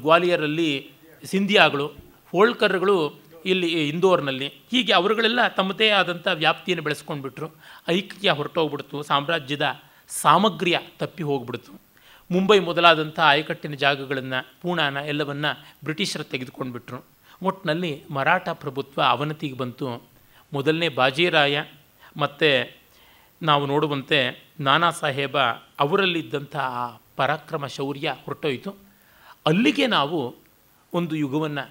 ಗ್ವಾಲಿಯರಲ್ಲಿ 0.00 0.90
ಸಿಂಧಿಯಾಗಳು 1.24 1.86
ಹೋಳ್ಕರ್ಗಳು 2.32 3.28
ಇಲ್ಲಿ 3.44 3.88
ಇಂದೋರ್ನಲ್ಲಿ. 3.88 4.46
ಹೀಗೆ 4.46 4.92
ಅವರುಗಳೆಲ್ಲ 4.92 5.48
ತಮ್ಮದೇ 5.48 5.90
ಆದಂಥ 5.90 6.28
ವ್ಯಾಪ್ತಿಯನ್ನು 6.32 6.82
ಬೆಳೆಸ್ಕೊಂಡ್ಬಿಟ್ರು. 6.82 7.50
ಐಕ್ಯ 7.88 8.30
ಹೊರಟೋಗ್ಬಿಡ್ತು, 8.30 9.02
ಸಾಮ್ರಾಜ್ಯದ 9.02 9.80
ಸಾಮಗ್ರಿಯ 10.08 10.78
ತಪ್ಪಿ 10.98 11.22
ಹೋಗ್ಬಿಡ್ತು. 11.22 11.80
ಮುಂಬೈ 12.30 12.58
ಮೊದಲಾದಂಥ 12.58 13.20
ಆಯಕಟ್ಟಿನ 13.20 13.74
ಜಾಗಗಳನ್ನು, 13.74 14.60
ಪೂಣಾನ 14.62 14.96
ಎಲ್ಲವನ್ನು 14.96 15.66
ಬ್ರಿಟಿಷರು 15.84 16.24
ತೆಗೆದುಕೊಂಡ್ಬಿಟ್ರು. 16.24 17.04
ಒಟ್ಟಿನಲ್ಲಿ 17.42 18.02
ಮರಾಠ 18.10 18.48
ಪ್ರಭುತ್ವ 18.48 19.02
ಅವನತಿಗೆ 19.02 19.56
ಬಂತು. 19.56 20.02
ಮೊದಲನೇ 20.52 20.88
ಬಾಜಿರಾಯ 20.88 21.62
ಮತ್ತು 22.16 22.78
ನಾವು 23.42 23.66
ನೋಡುವಂತೆ 23.66 24.44
ನಾನಾ 24.60 24.90
ಸಾಹೇಬ 24.90 25.38
ಅವರಲ್ಲಿದ್ದಂಥ 25.78 26.56
ಆ 26.56 26.96
ಪರಾಕ್ರಮ 27.16 27.66
ಶೌರ್ಯ 27.66 28.14
ಹೊರಟೋಯಿತು. 28.24 28.87
ಅಲ್ಲಿಗೆ 29.48 29.86
ನಾವು 29.86 30.34
ಒಂದು 30.94 31.16
ಯುಗವನ್ನು 31.16 31.70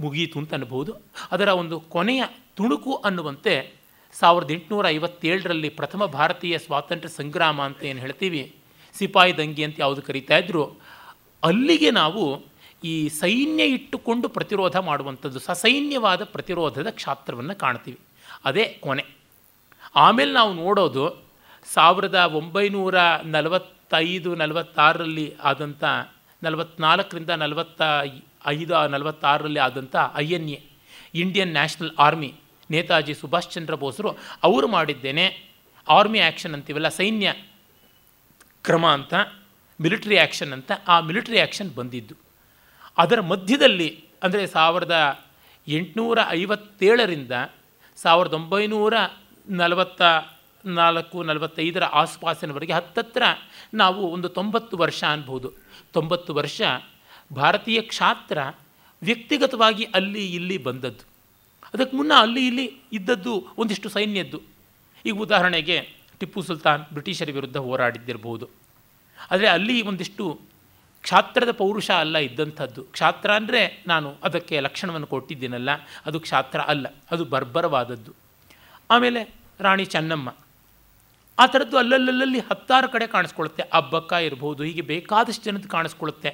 ಮುಗಿಯಿತು 0.00 0.38
ಅಂತ 0.38 0.54
ಅನ್ಬೋದು 0.54 0.94
ಅದರ 1.32 1.48
ಒಂದು 1.48 1.80
ಕೊನೆಯ 1.80 2.24
ತುಣುಕು 2.56 2.94
ಅನ್ನುವಂತೆ 2.94 3.74
ಸಾವಿರದ 4.12 4.50
ಎಂಟುನೂರ 4.50 4.88
ಐವತ್ತೇಳರಲ್ಲಿ 4.88 5.68
ಪ್ರಥಮ 5.68 6.06
ಭಾರತೀಯ 6.06 6.58
ಸ್ವಾತಂತ್ರ್ಯ 6.58 7.08
ಸಂಗ್ರಾಮ 7.08 7.62
ಅಂತ 7.62 7.84
ಏನು 7.84 8.00
ಹೇಳ್ತೀವಿ? 8.00 8.54
ಸಿಪಾಯಿ 8.94 9.36
ದಂಗೆ 9.36 9.64
ಅಂತ 9.64 9.76
ಯಾವುದು 9.78 10.02
ಕರೀತಾ 10.02 10.36
ಇದ್ರು. 10.36 10.64
ಅಲ್ಲಿಗೆ 11.42 11.90
ನಾವು 11.90 12.42
ಈ 12.84 13.08
ಸೈನ್ಯ 13.08 13.64
ಇಟ್ಟುಕೊಂಡು 13.64 14.28
ಪ್ರತಿರೋಧ 14.28 14.76
ಮಾಡುವಂಥದ್ದು 14.76 15.38
ಸಸೈನ್ಯವಾದ 15.38 16.24
ಪ್ರತಿರೋಧದ 16.24 16.86
ಕ್ಷಾತ್ರವನ್ನು 16.90 17.54
ಕಾಣ್ತೀವಿ. 17.54 17.98
ಅದೇ 18.44 18.78
ಕೊನೆ. 18.80 19.04
ಆಮೇಲೆ 19.96 20.32
ನಾವು 20.32 20.52
ನೋಡೋದು 20.52 21.24
ಸಾವಿರದ 21.74 22.14
ಒಂಬೈನೂರ 22.14 22.98
ನಲವತ್ತೈದು 23.24 24.34
ನಲವತ್ತಾರರಲ್ಲಿ 24.34 25.34
ಆದಂಥ 25.42 25.84
ನಲವತ್ನಾಲ್ಕರಿಂದ 26.42 27.30
ನಲವತ್ತ 27.30 27.82
ಐದು 28.46 28.88
ನಲವತ್ತಾರರಲ್ಲಿ 28.88 29.58
ಆದಂಥ 29.58 29.96
I 30.16 30.26
N 30.30 30.48
A 30.48 30.60
Indian 31.14 31.52
National 31.52 31.96
Army 31.98 32.34
Netaji 32.70 33.14
Subhash 33.14 33.50
Chandra 33.50 33.74
ಬೋಸರು 33.74 34.10
ಅವರು 34.42 34.68
ಮಾಡಿದ್ದೇನೆ. 34.68 35.54
ಆರ್ಮಿ 35.88 36.18
ಆ್ಯಕ್ಷನ್ 36.18 36.54
ಅಂತೀವಲ್ಲ, 36.54 36.88
ಸೈನ್ಯ 36.88 37.34
ಕ್ರಮ 38.62 38.86
ಅಂತ 38.86 39.14
ಮಿಲಿಟ್ರಿ 39.80 40.18
ಆ್ಯಕ್ಷನ್ 40.18 40.52
ಅಂತ 40.52 40.72
ಆ 40.88 41.00
ಮಿಲಿಟ್ರಿ 41.00 41.38
ಆ್ಯಕ್ಷನ್ 41.38 41.74
ಬಂದಿದ್ದು. 41.74 42.14
ಅದರ 42.98 43.20
ಮಧ್ಯದಲ್ಲಿ, 43.20 44.04
ಅಂದರೆ 44.22 44.46
ಸಾವಿರದ 44.46 45.24
ಎಂಟುನೂರ 45.68 46.18
ಐವತ್ತೇಳರಿಂದ 46.28 47.32
ಸಾವಿರದ 47.96 48.34
ಒಂಬೈನೂರ 48.34 48.94
ನಲವತ್ತ 49.48 50.02
ನಾಲ್ಕು 50.66 51.22
ನಲವತ್ತೈದರ 51.22 51.84
ಆಸುಪಾಸಿನವರೆಗೆ 51.84 52.72
ಹತ್ತತ್ರ 52.72 53.22
ನಾವು 53.74 54.02
ಒಂದು 54.06 54.28
ತೊಂಬತ್ತು 54.28 54.76
ವರ್ಷ 54.76 55.04
ಅನ್ಬೋದು. 55.04 55.48
ತೊಂಬತ್ತು 55.92 56.34
ವರ್ಷ 56.34 56.62
ಭಾರತೀಯ 57.34 57.80
ಕ್ಷಾತ್ರ 57.80 58.38
ವ್ಯಕ್ತಿಗತವಾಗಿ 59.02 59.84
ಅಲ್ಲಿ 59.84 60.34
ಇಲ್ಲಿ 60.34 60.58
ಬಂದದ್ದು. 60.58 61.04
ಅದಕ್ಕೆ 61.74 61.96
ಮುನ್ನ 61.96 62.12
ಅಲ್ಲಿ 62.18 62.46
ಇಲ್ಲಿ 62.46 62.80
ಇದ್ದದ್ದು 62.92 63.34
ಒಂದಿಷ್ಟು 63.58 63.88
ಸೈನ್ಯದ್ದು. 63.88 64.40
ಈಗ 65.06 65.14
ಉದಾಹರಣೆಗೆ 65.16 65.76
ಟಿಪ್ಪು 66.20 66.42
ಸುಲ್ತಾನ್ 66.42 66.82
ಬ್ರಿಟಿಷರ 66.92 67.30
ವಿರುದ್ಧ 67.30 67.56
ಹೋರಾಡಿದ್ದಿರಬಹುದು 67.56 68.46
ಆದರೆ 69.30 69.48
ಅಲ್ಲಿ 69.48 69.82
ಒಂದಿಷ್ಟು 69.82 70.40
ಕ್ಷಾತ್ರದ 71.02 71.50
ಪೌರುಷ 71.50 71.90
ಅಲ್ಲ 71.90 72.16
ಇದ್ದಂಥದ್ದು. 72.18 72.82
ಕ್ಷಾತ್ರ 72.82 73.30
ಅಂದರೆ 73.32 73.82
ನಾನು 73.86 74.14
ಅದಕ್ಕೆ 74.24 74.60
ಲಕ್ಷಣವನ್ನು 74.60 75.06
ಕೊಟ್ಟಿದ್ದೀನಲ್ಲ, 75.06 75.70
ಅದು 76.06 76.20
ಕ್ಷಾತ್ರ 76.20 76.60
ಅಲ್ಲ, 76.60 76.86
ಅದು 77.10 77.24
ಬರ್ಬರವಾದದ್ದು. 77.24 78.12
ಆಮೇಲೆ 78.90 79.34
ರಾಣಿ 79.60 79.84
ಚೆನ್ನಮ್ಮ. 79.84 80.36
ಆ 81.38 81.46
ಥರದ್ದು 81.46 81.78
ಅಲ್ಲಲ್ಲಲ್ಲಿ 81.78 82.38
ಹತ್ತಾರು 82.38 82.88
ಕಡೆ 82.88 83.06
ಕಾಣಿಸ್ಕೊಳ್ಳುತ್ತೆ. 83.06 83.62
ಅಬ್ಬಕ್ಕ 83.62 84.12
ಇರ್ಬೋದು, 84.12 84.62
ಹೀಗೆ 84.62 84.80
ಬೇಕಾದಷ್ಟು 84.80 85.44
ಜನದ್ದು 85.44 85.68
ಕಾಣಿಸ್ಕೊಳ್ಳುತ್ತೆ. 85.68 86.30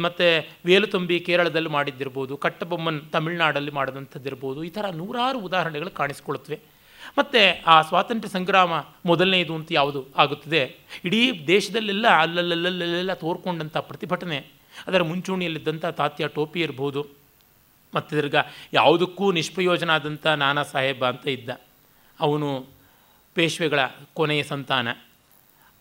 ಮತ್ತು 0.00 0.26
ವೇಲುತುಂಬಿ 0.66 1.20
ಕೇರಳದಲ್ಲಿ 1.20 1.68
ಮಾಡಿದ್ದಿರ್ಬೋದು, 1.68 2.36
ಕಟ್ಟಬೊಮ್ಮನ್ 2.36 3.00
ತಮಿಳುನಾಡಲ್ಲಿ 3.12 3.70
ಮಾಡಿದಂಥದ್ದಿರ್ಬೋದು, 3.70 4.64
ಈ 4.64 4.70
ಥರ 4.70 4.84
ನೂರಾರು 4.90 5.38
ಉದಾಹರಣೆಗಳು 5.38 5.90
ಕಾಣಿಸ್ಕೊಳ್ಳುತ್ತವೆ 5.90 6.60
ಮತ್ತು 7.18 7.64
ಆ 7.66 7.82
ಸ್ವಾತಂತ್ರ್ಯ 7.82 8.32
ಸಂಗ್ರಾಮ 8.32 8.72
ಮೊದಲನೇದು 9.06 9.54
ಅಂತ 9.54 9.68
ಯಾವುದು 9.72 10.06
ಆಗುತ್ತದೆ? 10.18 10.76
ಇಡೀ 11.04 11.46
ದೇಶದಲ್ಲೆಲ್ಲ 11.46 12.08
ಅಲ್ಲಲ್ಲಲ್ಲಲ್ಲೆಲ್ಲ 12.08 13.14
ತೋರ್ಕೊಂಡಂಥ 13.14 13.76
ಪ್ರತಿಭಟನೆ. 13.76 14.38
ಅದರ 14.86 15.02
ಮುಂಚೂಣಿಯಲ್ಲಿದ್ದಂಥ 15.02 15.84
ತಾತ್ಯ 15.86 16.28
ಟೋಪಿ 16.28 16.60
ಇರ್ಬೋದು. 16.60 17.06
ಮತ್ತು 17.94 18.16
ತಿರ್ಗ 18.16 18.34
ಯಾವುದಕ್ಕೂ 18.72 19.32
ನಿಷ್ಪ್ರಯೋಜನ 19.32 19.90
ಆದಂಥ 19.90 20.26
ನಾನಾ 20.26 20.62
ಸಾಹೇಬ 20.62 21.08
ಅಂತ 21.08 21.28
ಇದ್ದ. 21.28 21.50
ಅವನು 22.20 22.81
ಪೇಶ್ವೆಗಳ 23.34 23.80
ಕೊನೆಯ 24.14 24.42
ಸಂತಾನ. 24.42 24.88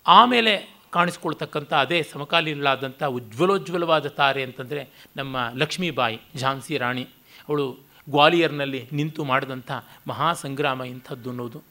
ಆಮೇಲೆ 0.08 0.76
ಕಾಣಿಸ್ಕೊಳ್ತಕ್ಕಂಥ 0.92 1.74
ಅದೇ 1.74 2.04
ಸಮಕಾಲೀನಳಾದಂಥ 2.04 3.04
ಉಜ್ವಲೋಜ್ವಲವಾದ 3.04 4.08
ತಾರೆ 4.08 4.44
ಅಂತಂದರೆ 4.44 4.90
ನಮ್ಮ 5.18 5.38
ಲಕ್ಷ್ಮೀಬಾಯಿ, 5.56 6.20
ಝಾನ್ಸಿ 6.36 6.78
ರಾಣಿ. 6.78 7.04
ಅವಳು 7.50 7.78
ಗ್ವಾಲಿಯರ್ನಲ್ಲಿ 8.10 8.90
ನಿಂತು 8.92 9.24
ಮಾಡಿದಂಥ 9.24 9.72
ಮಹಾಸಂಗ್ರಾಮ 10.08 10.84
ಇಂಥದ್ದು 10.84 11.30
ಅನ್ನೋದು. 11.30 11.64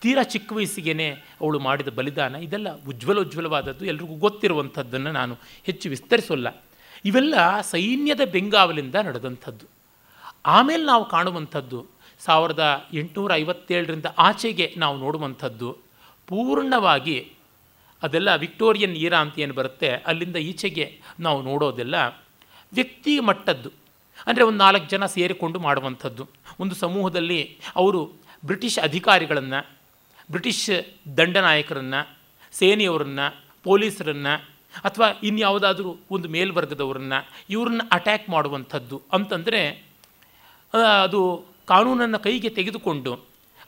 ತೀರಾ 0.00 0.22
ಚಿಕ್ಕ 0.22 0.52
ವಯಸ್ಸಿಗೆ 0.52 1.12
ಅವಳು 1.12 1.58
ಮಾಡಿದ 1.58 1.88
ಬಲಿದಾನ. 1.88 2.34
ಇದೆಲ್ಲ 2.34 2.84
ಉಜ್ವಲೋಜ್ವಲವಾದದ್ದು. 2.84 3.84
ಎಲ್ರಿಗೂ 3.84 4.14
ಗೊತ್ತಿರುವಂಥದ್ದನ್ನು 4.14 5.12
ನಾನು 5.12 5.36
ಹೆಚ್ಚು 5.64 5.88
ವಿಸ್ತರಿಸೋಲ್ಲ. 5.88 6.62
ಇವೆಲ್ಲ 7.04 7.60
ಸೈನ್ಯದ 7.60 8.20
ಬೆಂಗಾವಲಿಂದ 8.32 8.94
ನಡೆದಂಥದ್ದು. 8.94 9.66
ಆಮೇಲೆ 10.46 10.84
ನಾವು 10.84 11.04
ಕಾಣುವಂಥದ್ದು 11.04 11.86
ಸಾವಿರದ 12.20 12.88
ಎಂಟುನೂರ 12.92 13.34
ಐವತ್ತೇಳರಿಂದ 13.34 14.06
ಆಚೆಗೆ 14.18 14.74
ನಾವು 14.76 14.96
ನೋಡುವಂಥದ್ದು 14.98 15.78
ಪೂರ್ಣವಾಗಿ 16.26 17.32
ಅದೆಲ್ಲ 18.02 18.34
ವಿಕ್ಟೋರಿಯನ್ 18.34 18.92
ಈರಾ 18.92 19.18
ಅಂತ 19.18 19.38
ಏನು 19.38 19.54
ಬರುತ್ತೆ? 19.54 19.88
ಅಲ್ಲಿಂದ 19.88 20.36
ಈಚೆಗೆ 20.36 21.00
ನಾವು 21.20 21.42
ನೋಡೋದೆಲ್ಲ 21.42 21.94
ವ್ಯಕ್ತಿ 22.72 23.20
ಮಟ್ಟದ್ದು. 23.20 23.70
ಅಂದರೆ 24.26 24.44
ಒಂದು 24.44 24.58
ನಾಲ್ಕು 24.58 24.88
ಜನ 24.88 25.06
ಸೇರಿಕೊಂಡು 25.06 25.58
ಮಾಡುವಂಥದ್ದು. 25.60 26.28
ಒಂದು 26.60 26.74
ಸಮೂಹದಲ್ಲಿ 26.74 27.58
ಅವರು 27.76 28.12
ಬ್ರಿಟಿಷ್ 28.44 28.78
ಅಧಿಕಾರಿಗಳನ್ನು, 28.78 29.70
ಬ್ರಿಟಿಷ್ 30.30 30.70
ದಂಡನಾಯಕರನ್ನು, 31.16 32.18
ಸೇನೆಯವರನ್ನು, 32.52 33.44
ಪೊಲೀಸರನ್ನು, 33.62 34.34
ಅಥವಾ 34.84 35.08
ಇನ್ಯಾವುದಾದ್ರೂ 35.22 35.96
ಒಂದು 36.10 36.28
ಮೇಲ್ವರ್ಗದವರನ್ನು, 36.28 37.28
ಇವ್ರನ್ನ 37.50 37.82
ಅಟ್ಯಾಕ್ 37.92 38.28
ಮಾಡುವಂಥದ್ದು. 38.28 39.02
ಅಂತಂದರೆ 39.12 39.86
ಅದು 41.02 41.49
ಕಾನೂನನ್ನು 41.70 42.18
ಕೈಗೆ 42.26 42.50
ತೆಗೆದುಕೊಂಡು 42.58 43.12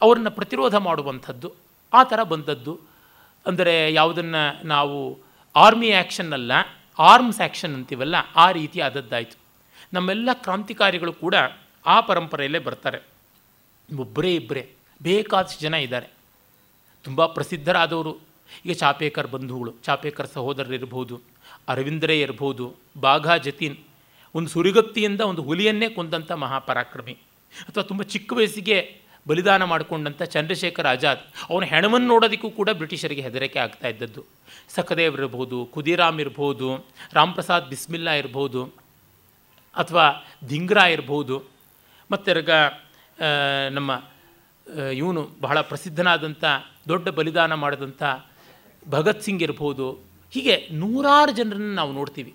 ಅವರನ್ನು 0.03 0.31
ಪ್ರತಿರೋಧ 0.39 0.77
ಮಾಡುವಂಥದ್ದು, 0.89 1.49
ಆ 1.93 2.01
ಥರ 2.11 2.21
ಬಂದದ್ದು. 2.33 2.75
ಅಂದರೆ 3.47 3.75
ಯಾವುದನ್ನು 3.93 4.43
ನಾವು 4.67 4.99
ಆರ್ಮಿ 5.55 5.89
ಆ್ಯಕ್ಷನ್ 5.93 6.33
ಅಲ್ಲ 6.33 6.53
ಆರ್ಮ್ಸ್ 6.99 7.41
ಆ್ಯಕ್ಷನ್ 7.41 7.75
ಅಂತೀವಲ್ಲ, 7.79 8.17
ಆ 8.45 8.47
ರೀತಿ 8.59 8.79
ಆದದ್ದಾಯಿತು. 8.89 9.37
ನಮ್ಮೆಲ್ಲ 9.95 10.31
ಕ್ರಾಂತಿಕಾರಿಗಳು 10.45 11.13
ಕೂಡ 11.23 11.37
ಆ 11.87 11.97
ಪರಂಪರೆಯಲ್ಲೇ 12.09 12.61
ಬರ್ತಾರೆ. 12.69 12.99
ಒಬ್ಬರೇ 13.89 14.31
ಇಬ್ಬರೇ 14.41 14.63
ಬೇಕಾದಷ್ಟು 15.01 15.61
ಜನ 15.61 15.75
ಇದ್ದಾರೆ. 15.87 16.09
ತುಂಬ 17.05 17.27
ಪ್ರಸಿದ್ಧರಾದವರು. 17.37 18.13
ಈಗ 18.67 18.75
ಚಾಪೇಕರ್ 18.83 19.29
ಬಂಧುಗಳು, 19.35 19.71
ಚಾಪೇಕರ್ 19.87 20.29
ಸಹೋದರರಿರ್ಬೋದು 20.37 21.17
ಅರವಿಂದರೇ 21.73 22.17
ಇರ್ಬೋದು, 22.21 22.65
ಬಾಘಾ 23.05 23.35
ಜತೀನ್, 23.47 23.77
ಒಂದು 24.35 24.49
ಸುರಿಗತ್ತಿಯಿಂದ 24.55 25.21
ಒಂದು 25.31 25.43
ಹುಲಿಯನ್ನೇ 25.49 25.89
ಕೊಂದಂಥ 25.97 26.33
ಮಹಾಪರಾಕ್ರಮಿ. 26.45 27.15
ಅಥವಾ 27.69 27.85
ತುಂಬ 27.91 28.03
ಚಿಕ್ಕ 28.03 28.33
ವಯಸ್ಸಿಗೆ 28.33 29.03
ಬಲಿದಾನ 29.29 29.65
ಮಾಡಿಕೊಂಡಂಥ 29.65 30.23
ಚಂದ್ರಶೇಖರ್ 30.23 30.87
ಆಜಾದ್ 30.87 31.21
ಅವನ 31.51 31.65
ಹೆಣವನ್ನು 31.65 32.09
ನೋಡೋದಕ್ಕೂ 32.09 32.51
ಕೂಡ 32.51 32.71
ಬ್ರಿಟಿಷರಿಗೆ 32.71 33.23
ಹೆದರಿಕೆ 33.23 33.59
ಆಗ್ತಾ 33.59 33.89
ಇದ್ದದ್ದು. 33.89 34.23
ಸಖದೇವ್ 34.75 35.15
ಇರ್ಬೋದು 35.21 35.65
ಖುದಿರಾಮ್ 35.75 36.21
ಇರ್ಬೋದು 36.21 36.69
ರಾಮ್ 37.13 37.35
ಪ್ರಸಾದ್ 37.35 37.69
ಬಿಸ್ಮಿಲ್ಲಾ 37.69 38.15
ಇರ್ಬೋದು 38.15 38.63
ಅಥವಾ 39.77 40.07
ಧಿಂಗ್ರಾ 40.49 40.87
ಇರ್ಬೋದು 40.87 41.37
ಮತ್ತು 42.11 42.31
ನಮ್ಮ 43.71 43.91
ಇವನು 44.97 45.23
ಬಹಳ 45.41 45.61
ಪ್ರಸಿದ್ಧನಾದಂಥ 45.61 46.45
ದೊಡ್ಡ 46.89 47.09
ಬಲಿದಾನ 47.09 47.55
ಮಾಡಿದಂಥ 47.55 48.03
ಭಗತ್ 48.89 49.23
ಸಿಂಗ್ 49.23 49.43
ಇರ್ಬೋದು 49.43 49.87
ಹೀಗೆ 50.33 50.69
ನೂರಾರು 50.73 51.33
ಜನರನ್ನು 51.33 51.75
ನಾವು 51.75 51.93
ನೋಡ್ತೀವಿ. 51.93 52.35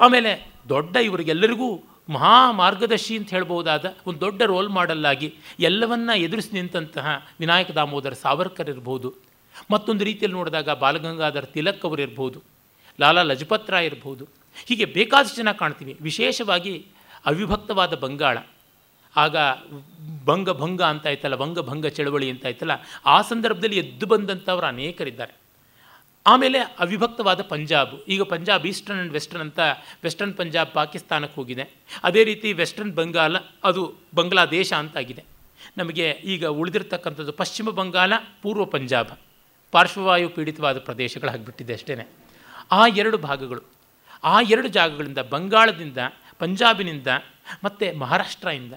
ಆಮೇಲೆ 0.00 0.32
ದೊಡ್ಡ 0.68 0.96
ಇವರಿಗೆಲ್ಲರಿಗೂ 0.96 1.68
ಮಹಾ 2.08 2.34
ಮಾರ್ಗದರ್ಶಿ 2.60 3.14
ಅಂತ 3.20 3.30
ಹೇಳ್ಬೋದಾದ 3.36 3.84
ಒಂದು 4.08 4.20
ದೊಡ್ಡ 4.24 4.40
ರೋಲ್ 4.52 4.70
ಮಾಡಲ್ಲಾಗಿ 4.78 5.28
ಎಲ್ಲವನ್ನ 5.68 6.10
ಎದುರಿಸಿ 6.26 6.52
ನಿಂತಹ 6.58 7.06
ವಿನಾಯಕ 7.40 7.70
ದಾಮೋದರ 7.78 8.14
ಸಾವರ್ಕರ್ 8.24 8.70
ಇರ್ಬೋದು. 8.74 9.08
ಮತ್ತೊಂದು 9.72 10.02
ರೀತಿಯಲ್ಲಿ 10.08 10.36
ನೋಡಿದಾಗ 10.38 10.70
ಬಾಲಗಂಗಾಧರ್ 10.82 11.48
ತಿಲಕ್ 11.56 11.84
ಅವರು 11.86 12.02
ಇರ್ಬೋದು, 12.06 12.38
ಲಾಲಾ 13.00 13.22
ಲಜಪತ್ 13.30 13.70
ರಾಯ್ 13.74 13.88
ಇರ್ಬೋದು. 13.90 14.24
ಹೀಗೆ 14.68 14.86
ಬೇಕಾದಷ್ಟು 14.98 15.38
ಜನ 15.42 15.52
ಕಾಣ್ತೀವಿ. 15.62 15.94
ವಿಶೇಷವಾಗಿ 16.08 16.74
ಅವಿಭಕ್ತವಾದ 17.30 17.94
ಬಂಗಾಳ. 18.04 18.38
ಆಗ 19.14 19.36
ಭಂಗ 20.28 20.48
ಭಂಗ 20.62 20.80
ಅಂತ 20.92 21.06
ಆಯ್ತಲ್ಲ, 21.10 21.36
ಭಂಗ 21.42 21.60
ಭಂಗ 21.68 21.86
ಚಳವಳಿ 21.96 22.28
ಅಂತ 22.32 22.46
ಆಯ್ತಲ್ಲ, 22.50 22.74
ಆ 23.06 23.16
ಸಂದರ್ಭದಲ್ಲಿ 23.30 23.78
ಎದ್ದು 23.84 24.06
ಬಂದಂಥವ್ರು 24.06 24.66
ಅನೇಕರಿದ್ದಾರೆ. 24.66 25.34
ಆಮೇಲೆ 26.30 26.58
ಅವಿಭಕ್ತವಾದ 26.84 27.40
ಪಂಜಾಬ್. 27.52 27.94
ಈಗ 28.14 28.22
ಪಂಜಾಬ್ 28.32 28.64
ಈಸ್ಟರ್ನ್ 28.70 28.98
ಆ್ಯಂಡ್ 28.98 29.14
ವೆಸ್ಟರ್ನ್ 29.16 29.44
ಅಂತ 29.46 29.60
ವೆಸ್ಟರ್ನ್ 30.04 30.34
ಪಂಜಾಬ್ 30.40 30.70
ಪಾಕಿಸ್ತಾನಕ್ಕೆ 30.78 31.36
ಹೋಗಿದೆ. 31.40 31.64
ಅದೇ 32.08 32.22
ರೀತಿ 32.30 32.48
ವೆಸ್ಟರ್ನ್ 32.60 32.92
ಬಂಗಾಲ 32.98 33.36
ಅದು 33.64 33.82
ಬಾಂಗ್ಲಾದೇಶ 34.14 34.70
ಅಂತಾಗಿದೆ. 34.82 35.24
ನಮಗೆ 35.76 36.06
ಈಗ 36.32 36.44
ಉಳಿದಿರ್ತಕ್ಕಂಥದ್ದು 36.60 37.32
ಪಶ್ಚಿಮ 37.40 37.70
ಬಂಗಾಲ 37.80 38.12
ಪೂರ್ವ 38.42 38.64
ಪಂಜಾಬ್. 38.74 39.12
ಪಾರ್ಶ್ವವಾಯು 39.72 40.28
ಪೀಡಿತವಾದ 40.36 40.78
ಪ್ರದೇಶಗಳಾಗಿಬಿಟ್ಟಿದೆ 40.88 41.72
ಅಷ್ಟೇ 41.78 41.94
ಆ 42.72 42.82
ಎರಡು 43.00 43.18
ಭಾಗಗಳು, 43.28 43.62
ಆ 44.24 44.36
ಎರಡು 44.40 44.68
ಜಾಗಗಳಿಂದ 44.68 45.20
ಬಂಗಾಳದಿಂದ, 45.34 45.98
ಪಂಜಾಬಿನಿಂದ 46.38 47.10
ಮತ್ತು 47.64 47.86
ಮಹಾರಾಷ್ಟ್ರದಿಂದ 47.98 48.74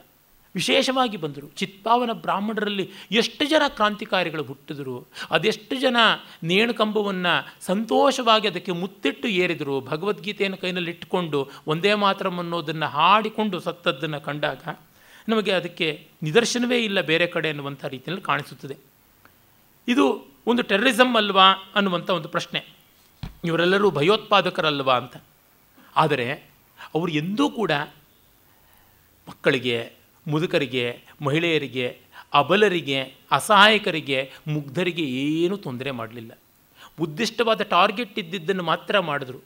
ವಿಶೇಷವಾಗಿ 0.55 1.17
ಬಂದರು. 1.17 1.47
ಚಿತ್ಪಾವನ 1.47 2.09
ಬ್ರಾಹ್ಮಣರಲ್ಲಿ 2.13 2.89
ಎಷ್ಟು 3.11 3.45
ಜನ 3.45 3.61
ಕ್ರಾಂತಿಕಾರಿಗಳು 3.67 4.43
ಹುಟ್ಟಿದ್ರು, 4.43 5.07
ಅದೆಷ್ಟು 5.31 5.81
ಜನ 5.81 5.97
ನೇಣುಕಂಬವನ್ನು 6.43 7.55
ಸಂತೋಷವಾಗಿ 7.61 8.47
ಅದಕ್ಕೆ 8.47 8.71
ಮುತ್ತಿಟ್ಟು 8.71 9.27
ಏರಿದರು, 9.27 9.81
ಭಗವದ್ಗೀತೆಯನ್ನು 9.81 10.57
ಕೈನಲ್ಲಿ 10.57 10.91
ಇಟ್ಟುಕೊಂಡು 10.91 11.49
ಒಂದೇ 11.67 11.93
ಮಾತ್ರ 11.93 12.27
ಅನ್ನೋದನ್ನು 12.27 12.85
ಹಾಡಿಕೊಂಡು 12.85 13.59
ಸತ್ತದ್ದನ್ನು 13.59 14.21
ಕಂಡಾಗ 14.21 14.59
ನಮಗೆ 15.29 15.51
ಅದಕ್ಕೆ 15.51 16.07
ನಿದರ್ಶನವೇ 16.23 16.79
ಇಲ್ಲ 16.79 17.01
ಬೇರೆ 17.01 17.27
ಕಡೆ 17.27 17.49
ಅನ್ನುವಂಥ 17.49 17.85
ರೀತಿಯಲ್ಲಿ 17.85 18.23
ಕಾಣಿಸುತ್ತದೆ. 18.23 18.77
ಇದು 19.87 20.31
ಒಂದು 20.47 20.61
ಟೆರರಿಸಮ್ 20.61 21.15
ಅಲ್ವಾ 21.15 21.51
ಅನ್ನುವಂಥ 21.75 22.09
ಒಂದು 22.09 22.29
ಪ್ರಶ್ನೆ. 22.29 22.65
ಇವರೆಲ್ಲರೂ 23.43 23.91
ಭಯೋತ್ಪಾದಕರಲ್ವಾ 23.91 24.97
ಅಂತ. 24.97 25.17
ಆದರೆ 25.95 26.33
ಅವರು 26.95 27.11
ಎಂದೂ 27.11 27.49
ಕೂಡ 27.49 27.71
ಮಕ್ಕಳಿಗೆ 29.29 30.00
ಮುದುಕರಿಗೆ, 30.27 30.99
ಮಹಿಳೆಯರಿಗೆ, 31.21 31.97
ಅಬಲರಿಗೆ, 32.33 33.13
ಅಸಹಾಯಕರಿಗೆ, 33.31 34.31
ಮುಗ್ಧರಿಗೆ 34.47 35.03
ಏನೂ 35.03 35.57
ತೊಂದರೆ 35.57 35.91
ಮಾಡಲಿಲ್ಲ. 35.91 36.31
ಉದ್ದಿಷ್ಟವಾದ 36.99 37.61
ಟಾರ್ಗೆಟ್ 37.61 38.19
ಇದ್ದಿದ್ದನ್ನು 38.19 38.63
ಮಾತ್ರ 38.63 38.99
ಮಾಡಿದ್ರು. 38.99 39.39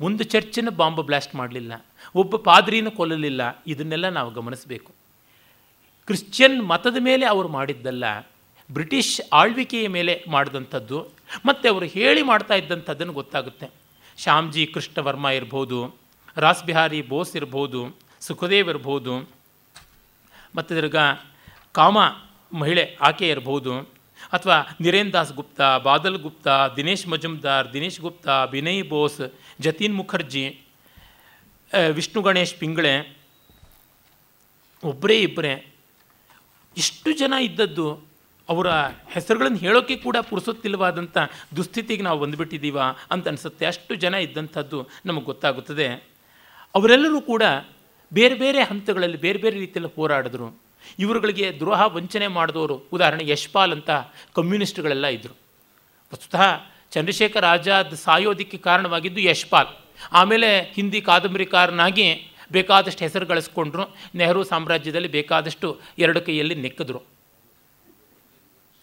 ಒಂದು 0.00 0.24
ಚರ್ಚನ್ನು 0.24 0.70
ಬಾಂಬ್ 0.70 1.02
ಬ್ಲಾಸ್ಟ್ 1.06 1.34
ಮಾಡಲಿಲ್ಲ. 1.34 1.86
ಒಬ್ಬ 2.14 2.36
ಪಾದ್ರಿನ 2.36 2.88
ಕೊಲ್ಲಲಿಲ್ಲ. 2.88 3.62
ಇದನ್ನೆಲ್ಲ 3.66 4.08
ನಾವು 4.08 4.30
ಗಮನಿಸಬೇಕು. 4.30 4.92
ಕ್ರಿಶ್ಚಿಯನ್ 6.06 6.68
ಮತದ 6.68 6.96
ಮೇಲೆ 7.00 7.26
ಅವರು 7.26 7.48
ಮಾಡಿದ್ದಲ್ಲ, 7.48 8.04
ಬ್ರಿಟಿಷ್ 8.72 9.20
ಆಳ್ವಿಕೆಯ 9.32 9.88
ಮೇಲೆ 9.88 10.24
ಮಾಡಿದಂಥದ್ದು, 10.28 11.08
ಮತ್ತು 11.46 11.72
ಅವರು 11.72 11.86
ಹೇಳಿ 11.86 12.22
ಮಾಡ್ತಾ 12.22 12.54
ಇದ್ದಂಥದ್ದನ್ನು 12.54 13.12
ಗೊತ್ತಾಗುತ್ತೆ. 13.12 13.70
ಶ್ಯಾಮ್ಜಿ 14.18 14.66
ಕೃಷ್ಣವರ್ಮ 14.66 15.28
ಇರ್ಬೋದು 15.28 15.94
ರಾಸ್ 16.36 16.64
ಬಿಹಾರಿ 16.64 17.02
ಬೋಸ್ 17.02 17.36
ಇರ್ಬೋದು, 17.36 17.96
ಸುಖದೇವ್ 18.20 18.68
ಇರ್ಬೋದು 18.68 19.35
ಮತ್ತು 20.56 20.74
ತಿರ್ಗ 20.74 20.96
ಕಾಮ 21.72 21.98
ಮಹಿಳೆ 22.52 22.96
ಆಕೆ 23.00 23.28
ಇರಬಹುದು 23.28 23.72
ಅಥವಾ 24.32 24.76
ನಿರೇನ್ 24.80 25.12
ದಾಸ್ 25.12 25.32
ಗುಪ್ತಾ, 25.32 25.78
ಬಾದಲ್ 25.78 26.18
ಗುಪ್ತಾ, 26.18 26.68
ದಿನೇಶ್ 26.68 27.08
ಮಜುಮ್ದಾರ್, 27.08 27.72
ದಿನೇಶ್ 27.72 28.00
ಗುಪ್ತಾ, 28.00 28.44
ವಿನಯ್ 28.44 28.82
ಬೋಸ್, 28.88 29.20
ಜತೀನ್ 29.60 29.96
ಮುಖರ್ಜಿ 29.96 30.44
ವಿಷ್ಣು 31.92 32.22
ಗಣೇಶ್ 32.22 32.54
ಪಿಂಗಳೆ 32.54 32.94
ಒಬ್ಬರೇ 34.84 35.20
ಇಬ್ಬರೇ 35.20 35.54
ಇಷ್ಟು 36.76 37.12
ಜನ 37.12 37.34
ಇದ್ದದ್ದು 37.40 37.86
ಅವರ 38.48 38.68
ಹೆಸರುಗಳನ್ನು 39.10 39.58
ಹೇಳೋಕ್ಕೆ 39.58 39.96
ಕೂಡ 39.96 40.16
ಪುರುಸೊತ್ತಿಲ್ಲವಾದಂಥ 40.16 41.18
ದುಸ್ಥಿತಿಗೆ 41.56 42.02
ನಾವು 42.02 42.18
ಬಂದುಬಿಟ್ಟಿದ್ದೀವ 42.20 42.80
ಅಂತ 43.10 43.28
ಅನಿಸುತ್ತೆ. 43.28 43.66
ಅಷ್ಟು 43.66 43.94
ಜನ 43.94 44.14
ಇದ್ದಂಥದ್ದು 44.14 44.88
ನಮಗೆ 45.06 45.24
ಗೊತ್ತಾಗುತ್ತದೆ. 45.24 45.88
ಅವರೆಲ್ಲರೂ 46.74 47.20
ಕೂಡ 47.20 47.42
ಬೇರೆ 48.12 48.34
ಬೇರೆ 48.34 48.62
ಹಂತಗಳಲ್ಲಿ 48.62 49.16
ಬೇರೆ 49.16 49.38
ಬೇರೆ 49.38 49.58
ರೀತಿಯಲ್ಲಿ 49.58 49.94
ಹೋರಾಡಿದ್ರು. 49.96 50.58
ಇವರುಗಳಿಗೆ 50.98 51.52
ದ್ರೋಹ 51.52 51.82
ವಂಚನೆ 51.86 52.26
ಮಾಡಿದವರು 52.26 52.74
ಉದಾಹರಣೆ 52.92 53.28
ಯಶ್ಪಾಲ್ 53.28 53.72
ಅಂತ 53.72 53.90
ಕಮ್ಯುನಿಸ್ಟ್ಗಳೆಲ್ಲ 54.34 55.06
ಇದ್ದರು 55.06 55.36
ವಸ್ತುತಃ 56.12 56.60
ಚಂದ್ರಶೇಖರ್ 56.90 57.44
ಆಜಾದ್ 57.44 57.96
ಸಾಯೋದಕ್ಕೆ 57.96 58.56
ಕಾರಣವಾಗಿದ್ದು 58.58 59.20
ಯಶ್ಪಾಲ್. 59.20 59.68
ಆಮೇಲೆ 60.12 60.62
ಹಿಂದಿ 60.62 61.00
ಕಾದಂಬರಿಕಾರನಾಗಿ 61.00 62.30
ಬೇಕಾದಷ್ಟು 62.52 63.04
ಹೆಸರು 63.04 63.26
ಗಳಿಸ್ಕೊಂಡ್ರು. 63.26 63.96
ನೆಹರು 64.14 64.44
ಸಾಮ್ರಾಜ್ಯದಲ್ಲಿ 64.44 65.08
ಬೇಕಾದಷ್ಟು 65.08 65.80
ಎರಡು 65.98 66.20
ಕೈಯಲ್ಲಿ 66.20 66.54
ನೆಕ್ಕಿದ್ರು. 66.54 67.02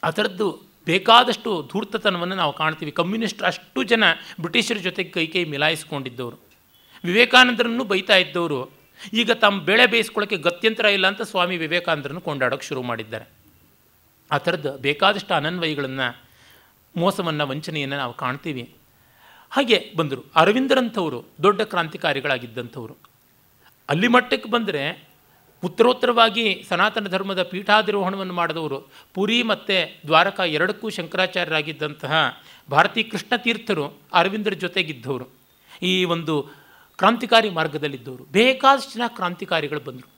ಆ 0.04 0.10
ಥರದ್ದು 0.10 0.62
ಬೇಕಾದಷ್ಟು 0.86 1.70
ಧೂರ್ತತನವನ್ನು 1.74 2.36
ನಾವು 2.36 2.54
ಕಾಣ್ತೀವಿ. 2.54 2.92
ಕಮ್ಯುನಿಸ್ಟ್ 2.92 3.44
ಅಷ್ಟು 3.44 3.84
ಜನ 3.84 4.04
ಬ್ರಿಟಿಷರ 4.42 4.76
ಜೊತೆಗೆ 4.76 5.10
ಕೈ 5.10 5.28
ಕೈ 5.28 5.44
ಮಿಲಾಯಿಸ್ಕೊಂಡಿದ್ದವರು. 5.46 6.38
ವಿವೇಕಾನಂದರನ್ನು 7.04 7.84
ಬೈತಾ 7.84 8.16
ಇದ್ದವರು. 8.16 8.83
ಈಗ 9.14 9.32
ತಮ್ಮ 9.32 9.62
ಬೆಳೆ 9.62 9.88
ಬೇಯಿಸ್ಕೊಳ್ಳೋಕ್ಕೆ 9.88 10.38
ಗತ್ಯಂತರ 10.38 10.86
ಇಲ್ಲ 10.86 11.08
ಅಂತ 11.08 11.22
ಸ್ವಾಮಿ 11.22 11.58
ವಿವೇಕಾನಂದರನ್ನು 11.58 12.22
ಕೊಂಡಾಡೋಕ್ಕೆ 12.22 12.68
ಶುರು 12.68 12.82
ಮಾಡಿದ್ದಾರೆ. 12.82 13.26
ಆ 14.32 14.38
ಥರದ್ದು 14.38 14.78
ಬೇಕಾದಷ್ಟು 14.78 15.34
ಅನನ್ವಯಗಳನ್ನು, 15.34 16.24
ಮೋಸವನ್ನು, 16.96 17.48
ವಂಚನೆಯನ್ನು 17.48 17.98
ನಾವು 17.98 18.14
ಕಾಣ್ತೀವಿ. 18.14 18.76
ಹಾಗೆ 19.50 19.94
ಬಂದರು 19.96 20.24
ಅರವಿಂದರಂಥವರು, 20.36 21.24
ದೊಡ್ಡ 21.44 21.62
ಕ್ರಾಂತಿಕಾರಿಗಳಾಗಿದ್ದಂಥವರು. 21.62 22.98
ಅಲ್ಲಿ 23.90 24.08
ಮಟ್ಟಕ್ಕೆ 24.08 24.50
ಬಂದರೆ 24.50 25.08
ಉತ್ತರೋತ್ತರವಾಗಿ 25.64 26.66
ಸನಾತನ 26.70 27.08
ಧರ್ಮದ 27.08 27.44
ಪೀಠಾಧಿರೋಹಣವನ್ನು 27.44 28.34
ಮಾಡಿದವರು 28.34 28.92
ಪುರಿ 29.14 29.44
ಮತ್ತು 29.44 30.02
ದ್ವಾರಕಾ 30.08 30.44
ಎರಡಕ್ಕೂ 30.44 30.90
ಶಂಕರಾಚಾರ್ಯರಾಗಿದ್ದಂತಹ 30.90 32.42
ಭಾರತೀ 32.72 33.04
ಕೃಷ್ಣ 33.04 33.36
ತೀರ್ಥರು 33.36 34.02
ಅರವಿಂದರ 34.14 34.54
ಜೊತೆಗಿದ್ದವರು. 34.54 35.28
ಈ 35.82 36.04
ಒಂದು 36.04 36.63
ಕ್ರಾಂತಿಕಾರಿ 36.98 37.50
ಮಾರ್ಗದಲ್ಲಿದ್ದವರು. 37.50 38.24
ಬೇಕಾದಷ್ಟು 38.24 38.94
ಜನ 38.94 39.02
ಕ್ರಾಂತಿಕಾರಿಗಳು 39.08 39.80
ಬಂದರು. 39.80 40.14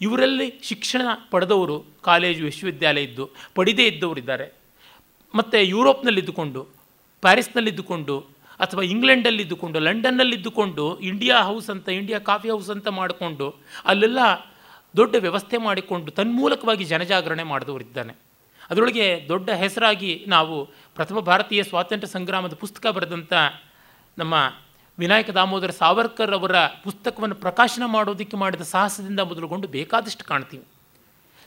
ಇವರಲ್ಲಿ 0.00 0.60
ಶಿಕ್ಷಣ 0.62 1.02
ಪಡೆದವರು 1.30 1.84
ಕಾಲೇಜು 2.02 2.44
ವಿಶ್ವವಿದ್ಯಾಲಯ 2.44 3.02
ಇದ್ದು, 3.02 3.30
ಪಡಿದೇ 3.54 3.86
ಇದ್ದವರಿದ್ದಾರೆ. 3.86 4.52
ಮತ್ತು 5.34 5.58
ಯುರೋಪ್ನಲ್ಲಿದ್ದುಕೊಂಡು, 5.58 6.66
ಪ್ಯಾರಿಸ್ನಲ್ಲಿದ್ದುಕೊಂಡು, 7.20 8.20
ಅಥವಾ 8.60 8.82
ಇಂಗ್ಲೆಂಡಲ್ಲಿದ್ದುಕೊಂಡು, 8.82 9.78
ಲಂಡನ್ನಲ್ಲಿದ್ದುಕೊಂಡು, 9.78 11.00
ಇಂಡಿಯಾ 11.00 11.42
ಹೌಸ್ 11.42 11.70
ಅಂತ, 11.70 11.88
ಇಂಡಿಯಾ 11.88 12.18
ಕಾಫಿ 12.18 12.50
ಹೌಸ್ 12.50 12.70
ಅಂತ 12.70 12.88
ಮಾಡಿಕೊಂಡು, 12.88 13.54
ಅಲ್ಲೆಲ್ಲ 13.84 14.18
ದೊಡ್ಡ 14.96 15.14
ವ್ಯವಸ್ಥೆ 15.14 15.56
ಮಾಡಿಕೊಂಡು, 15.56 16.12
ತನ್ಮೂಲಕವಾಗಿ 16.12 16.84
ಜನಜಾಗರಣೆ 16.84 17.42
ಮಾಡಿದವರಿದ್ದಾನೆ. 17.42 18.14
ಅದರೊಳಗೆ 18.70 19.24
ದೊಡ್ಡ 19.28 19.50
ಹೆಸರಾಗಿ 19.50 20.24
ನಾವು 20.28 20.66
ಪ್ರಥಮ 20.94 21.18
ಭಾರತೀಯ 21.18 21.62
ಸ್ವಾತಂತ್ರ್ಯ 21.62 22.12
ಸಂಗ್ರಾಮದ 22.12 22.54
ಪುಸ್ತಕ 22.54 22.86
ಬರೆದಂಥ 22.86 23.32
ನಮ್ಮ 24.18 24.52
ವಿನಾಯಕ 25.00 25.30
ದಾಮೋದರ 25.30 25.70
ಸಾವರ್ಕರ್ 25.70 26.34
ಅವರ 26.34 26.66
ಪುಸ್ತಕವನ್ನು 26.66 27.34
ಪ್ರಕಾಶನ 27.34 27.82
ಮಾಡೋದಕ್ಕೆ 27.86 28.36
ಮಾಡಿದ 28.36 28.60
ಸಾಹಸದಿಂದ 28.60 29.20
ಮೊದಲುಗೊಂಡು 29.20 29.68
ಬೇಕಾದಷ್ಟು 29.68 30.24
ಕಾಣ್ತೀವಿ. 30.24 30.64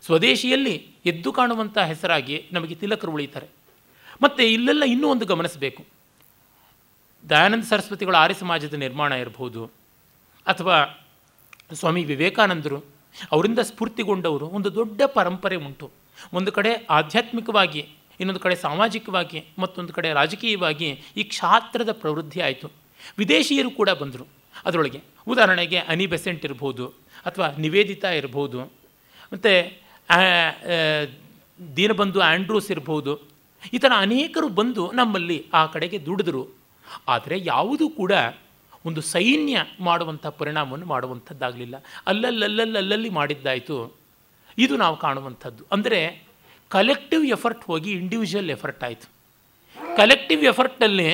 ಸ್ವದೇಶಿಯಲ್ಲಿ 0.05 0.87
ಎದ್ದು 1.05 1.31
ಕಾಣುವಂಥ 1.31 1.77
ಹೆಸರಾಗಿ 1.77 2.45
ನಮಗೆ 2.53 2.75
ತಿಲಕರು 2.75 3.11
ಉಳಿತಾರೆ. 3.11 3.47
ಮತ್ತು 4.21 4.43
ಇಲ್ಲೆಲ್ಲ 4.43 4.83
ಇನ್ನೂ 4.83 5.07
ಒಂದು 5.07 5.25
ಗಮನಿಸಬೇಕು. 5.25 5.85
ದಯಾನಂದ 7.29 7.63
ಸರಸ್ವತಿಗಳ 7.63 8.15
ಆರ್ಯ 8.15 8.35
ಸಮಾಜದ 8.35 8.73
ನಿರ್ಮಾಣ 8.73 9.11
ಇರಬಹುದು. 9.11 9.65
ಅಥವಾ 10.47 11.05
ಸ್ವಾಮಿ 11.73 12.03
ವಿವೇಕಾನಂದರು 12.03 12.85
ಅವರಿಂದ 13.31 13.59
ಸ್ಫೂರ್ತಿಗೊಂಡವರು 13.59 14.47
ಒಂದು 14.47 14.75
ದೊಡ್ಡ 14.75 15.01
ಪರಂಪರೆ 15.05 15.55
ಉಂಟು. 15.55 15.91
ಒಂದು 16.33 16.51
ಕಡೆ 16.51 16.73
ಆಧ್ಯಾತ್ಮಿಕವಾಗಿ, 16.89 17.79
ಇನ್ನೊಂದು 18.19 18.39
ಕಡೆ 18.39 18.55
ಸಾಮಾಜಿಕವಾಗಿ, 18.55 19.45
ಮತ್ತೊಂದು 19.59 19.93
ಕಡೆ 19.93 20.13
ರಾಜಕೀಯವಾಗಿ 20.13 21.03
ಈ 21.17 21.23
ಕ್ಷಾತ್ರದ 21.23 21.91
ಪ್ರವೃದ್ಧಿ 21.91 22.41
ಆಯಿತು. 22.41 22.82
ವಿದೇಶಿಯರು 23.17 23.71
ಕೂಡ 23.71 23.89
ಬಂದರು. 23.89 24.27
ಅದರೊಳಗೆ 24.65 24.99
ಉದಾಹರಣೆಗೆ 25.27 25.77
ಅನಿ 25.77 26.05
ಬೆಸೆಂಟ್ 26.05 26.45
ಇರ್ಬೋದು 26.45 26.87
ಅಥವಾ 27.25 27.47
ನಿವೇದಿತಾ 27.59 28.11
ಇರ್ಬೋದು. 28.11 28.61
ಮತ್ತು 29.33 29.51
ದೀನಬಂಧು 31.75 32.19
ಆ್ಯಂಡ್ರೂಸ್ 32.19 32.71
ಇರ್ಬೋದು. 32.71 33.13
ಈ 33.73 33.77
ಥರ 33.77 33.91
ಅನೇಕರು 33.97 34.47
ಬಂದು 34.47 34.91
ನಮ್ಮಲ್ಲಿ 34.91 35.45
ಆ 35.53 35.65
ಕಡೆಗೆ 35.65 36.05
ದುಡಿದ್ರು. 36.05 36.47
ಆದರೆ 37.07 37.35
ಯಾವುದೂ 37.45 37.89
ಕೂಡ 37.89 38.11
ಒಂದು 38.85 39.01
ಸೈನ್ಯ 39.01 39.57
ಮಾಡುವಂಥ 39.79 40.25
ಪರಿಣಾಮವನ್ನು 40.27 40.85
ಮಾಡುವಂಥದ್ದಾಗಲಿಲ್ಲ. 40.85 41.75
ಅಲ್ಲಲ್ಲಲ್ಲಲ್ಲಲ್ಲಿ 42.07 43.09
ಮಾಡಿದ್ದಾಯಿತು. 43.09 43.95
ಇದು 44.57 44.77
ನಾವು 44.77 44.97
ಕಾಣುವಂಥದ್ದು. 44.97 45.63
ಅಂದರೆ 45.71 45.99
ಕಲೆಕ್ಟಿವ್ 46.69 47.25
ಎಫರ್ಟ್ 47.25 47.63
ಹೋಗಿ 47.63 47.91
ಇಂಡಿವಿಜುವಲ್ 47.91 48.49
ಎಫರ್ಟ್ 48.49 48.83
ಆಯಿತು. 48.83 49.07
ಕಲೆಕ್ಟಿವ್ 49.97 50.43
ಎಫರ್ಟಲ್ಲಿ 50.43 51.09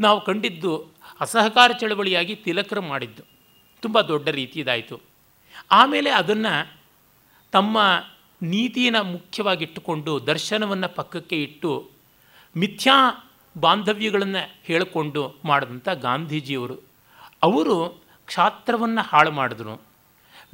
ನಾವು 0.00 0.20
ಕಂಡಿದ್ದು 0.24 0.93
ಅಸಹಕಾರ 1.20 1.70
ಚಳವಳಿಯಾಗಿ 1.80 2.36
ತಿಲಕರು 2.36 2.82
ಮಾಡಿದ್ದು. 2.82 3.22
ತುಂಬ 3.80 4.00
ದೊಡ್ಡ 4.00 4.28
ರೀತಿಯದಾಯಿತು 4.28 5.00
ಆಮೇಲೆ 5.70 6.10
ಅದನ್ನು 6.10 6.78
ತಮ್ಮ 7.52 7.78
ನೀತಿಯನ್ನು 8.42 9.04
ಮುಖ್ಯವಾಗಿಟ್ಟುಕೊಂಡು 9.04 10.26
ದರ್ಶನವನ್ನು 10.26 10.88
ಪಕ್ಕಕ್ಕೆ 10.88 11.42
ಇಟ್ಟು 11.42 11.90
ಮಿಥ್ಯಾ 12.56 13.30
ಬಾಂಧವ್ಯಗಳನ್ನು 13.60 14.60
ಹೇಳಿಕೊಂಡು 14.62 15.36
ಮಾಡಿದಂಥ 15.44 15.88
ಗಾಂಧೀಜಿಯವರು. 15.88 16.80
ಅವರು 17.42 18.04
ಕ್ಷಾತ್ರವನ್ನು 18.26 19.02
ಹಾಳು 19.02 19.30
ಮಾಡಿದ್ರು. 19.30 19.82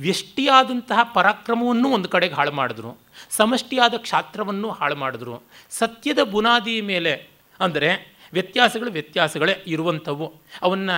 ವ್ಯಷ್ಟಿಯಾದಂತಹ 0.01 0.99
ಪರಾಕ್ರಮವನ್ನು 1.15 1.89
ಒಂದು 1.89 2.09
ಕಡೆಗೆ 2.09 2.35
ಹಾಳು 2.35 2.53
ಮಾಡಿದ್ರು. 2.53 2.99
ಸಮಷ್ಟಿಯಾದ 3.31 3.95
ಕ್ಷಾತ್ರವನ್ನು 3.97 4.71
ಹಾಳು 4.71 4.97
ಮಾಡಿದ್ರು. 4.97 5.43
ಸತ್ಯದ 5.71 6.23
ಬುನಾದಿ 6.23 6.81
ಮೇಲೆ, 6.81 7.31
ಅಂದರೆ 7.61 8.20
ವ್ಯತ್ಯಾಸಗಳು 8.33 8.91
ವ್ಯತ್ಯಾಸಗಳೇ 8.91 9.55
ಇರುವಂಥವು. 9.67 10.27
ಅವನ್ನು 10.63 10.97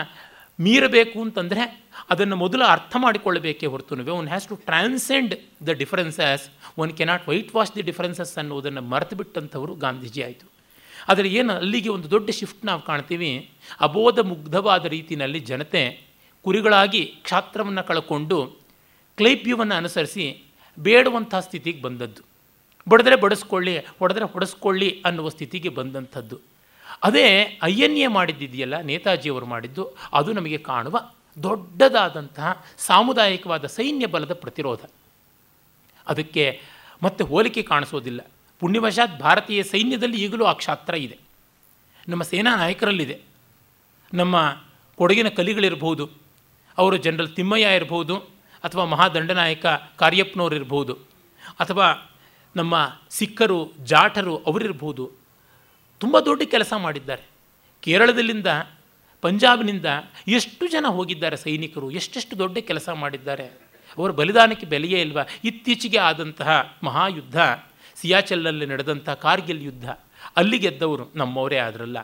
ಮೀರಬೇಕು 0.60 1.20
ಅಂತಂದರೆ 1.20 1.88
ಅದನ್ನು 2.10 2.36
ಮೊದಲು 2.36 2.64
ಅರ್ಥ 2.64 2.96
ಮಾಡಿಕೊಳ್ಳಬೇಕೇ 2.98 3.66
ಹೊರತು 3.66 4.14
one 4.14 4.28
has 4.28 4.48
to 4.48 4.56
transcend 4.56 5.34
the 5.66 5.68
differences 5.68 6.50
one 6.78 6.92
cannot 6.96 7.28
whitewash 7.54 7.74
the 7.74 7.82
differences 7.82 8.38
ಅನ್ನೋದನ್ನು 8.38 8.82
ಮರೆತು 8.82 9.16
ಬಿಟ್ಟಂಥವರು 9.16 9.74
ಗಾಂಧೀಜಿ 9.74 10.22
ಆಯಿತು. 10.22 10.46
ಆದರೆ 11.08 11.28
ಏನು 11.28 11.52
ಅಲ್ಲಿಗೆ 11.52 11.88
ಒಂದು 11.88 12.10
ದೊಡ್ಡ 12.10 12.30
ಶಿಫ್ಟ್ 12.30 12.64
ನಾವು 12.64 12.82
ಕಾಣ್ತೀವಿ? 12.82 13.50
ಅಬೋಧ 13.80 14.18
ಮುಗ್ಧವಾದ 14.18 14.84
ರೀತಿಯಲ್ಲಿ 14.86 15.40
ಜನತೆ 15.40 16.00
ಕುರಿಗಳಾಗಿ 16.44 17.04
ಕ್ಷಾತ್ರವನ್ನು 17.04 17.86
ಕಳ್ಕೊಂಡು 17.86 18.62
ಕ್ಲೈಪ್ಯವನ್ನು 19.16 19.74
ಅನುಸರಿಸಿ 19.74 20.42
ಬೇಡುವಂಥ 20.78 21.34
ಸ್ಥಿತಿಗೆ 21.34 21.82
ಬಂದದ್ದು. 21.82 22.22
ಬಡಿದ್ರೆ 22.88 23.16
ಬಡಿಸ್ಕೊಳ್ಳಿ, 23.16 23.78
ಹೊಡೆದ್ರೆ 23.78 24.24
ಹೊಡೆಸ್ಕೊಳ್ಳಿ 24.24 25.02
ಅನ್ನುವ 25.04 25.28
ಸ್ಥಿತಿಗೆ 25.28 25.68
ಬಂದಂಥದ್ದು. 25.68 26.51
ಅದೇ 27.02 27.58
ಐ 27.62 27.74
ಎನ್ 27.80 27.98
ಎ 27.98 28.06
ಮಾಡಿದ್ದಿದೆಯಲ್ಲ 28.06 28.80
ನೇತಾಜಿಯವರು 28.80 29.46
ಮಾಡಿದ್ದು, 29.46 29.84
ಅದು 30.12 30.32
ನಮಗೆ 30.32 30.58
ಕಾಣುವ 30.58 30.98
ದೊಡ್ಡದಾದಂತಹ 31.42 32.66
ಸಾಮುದಾಯಿಕವಾದ 32.78 33.64
ಸೈನ್ಯ 33.66 34.06
ಬಲದ 34.06 34.32
ಪ್ರತಿರೋಧ. 34.32 34.80
ಅದಕ್ಕೆ 36.06 36.60
ಮತ್ತೆ 37.02 37.24
ಹೋಲಿಕೆ 37.24 37.62
ಕಾಣಿಸೋದಿಲ್ಲ. 37.62 38.20
ಪುಣ್ಯವಶಾತ್ 38.60 39.20
ಭಾರತೀಯ 39.20 39.62
ಸೈನ್ಯದಲ್ಲಿ 39.62 40.24
ಈಗಲೂ 40.24 40.44
ಆ 40.44 40.52
ಕ್ಷಾತ್ರ 40.52 40.94
ಇದೆ. 40.94 41.18
ನಮ್ಮ 42.08 42.22
ಸೇನಾ 42.22 42.56
ನಾಯಕರಲ್ಲಿದೆ. 42.56 43.20
ನಮ್ಮ 44.14 44.36
ಕೊಡಗಿನ 44.94 45.28
ಕಲಿಗಳಿರ್ಬೋದು, 45.28 46.10
ಅವರು 46.78 46.96
ಜನರಲ್ 46.96 47.28
ತಿಮ್ಮಯ್ಯ 47.28 47.76
ಇರ್ಬೋದು, 47.76 48.16
ಅಥವಾ 48.64 48.84
ಮಹಾದಂಡನಾಯಕ 48.84 49.66
ಕಾರ್ಯಪ್ಪನವ್ರು 49.98 50.54
ಇರ್ಬೋದು, 50.54 50.94
ಅಥವಾ 51.60 51.88
ನಮ್ಮ 52.56 52.74
ಸಿಕ್ಕರು 53.10 53.72
ಜಾಟರು 53.84 54.36
ಅವರಿರ್ಬೋದು 54.36 55.21
ತುಂಬ 56.02 56.20
ದೊಡ್ಡ 56.20 56.42
ಕೆಲಸ 56.42 56.72
ಮಾಡಿದ್ದಾರೆ. 56.76 57.22
ಕೇರಳದಲ್ಲಿಂದ, 57.80 58.46
ಪಂಜಾಬ್ನಿಂದ 59.20 59.86
ಎಷ್ಟು 60.28 60.66
ಜನ 60.66 60.86
ಹೋಗಿದ್ದಾರೆ 60.86 61.36
ಸೈನಿಕರು, 61.36 61.90
ಎಷ್ಟೆಷ್ಟು 61.90 62.38
ದೊಡ್ಡ 62.38 62.58
ಕೆಲಸ 62.58 62.88
ಮಾಡಿದ್ದಾರೆ. 62.88 63.46
ಅವರ 63.98 64.10
ಬಲಿದಾನಕ್ಕೆ 64.10 64.66
ಬೆಲೆಯೇ 64.66 65.00
ಇಲ್ವಾ? 65.00 65.22
ಇತ್ತೀಚೆಗೆ 65.44 65.98
ಆದಂತಹ 65.98 66.78
ಮಹಾಯುದ್ಧ, 66.82 67.36
ಸಿಯಾಚಲ್ನಲ್ಲಿ 67.94 68.66
ನಡೆದಂಥ 68.66 69.08
ಕಾರ್ಗಿಲ್ 69.08 69.62
ಯುದ್ಧ, 69.62 69.90
ಅಲ್ಲಿ 70.36 70.58
ಗೆದ್ದವರು 70.58 71.04
ನಮ್ಮವರೇ 71.14 71.56
ಆದ್ರಲ್ಲ. 71.56 71.98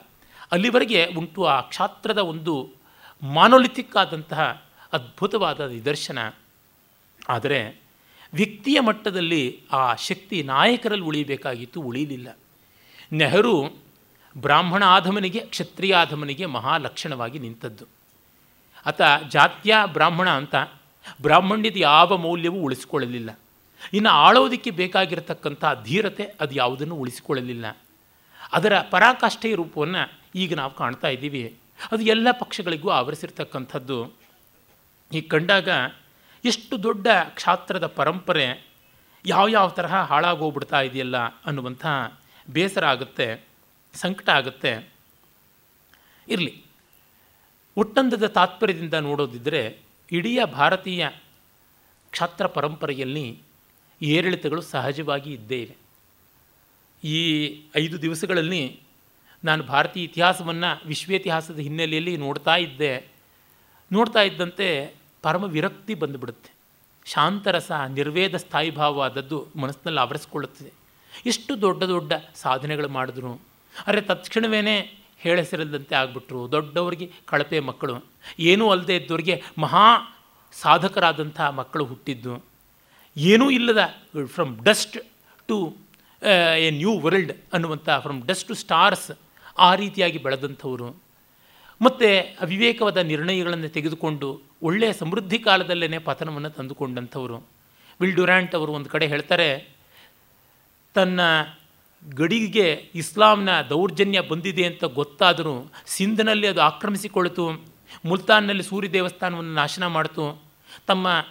ಅಲ್ಲಿವರೆಗೆ 0.52 1.06
ಉಂಟು 1.06 1.44
ಆ 1.44 1.60
ಕ್ಷಾತ್ರದ 1.60 2.18
ಒಂದು 2.18 2.70
ಮಾನೋಲಿಥಿಕ್ 3.22 3.96
ಆದಂತಹ 3.96 4.64
ಅದ್ಭುತವಾದ 4.92 5.60
ನಿದರ್ಶನ. 5.60 6.18
ಆದರೆ 7.28 7.80
ವ್ಯಕ್ತಿಯ 8.34 8.80
ಮಟ್ಟದಲ್ಲಿ 8.80 9.60
ಆ 9.72 9.94
ಶಕ್ತಿ 9.94 10.42
ನಾಯಕರಲ್ಲಿ 10.42 11.04
ಉಳಿಬೇಕಾಗಿತ್ತು 11.04 11.80
ಉಳಿಯಲಿಲ್ಲ 11.80 12.38
ನೆಹರು 13.12 13.87
ಬ್ರಾಹ್ಮಣ 14.40 14.82
ಆಧಮನಿಗೆ 14.82 15.40
ಕ್ಷತ್ರಿಯ 15.40 15.94
ಆಧಮನಿಗೆ 15.94 16.46
ಮಹಾಲಕ್ಷಣವಾಗಿ 16.46 17.38
ನಿಂತದ್ದು. 17.38 17.84
ಆತ 18.86 19.00
ಜಾತ್ಯ 19.28 19.76
ಬ್ರಾಹ್ಮಣ 19.86 20.30
ಅಂತ 20.30 20.54
ಬ್ರಾಹ್ಮಣ್ಯದ 21.22 21.76
ಯಾವ 21.76 22.16
ಮೌಲ್ಯವೂ 22.16 22.56
ಉಳಿಸಿಕೊಳ್ಳಲಿಲ್ಲ. 22.56 23.38
ಇನ್ನು 23.92 24.10
ಆಳೋದಕ್ಕೆ 24.10 24.70
ಬೇಕಾಗಿರತಕ್ಕಂಥ 24.70 25.64
ಧೀರತೆ 25.84 26.24
ಅದು 26.40 26.54
ಯಾವುದನ್ನು 26.54 26.94
ಉಳಿಸಿಕೊಳ್ಳಲಿಲ್ಲ. 26.94 27.76
ಅದರ 28.52 28.80
ಪರಾಕಾಷ್ಠೆಯ 28.80 29.54
ರೂಪವನ್ನು 29.54 30.20
ಈಗ 30.34 30.54
ನಾವು 30.54 30.74
ಕಾಣ್ತಾ 30.74 31.08
ಇದ್ದೀವಿ. 31.08 31.56
ಅದು 31.92 32.02
ಎಲ್ಲ 32.02 32.28
ಪಕ್ಷಗಳಿಗೂ 32.30 32.90
ಆವರಿಸಿರ್ತಕ್ಕಂಥದ್ದು. 32.90 34.12
ಈಗ 35.12 35.24
ಕಂಡಾಗ 35.30 35.68
ಎಷ್ಟು 36.44 36.82
ದೊಡ್ಡ 36.82 37.06
ಕ್ಷಾತ್ರದ 37.24 37.86
ಪರಂಪರೆ, 37.86 38.66
ಯಾವ್ಯಾವ 39.26 39.68
ತರಹ 39.68 39.94
ಹಾಳಾಗೋಗ್ಬಿಡ್ತಾ 39.94 40.80
ಇದೆಯಲ್ಲ 40.80 41.16
ಅನ್ನುವಂಥ 41.26 41.86
ಬೇಸರ 42.50 42.84
ಆಗುತ್ತೆ. 42.84 43.47
ಸಂಕಟ 43.98 44.28
ಆಗುತ್ತೆ. 44.28 44.92
ಇರಲಿ. 46.28 46.62
ಒಟ್ಟಂದದ 47.76 48.26
ತಾತ್ಪರ್ಯದಿಂದ 48.26 48.94
ನೋಡೋದಿದ್ದರೆ 48.94 49.80
ಇಡೀ 50.12 50.38
ಭಾರತೀಯ 50.44 51.08
ಕ್ಷಾತ್ರ 52.10 52.46
ಪರಂಪರೆಯಲ್ಲಿ 52.46 53.42
ಏರಿಳಿತಗಳು 54.02 54.60
ಸಹಜವಾಗಿ 54.60 55.32
ಇದ್ದೇ 55.32 55.62
ಇವೆ 55.62 55.76
ಈ 57.08 57.50
ಐದು 57.76 58.02
ದಿವಸಗಳಲ್ಲಿ 58.02 58.80
ನಾನು 59.44 59.64
ಭಾರತೀಯ 59.64 60.04
ಇತಿಹಾಸವನ್ನು 60.04 60.86
ವಿಶ್ವೇತಿಹಾಸದ 60.86 61.58
ಹಿನ್ನೆಲೆಯಲ್ಲಿ 61.58 62.16
ನೋಡ್ತಾ 62.16 62.56
ಇದ್ದೆ. 62.56 63.08
ನೋಡ್ತಾ 63.92 64.22
ಇದ್ದಂತೆ 64.22 64.94
ಪರಮ 65.22 65.44
ವಿರಕ್ತಿ 65.44 65.94
ಬಂದುಬಿಡುತ್ತೆ. 65.94 66.50
ಶಾಂತರಸ, 67.04 67.72
ನಿರ್ವೇದ 67.88 68.36
ಸ್ಥಾಯಿ 68.36 68.70
ಭಾವವಾದದ್ದು 68.70 69.46
ಮನಸ್ಸಿನಲ್ಲಿ 69.56 70.00
ಆವರಿಸ್ಕೊಳ್ಳುತ್ತದೆ. 70.00 70.72
ಎಷ್ಟು 71.26 71.60
ದೊಡ್ಡ 71.60 71.82
ದೊಡ್ಡ 71.82 72.12
ಸಾಧನೆಗಳು 72.34 72.88
ಮಾಡಿದ್ರು. 72.88 73.47
ಆದರೆ 73.86 74.02
ತತ್ಕ್ಷಣವೇ 74.10 74.76
ಹೇಳಸಿರದಂತೆ 75.18 75.94
ಆಗ್ಬಿಟ್ರು. 75.94 76.40
ದೊಡ್ಡವರಿಗೆ 76.52 77.06
ಕಳಪೆ 77.26 77.58
ಮಕ್ಕಳು. 77.60 77.94
ಏನೂ 78.50 78.64
ಅಲ್ಲದೆ 78.70 78.96
ಇದ್ದವ್ರಿಗೆ 78.96 79.34
ಮಹಾ 79.58 79.86
ಸಾಧಕರಾದಂಥ 80.52 81.40
ಮಕ್ಕಳು 81.60 81.84
ಹುಟ್ಟಿದ್ದು. 81.84 82.34
ಏನೂ 83.16 83.46
ಇಲ್ಲದ 83.50 83.82
from 84.26 84.52
dust 84.64 84.96
to 85.48 85.58
a 86.58 86.70
new 86.70 86.92
world 87.00 87.32
ಅನ್ನುವಂಥ 87.52 87.88
ಫ್ರಮ್ 88.02 88.20
ಡಸ್ಟ್ 88.26 88.48
ಟು 88.48 88.54
ಸ್ಟಾರ್ಸ್ 88.54 89.10
ಆ 89.58 89.68
ರೀತಿಯಾಗಿ 89.74 90.18
ಬೆಳೆದಂಥವರು. 90.18 90.88
ಮತ್ತು 91.80 92.08
ಅವಿವೇಕವಾದ 92.40 92.96
ನಿರ್ಣಯಗಳನ್ನು 92.96 93.68
ತೆಗೆದುಕೊಂಡು 93.68 94.28
ಒಳ್ಳೆಯ 94.62 94.92
ಸಮೃದ್ಧಿ 94.92 95.38
ಕಾಲದಲ್ಲೇ 95.38 95.98
ಪತನವನ್ನು 95.98 96.50
ತಂದುಕೊಂಡಂಥವರು. 96.50 97.38
ವಿಲ್ 98.00 98.14
ಡ್ಯುರಾಂಟ್ 98.14 98.54
ಅವರು 98.54 98.70
ಒಂದು 98.72 98.88
ಕಡೆ 98.88 99.06
ಹೇಳ್ತಾರೆ, 99.06 99.48
ತನ್ನ 100.94 101.20
ಗಡಿಗೆ 102.14 102.90
ಇಸ್ಲಾಂನ 102.94 103.62
ದೌರ್ಜನ್ಯ 103.62 104.20
ಬಂದಿದೆ 104.20 104.64
ಅಂತ 104.64 104.84
ಗೊತ್ತಾದರೂ 104.84 105.72
ಸಿಂಧನಲ್ಲಿ 105.86 106.46
ಅದು 106.46 106.62
ಆಕ್ರಮಿಸಿಕೊಳ್ತು 106.62 107.50
ಮುಲ್ತಾನ್ನಲ್ಲಿ 108.04 108.62
ಸೂರ್ಯ 108.62 108.88
ದೇವಸ್ಥಾನವನ್ನು 108.88 109.54
ನಾಶನ 109.54 109.86
ಮಾಡಿತು. 109.86 110.42
ತಮ್ಮ 110.86 111.24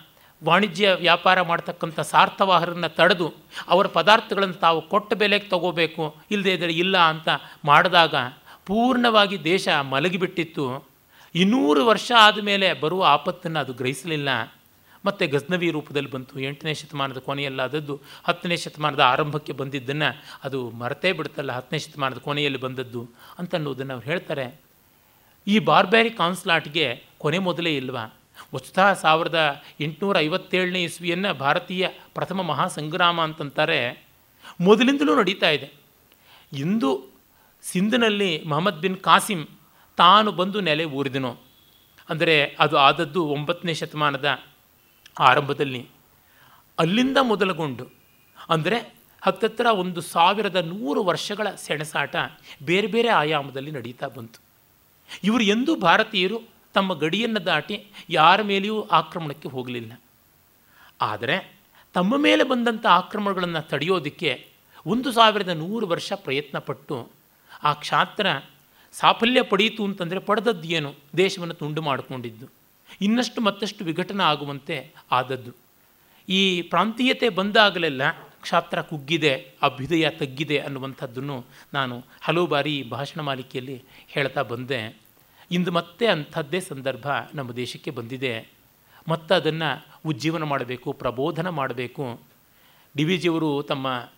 ವಾಣಿಜ್ಯ 0.43 0.93
ವ್ಯಾಪಾರ 0.93 1.41
ಮಾಡ್ತಕ್ಕಂಥ 1.41 1.99
ಸಾರ್ಥವಾಹರನ್ನು 1.99 2.95
ತಡೆದು 2.95 3.33
ಅವರ 3.67 3.87
ಪದಾರ್ಥಗಳನ್ನು 3.87 4.53
ತಾವು 4.53 4.89
ಕೊಟ್ಟ 4.89 5.13
ಬೆಲೆಗೆ 5.13 5.49
ತಗೋಬೇಕು 5.49 6.15
ಇಲ್ಲದೇ 6.31 6.53
ಇದ್ದರೆ 6.53 6.73
ಇಲ್ಲ 6.73 6.97
ಅಂತ 6.97 7.29
ಮಾಡಿದಾಗ 7.65 8.15
ಪೂರ್ಣವಾಗಿ 8.65 9.43
ದೇಶ 9.43 9.67
ಮಲಗಿಬಿಟ್ಟಿತ್ತು. 9.69 10.89
ಇನ್ನೂರು 11.35 11.85
ವರ್ಷ 11.85 12.11
ಆದಮೇಲೆ 12.19 12.73
ಬರುವ 12.73 13.03
ಆಪತ್ತನ್ನು 13.03 13.59
ಅದು 13.59 13.73
ಗ್ರಹಿಸಲಿಲ್ಲ. 13.73 14.53
ಮತ್ತು 15.07 15.23
ಗಜ್ನವಿ 15.33 15.69
ರೂಪದಲ್ಲಿ 15.71 16.11
ಬಂತು. 16.11 16.39
ಎಂಟನೇ 16.39 16.73
ಶತಮಾನದ 16.73 17.19
ಕೊನೆಯಲ್ಲಾದದ್ದು, 17.27 17.95
ಹತ್ತನೇ 18.27 18.57
ಶತಮಾನದ 18.57 19.01
ಆರಂಭಕ್ಕೆ 19.11 19.53
ಬಂದಿದ್ದನ್ನು 19.61 20.09
ಅದು 20.43 20.59
ಮರೆತೇ 20.81 21.11
ಬಿಡುತ್ತಲ್ಲ, 21.11 21.51
ಹತ್ತನೇ 21.51 21.79
ಶತಮಾನದ 21.79 22.19
ಕೊನೆಯಲ್ಲಿ 22.27 22.59
ಬಂದದ್ದು 22.59 23.01
ಅಂತ 23.39 23.51
ಅನ್ನೋದನ್ನು 23.55 23.93
ಅವ್ರು 23.93 24.07
ಹೇಳ್ತಾರೆ. 24.11 24.47
ಈ 25.47 25.57
ಬಾರ್ಬ್ಯಾರಿ 25.59 26.09
ಕಾನ್ಸ್ಲಾಟ್ಗೆ 26.21 26.87
ಕೊನೆ 27.17 27.39
ಮೊದಲೇ 27.39 27.73
ಇಲ್ವಾ? 27.75 28.05
ವಸ್ತುತಃ 28.55 28.87
ಸಾವಿರದ 28.93 29.39
ಎಂಟುನೂರ 29.81 30.15
ಐವತ್ತೇಳನೇ 30.19 30.81
ಇಸ್ವಿಯನ್ನು 30.83 31.29
ಭಾರತೀಯ 31.33 31.85
ಪ್ರಥಮ 32.15 32.41
ಮಹಾಸಂಗ್ರಾಮ 32.41 33.21
ಅಂತಂತಾರೆ. 33.21 33.79
ಮೊದಲಿಂದಲೂ 34.61 35.13
ನಡೀತಾ 35.15 35.49
ಇದೆ. 35.49 35.67
ಇಂದು 36.53 36.89
ಸಿಂಧನಲ್ಲಿ 37.63 38.31
ಮೊಹಮ್ಮದ್ 38.45 38.81
ಬಿನ್ 38.81 38.97
ಕಾಸಿಂ 38.97 39.41
ತಾನು 39.97 40.29
ಬಂದು 40.31 40.59
ನೆಲೆ 40.59 40.85
ಊರಿದನು. 40.97 41.31
ಅಂದರೆ 42.09 42.35
ಅದು 42.59 42.75
ಆದದ್ದು 42.77 43.21
ಒಂಬತ್ತನೇ 43.35 43.73
ಶತಮಾನದ 43.73 44.27
ಆರಂಭದಲ್ಲಿ 45.19 45.87
ಅಲ್ಲಿಂದ 46.79 47.17
ಮೊದಲುಗೊಂಡು 47.17 47.91
ಅಂದರೆ 48.49 48.97
ಹತ್ತತ್ರ 49.21 49.65
ಒಂದು 49.65 50.01
ಸಾವಿರದ 50.01 50.55
ನೂರು 50.55 51.03
ವರ್ಷಗಳ 51.03 51.49
ಸೆಣಸಾಟ 51.51 52.15
ಬೇರೆ 52.63 52.87
ಬೇರೆ 52.87 53.07
ಆಯಾಮದಲ್ಲಿ 53.09 53.71
ನಡೀತಾ 53.71 54.07
ಬಂತು. 54.07 54.39
ಇವರು 55.23 55.43
ಎಂದೂ 55.43 55.75
ಭಾರತೀಯರು 55.75 56.41
ತಮ್ಮ 56.73 56.93
ಗಡಿಯನ್ನು 56.93 57.45
ದಾಟಿ 57.45 57.93
ಯಾರ 58.09 58.41
ಮೇಲೆಯೂ 58.41 58.81
ಆಕ್ರಮಣಕ್ಕೆ 58.81 59.49
ಹೋಗಲಿಲ್ಲ. 59.49 59.99
ಆದರೆ 61.01 61.57
ತಮ್ಮ 61.93 62.17
ಮೇಲೆ 62.17 62.43
ಬಂದಂಥ 62.43 62.85
ಆಕ್ರಮಣಗಳನ್ನು 62.85 63.69
ತಡೆಯೋದಕ್ಕೆ 63.69 64.47
ಒಂದು 64.85 65.11
ಸಾವಿರದ 65.11 65.49
ನೂರು 65.49 65.87
ವರ್ಷ 65.87 66.13
ಪ್ರಯತ್ನಪಟ್ಟು 66.13 67.11
ಆ 67.63 67.73
ಕ್ಷಾತ್ರ 67.73 68.27
ಸಾಫಲ್ಯ 68.93 69.41
ಪಡೀತು 69.41 69.85
ಅಂತಂದರೆ 69.85 70.19
ಪಡೆದದ್ದು 70.19 70.67
ಏನು? 70.67 70.95
ದೇಶವನ್ನು 71.17 71.53
ತುಂಡು 71.53 71.81
ಮಾಡಿಕೊಂಡಿದ್ದು. 71.81 72.56
ಇನ್ನಷ್ಟು 73.01 73.41
ಮತ್ತಷ್ಟು 73.41 73.85
ವಿಘಟನೆ 73.85 74.23
ಆಗುವಂತೆ 74.23 74.91
ಆದದ್ದು. 75.11 75.51
ಈ 76.29 76.61
ಪ್ರಾಂತೀಯತೆ 76.61 77.29
ಬಂದಾಗಲೆಲ್ಲ 77.29 78.01
ಕ್ಷಾತ್ರ 78.41 78.81
ಕುಗ್ಗಿದೆ, 78.81 79.51
ಅಭ್ಯುದಯ 79.61 80.09
ತಗ್ಗಿದೆ 80.09 80.57
ಅನ್ನುವಂಥದ್ದನ್ನು 80.57 81.45
ನಾನು 81.73 82.03
ಹಲವು 82.21 82.47
ಬಾರಿ 82.47 82.83
ಭಾಷಣ 82.83 83.21
ಮಾಲಿಕೆಯಲ್ಲಿ 83.21 83.83
ಹೇಳ್ತಾ 84.07 84.41
ಬಂದೆ. 84.41 84.97
ಇಂದು 85.51 85.71
ಮತ್ತೆ 85.71 86.07
ಅಂಥದ್ದೇ 86.07 86.59
ಸಂದರ್ಭ 86.59 87.07
ನಮ್ಮ 87.35 87.51
ದೇಶಕ್ಕೆ 87.51 87.91
ಬಂದಿದೆ. 87.91 88.49
ಮತ್ತು 89.07 89.35
ಅದನ್ನು 89.35 89.85
ಉಜ್ಜೀವನ 90.05 90.43
ಮಾಡಬೇಕು, 90.43 90.93
ಪ್ರಬೋಧನ 90.93 91.49
ಮಾಡಬೇಕು. 91.49 92.21
ಡಿ 92.97 93.03
ವಿ 93.03 93.17
ಜಿಯವರು 93.17 93.63
ತಮ್ಮ 93.63 94.09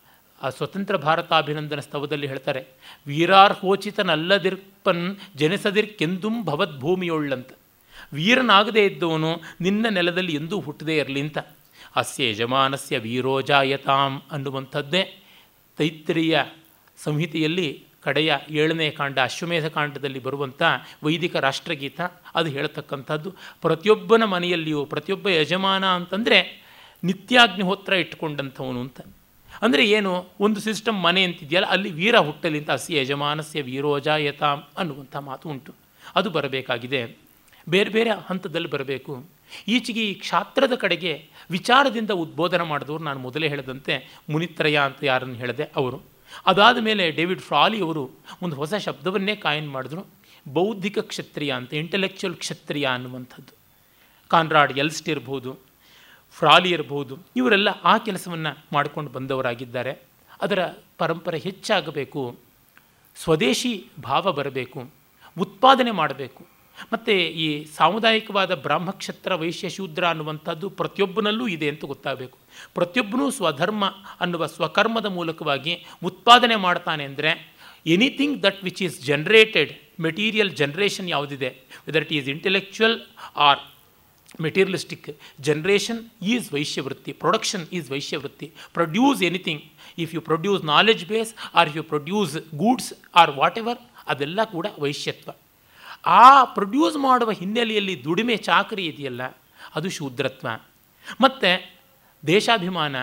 ಸ್ವತಂತ್ರ 0.56 0.96
ಭಾರತಾಭಿನಂದನ 0.96 1.80
ಸ್ತವದಲ್ಲಿ 1.80 2.26
ಹೇಳ್ತಾರೆ, 2.26 2.66
ವೀರಾರ್ಹೋಚಿತನಲ್ಲದಿರ್ಪನ್ 3.06 5.16
ಜನಿಸದಿರ್ಕೆಂದುಂ 5.36 6.44
ಭವದ್ಭೂಮಿಯೊಳ್ಳಂತ. 6.44 7.48
ವೀರನಾಗದೇ 8.12 8.84
ಇದ್ದವನು 8.86 9.40
ನಿನ್ನ 9.60 9.86
ನೆಲದಲ್ಲಿ 9.90 10.34
ಎಂದೂ 10.34 10.60
ಹುಟ್ಟದೇ 10.60 10.96
ಇರಲಿ 10.96 11.20
ಅಂತ. 11.20 11.38
ಅಸ್ಯ 11.96 12.30
ಯಜಮಾನಸ್ಯ 12.30 12.98
ವೀರೋಜಾಯತಾಂ 12.98 14.22
ಅನ್ನುವಂಥದ್ದೇ 14.30 15.02
ತೈತ್ರಿಯ 15.78 16.42
ಸಂಹಿತೆಯಲ್ಲಿ 16.98 17.84
ಕಡೆಯ 18.02 18.32
ಏಳನೇ 18.50 18.90
ಕಾಂಡ, 18.90 19.18
ಅಶ್ವಮೇಧ 19.22 19.66
ಕಾಂಡದಲ್ಲಿ 19.66 20.18
ಬರುವಂಥ 20.18 20.62
ವೈದಿಕ 21.02 21.36
ರಾಷ್ಟ್ರಗೀತ 21.36 22.00
ಅದು 22.34 22.48
ಹೇಳತಕ್ಕಂಥದ್ದು. 22.50 23.30
ಪ್ರತಿಯೊಬ್ಬನ 23.62 24.24
ಮನೆಯಲ್ಲಿಯೂ, 24.24 24.84
ಪ್ರತಿಯೊಬ್ಬ 24.84 25.28
ಯಜಮಾನ 25.28 25.84
ಅಂತಂದರೆ 25.84 26.38
ನಿತ್ಯಾಗ್ನಿಹೋತ್ರ 27.04 27.92
ಇಟ್ಟುಕೊಂಡಂಥವನು 27.92 28.80
ಅಂತ. 28.80 29.00
ಅಂದರೆ 29.62 29.90
ಏನು? 29.90 30.12
ಒಂದು 30.40 30.60
ಸಿಸ್ಟಮ್ 30.60 31.02
ಮನೆ 31.02 31.22
ಅಂತಿದೆಯಲ್ಲ, 31.22 31.66
ಅಲ್ಲಿ 31.66 31.90
ವೀರ 31.90 32.18
ಹುಟ್ಟಲಿ 32.18 32.58
ಅಂತ 32.58 32.70
ಯಜಮಾನಸ್ಯ 32.90 33.62
ವೀರೋಜಾಯತಾಂ 33.62 34.64
ಅನ್ನುವಂಥ 34.78 35.16
ಮಾತು 35.16 35.48
ಉಂಟು. 35.48 35.74
ಅದು 36.16 36.30
ಬರಬೇಕಾಗಿದೆ. 36.30 37.29
ಬೇರೆ 37.70 37.90
ಬೇರೆ 37.90 38.10
ಹಂತದಲ್ಲಿ 38.10 38.70
ಬರಬೇಕು. 38.70 39.24
ಈಚೆಗೆ 39.68 40.02
ಈ 40.04 40.14
ಕ್ಷಾತ್ರದ 40.14 40.74
ಕಡೆಗೆ 40.74 41.28
ವಿಚಾರದಿಂದ 41.50 42.10
ಉದ್ಬೋಧನ 42.10 42.62
ಮಾಡಿದವರು 42.62 43.04
ನಾನು 43.04 43.20
ಮೊದಲೇ 43.20 43.48
ಹೇಳಿದಂತೆ 43.48 44.22
ಮುನಿತ್ರಯ 44.30 44.78
ಅಂತ 44.78 44.96
ಯಾರನ್ನು 45.02 45.34
ಹೇಳಿದೆ? 45.34 45.64
ಅವರು. 45.76 46.00
ಅದಾದ 46.46 46.78
ಮೇಲೆ 46.78 47.10
ಡೇವಿಡ್ 47.10 47.40
ಫ್ರಾಲಿ 47.40 47.80
ಅವರು 47.80 48.10
ಒಂದು 48.42 48.56
ಹೊಸ 48.56 48.74
ಶಬ್ದವನ್ನೇ 48.74 49.36
ಕಾಯನ್ 49.36 49.70
ಮಾಡಿದ್ರು. 49.70 50.06
ಬೌದ್ಧಿಕ 50.48 50.98
ಕ್ಷತ್ರಿಯ 50.98 51.52
ಅಂತ 51.52 51.74
ಇಂಟೆಲೆಕ್ಚುಯಲ್ 51.74 52.36
ಕ್ಷತ್ರಿಯ 52.36 52.86
ಅನ್ನುವಂಥದ್ದು. 52.86 53.52
ಕಾನ್ರಾಡ್ 54.28 54.78
ಎಲ್ಸ್ಟ್ 54.78 55.08
ಇರ್ಬೋದು, 55.08 55.58
ಫ್ರಾಲಿ 56.30 56.70
ಇರ್ಬೋದು, 56.70 57.18
ಇವರೆಲ್ಲ 57.36 57.68
ಆ 57.68 57.98
ಕೆಲಸವನ್ನು 57.98 58.64
ಮಾಡಿಕೊಂಡು 58.72 59.10
ಬಂದವರಾಗಿದ್ದಾರೆ. 59.10 60.02
ಅದರ 60.40 60.66
ಪರಂಪರೆ 60.98 61.38
ಹೆಚ್ಚಾಗಬೇಕು. 61.38 62.38
ಸ್ವದೇಶಿ 63.16 63.86
ಭಾವ 64.02 64.32
ಬರಬೇಕು. 64.32 64.90
ಉತ್ಪಾದನೆ 65.40 65.90
ಮಾಡಬೇಕು. 65.90 66.59
ಮತ್ತು 66.92 67.14
ಈ 67.44 67.46
ಸಾಮುದಾಯಿಕವಾದ 67.78 68.54
ಬ್ರಾಹ್ಮಕ್ಷತ್ರ 68.66 69.34
ವೈಶ್ಯ 69.42 69.68
ಶೂದ್ರ 69.76 70.04
ಅನ್ನುವಂಥದ್ದು 70.12 70.68
ಪ್ರತಿಯೊಬ್ಬನಲ್ಲೂ 70.80 71.46
ಇದೆ 71.56 71.68
ಅಂತ 71.72 71.84
ಗೊತ್ತಾಗಬೇಕು. 71.92 72.36
ಪ್ರತಿಯೊಬ್ಬನೂ 72.78 73.26
ಸ್ವಧರ್ಮ 73.38 73.84
ಅನ್ನುವ 74.20 74.46
ಸ್ವಕರ್ಮದ 74.56 75.10
ಮೂಲಕವಾಗಿ 75.18 75.74
ಉತ್ಪಾದನೆ 76.10 76.56
ಮಾಡ್ತಾನೆ 76.66 77.04
ಅಂದರೆ 77.10 77.32
anything 77.96 78.38
that 78.42 78.62
which 78.68 78.82
is 78.86 78.96
generated 79.10 79.72
material 80.06 80.50
generation 80.60 81.08
ಯಾವುದಿದೆ? 81.14 81.50
Whether 81.86 82.06
it 82.06 82.14
is 82.18 82.28
intellectual 82.36 82.96
or 83.48 83.60
materialistic 84.46 85.06
generation 85.46 86.00
is 86.32 86.48
ವೈಶ್ಯವೃತ್ತಿ 86.54 87.12
production 87.22 87.64
is 87.78 87.88
ವೈಶ್ಯವೃತ್ತಿ. 87.90 88.46
Produce 88.78 89.22
anything 89.28 89.62
if 90.04 90.12
you 90.14 90.20
produce 90.28 90.62
knowledge 90.74 91.04
base 91.12 91.32
or 91.60 91.70
you 91.76 91.82
produce 91.92 92.34
goods 92.62 92.90
or 93.22 93.32
whatever 93.62 93.80
ಅದೆಲ್ಲ 94.12 94.44
ಕೂಡ 94.54 94.66
ವೈಶ್ಯತ್ವ. 94.84 95.30
ಆ 96.06 96.44
ಪ್ರೊಡ್ಯೂಸ್ 96.44 96.96
ಮಾಡುವ 96.96 97.30
ಹಿನ್ನೆಲೆಯಲ್ಲಿ 97.30 98.04
ದುಡಿಮೆ 98.04 98.36
ಚಾಕರಿ 98.36 98.86
ಇದೆಯಲ್ಲ, 98.86 99.22
ಅದು 99.74 99.90
ಶೂದ್ರತ್ವ. 99.90 100.48
ಮತ್ತು 101.20 101.78
ದೇಶಾಭಿಮಾನ, 102.26 102.96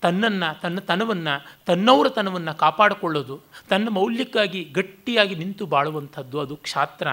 ತನ್ನನ್ನು, 0.00 0.60
ತನ್ನ 0.60 0.78
ತನವನ್ನು, 0.78 1.64
ತನ್ನವರ 1.66 2.08
ತನವನ್ನು 2.08 2.54
ಕಾಪಾಡಿಕೊಳ್ಳೋದು, 2.54 3.40
ತನ್ನ 3.68 3.88
ಮೌಲ್ಯಕ್ಕಾಗಿ 3.88 4.64
ಗಟ್ಟಿಯಾಗಿ 4.64 5.34
ನಿಂತು 5.34 5.66
ಬಾಳುವಂಥದ್ದು 5.66 6.40
ಅದು 6.40 6.56
ಕ್ಷಾತ್ರ. 6.56 7.08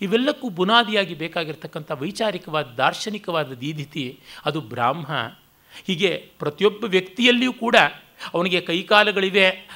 ಇವೆಲ್ಲಕ್ಕೂ 0.00 0.48
ಬುನಾದಿಯಾಗಿ 0.48 1.14
ಬೇಕಾಗಿರ್ತಕ್ಕಂಥ 1.14 1.90
ವೈಚಾರಿಕವಾದ, 1.90 2.64
ದಾರ್ಶನಿಕವಾದ 2.64 3.52
ದೀದಿತಿ 3.52 4.20
ಅದು 4.44 4.60
ಬ್ರಾಹ್ಮ. 4.60 5.06
ಹೀಗೆ 5.86 6.32
ಪ್ರತಿಯೊಬ್ಬ 6.38 6.84
ವ್ಯಕ್ತಿಯಲ್ಲಿಯೂ 6.84 7.52
ಕೂಡ 7.52 7.76
ಅವನಿಗೆ 8.34 8.60
ಕೈಕಾಲುಗಳಿವೆ 8.60 9.68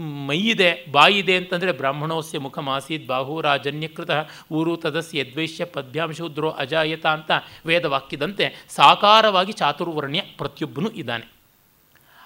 ಮೈಯಿದೆ, 0.00 0.86
ಬಾಯಿದೆ 0.90 1.36
ಅಂತಂದರೆ 1.36 1.72
ಬ್ರಾಹ್ಮಣೋಸ್ಯ 1.72 2.38
ಬಾಹು 2.38 3.06
ಬಾಹುರಾಜನ್ಯಕೃತ 3.06 4.10
ಊರು 4.52 4.76
ತದಸ್ಯ 4.76 5.20
ಯದ್ವೈಶ್ಯ 5.20 5.64
ಪದ್ಭ್ಯಾಂಶೂದ್ರೋ 5.64 6.50
ಅಜಾಯತ 6.50 7.06
ಅಂತ 7.06 7.30
ವೇದವಾಕ್ಯದಂತೆ 7.66 8.66
ಸಾಕಾರವಾಗಿ 8.68 9.52
ಚಾತುರ್ವರ್ಣ್ಯ 9.52 10.22
ಪ್ರತಿಯೊಬ್ಬನೂ 10.38 10.90
ಇದ್ದಾನೆ. 10.90 11.32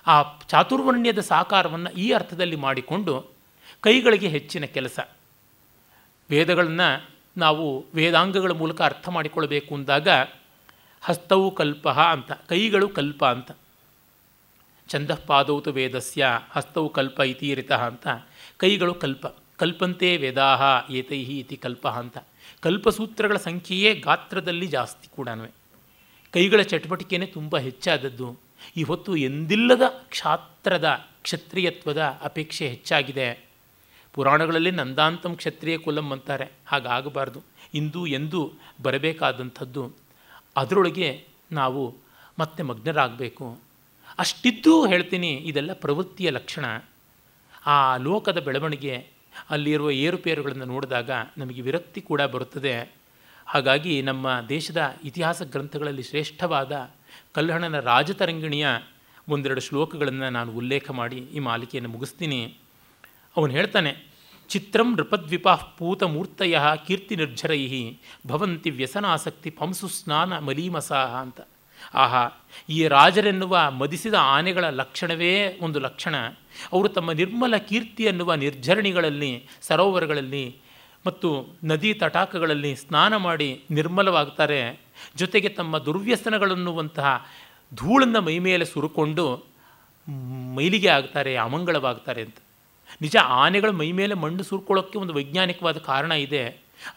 ಆ 0.07 0.23
ಚಾತುರ್ವರ್ಣ್ಯದ 0.49 1.19
ಸಾಕಾರವನ್ನು 1.19 1.91
ಈ 1.91 2.13
ಅರ್ಥದಲ್ಲಿ 2.13 2.57
ಮಾಡಿಕೊಂಡು 2.57 3.27
ಕೈಗಳಿಗೆ 3.81 4.29
ಹೆಚ್ಚಿನ 4.29 4.65
ಕೆಲಸ. 4.65 5.01
ವೇದಗಳನ್ನು 6.31 7.11
ನಾವು 7.37 7.87
ವೇದಾಂಗಗಳ 7.95 8.51
ಮೂಲಕ 8.51 8.83
ಅರ್ಥ 8.83 9.09
ಮಾಡಿಕೊಳ್ಬೇಕು 9.09 9.75
ಅಂದಾಗ 9.75 10.09
ಹಸ್ತವು 11.03 11.51
ಕಲ್ಪ 11.51 11.89
ಅಂತ, 11.89 12.33
ಕೈಗಳು 12.33 12.89
ಕಲ್ಪ 12.89 13.25
ಅಂತ. 13.25 13.51
ಛಂದಃಪಾದೌತು 14.89 15.73
ವೇದಸ್ಯ 15.73 16.27
ಹಸ್ತೌ 16.51 16.89
ಕಲ್ಪ 16.89 17.21
ಇತೀರಿತಃ 17.21 17.87
ಅಂತ. 17.87 18.09
ಕೈಗಳು 18.57 18.95
ಕಲ್ಪ. 18.95 19.27
ಕಲ್ಪಂತೆ 19.57 20.17
ವೇದಾಹ 20.17 20.63
ಏತೈಹಿ 20.91 21.39
ಇತಿ 21.39 21.57
ಕಲ್ಪ 21.57 21.89
ಅಂತ. 21.89 22.19
ಕಲ್ಪಸೂತ್ರಗಳ 22.61 23.37
ಸಂಖ್ಯೆಯೇ 23.37 23.95
ಗಾತ್ರದಲ್ಲಿ 23.95 24.67
ಜಾಸ್ತಿ 24.67 25.09
ಕೂಡ 25.09 25.29
ಕೈಗಳ 26.33 26.63
ಚಟುವಟಿಕೆನೇ 26.63 27.27
ತುಂಬ 27.27 27.59
ಹೆಚ್ಚಾದದ್ದು. 27.59 28.39
ಈ 28.77 28.83
ಹೊತ್ತು 28.83 29.17
ಎಂದಿಲ್ಲದ 29.17 29.83
ಕ್ಷಾತ್ರದ 29.89 31.07
ಕ್ಷತ್ರಿಯತ್ವದ 31.23 32.19
ಅಪೇಕ್ಷೆ 32.23 32.69
ಹೆಚ್ಚಾಗಿದೆ. 32.69 33.45
ಪುರಾಣಗಳಲ್ಲಿ 34.13 34.71
ನಂದಾಂತಂ 34.71 35.37
ಕ್ಷತ್ರಿಯ 35.37 35.79
ಕುಲಂ 35.79 36.11
ಅಂತಾರೆ. 36.11 36.53
ಹಾಗಾಗಬಾರ್ದು. 36.67 37.43
ಇಂದು 37.75 38.07
ಎಂದೂ 38.07 38.51
ಬರಬೇಕಾದಂಥದ್ದು. 38.83 39.93
ಅದರೊಳಗೆ 40.57 41.25
ನಾವು 41.53 41.95
ಮತ್ತೆ 42.39 42.63
ಮಗ್ನರಾಗಬೇಕು. 42.63 43.59
ಅಷ್ಟಿದ್ದೂ 44.19 44.73
ಹೇಳ್ತೀನಿ, 44.87 45.31
ಇದೆಲ್ಲ 45.51 45.73
ಪ್ರವೃತ್ತಿಯ 45.85 46.31
ಲಕ್ಷಣ. 46.31 46.65
ಆ 47.67 47.77
ಲೋಕದ 48.07 48.39
ಬೆಳವಣಿಗೆ, 48.39 48.95
ಅಲ್ಲಿರುವ 49.51 49.91
ಏರುಪೇರುಗಳನ್ನು 50.07 50.67
ನೋಡಿದಾಗ 50.73 51.11
ನಮಗೆ 51.39 51.61
ವಿರಕ್ತಿ 51.61 52.01
ಕೂಡ 52.01 52.23
ಬರುತ್ತದೆ. 52.35 52.75
ಹಾಗಾಗಿ 53.47 53.95
ನಮ್ಮ 54.03 54.27
ದೇಶದ 54.49 54.81
ಇತಿಹಾಸ 55.05 55.43
ಗ್ರಂಥಗಳಲ್ಲಿ 55.53 56.03
ಶ್ರೇಷ್ಠವಾದ 56.03 56.73
ಕಲ್ಹಣನ 57.35 57.79
ರಾಜತರಂಗಿಣಿಯ 57.91 58.67
ಒಂದೆರಡು 59.29 59.61
ಶ್ಲೋಕಗಳನ್ನು 59.61 60.29
ನಾನು 60.31 60.51
ಉಲ್ಲೇಖ 60.53 60.87
ಮಾಡಿ 60.91 61.21
ಈ 61.37 61.43
ಮಾಲಿಕೆಯನ್ನು 61.49 61.91
ಮುಗಿಸ್ತೀನಿ. 61.91 62.41
ಅವನು 63.37 63.53
ಹೇಳ್ತಾನೆ, 63.53 63.93
ಚಿತ್ರಂ 64.51 64.89
ನೃಪದ್ವಿಪ 64.97 65.49
ಪೂತಮೂರ್ತಯ 65.79 66.57
ಕೀರ್ತಿ 66.87 67.15
ನಿರ್ಜರೈ 67.17 67.61
ಭವಂತಿ 68.27 68.71
ವ್ಯಸನಾಸಕ್ತಿ 68.71 69.51
ಪಂಸು 69.51 69.89
ಸ್ನಾನ 69.89 70.39
ಮಲೀಮಸಾಹ 70.39 71.13
ಅಂತ. 71.27 71.41
ಆಹಾ, 71.95 72.47
ಈ 72.69 72.89
ರಾಜರೆನ್ನುವ 72.89 73.71
ಮದಿಸಿದ 73.71 74.15
ಆನೆಗಳ 74.15 74.65
ಲಕ್ಷಣವೇ 74.65 75.59
ಒಂದು 75.61 75.81
ಲಕ್ಷಣ. 75.81 76.15
ಅವರು 76.73 76.89
ತಮ್ಮ 76.89 77.13
ನಿರ್ಮಲ 77.13 77.57
ಕೀರ್ತಿ 77.57 78.09
ಅನ್ನುವ 78.09 78.35
ನಿರ್ಜರಣಿಗಳಲ್ಲಿ, 78.35 79.49
ಸರೋವರಗಳಲ್ಲಿ 79.63 80.57
ಮತ್ತು 81.07 81.47
ನದಿ 81.65 81.95
ತಟಾಕಗಳಲ್ಲಿ 81.95 82.77
ಸ್ನಾನ 82.77 83.17
ಮಾಡಿ 83.17 83.63
ನಿರ್ಮಲವಾಗ್ತಾರೆ. 83.71 84.81
ಜೊತೆಗೆ 85.17 85.49
ತಮ್ಮ 85.49 85.79
ದುರ್ವ್ಯಸನಗಳನ್ನುವಂತಹ 85.79 87.27
ಧೂಳನ್ನು 87.75 88.21
ಮೈಮೇಲೆ 88.21 88.65
ಸುರುಕೊಂಡು 88.65 89.45
ಮೈಲಿಗೆ 90.55 90.89
ಆಗ್ತಾರೆ, 90.89 91.37
ಅಮಂಗಳವಾಗ್ತಾರೆ 91.37 92.23
ಅಂತ. 92.23 92.37
ನಿಜ, 93.01 93.17
ಆನೆಗಳು 93.17 93.73
ಮೈಮೇಲೆ 93.73 94.15
ಮಣ್ಣು 94.15 94.43
ಸುರ್ಕೊಳ್ಳೋಕ್ಕೆ 94.43 94.99
ಒಂದು 94.99 95.15
ವೈಜ್ಞಾನಿಕವಾದ 95.15 95.79
ಕಾರಣ 95.79 96.13
ಇದೆ. 96.13 96.49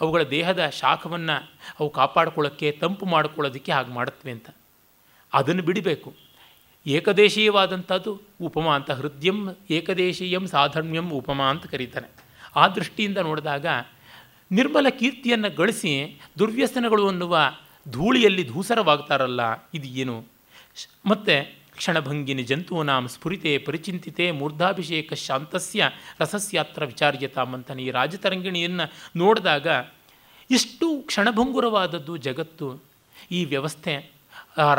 ಅವುಗಳ 0.02 0.22
ದೇಹದ 0.22 0.70
ಶಾಖವನ್ನು 0.70 1.52
ಅವು 1.80 1.90
ಕಾಪಾಡ್ಕೊಳ್ಳೋಕ್ಕೆ, 1.90 2.72
ತಂಪು 2.72 3.06
ಮಾಡ್ಕೊಳ್ಳೋದಕ್ಕೆ 3.06 3.72
ಹಾಗೆ 3.72 3.90
ಮಾಡುತ್ತವೆ 3.90 4.32
ಅಂತ. 4.32 4.50
ಅದನ್ನು 5.34 5.64
ಬಿಡಬೇಕು. 5.64 6.16
ಏಕದೇಶೀಯವಾದಂಥದ್ದು 6.86 8.22
ಉಪಮಾ 8.42 8.76
ಅಂತ 8.76 8.92
ಹೃದಯಂ 8.92 9.40
ಏಕದೇಶೀಯಂ 9.70 10.48
ಸಾಧರ್ಮ್ಯಂ 10.48 11.12
ಉಪಮಾ 11.12 11.50
ಅಂತ 11.50 11.66
ಕರೀತಾನೆ. 11.66 12.10
ಆ 12.56 12.68
ದೃಷ್ಟಿಯಿಂದ 12.68 13.18
ನೋಡಿದಾಗ 13.18 13.66
ನಿರ್ಮಲ 14.52 14.90
ಕೀರ್ತಿಯನ್ನು 14.90 15.56
ಗಳಿಸಿ 15.56 16.20
ದುರ್ವ್ಯಸನಗಳು 16.40 17.08
ಅನ್ನುವ 17.08 17.38
ಧೂಳಿಯಲ್ಲಿ 17.90 18.44
ಧೂಸರವಾಗ್ತಾರಲ್ಲ, 18.48 19.42
ಇದು 19.74 19.88
ಏನು? 19.88 20.26
ಮತ್ತು 21.06 21.36
ಕ್ಷಣಭಂಗಿನಿ 21.76 22.44
ಜಂತೂನಾಂ 22.44 23.08
ಸ್ಫುರಿತೆ 23.08 23.58
ಪರಿಚಿಂತಿತೆ 23.58 24.32
ಮೂರ್ಧಾಭಿಷೇಕ 24.32 25.14
ಶಾಂತಸ್ಯ 25.14 25.90
ರಸಸ್ಯಾತ್ರ 26.20 26.86
ವಿಚಾರ್ಯತಾಮ್ 26.86 27.54
ಅಂತಾನೆ 27.54 27.84
ಈ 27.84 27.92
ರಾಜತರಂಗಿಣಿಯನ್ನು 27.92 28.86
ನೋಡಿದಾಗ 29.16 29.68
ಇಷ್ಟು 30.52 30.88
ಕ್ಷಣಭಂಗುರವಾದದ್ದು 31.02 32.18
ಜಗತ್ತು, 32.18 32.84
ಈ 33.32 33.46
ವ್ಯವಸ್ಥೆ 33.46 34.17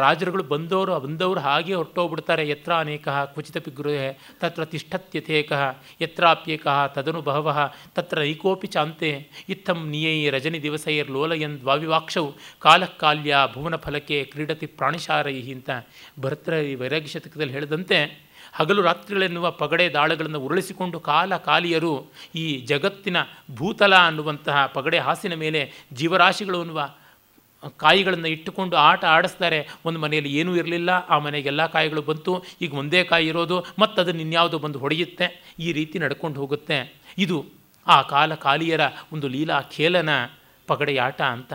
ರಾಜರುಗಳು 0.00 0.44
ಬಂದವರು 0.52 0.92
ಬಂದವರು 1.00 1.40
ಹಾಗೆ 1.40 1.74
ಹೊರಟೋಗ್ಬಿಡ್ತಾರೆ. 1.74 2.44
ಯತ್ರ 2.48 2.72
ಅನೇಕ 2.84 3.08
ಕುಚಿತ 3.34 3.58
ಪಿಗೃಹೆ 3.66 4.08
ತತ್ರ 4.40 4.64
ತಿಷ್ಠತ್ಯಥೇಕಃ, 4.72 5.62
ಯತ್ರಾಪ್ಯೇಕಃ 6.00 6.78
ತದನು 6.94 7.22
ಬಹವಃ, 7.22 7.58
ತತ್ರ 7.96 8.18
ನೈಕೋಪಿ 8.20 8.70
ಚಾಂತೆ, 8.76 9.10
ಇತ್ತಂ 9.48 9.80
ನಿಯೈ 9.90 10.18
ರಜನಿ 10.36 10.60
ದಿವಸೈರ್ 10.62 11.10
ಲೋಲಯನ್ 11.10 11.58
ದ್ವಾವಿವಾಕ್ಷೌ 11.60 12.26
ಕಾಲಕಾಲ್ಯ 12.60 13.34
ಭುವನ 13.54 13.76
ಫಲಕೆ 13.76 14.20
ಕ್ರೀಡತಿ 14.24 14.68
ಪ್ರಾಣಿಶಾರೈ 14.78 15.36
ಅಂತ 15.52 15.70
ಭರ್ತೃ 16.20 16.60
ವೈರಾಗ್ಯ 16.80 17.08
ಶತಕದಲ್ಲಿ 17.08 17.52
ಹೇಳಿದಂತೆ, 17.52 17.98
ಹಗಲು 18.58 18.82
ರಾತ್ರಿಗಳೆನ್ನುವ 18.82 19.46
ಪಗಡೆ 19.50 19.86
ದಾಳಗಳನ್ನು 19.88 20.38
ಉರುಳಿಸಿಕೊಂಡು 20.40 20.98
ಕಾಲ 21.00 21.36
ಕಾಲಿಯರು 21.48 21.92
ಈ 22.34 22.44
ಜಗತ್ತಿನ 22.66 23.18
ಭೂತಲ 23.54 23.94
ಅನ್ನುವಂತಹ 24.06 24.58
ಪಗಡೆ 24.66 24.98
ಹಾಸಿನ 24.98 25.34
ಮೇಲೆ 25.34 25.60
ಜೀವರಾಶಿಗಳು 25.92 26.60
ಅನ್ನುವ 26.60 26.82
ಕಾಯಿಗಳನ್ನು 27.76 28.28
ಇಟ್ಟುಕೊಂಡು 28.28 28.76
ಆಟ 28.76 29.04
ಆಡಿಸ್ತಾರೆ. 29.04 29.68
ಒಂದು 29.84 29.98
ಮನೆಯಲ್ಲಿ 29.98 30.34
ಏನೂ 30.34 30.56
ಇರಲಿಲ್ಲ. 30.56 30.90
ಆ 30.90 31.18
ಮನೆಗೆ 31.18 31.46
ಎಲ್ಲ 31.46 31.66
ಕಾಯಿಗಳು 31.66 32.02
ಬಂತು. 32.02 32.44
ಈಗ 32.60 32.74
ಒಂದೇ 32.74 33.04
ಕಾಯಿ 33.04 33.26
ಇರೋದು. 33.26 33.64
ಮತ್ತು 33.78 34.02
ಅದನ್ನು 34.02 34.20
ಇನ್ಯಾವುದೋ 34.20 34.58
ಬಂದು 34.58 34.78
ಹೊಡೆಯುತ್ತೆ. 34.78 35.54
ಈ 35.58 35.72
ರೀತಿ 35.72 35.98
ನಡ್ಕೊಂಡು 35.98 36.40
ಹೋಗುತ್ತೆ. 36.40 36.94
ಇದು 37.18 37.46
ಆ 37.86 38.02
ಕಾಲ 38.02 38.34
ಕಾಲಿಯರ 38.34 38.80
ಒಂದು 39.12 39.28
ಲೀಲಾ 39.28 39.60
ಖೇಲನ 39.60 40.08
ಪಗಡೆಯಾಟ 40.66 41.22
ಅಂತ. 41.22 41.52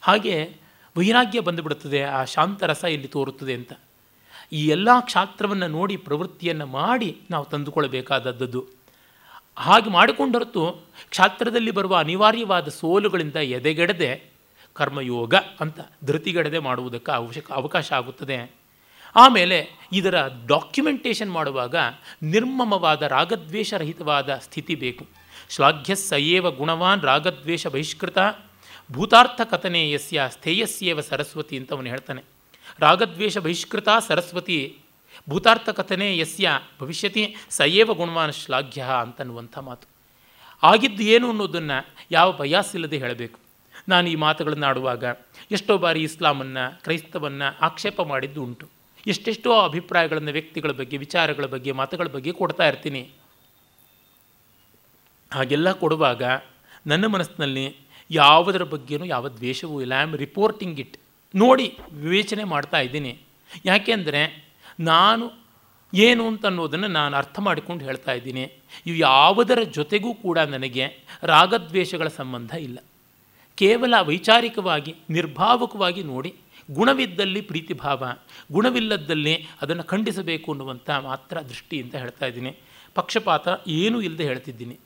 ಹಾಗೆ 0.00 0.56
ವೈರಾಗ್ಯ 0.96 1.40
ಬಂದುಬಿಡುತ್ತದೆ. 1.40 2.02
ಆ 2.02 2.24
ಶಾಂತರಸ 2.24 2.84
ಇಲ್ಲಿ 2.84 3.08
ತೋರುತ್ತದೆ 3.08 3.54
ಅಂತ. 3.54 3.72
ಈ 4.52 4.68
ಎಲ್ಲ 4.68 4.88
ಕ್ಷಾತ್ರವನ್ನು 5.00 5.68
ನೋಡಿ 5.68 5.96
ಪ್ರವೃತ್ತಿಯನ್ನು 5.96 6.66
ಮಾಡಿ 6.66 7.20
ನಾವು 7.30 7.44
ತಂದುಕೊಳ್ಳಬೇಕಾದದ್ದು 7.44 8.66
ಹಾಗೆ 9.56 9.90
ಮಾಡಿಕೊಂಡರತು 9.90 10.82
ಕ್ಷಾತ್ರದಲ್ಲಿ 11.10 11.70
ಬರುವ 11.70 11.96
ಅನಿವಾರ್ಯವಾದ 11.96 12.68
ಸೋಲುಗಳಿಂದ 12.68 13.36
ಎದೆಗೆಡದೆ 13.36 14.33
ಕರ್ಮಯೋಗ 14.74 15.34
ಅಂತ 15.60 15.80
ಧೃತಿಗಡದೆ 16.04 16.58
ಮಾಡುವುದಕ್ಕೆ 16.58 17.12
ಅವಶ್ಯಕ 17.12 17.52
ಅವಕಾಶ 17.52 17.92
ಆಗುತ್ತದೆ. 17.92 18.52
ಆಮೇಲೆ 19.16 19.68
ಇದರ 19.92 20.28
ಡಾಕ್ಯುಮೆಂಟೇಷನ್ 20.46 21.32
ಮಾಡುವಾಗ 21.32 21.74
ನಿರ್ಮಮವಾದ 22.22 23.02
ರಾಗದ್ವೇಷರಹಿತವಾದ 23.02 24.34
ಸ್ಥಿತಿ 24.34 24.74
ಬೇಕು. 24.74 25.06
ಶ್ಲಾಘ್ಯ 25.50 25.94
ಸಯೇವ 25.94 26.50
ಗುಣವಾನ್ 26.50 27.02
ರಾಗದ್ವೇಷ 27.02 27.66
ಬಹಿಷ್ಕೃತ 27.66 28.18
ಭೂತಾರ್ಥ 28.92 29.40
ಕಥನೆ 29.40 29.90
ಯಸ್ಯ 29.90 30.22
ಸ್ಥೇಯಸ್ಯೇವ 30.28 31.00
ಸರಸ್ವತಿ 31.00 31.58
ಅಂತ 31.58 31.72
ಅವನು 31.72 31.88
ಹೇಳ್ತಾನೆ. 31.88 32.22
ರಾಗದ್ವೇಷ 32.78 33.38
ಬಹಿಷ್ಕೃತ 33.38 33.88
ಸರಸ್ವತಿ 34.08 34.78
ಭೂತಾರ್ಥ 35.30 35.68
ಕಥನೆ 35.68 36.18
ಯಸ್ಯ 36.18 36.50
ಭವಿಷ್ಯತಿ, 36.80 37.36
ಸಯೇವ 37.50 37.94
ಗುಣವಾನ್ 37.94 38.32
ಶ್ಲಾಘ್ಯ 38.32 38.84
ಅಂತನ್ನುವಂಥ 39.00 39.58
ಮಾತು. 39.58 39.88
ಆಗಿದ್ದು 40.62 41.02
ಏನು 41.02 41.28
ಅನ್ನೋದನ್ನು 41.28 41.86
ಯಾವ 42.10 42.32
ಬಯಾಸಿಲ್ಲದೆ 42.32 42.98
ಹೇಳಬೇಕು. 42.98 43.43
ನಾನು 43.88 44.08
ಈ 44.08 44.14
ಮಾತುಗಳನ್ನು 44.14 44.66
ಆಡುವಾಗ 44.66 45.04
ಎಷ್ಟೋ 45.50 45.78
ಬಾರಿ 45.78 46.02
ಇಸ್ಲಾಮನ್ನು, 46.02 46.82
ಕ್ರೈಸ್ತವನ್ನು 46.84 47.58
ಆಕ್ಷೇಪ 47.60 48.00
ಮಾಡಿದ್ದು 48.00 48.42
ಉಂಟು 48.42 48.68
ಎಷ್ಟೆಷ್ಟೋ 49.06 49.60
ಅಭಿಪ್ರಾಯಗಳನ್ನು 49.60 50.32
ವ್ಯಕ್ತಿಗಳ 50.32 50.70
ಬಗ್ಗೆ, 50.70 50.96
ವಿಚಾರಗಳ 50.96 51.46
ಬಗ್ಗೆ, 51.46 51.72
ಮಾತುಗಳ 51.72 52.06
ಬಗ್ಗೆ 52.06 52.32
ಕೊಡ್ತಾ 52.32 52.66
ಇರ್ತೀನಿ. 52.66 53.10
ಹಾಗೆಲ್ಲ 55.32 55.72
ಕೊಡುವಾಗ 55.72 56.22
ನನ್ನ 56.86 57.06
ಮನಸ್ಸಿನಲ್ಲಿ 57.06 57.76
ಯಾವುದರ 58.10 58.62
ಬಗ್ಗೆನೂ 58.62 59.04
ಯಾವ 59.04 59.28
ದ್ವೇಷವೂ 59.28 59.80
ಇಲ್ಲ. 59.80 59.92
ಐ 59.92 60.02
ಆಮ್ 60.02 60.16
ರಿಪೋರ್ಟಿಂಗ್ 60.16 60.80
ಇಟ್ 60.80 60.96
ನೋಡಿ, 61.34 61.78
ವಿವೇಚನೆ 61.92 62.44
ಮಾಡ್ತಾ 62.44 62.80
ಇದ್ದೀನಿ. 62.80 63.20
ಯಾಕೆಂದರೆ 63.64 64.52
ನಾನು 64.80 65.44
ಏನು 65.94 66.26
ಅಂತ 66.26 66.46
ಅನ್ನೋದನ್ನು 66.46 66.88
ನಾನು 66.88 67.16
ಅರ್ಥ 67.16 67.40
ಮಾಡಿಕೊಂಡು 67.40 67.84
ಹೇಳ್ತಾ 67.84 68.12
ಇದ್ದೀನಿ. 68.12 68.44
ಇವು 68.86 68.96
ಯಾವುದರ 68.96 69.58
ಜೊತೆಗೂ 69.62 70.14
ಕೂಡ 70.14 70.38
ನನಗೆ 70.38 70.84
ರಾಗದ್ವೇಷಗಳ 71.22 72.08
ಸಂಬಂಧ 72.08 72.50
ಇಲ್ಲ. 72.50 72.78
ಕೇವಲ 73.56 73.94
ವೈಚಾರಿಕವಾಗಿ, 74.02 74.94
ನಿರ್ಭಾವಕವಾಗಿ 75.10 76.02
ನೋಡಿ, 76.02 76.34
ಗುಣವಿದ್ದಲ್ಲಿ 76.70 77.40
ಪ್ರೀತಿಭಾವ, 77.40 78.14
ಗುಣವಿಲ್ಲದ್ದಲ್ಲಿ 78.52 79.46
ಅದನ್ನು 79.62 79.84
ಖಂಡಿಸಬೇಕು 79.84 80.52
ಅನ್ನುವಂಥ 80.52 80.90
ಮಾತ್ರ 80.90 81.40
ದೃಷ್ಟಿಯಿಂದ 81.40 81.94
ಹೇಳ್ತಾ 81.94 82.26
ಇದ್ದೀನಿ. 82.26 82.56
ಪಕ್ಷಪಾತ 82.94 83.48
ಏನೂ 83.66 84.00
ಇಲ್ಲದೆ 84.00 84.24
ಹೇಳ್ತಿದ್ದೀನಿ. 84.24 84.78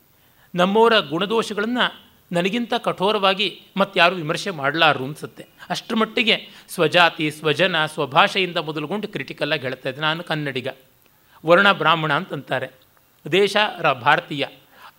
ನಮ್ಮವರ 0.54 0.98
ಗುಣದೋಷಗಳನ್ನು 0.98 2.08
ನನಗಿಂತ 2.32 2.74
ಕಠೋರವಾಗಿ 2.74 3.62
ಮತ್ತಾರು 3.76 4.16
ವಿಮರ್ಶೆ 4.16 4.50
ಮಾಡಲಾರು 4.50 5.04
ಅನಿಸುತ್ತೆ. 5.04 5.46
ಅಷ್ಟರ 5.70 5.94
ಮಟ್ಟಿಗೆ 5.94 6.48
ಸ್ವಜಾತಿ, 6.68 7.30
ಸ್ವಜನ, 7.30 7.86
ಸ್ವಭಾಷೆಯಿಂದ 7.86 8.56
ಮೊದಲುಗೊಂಡು 8.56 9.08
ಕ್ರಿಟಿಕಲ್ಲಾಗಿ 9.08 9.62
ಹೇಳ್ತಾ 9.62 9.88
ಇದ್ದೆ 9.88 10.02
ನಾನು 10.02 10.22
ಕನ್ನಡಿಗ. 10.22 10.68
ವರ್ಣ 11.46 11.72
ಬ್ರಾಹ್ಮಣ 11.72 12.12
ಅಂತಂತಾರೆ. 12.12 12.68
ದೇಶ 13.32 13.56
ರ 13.80 13.92
ಭಾರತೀಯ. 13.92 14.46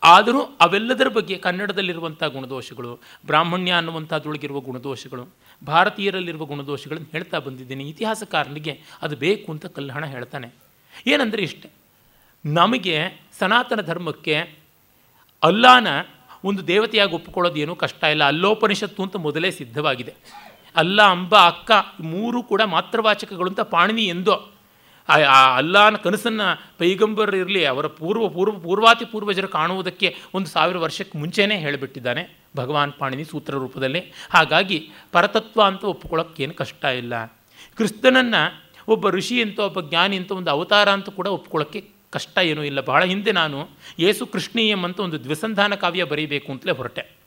ಆದರೂ 0.04 0.42
ಅವೆಲ್ಲದರ 0.42 1.08
ಬಗ್ಗೆ 1.08 1.38
ಕನ್ನಡದಲ್ಲಿರುವಂಥ 1.38 2.24
ಗುಣದೋಷಗಳು, 2.24 3.00
ಬ್ರಾಹ್ಮಣ್ಯ 3.26 3.72
ಅನ್ನುವಂಥದ್ರೊಳಗಿರುವ 3.72 4.60
ಗುಣದೋಷಗಳು, 4.60 5.28
ಭಾರತೀಯರಲ್ಲಿರುವ 5.66 6.46
ಗುಣದೋಷಗಳನ್ನು 6.46 7.08
ಹೇಳ್ತಾ 7.12 7.40
ಬಂದಿದ್ದೀನಿ. 7.40 7.84
ಇತಿಹಾಸಕಾರನಿಗೆ 7.84 8.82
ಅದು 9.02 9.16
ಬೇಕು 9.16 9.52
ಅಂತ 9.52 9.66
ಕಲ್ಹಣ 9.66 10.06
ಹೇಳ್ತಾನೆ. 10.06 10.54
ಏನಂದರೆ 11.08 11.42
ಇಷ್ಟೆ, 11.42 11.70
ನಮಗೆ 12.46 13.22
ಸನಾತನ 13.40 13.82
ಧರ್ಮಕ್ಕೆ 13.82 14.60
ಅಲ್ಲಾನ 15.44 15.88
ಒಂದು 16.44 16.68
ದೇವತೆಯಾಗಿ 16.68 17.16
ಒಪ್ಪಿಕೊಳ್ಳೋದು 17.16 17.56
ಏನೂ 17.56 17.76
ಕಷ್ಟ 17.76 18.04
ಇಲ್ಲ. 18.04 18.24
ಅಲ್ಲೋಪನಿಷತ್ತು 18.24 19.04
ಅಂತ 19.04 19.16
ಮೊದಲೇ 19.16 19.52
ಸಿದ್ಧವಾಗಿದೆ. 19.52 20.14
ಅಲ್ಲ, 20.76 21.02
ಅಂಬ, 21.02 21.36
ಅಕ್ಕ 21.36 21.72
ಮೂರು 22.00 22.44
ಕೂಡ 22.44 22.62
ಮಾತ್ರವಾಚಕಗಳು 22.62 23.50
ಅಂತ 23.50 23.60
ಪಾಣಿನಿ 23.60 24.06
ಎಂದೋ 24.06 24.52
ಆ 25.10 25.56
ಅಲ್ಲಾನ 25.58 25.96
ಕನಸನ್ನು 25.96 26.70
ಪೈಗಂಬರ್ 26.78 27.36
ಇರಲಿ, 27.36 27.66
ಅವರ 27.66 27.88
ಪೂರ್ವ 27.88 28.30
ಪೂರ್ವ, 28.30 28.60
ಪೂರ್ವಾತಿ 28.60 29.06
ಪೂರ್ವಜರು 29.06 29.48
ಕಾಣುವುದಕ್ಕೆ 29.48 30.16
ಒಂದು 30.34 30.48
ಸಾವಿರ 30.48 30.78
ವರ್ಷಕ್ಕೆ 30.78 31.18
ಮುಂಚೆನೇ 31.18 31.58
ಹೇಳಿಬಿಟ್ಟಿದ್ದಾನೆ 31.58 32.38
ಭಗವಾನ್ 32.58 32.94
ಪಾಣಿನಿ 32.94 33.24
ಸೂತ್ರ 33.24 33.54
ರೂಪದಲ್ಲಿ. 33.54 34.00
ಹಾಗಾಗಿ 34.30 34.90
ಪರತತ್ವ 35.12 35.62
ಅಂತ 35.62 35.84
ಒಪ್ಪಿಕೊಳ್ಳೋಕ್ಕೇನು 35.84 36.54
ಕಷ್ಟ 36.54 36.86
ಇಲ್ಲ. 36.86 37.26
ಕ್ರಿಸ್ತನನ್ನು 37.76 38.64
ಒಬ್ಬ 38.88 39.10
ಋಷಿ 39.10 39.42
ಅಂತ, 39.42 39.60
ಒಬ್ಬ 39.60 39.82
ಜ್ಞಾನಿ 39.82 40.18
ಅಂತ, 40.18 40.32
ಒಂದು 40.32 40.52
ಅವತಾರ 40.52 40.90
ಅಂತ 40.90 41.10
ಕೂಡ 41.10 41.28
ಒಪ್ಕೊಳ್ಳೋಕ್ಕೆ 41.28 41.90
ಕಷ್ಟ 42.12 42.38
ಏನೂ 42.38 42.64
ಇಲ್ಲ. 42.64 42.82
ಬಹಳ 42.82 43.04
ಹಿಂದೆ 43.04 43.32
ನಾನು 43.32 43.70
ಯೇಸು 44.00 44.26
ಕೃಷ್ಣೀಯಂ 44.26 44.84
ಅಂತ 44.84 45.00
ಒಂದು 45.00 45.24
ದ್ವಿಸಂಧಾನ 45.24 45.76
ಕಾವ್ಯ 45.76 46.04
ಬರೀಬೇಕು 46.04 46.52
ಅಂತಲೇ 46.52 46.72
ಹೊರಟೆ. 46.72 47.19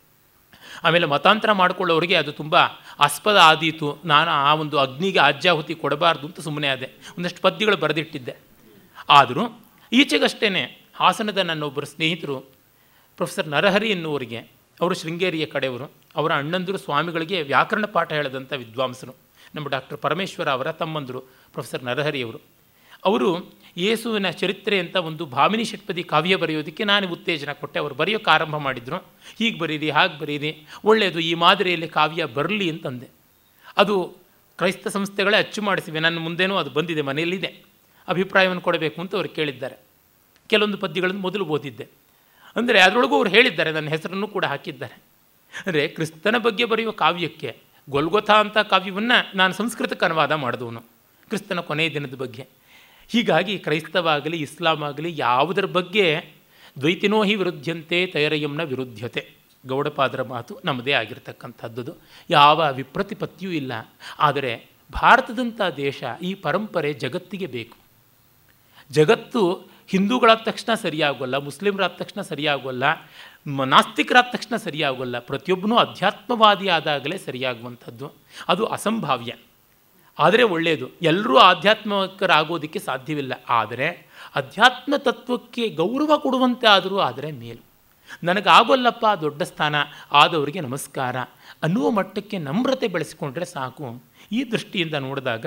ಆಮೇಲೆ 0.85 1.07
ಮತಾಂತರ 1.07 1.53
ಮಾಡಿಕೊಳ್ಳೋರಿಗೆ 1.53 2.15
ಅದು 2.15 2.33
ತುಂಬ 2.33 2.57
ಆಸ್ಪದ 3.01 3.37
ಆದೀತು. 3.37 3.99
ನಾನು 4.05 4.31
ಆ 4.31 4.55
ಒಂದು 4.55 4.79
ಅಗ್ನಿಗೆ 4.79 5.19
ಆಜ್ಯಾಹುತಿ 5.19 5.75
ಕೊಡಬಾರ್ದು 5.75 6.27
ಅಂತ 6.27 6.41
ಸುಮ್ಮನೆ 6.41 6.69
ಆದೆ. 6.69 6.87
ಒಂದಷ್ಟು 7.19 7.41
ಪದ್ಯಗಳು 7.41 7.77
ಬರೆದಿಟ್ಟಿದ್ದೆ. 7.77 8.37
ಆದರೂ 9.09 9.61
ಈಚೆಗಷ್ಟೇ 9.93 10.79
ಹಾಸನದ 10.95 11.39
ನನ್ನೊಬ್ಬರು 11.39 11.87
ಸ್ನೇಹಿತರು 11.87 12.41
ಪ್ರೊಫೆಸರ್ 13.17 13.49
ನರಹರಿ 13.49 13.91
ಎನ್ನುವರಿಗೆ 13.91 14.37
ಅವರು 14.81 14.95
ಶೃಂಗೇರಿಯ 14.95 15.47
ಕಡೆಯವರು, 15.47 15.93
ಅವರ 16.17 16.33
ಅಣ್ಣಂದರು 16.33 16.79
ಸ್ವಾಮಿಗಳಿಗೆ 16.79 17.43
ವ್ಯಾಕರಣ 17.43 17.85
ಪಾಠ 17.85 18.13
ಹೇಳದಂಥ 18.13 18.53
ವಿದ್ವಾಂಸರು, 18.53 19.15
ನಮ್ಮ 19.55 19.69
ಡಾಕ್ಟರ್ 19.69 19.99
ಪರಮೇಶ್ವರ 19.99 20.51
ಅವರ 20.51 20.73
ತಮ್ಮಂದರು 20.73 21.21
ಪ್ರೊಫೆಸರ್ 21.21 21.85
ನರಹರಿಯವರು. 21.85 22.41
ಅವರು 23.05 23.55
ಯೇಸುವಿನ 23.77 24.31
ಚರಿತ್ರೆ 24.31 24.79
ಅಂತ 24.79 24.97
ಒಂದು 24.97 25.27
ಭಾವಿನಿ 25.27 25.65
ಷಟ್ಪದಿ 25.65 26.03
ಕಾವ್ಯ 26.03 26.37
ಬರೆಯೋದಕ್ಕೆ 26.37 26.85
ನಾನು 26.85 27.09
ಉತ್ತೇಜನ 27.09 27.53
ಕೊಟ್ಟೆ. 27.53 27.79
ಅವರು 27.79 27.95
ಬರೆಯೋಕ್ಕೆ 27.95 28.31
ಆರಂಭ 28.31 28.57
ಮಾಡಿದರು. 28.57 28.99
ಹೀಗೆ 29.39 29.59
ಬರೀರಿ, 29.59 29.91
ಹಾಗೆ 29.91 30.19
ಬರೀರಿ. 30.19 30.51
ಒಳ್ಳೆಯದು, 30.85 31.21
ಈ 31.21 31.35
ಮಾದರಿಯಲ್ಲಿ 31.35 31.89
ಕಾವ್ಯ 31.89 32.25
ಬರಲಿ 32.25 32.71
ಅಂತಂದೆ. 32.71 33.09
ಅದು 33.77 33.97
ಕ್ರೈಸ್ತ 34.59 34.89
ಸಂಸ್ಥೆಗಳೇ 34.89 35.37
ಅಚ್ಚು 35.37 35.63
ಮಾಡಿಸಿವೆ. 35.63 36.01
ನನ್ನ 36.01 36.19
ಮುಂದೇನೂ 36.19 36.57
ಅದು 36.57 36.71
ಬಂದಿದೆ, 36.71 37.03
ಮನೆಯಲ್ಲಿದೆ. 37.03 37.51
ಅಭಿಪ್ರಾಯವನ್ನು 38.09 38.63
ಕೊಡಬೇಕು 38.63 39.01
ಅಂತ 39.01 39.15
ಅವರು 39.15 39.29
ಕೇಳಿದ್ದಾರೆ. 39.29 39.77
ಕೆಲವೊಂದು 40.51 40.79
ಪದ್ಯಗಳನ್ನು 40.79 41.21
ಮೊದಲು 41.21 41.45
ಓದಿದ್ದೆ. 41.45 41.87
ಅಂದರೆ 42.57 42.81
ಅದರೊಳಗೂ 42.81 43.15
ಅವ್ರು 43.17 43.31
ಹೇಳಿದ್ದಾರೆ, 43.31 43.73
ನನ್ನ 43.73 43.89
ಹೆಸರನ್ನು 43.89 44.29
ಕೂಡ 44.29 44.45
ಹಾಕಿದ್ದಾರೆ. 44.45 44.97
ಅಂದರೆ 45.67 45.89
ಕ್ರಿಸ್ತನ 45.89 46.39
ಬಗ್ಗೆ 46.39 46.65
ಬರೆಯುವ 46.65 46.93
ಕಾವ್ಯಕ್ಕೆ 46.93 47.57
ಗೊಲ್ಗೊಥಾ 47.89 48.35
ಅಂತ 48.41 48.59
ಕಾವ್ಯವನ್ನು 48.59 49.37
ನಾನು 49.37 49.53
ಸಂಸ್ಕೃತಕ್ಕೆ 49.55 50.05
ಅನುವಾದ 50.05 50.33
ಮಾಡಿದವನು, 50.33 50.81
ಕ್ರಿಸ್ತನ 51.29 51.61
ಕೊನೆಯ 51.61 51.91
ದಿನದ 51.91 52.15
ಬಗ್ಗೆ. 52.15 52.45
ಹೀಗಾಗಿ 53.09 53.59
ಕ್ರೈಸ್ತವಾಗಲಿ 53.59 54.37
ಇಸ್ಲಾಂ 54.37 54.83
ಆಗಲಿ 54.83 55.15
ಯಾವುದರ 55.17 55.65
ಬಗ್ಗೆ 55.65 56.33
ದ್ವೈತಿನೋ 56.81 57.25
ಹಿ 57.25 57.35
ವಿರುದ್ಧಂತೆ 57.35 58.07
ತೈರಯಂನ 58.07 58.63
ವಿರುದ್ಧತೆ. 58.63 59.29
ಗೌಡಪಾದರ 59.67 60.23
ಮಾತು 60.23 60.61
ನಮ್ಮದೇ 60.65 60.93
ಆಗಿರತಕ್ಕಂಥದ್ದು. 60.93 61.95
ಯಾವ 62.31 62.73
ವಿಪ್ರತಿಪತ್ತಿಯೂ 62.73 63.53
ಇಲ್ಲ. 63.53 63.73
ಆದರೆ 64.19 64.67
ಭಾರತದಂಥ 64.93 65.61
ದೇಶ 65.77 66.05
ಈ 66.23 66.35
ಪರಂಪರೆ 66.35 66.93
ಜಗತ್ತಿಗೆ 66.93 67.47
ಬೇಕು. 67.47 67.77
ಜಗತ್ತು 68.91 69.73
ಹಿಂದೂಗಳಾದ 69.89 70.39
ತಕ್ಷಣ 70.45 70.75
ಸರಿಯಾಗೋಲ್ಲ, 70.75 71.37
ಮುಸ್ಲಿಮರಾದ 71.37 71.91
ತಕ್ಷಣ 71.91 72.21
ಸರಿಯಾಗೋಲ್ಲ 72.21 72.85
ನಾಸ್ತಿಕರಾದ 73.65 74.25
ತಕ್ಷಣ 74.33 74.57
ಸರಿಯಾಗೋಲ್ಲ, 74.57 75.19
ಪ್ರತಿಯೊಬ್ಬನೂ 75.19 75.77
ಅಧ್ಯಾತ್ಮವಾದಿ 75.77 76.69
ಆದಾಗಲೇ 76.69 77.19
ಸರಿಯಾಗುವಂಥದ್ದು. 77.19 78.13
ಅದು 78.49 78.67
ಅಸಂಭಾವ್ಯ. 78.67 79.33
ಆದರೆ 80.19 80.43
ಒಳ್ಳೆಯದು 80.43 80.89
ಎಲ್ಲರೂ 81.03 81.37
ಆಧ್ಯಾತ್ಮಿಕರಾಗೋದಕ್ಕೆ 81.37 82.79
ಸಾಧ್ಯವಿಲ್ಲ. 82.79 83.33
ಆದರೆ 83.49 84.07
ಅಧ್ಯಾತ್ಮ 84.35 84.95
ತತ್ವಕ್ಕೆ 84.99 85.69
ಗೌರವ 85.69 86.19
ಕೊಡುವಂತೆ 86.19 86.67
ಆದರೂ 86.67 86.99
ಆದರೆ 86.99 87.31
ಮೇಲು. 87.31 87.65
ನನಗಾಗೋಲ್ಲಪ್ಪ, 88.25 89.07
ದೊಡ್ಡ 89.21 89.43
ಸ್ಥಾನ, 89.43 89.75
ಆದವರಿಗೆ 90.13 90.61
ನಮಸ್ಕಾರ. 90.61 91.17
ಅನ್ನುವ 91.63 91.91
ಮಟ್ಟಕ್ಕೆ 91.91 92.39
ನಮ್ರತೆ 92.39 92.89
ಬೆಳೆಸಿಕೊಂಡ್ರೆ 92.89 93.45
ಸಾಕು. 93.45 94.03
ಈ 94.33 94.45
ದೃಷ್ಟಿಯಿಂದ 94.45 94.95
ನೋಡಿದಾಗ 94.95 95.47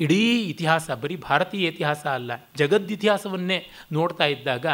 ಇಡೀ 0.00 0.42
ಇತಿಹಾಸ, 0.42 0.90
ಬರೀ 0.90 1.16
ಭಾರತೀಯ 1.16 1.66
ಇತಿಹಾಸ 1.66 2.06
ಅಲ್ಲ 2.06 2.32
ಜಗದ್ದಿತಿಹಾಸವನ್ನೇ 2.56 3.68
ನೋಡ್ತಾ 3.92 4.24
ಇದ್ದಾಗ 4.24 4.66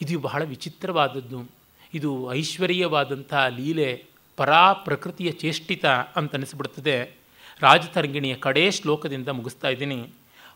ಇದು 0.00 0.18
ಬಹಳ 0.18 0.44
ವಿಚಿತ್ರವಾದದ್ದು. 0.44 1.50
ಇದು 1.94 2.34
ಐಶ್ವರ್ಯವಾದಂಥ 2.34 3.34
ಲೀಲೆ 3.34 4.04
ಪರಾ 4.36 4.72
ಪ್ರಕೃತಿಯ 4.72 5.30
ಚೇಷ್ಟಿತ 5.30 5.86
ಅಂತ 5.86 6.34
ಅನಿಸ್ಬಿಡ್ತದೆ. 6.34 7.21
ರಾಜತರಂಗಿಣಿಯ 7.62 8.34
ಕಡೇ 8.34 8.70
ಶ್ಲೋಕದಿಂದ 8.70 9.28
ಮುಗಿಸ್ತಾ 9.28 9.68
ಇದ್ದೀನಿ. 9.68 10.08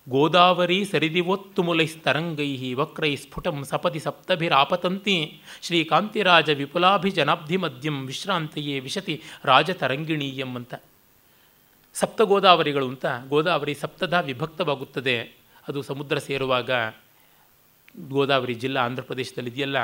ಗೋದಾವರಿ 0.08 0.84
ಸರಿದಿವೊತ್ತುಮುಲೈಸ್ತರಂಗೈ 0.84 2.72
ವಕ್ರೈ 2.72 3.16
ಸ್ಫುಟಂ 3.16 3.64
ಸಪದಿ 3.64 3.98
ಸಪ್ತಭಿರಾಪತಂತಿ. 3.98 5.40
ಶ್ರೀಕಾಂತಿರಾಜ 5.62 6.50
ವಿಪುಲಾಭಿಜನಾಬ್ಧಿ 6.50 7.56
ಮಧ್ಯಂ 7.56 8.06
ವಿಶ್ರಾಂತಿಯೇ 8.06 8.80
ವಿಶತಿ 8.80 9.22
ರಾಜತರಂಗಿಣೀಯಂ 9.44 10.56
ಅಂತ 10.56 10.74
ಸಪ್ತ 11.94 12.20
ಗೋದಾವರಿಗಳು 12.22 12.88
ಅಂತ 12.88 13.06
ಗೋದಾವರಿ 13.28 13.74
ಸಪ್ತದ 13.74 14.14
ವಿಭಕ್ತವಾಗುತ್ತದೆ. 14.14 15.18
ಅದು 15.68 15.82
ಸಮುದ್ರ 15.82 16.18
ಸೇರುವಾಗ 16.18 16.70
ಗೋದಾವರಿ 18.08 18.54
ಜಿಲ್ಲಾ 18.54 18.84
ಆಂಧ್ರ 18.84 19.02
ಪ್ರದೇಶದಲ್ಲಿದೆಯಲ್ಲ. 19.02 19.76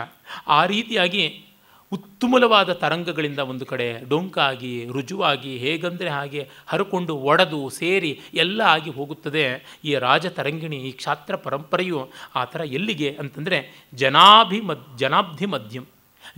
ಆ 0.47 0.67
ರೀತಿಯಾಗಿ 0.67 1.45
ಉತ್ತುಮಲವಾದ 1.93 2.73
ತರಂಗಗಳಿಂದ 2.73 3.39
ಒಂದು 3.39 3.67
ಕಡೆ 3.67 4.09
ಡೊಂಕಾಗಿ, 4.09 4.87
ರುಜುವಾಗಿ, 4.93 5.59
ಹೇಗಂದರೆ 5.59 6.09
ಹಾಗೆ 6.09 6.49
ಹರಕೊಂಡು 6.67 7.17
ಒಡೆದು 7.17 7.69
ಸೇರಿ 7.69 8.21
ಎಲ್ಲ 8.35 8.61
ಆಗಿ 8.61 8.91
ಹೋಗುತ್ತದೆ. 8.91 9.45
ಈ 9.85 9.95
ರಾಜ 9.95 10.27
ತರಂಗಿಣಿ 10.27 10.77
ಈ 10.77 10.93
ಕ್ಷಾತ್ರ 10.93 11.37
ಪರಂಪರೆಯು 11.37 12.11
ಆ 12.35 12.45
ಥರ 12.45 12.61
ಎಲ್ಲಿಗೆ 12.61 13.17
ಅಂತಂದರೆ 13.21 13.87
ಜನಾಭಿ 13.95 14.61
ಮದ್ 14.61 14.99
ಜನಾಬ್ಧಿ 14.99 15.47
ಮಧ್ಯಂ 15.47 15.87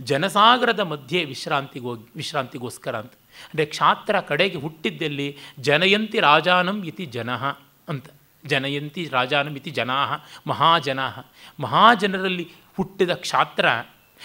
ಜನಸಾಗರದ 0.01 0.79
ಮಧ್ಯೆ 0.79 1.25
ವಿಶ್ರಾಂತಿಗೋ, 1.25 1.93
ವಿಶ್ರಾಂತಿಗೋಸ್ಕರ 2.15 2.95
ಅಂತ. 2.95 3.13
ಅಂದರೆ 3.13 3.65
ಕ್ಷಾತ್ರ 3.65 4.19
ಕಡೆಗೆ 4.19 4.57
ಹುಟ್ಟಿದ್ದಲ್ಲಿ 4.57 5.37
ಜನಯಂತಿ 5.59 6.19
ರಾಜಾನಂ 6.19 6.83
ಇತಿ 6.83 7.05
ಜನಃ 7.05 7.43
ಅಂತ. 7.89 8.05
ಜನಯಂತಿ 8.45 9.09
ರಾಜಾನಂ 9.11 9.55
ಇತಿ 9.55 9.69
ಜನಾ, 9.69 10.25
ಮಹಾಜನಾ. 10.47 11.31
ಮಹಾಜನರಲ್ಲಿ 11.59 12.49
ಹುಟ್ಟಿದ 12.77 13.09
ಕ್ಷಾತ್ರ 13.09 13.65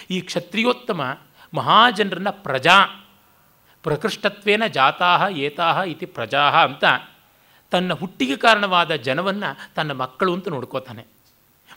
ಈ 0.09 0.21
ಕ್ಷತ್ರಿಯೋತ್ತಮ 0.21 1.19
ಮಹಾಜನರನ್ನ 1.53 2.29
ಪ್ರಜಾ, 2.29 3.07
ಪ್ರಕೃಷ್ಟತ್ವೇನ 3.83 4.63
ಜಾತಾ 4.67 5.29
ಏತಾ 5.29 5.83
ಇತಿ 5.83 6.05
ಪ್ರಜಾ 6.05 6.39
ಅಂತ 6.39 6.83
ತನ್ನ 7.71 7.93
ಹುಟ್ಟಿಗೆ 7.93 8.35
ಕಾರಣವಾದ 8.35 8.95
ಜನವನ್ನು 8.95 9.73
ತನ್ನ 9.75 9.91
ಮಕ್ಕಳು 9.91 10.33
ಅಂತ 10.33 10.47
ನೋಡ್ಕೋತಾನೆ. 10.47 11.05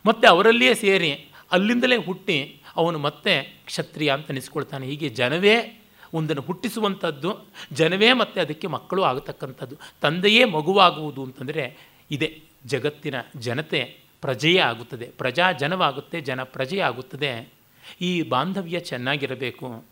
ಮತ್ತು 0.07 0.29
ಅವರಲ್ಲಿಯೇ 0.29 0.75
ಸೇರಿ 0.75 1.13
ಅಲ್ಲಿಂದಲೇ 1.53 1.97
ಹುಟ್ಟಿ 1.97 2.61
ಅವನು 2.77 2.99
ಮತ್ತೆ 2.99 3.43
ಕ್ಷತ್ರಿಯ 3.43 4.13
ಅಂತ 4.13 4.31
ಅನಿಸ್ಕೊಳ್ತಾನೆ. 4.31 4.87
ಹೀಗೆ 4.87 5.09
ಜನವೇ 5.09 5.81
ಒಂದನ್ನು 6.15 6.43
ಹುಟ್ಟಿಸುವಂಥದ್ದು, 6.43 7.49
ಜನವೇ 7.73 8.13
ಮತ್ತೆ 8.13 8.41
ಅದಕ್ಕೆ 8.41 8.67
ಮಕ್ಕಳು 8.67 9.03
ಆಗತಕ್ಕಂಥದ್ದು, 9.03 9.77
ತಂದೆಯೇ 10.01 10.45
ಮಗುವಾಗುವುದು 10.45 11.25
ಅಂತಂದರೆ 11.25 11.77
ಇದೆ 12.11 12.43
ಜಗತ್ತಿನ 12.67 13.15
ಜನತೆ 13.37 13.99
ಪ್ರಜೆಯೇ 14.21 14.59
ಆಗುತ್ತದೆ. 14.59 15.07
ಪ್ರಜಾ 15.19 15.53
ಜನವಾಗುತ್ತೆ, 15.53 16.21
ಜನ 16.21 16.43
ಪ್ರಜೆ 16.43 16.81
ಆಗುತ್ತದೆ 16.81 17.54
ಈ 18.01 18.23
ಬಾಂಧವ್ಯ 18.23 18.81
ಚೆನ್ನಾಗಿರಬೇಕು. 18.81 19.85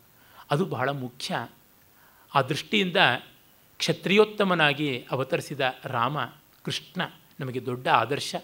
ಅದು 0.51 0.65
ಬಹಳ 0.65 0.89
ಮುಖ್ಯ. 0.89 1.47
ಆ 2.35 2.41
ದೃಷ್ಟಿಯಿಂದ 2.41 2.97
ಕ್ಷತ್ರಿಯೋತ್ತಮನಾಗಿ 3.77 5.05
ಅವತರಿಸಿದ 5.11 5.75
ರಾಮ, 5.85 6.25
ಕೃಷ್ಣ 6.63 7.01
ನಮಗೆ 7.39 7.65
ದೊಡ್ಡ 7.65 7.87
ಆದರ್ಶ. 7.87 8.35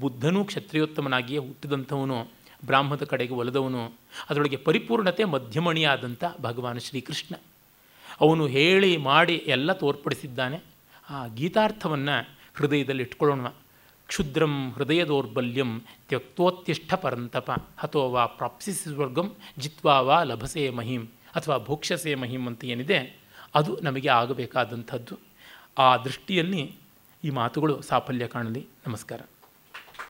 ಬುದ್ಧನೂ 0.00 0.44
ಕ್ಷತ್ರಿಯೋತ್ತಮನಾಗಿಯೇ 0.44 1.38
ಹುಟ್ಟಿದಂಥವನು, 1.38 2.28
ಬ್ರಾಹ್ಮದ 2.66 3.04
ಕಡೆಗೆ 3.04 3.32
ಒಲದವನು. 3.32 3.92
ಅದರೊಳಗೆ 4.30 4.56
ಪರಿಪೂರ್ಣತೆ 4.56 5.24
ಮಧ್ಯಮಣಿಯಾದಂಥ 5.24 6.24
ಭಗವಾನ್ 6.40 6.80
ಶ್ರೀಕೃಷ್ಣ. 6.80 7.34
ಅವನು 8.20 8.46
ಹೇಳಿ 8.46 8.96
ಮಾಡಿ 8.96 9.34
ಎಲ್ಲ 9.34 9.72
ತೋರ್ಪಡಿಸಿದ್ದಾನೆ. 9.72 10.60
ಆ 11.10 11.26
ಗೀತಾರ್ಥವನ್ನು 11.26 12.28
ಹೃದಯದಲ್ಲಿ 12.54 13.02
ಇಟ್ಕೊಳ್ಳೋಣ 13.02 13.46
ಕ್ಷುದ್ರಂ 14.14 14.70
ಹೃದಯ 14.70 15.04
ದೌರ್ಬಲ್ಯಂ 15.04 15.80
ತ್ಯಕ್ತೋತ್ತಿಷ್ಠ 16.08 16.94
ಪರಂತಪ, 16.94 17.50
ಹತೋ 17.78 18.10
ವಾ 18.10 18.26
ಪ್ರಾಪ್ಸಿಸಿ 18.26 18.92
ಸ್ವರ್ಗಂ, 18.92 19.34
ಜಿತ್ವಾ 19.58 20.00
ವಾ 20.00 20.22
ಲಭಸೆ 20.22 20.70
ಮಹಿಂ, 20.70 21.06
ಅಥವಾ 21.34 21.58
ಭೋಕ್ಷಸೆ 21.58 22.14
ಮಹಿಂ 22.14 22.46
ಅಂತ 22.46 22.64
ಏನಿದೆ, 22.64 23.20
ಅದು 23.54 23.80
ನಮಗೆ 23.82 24.08
ಆಗಬೇಕಾದಂಥದ್ದು. 24.08 25.18
ಆ 25.78 25.96
ದೃಷ್ಟಿಯಲ್ಲಿ 25.96 26.76
ಈ 27.24 27.30
ಮಾತುಗಳು 27.30 27.82
ಸಾಫಲ್ಯ 27.82 28.26
ಕಾಣಲಿ. 28.26 28.66
ನಮಸ್ಕಾರ. 28.86 29.20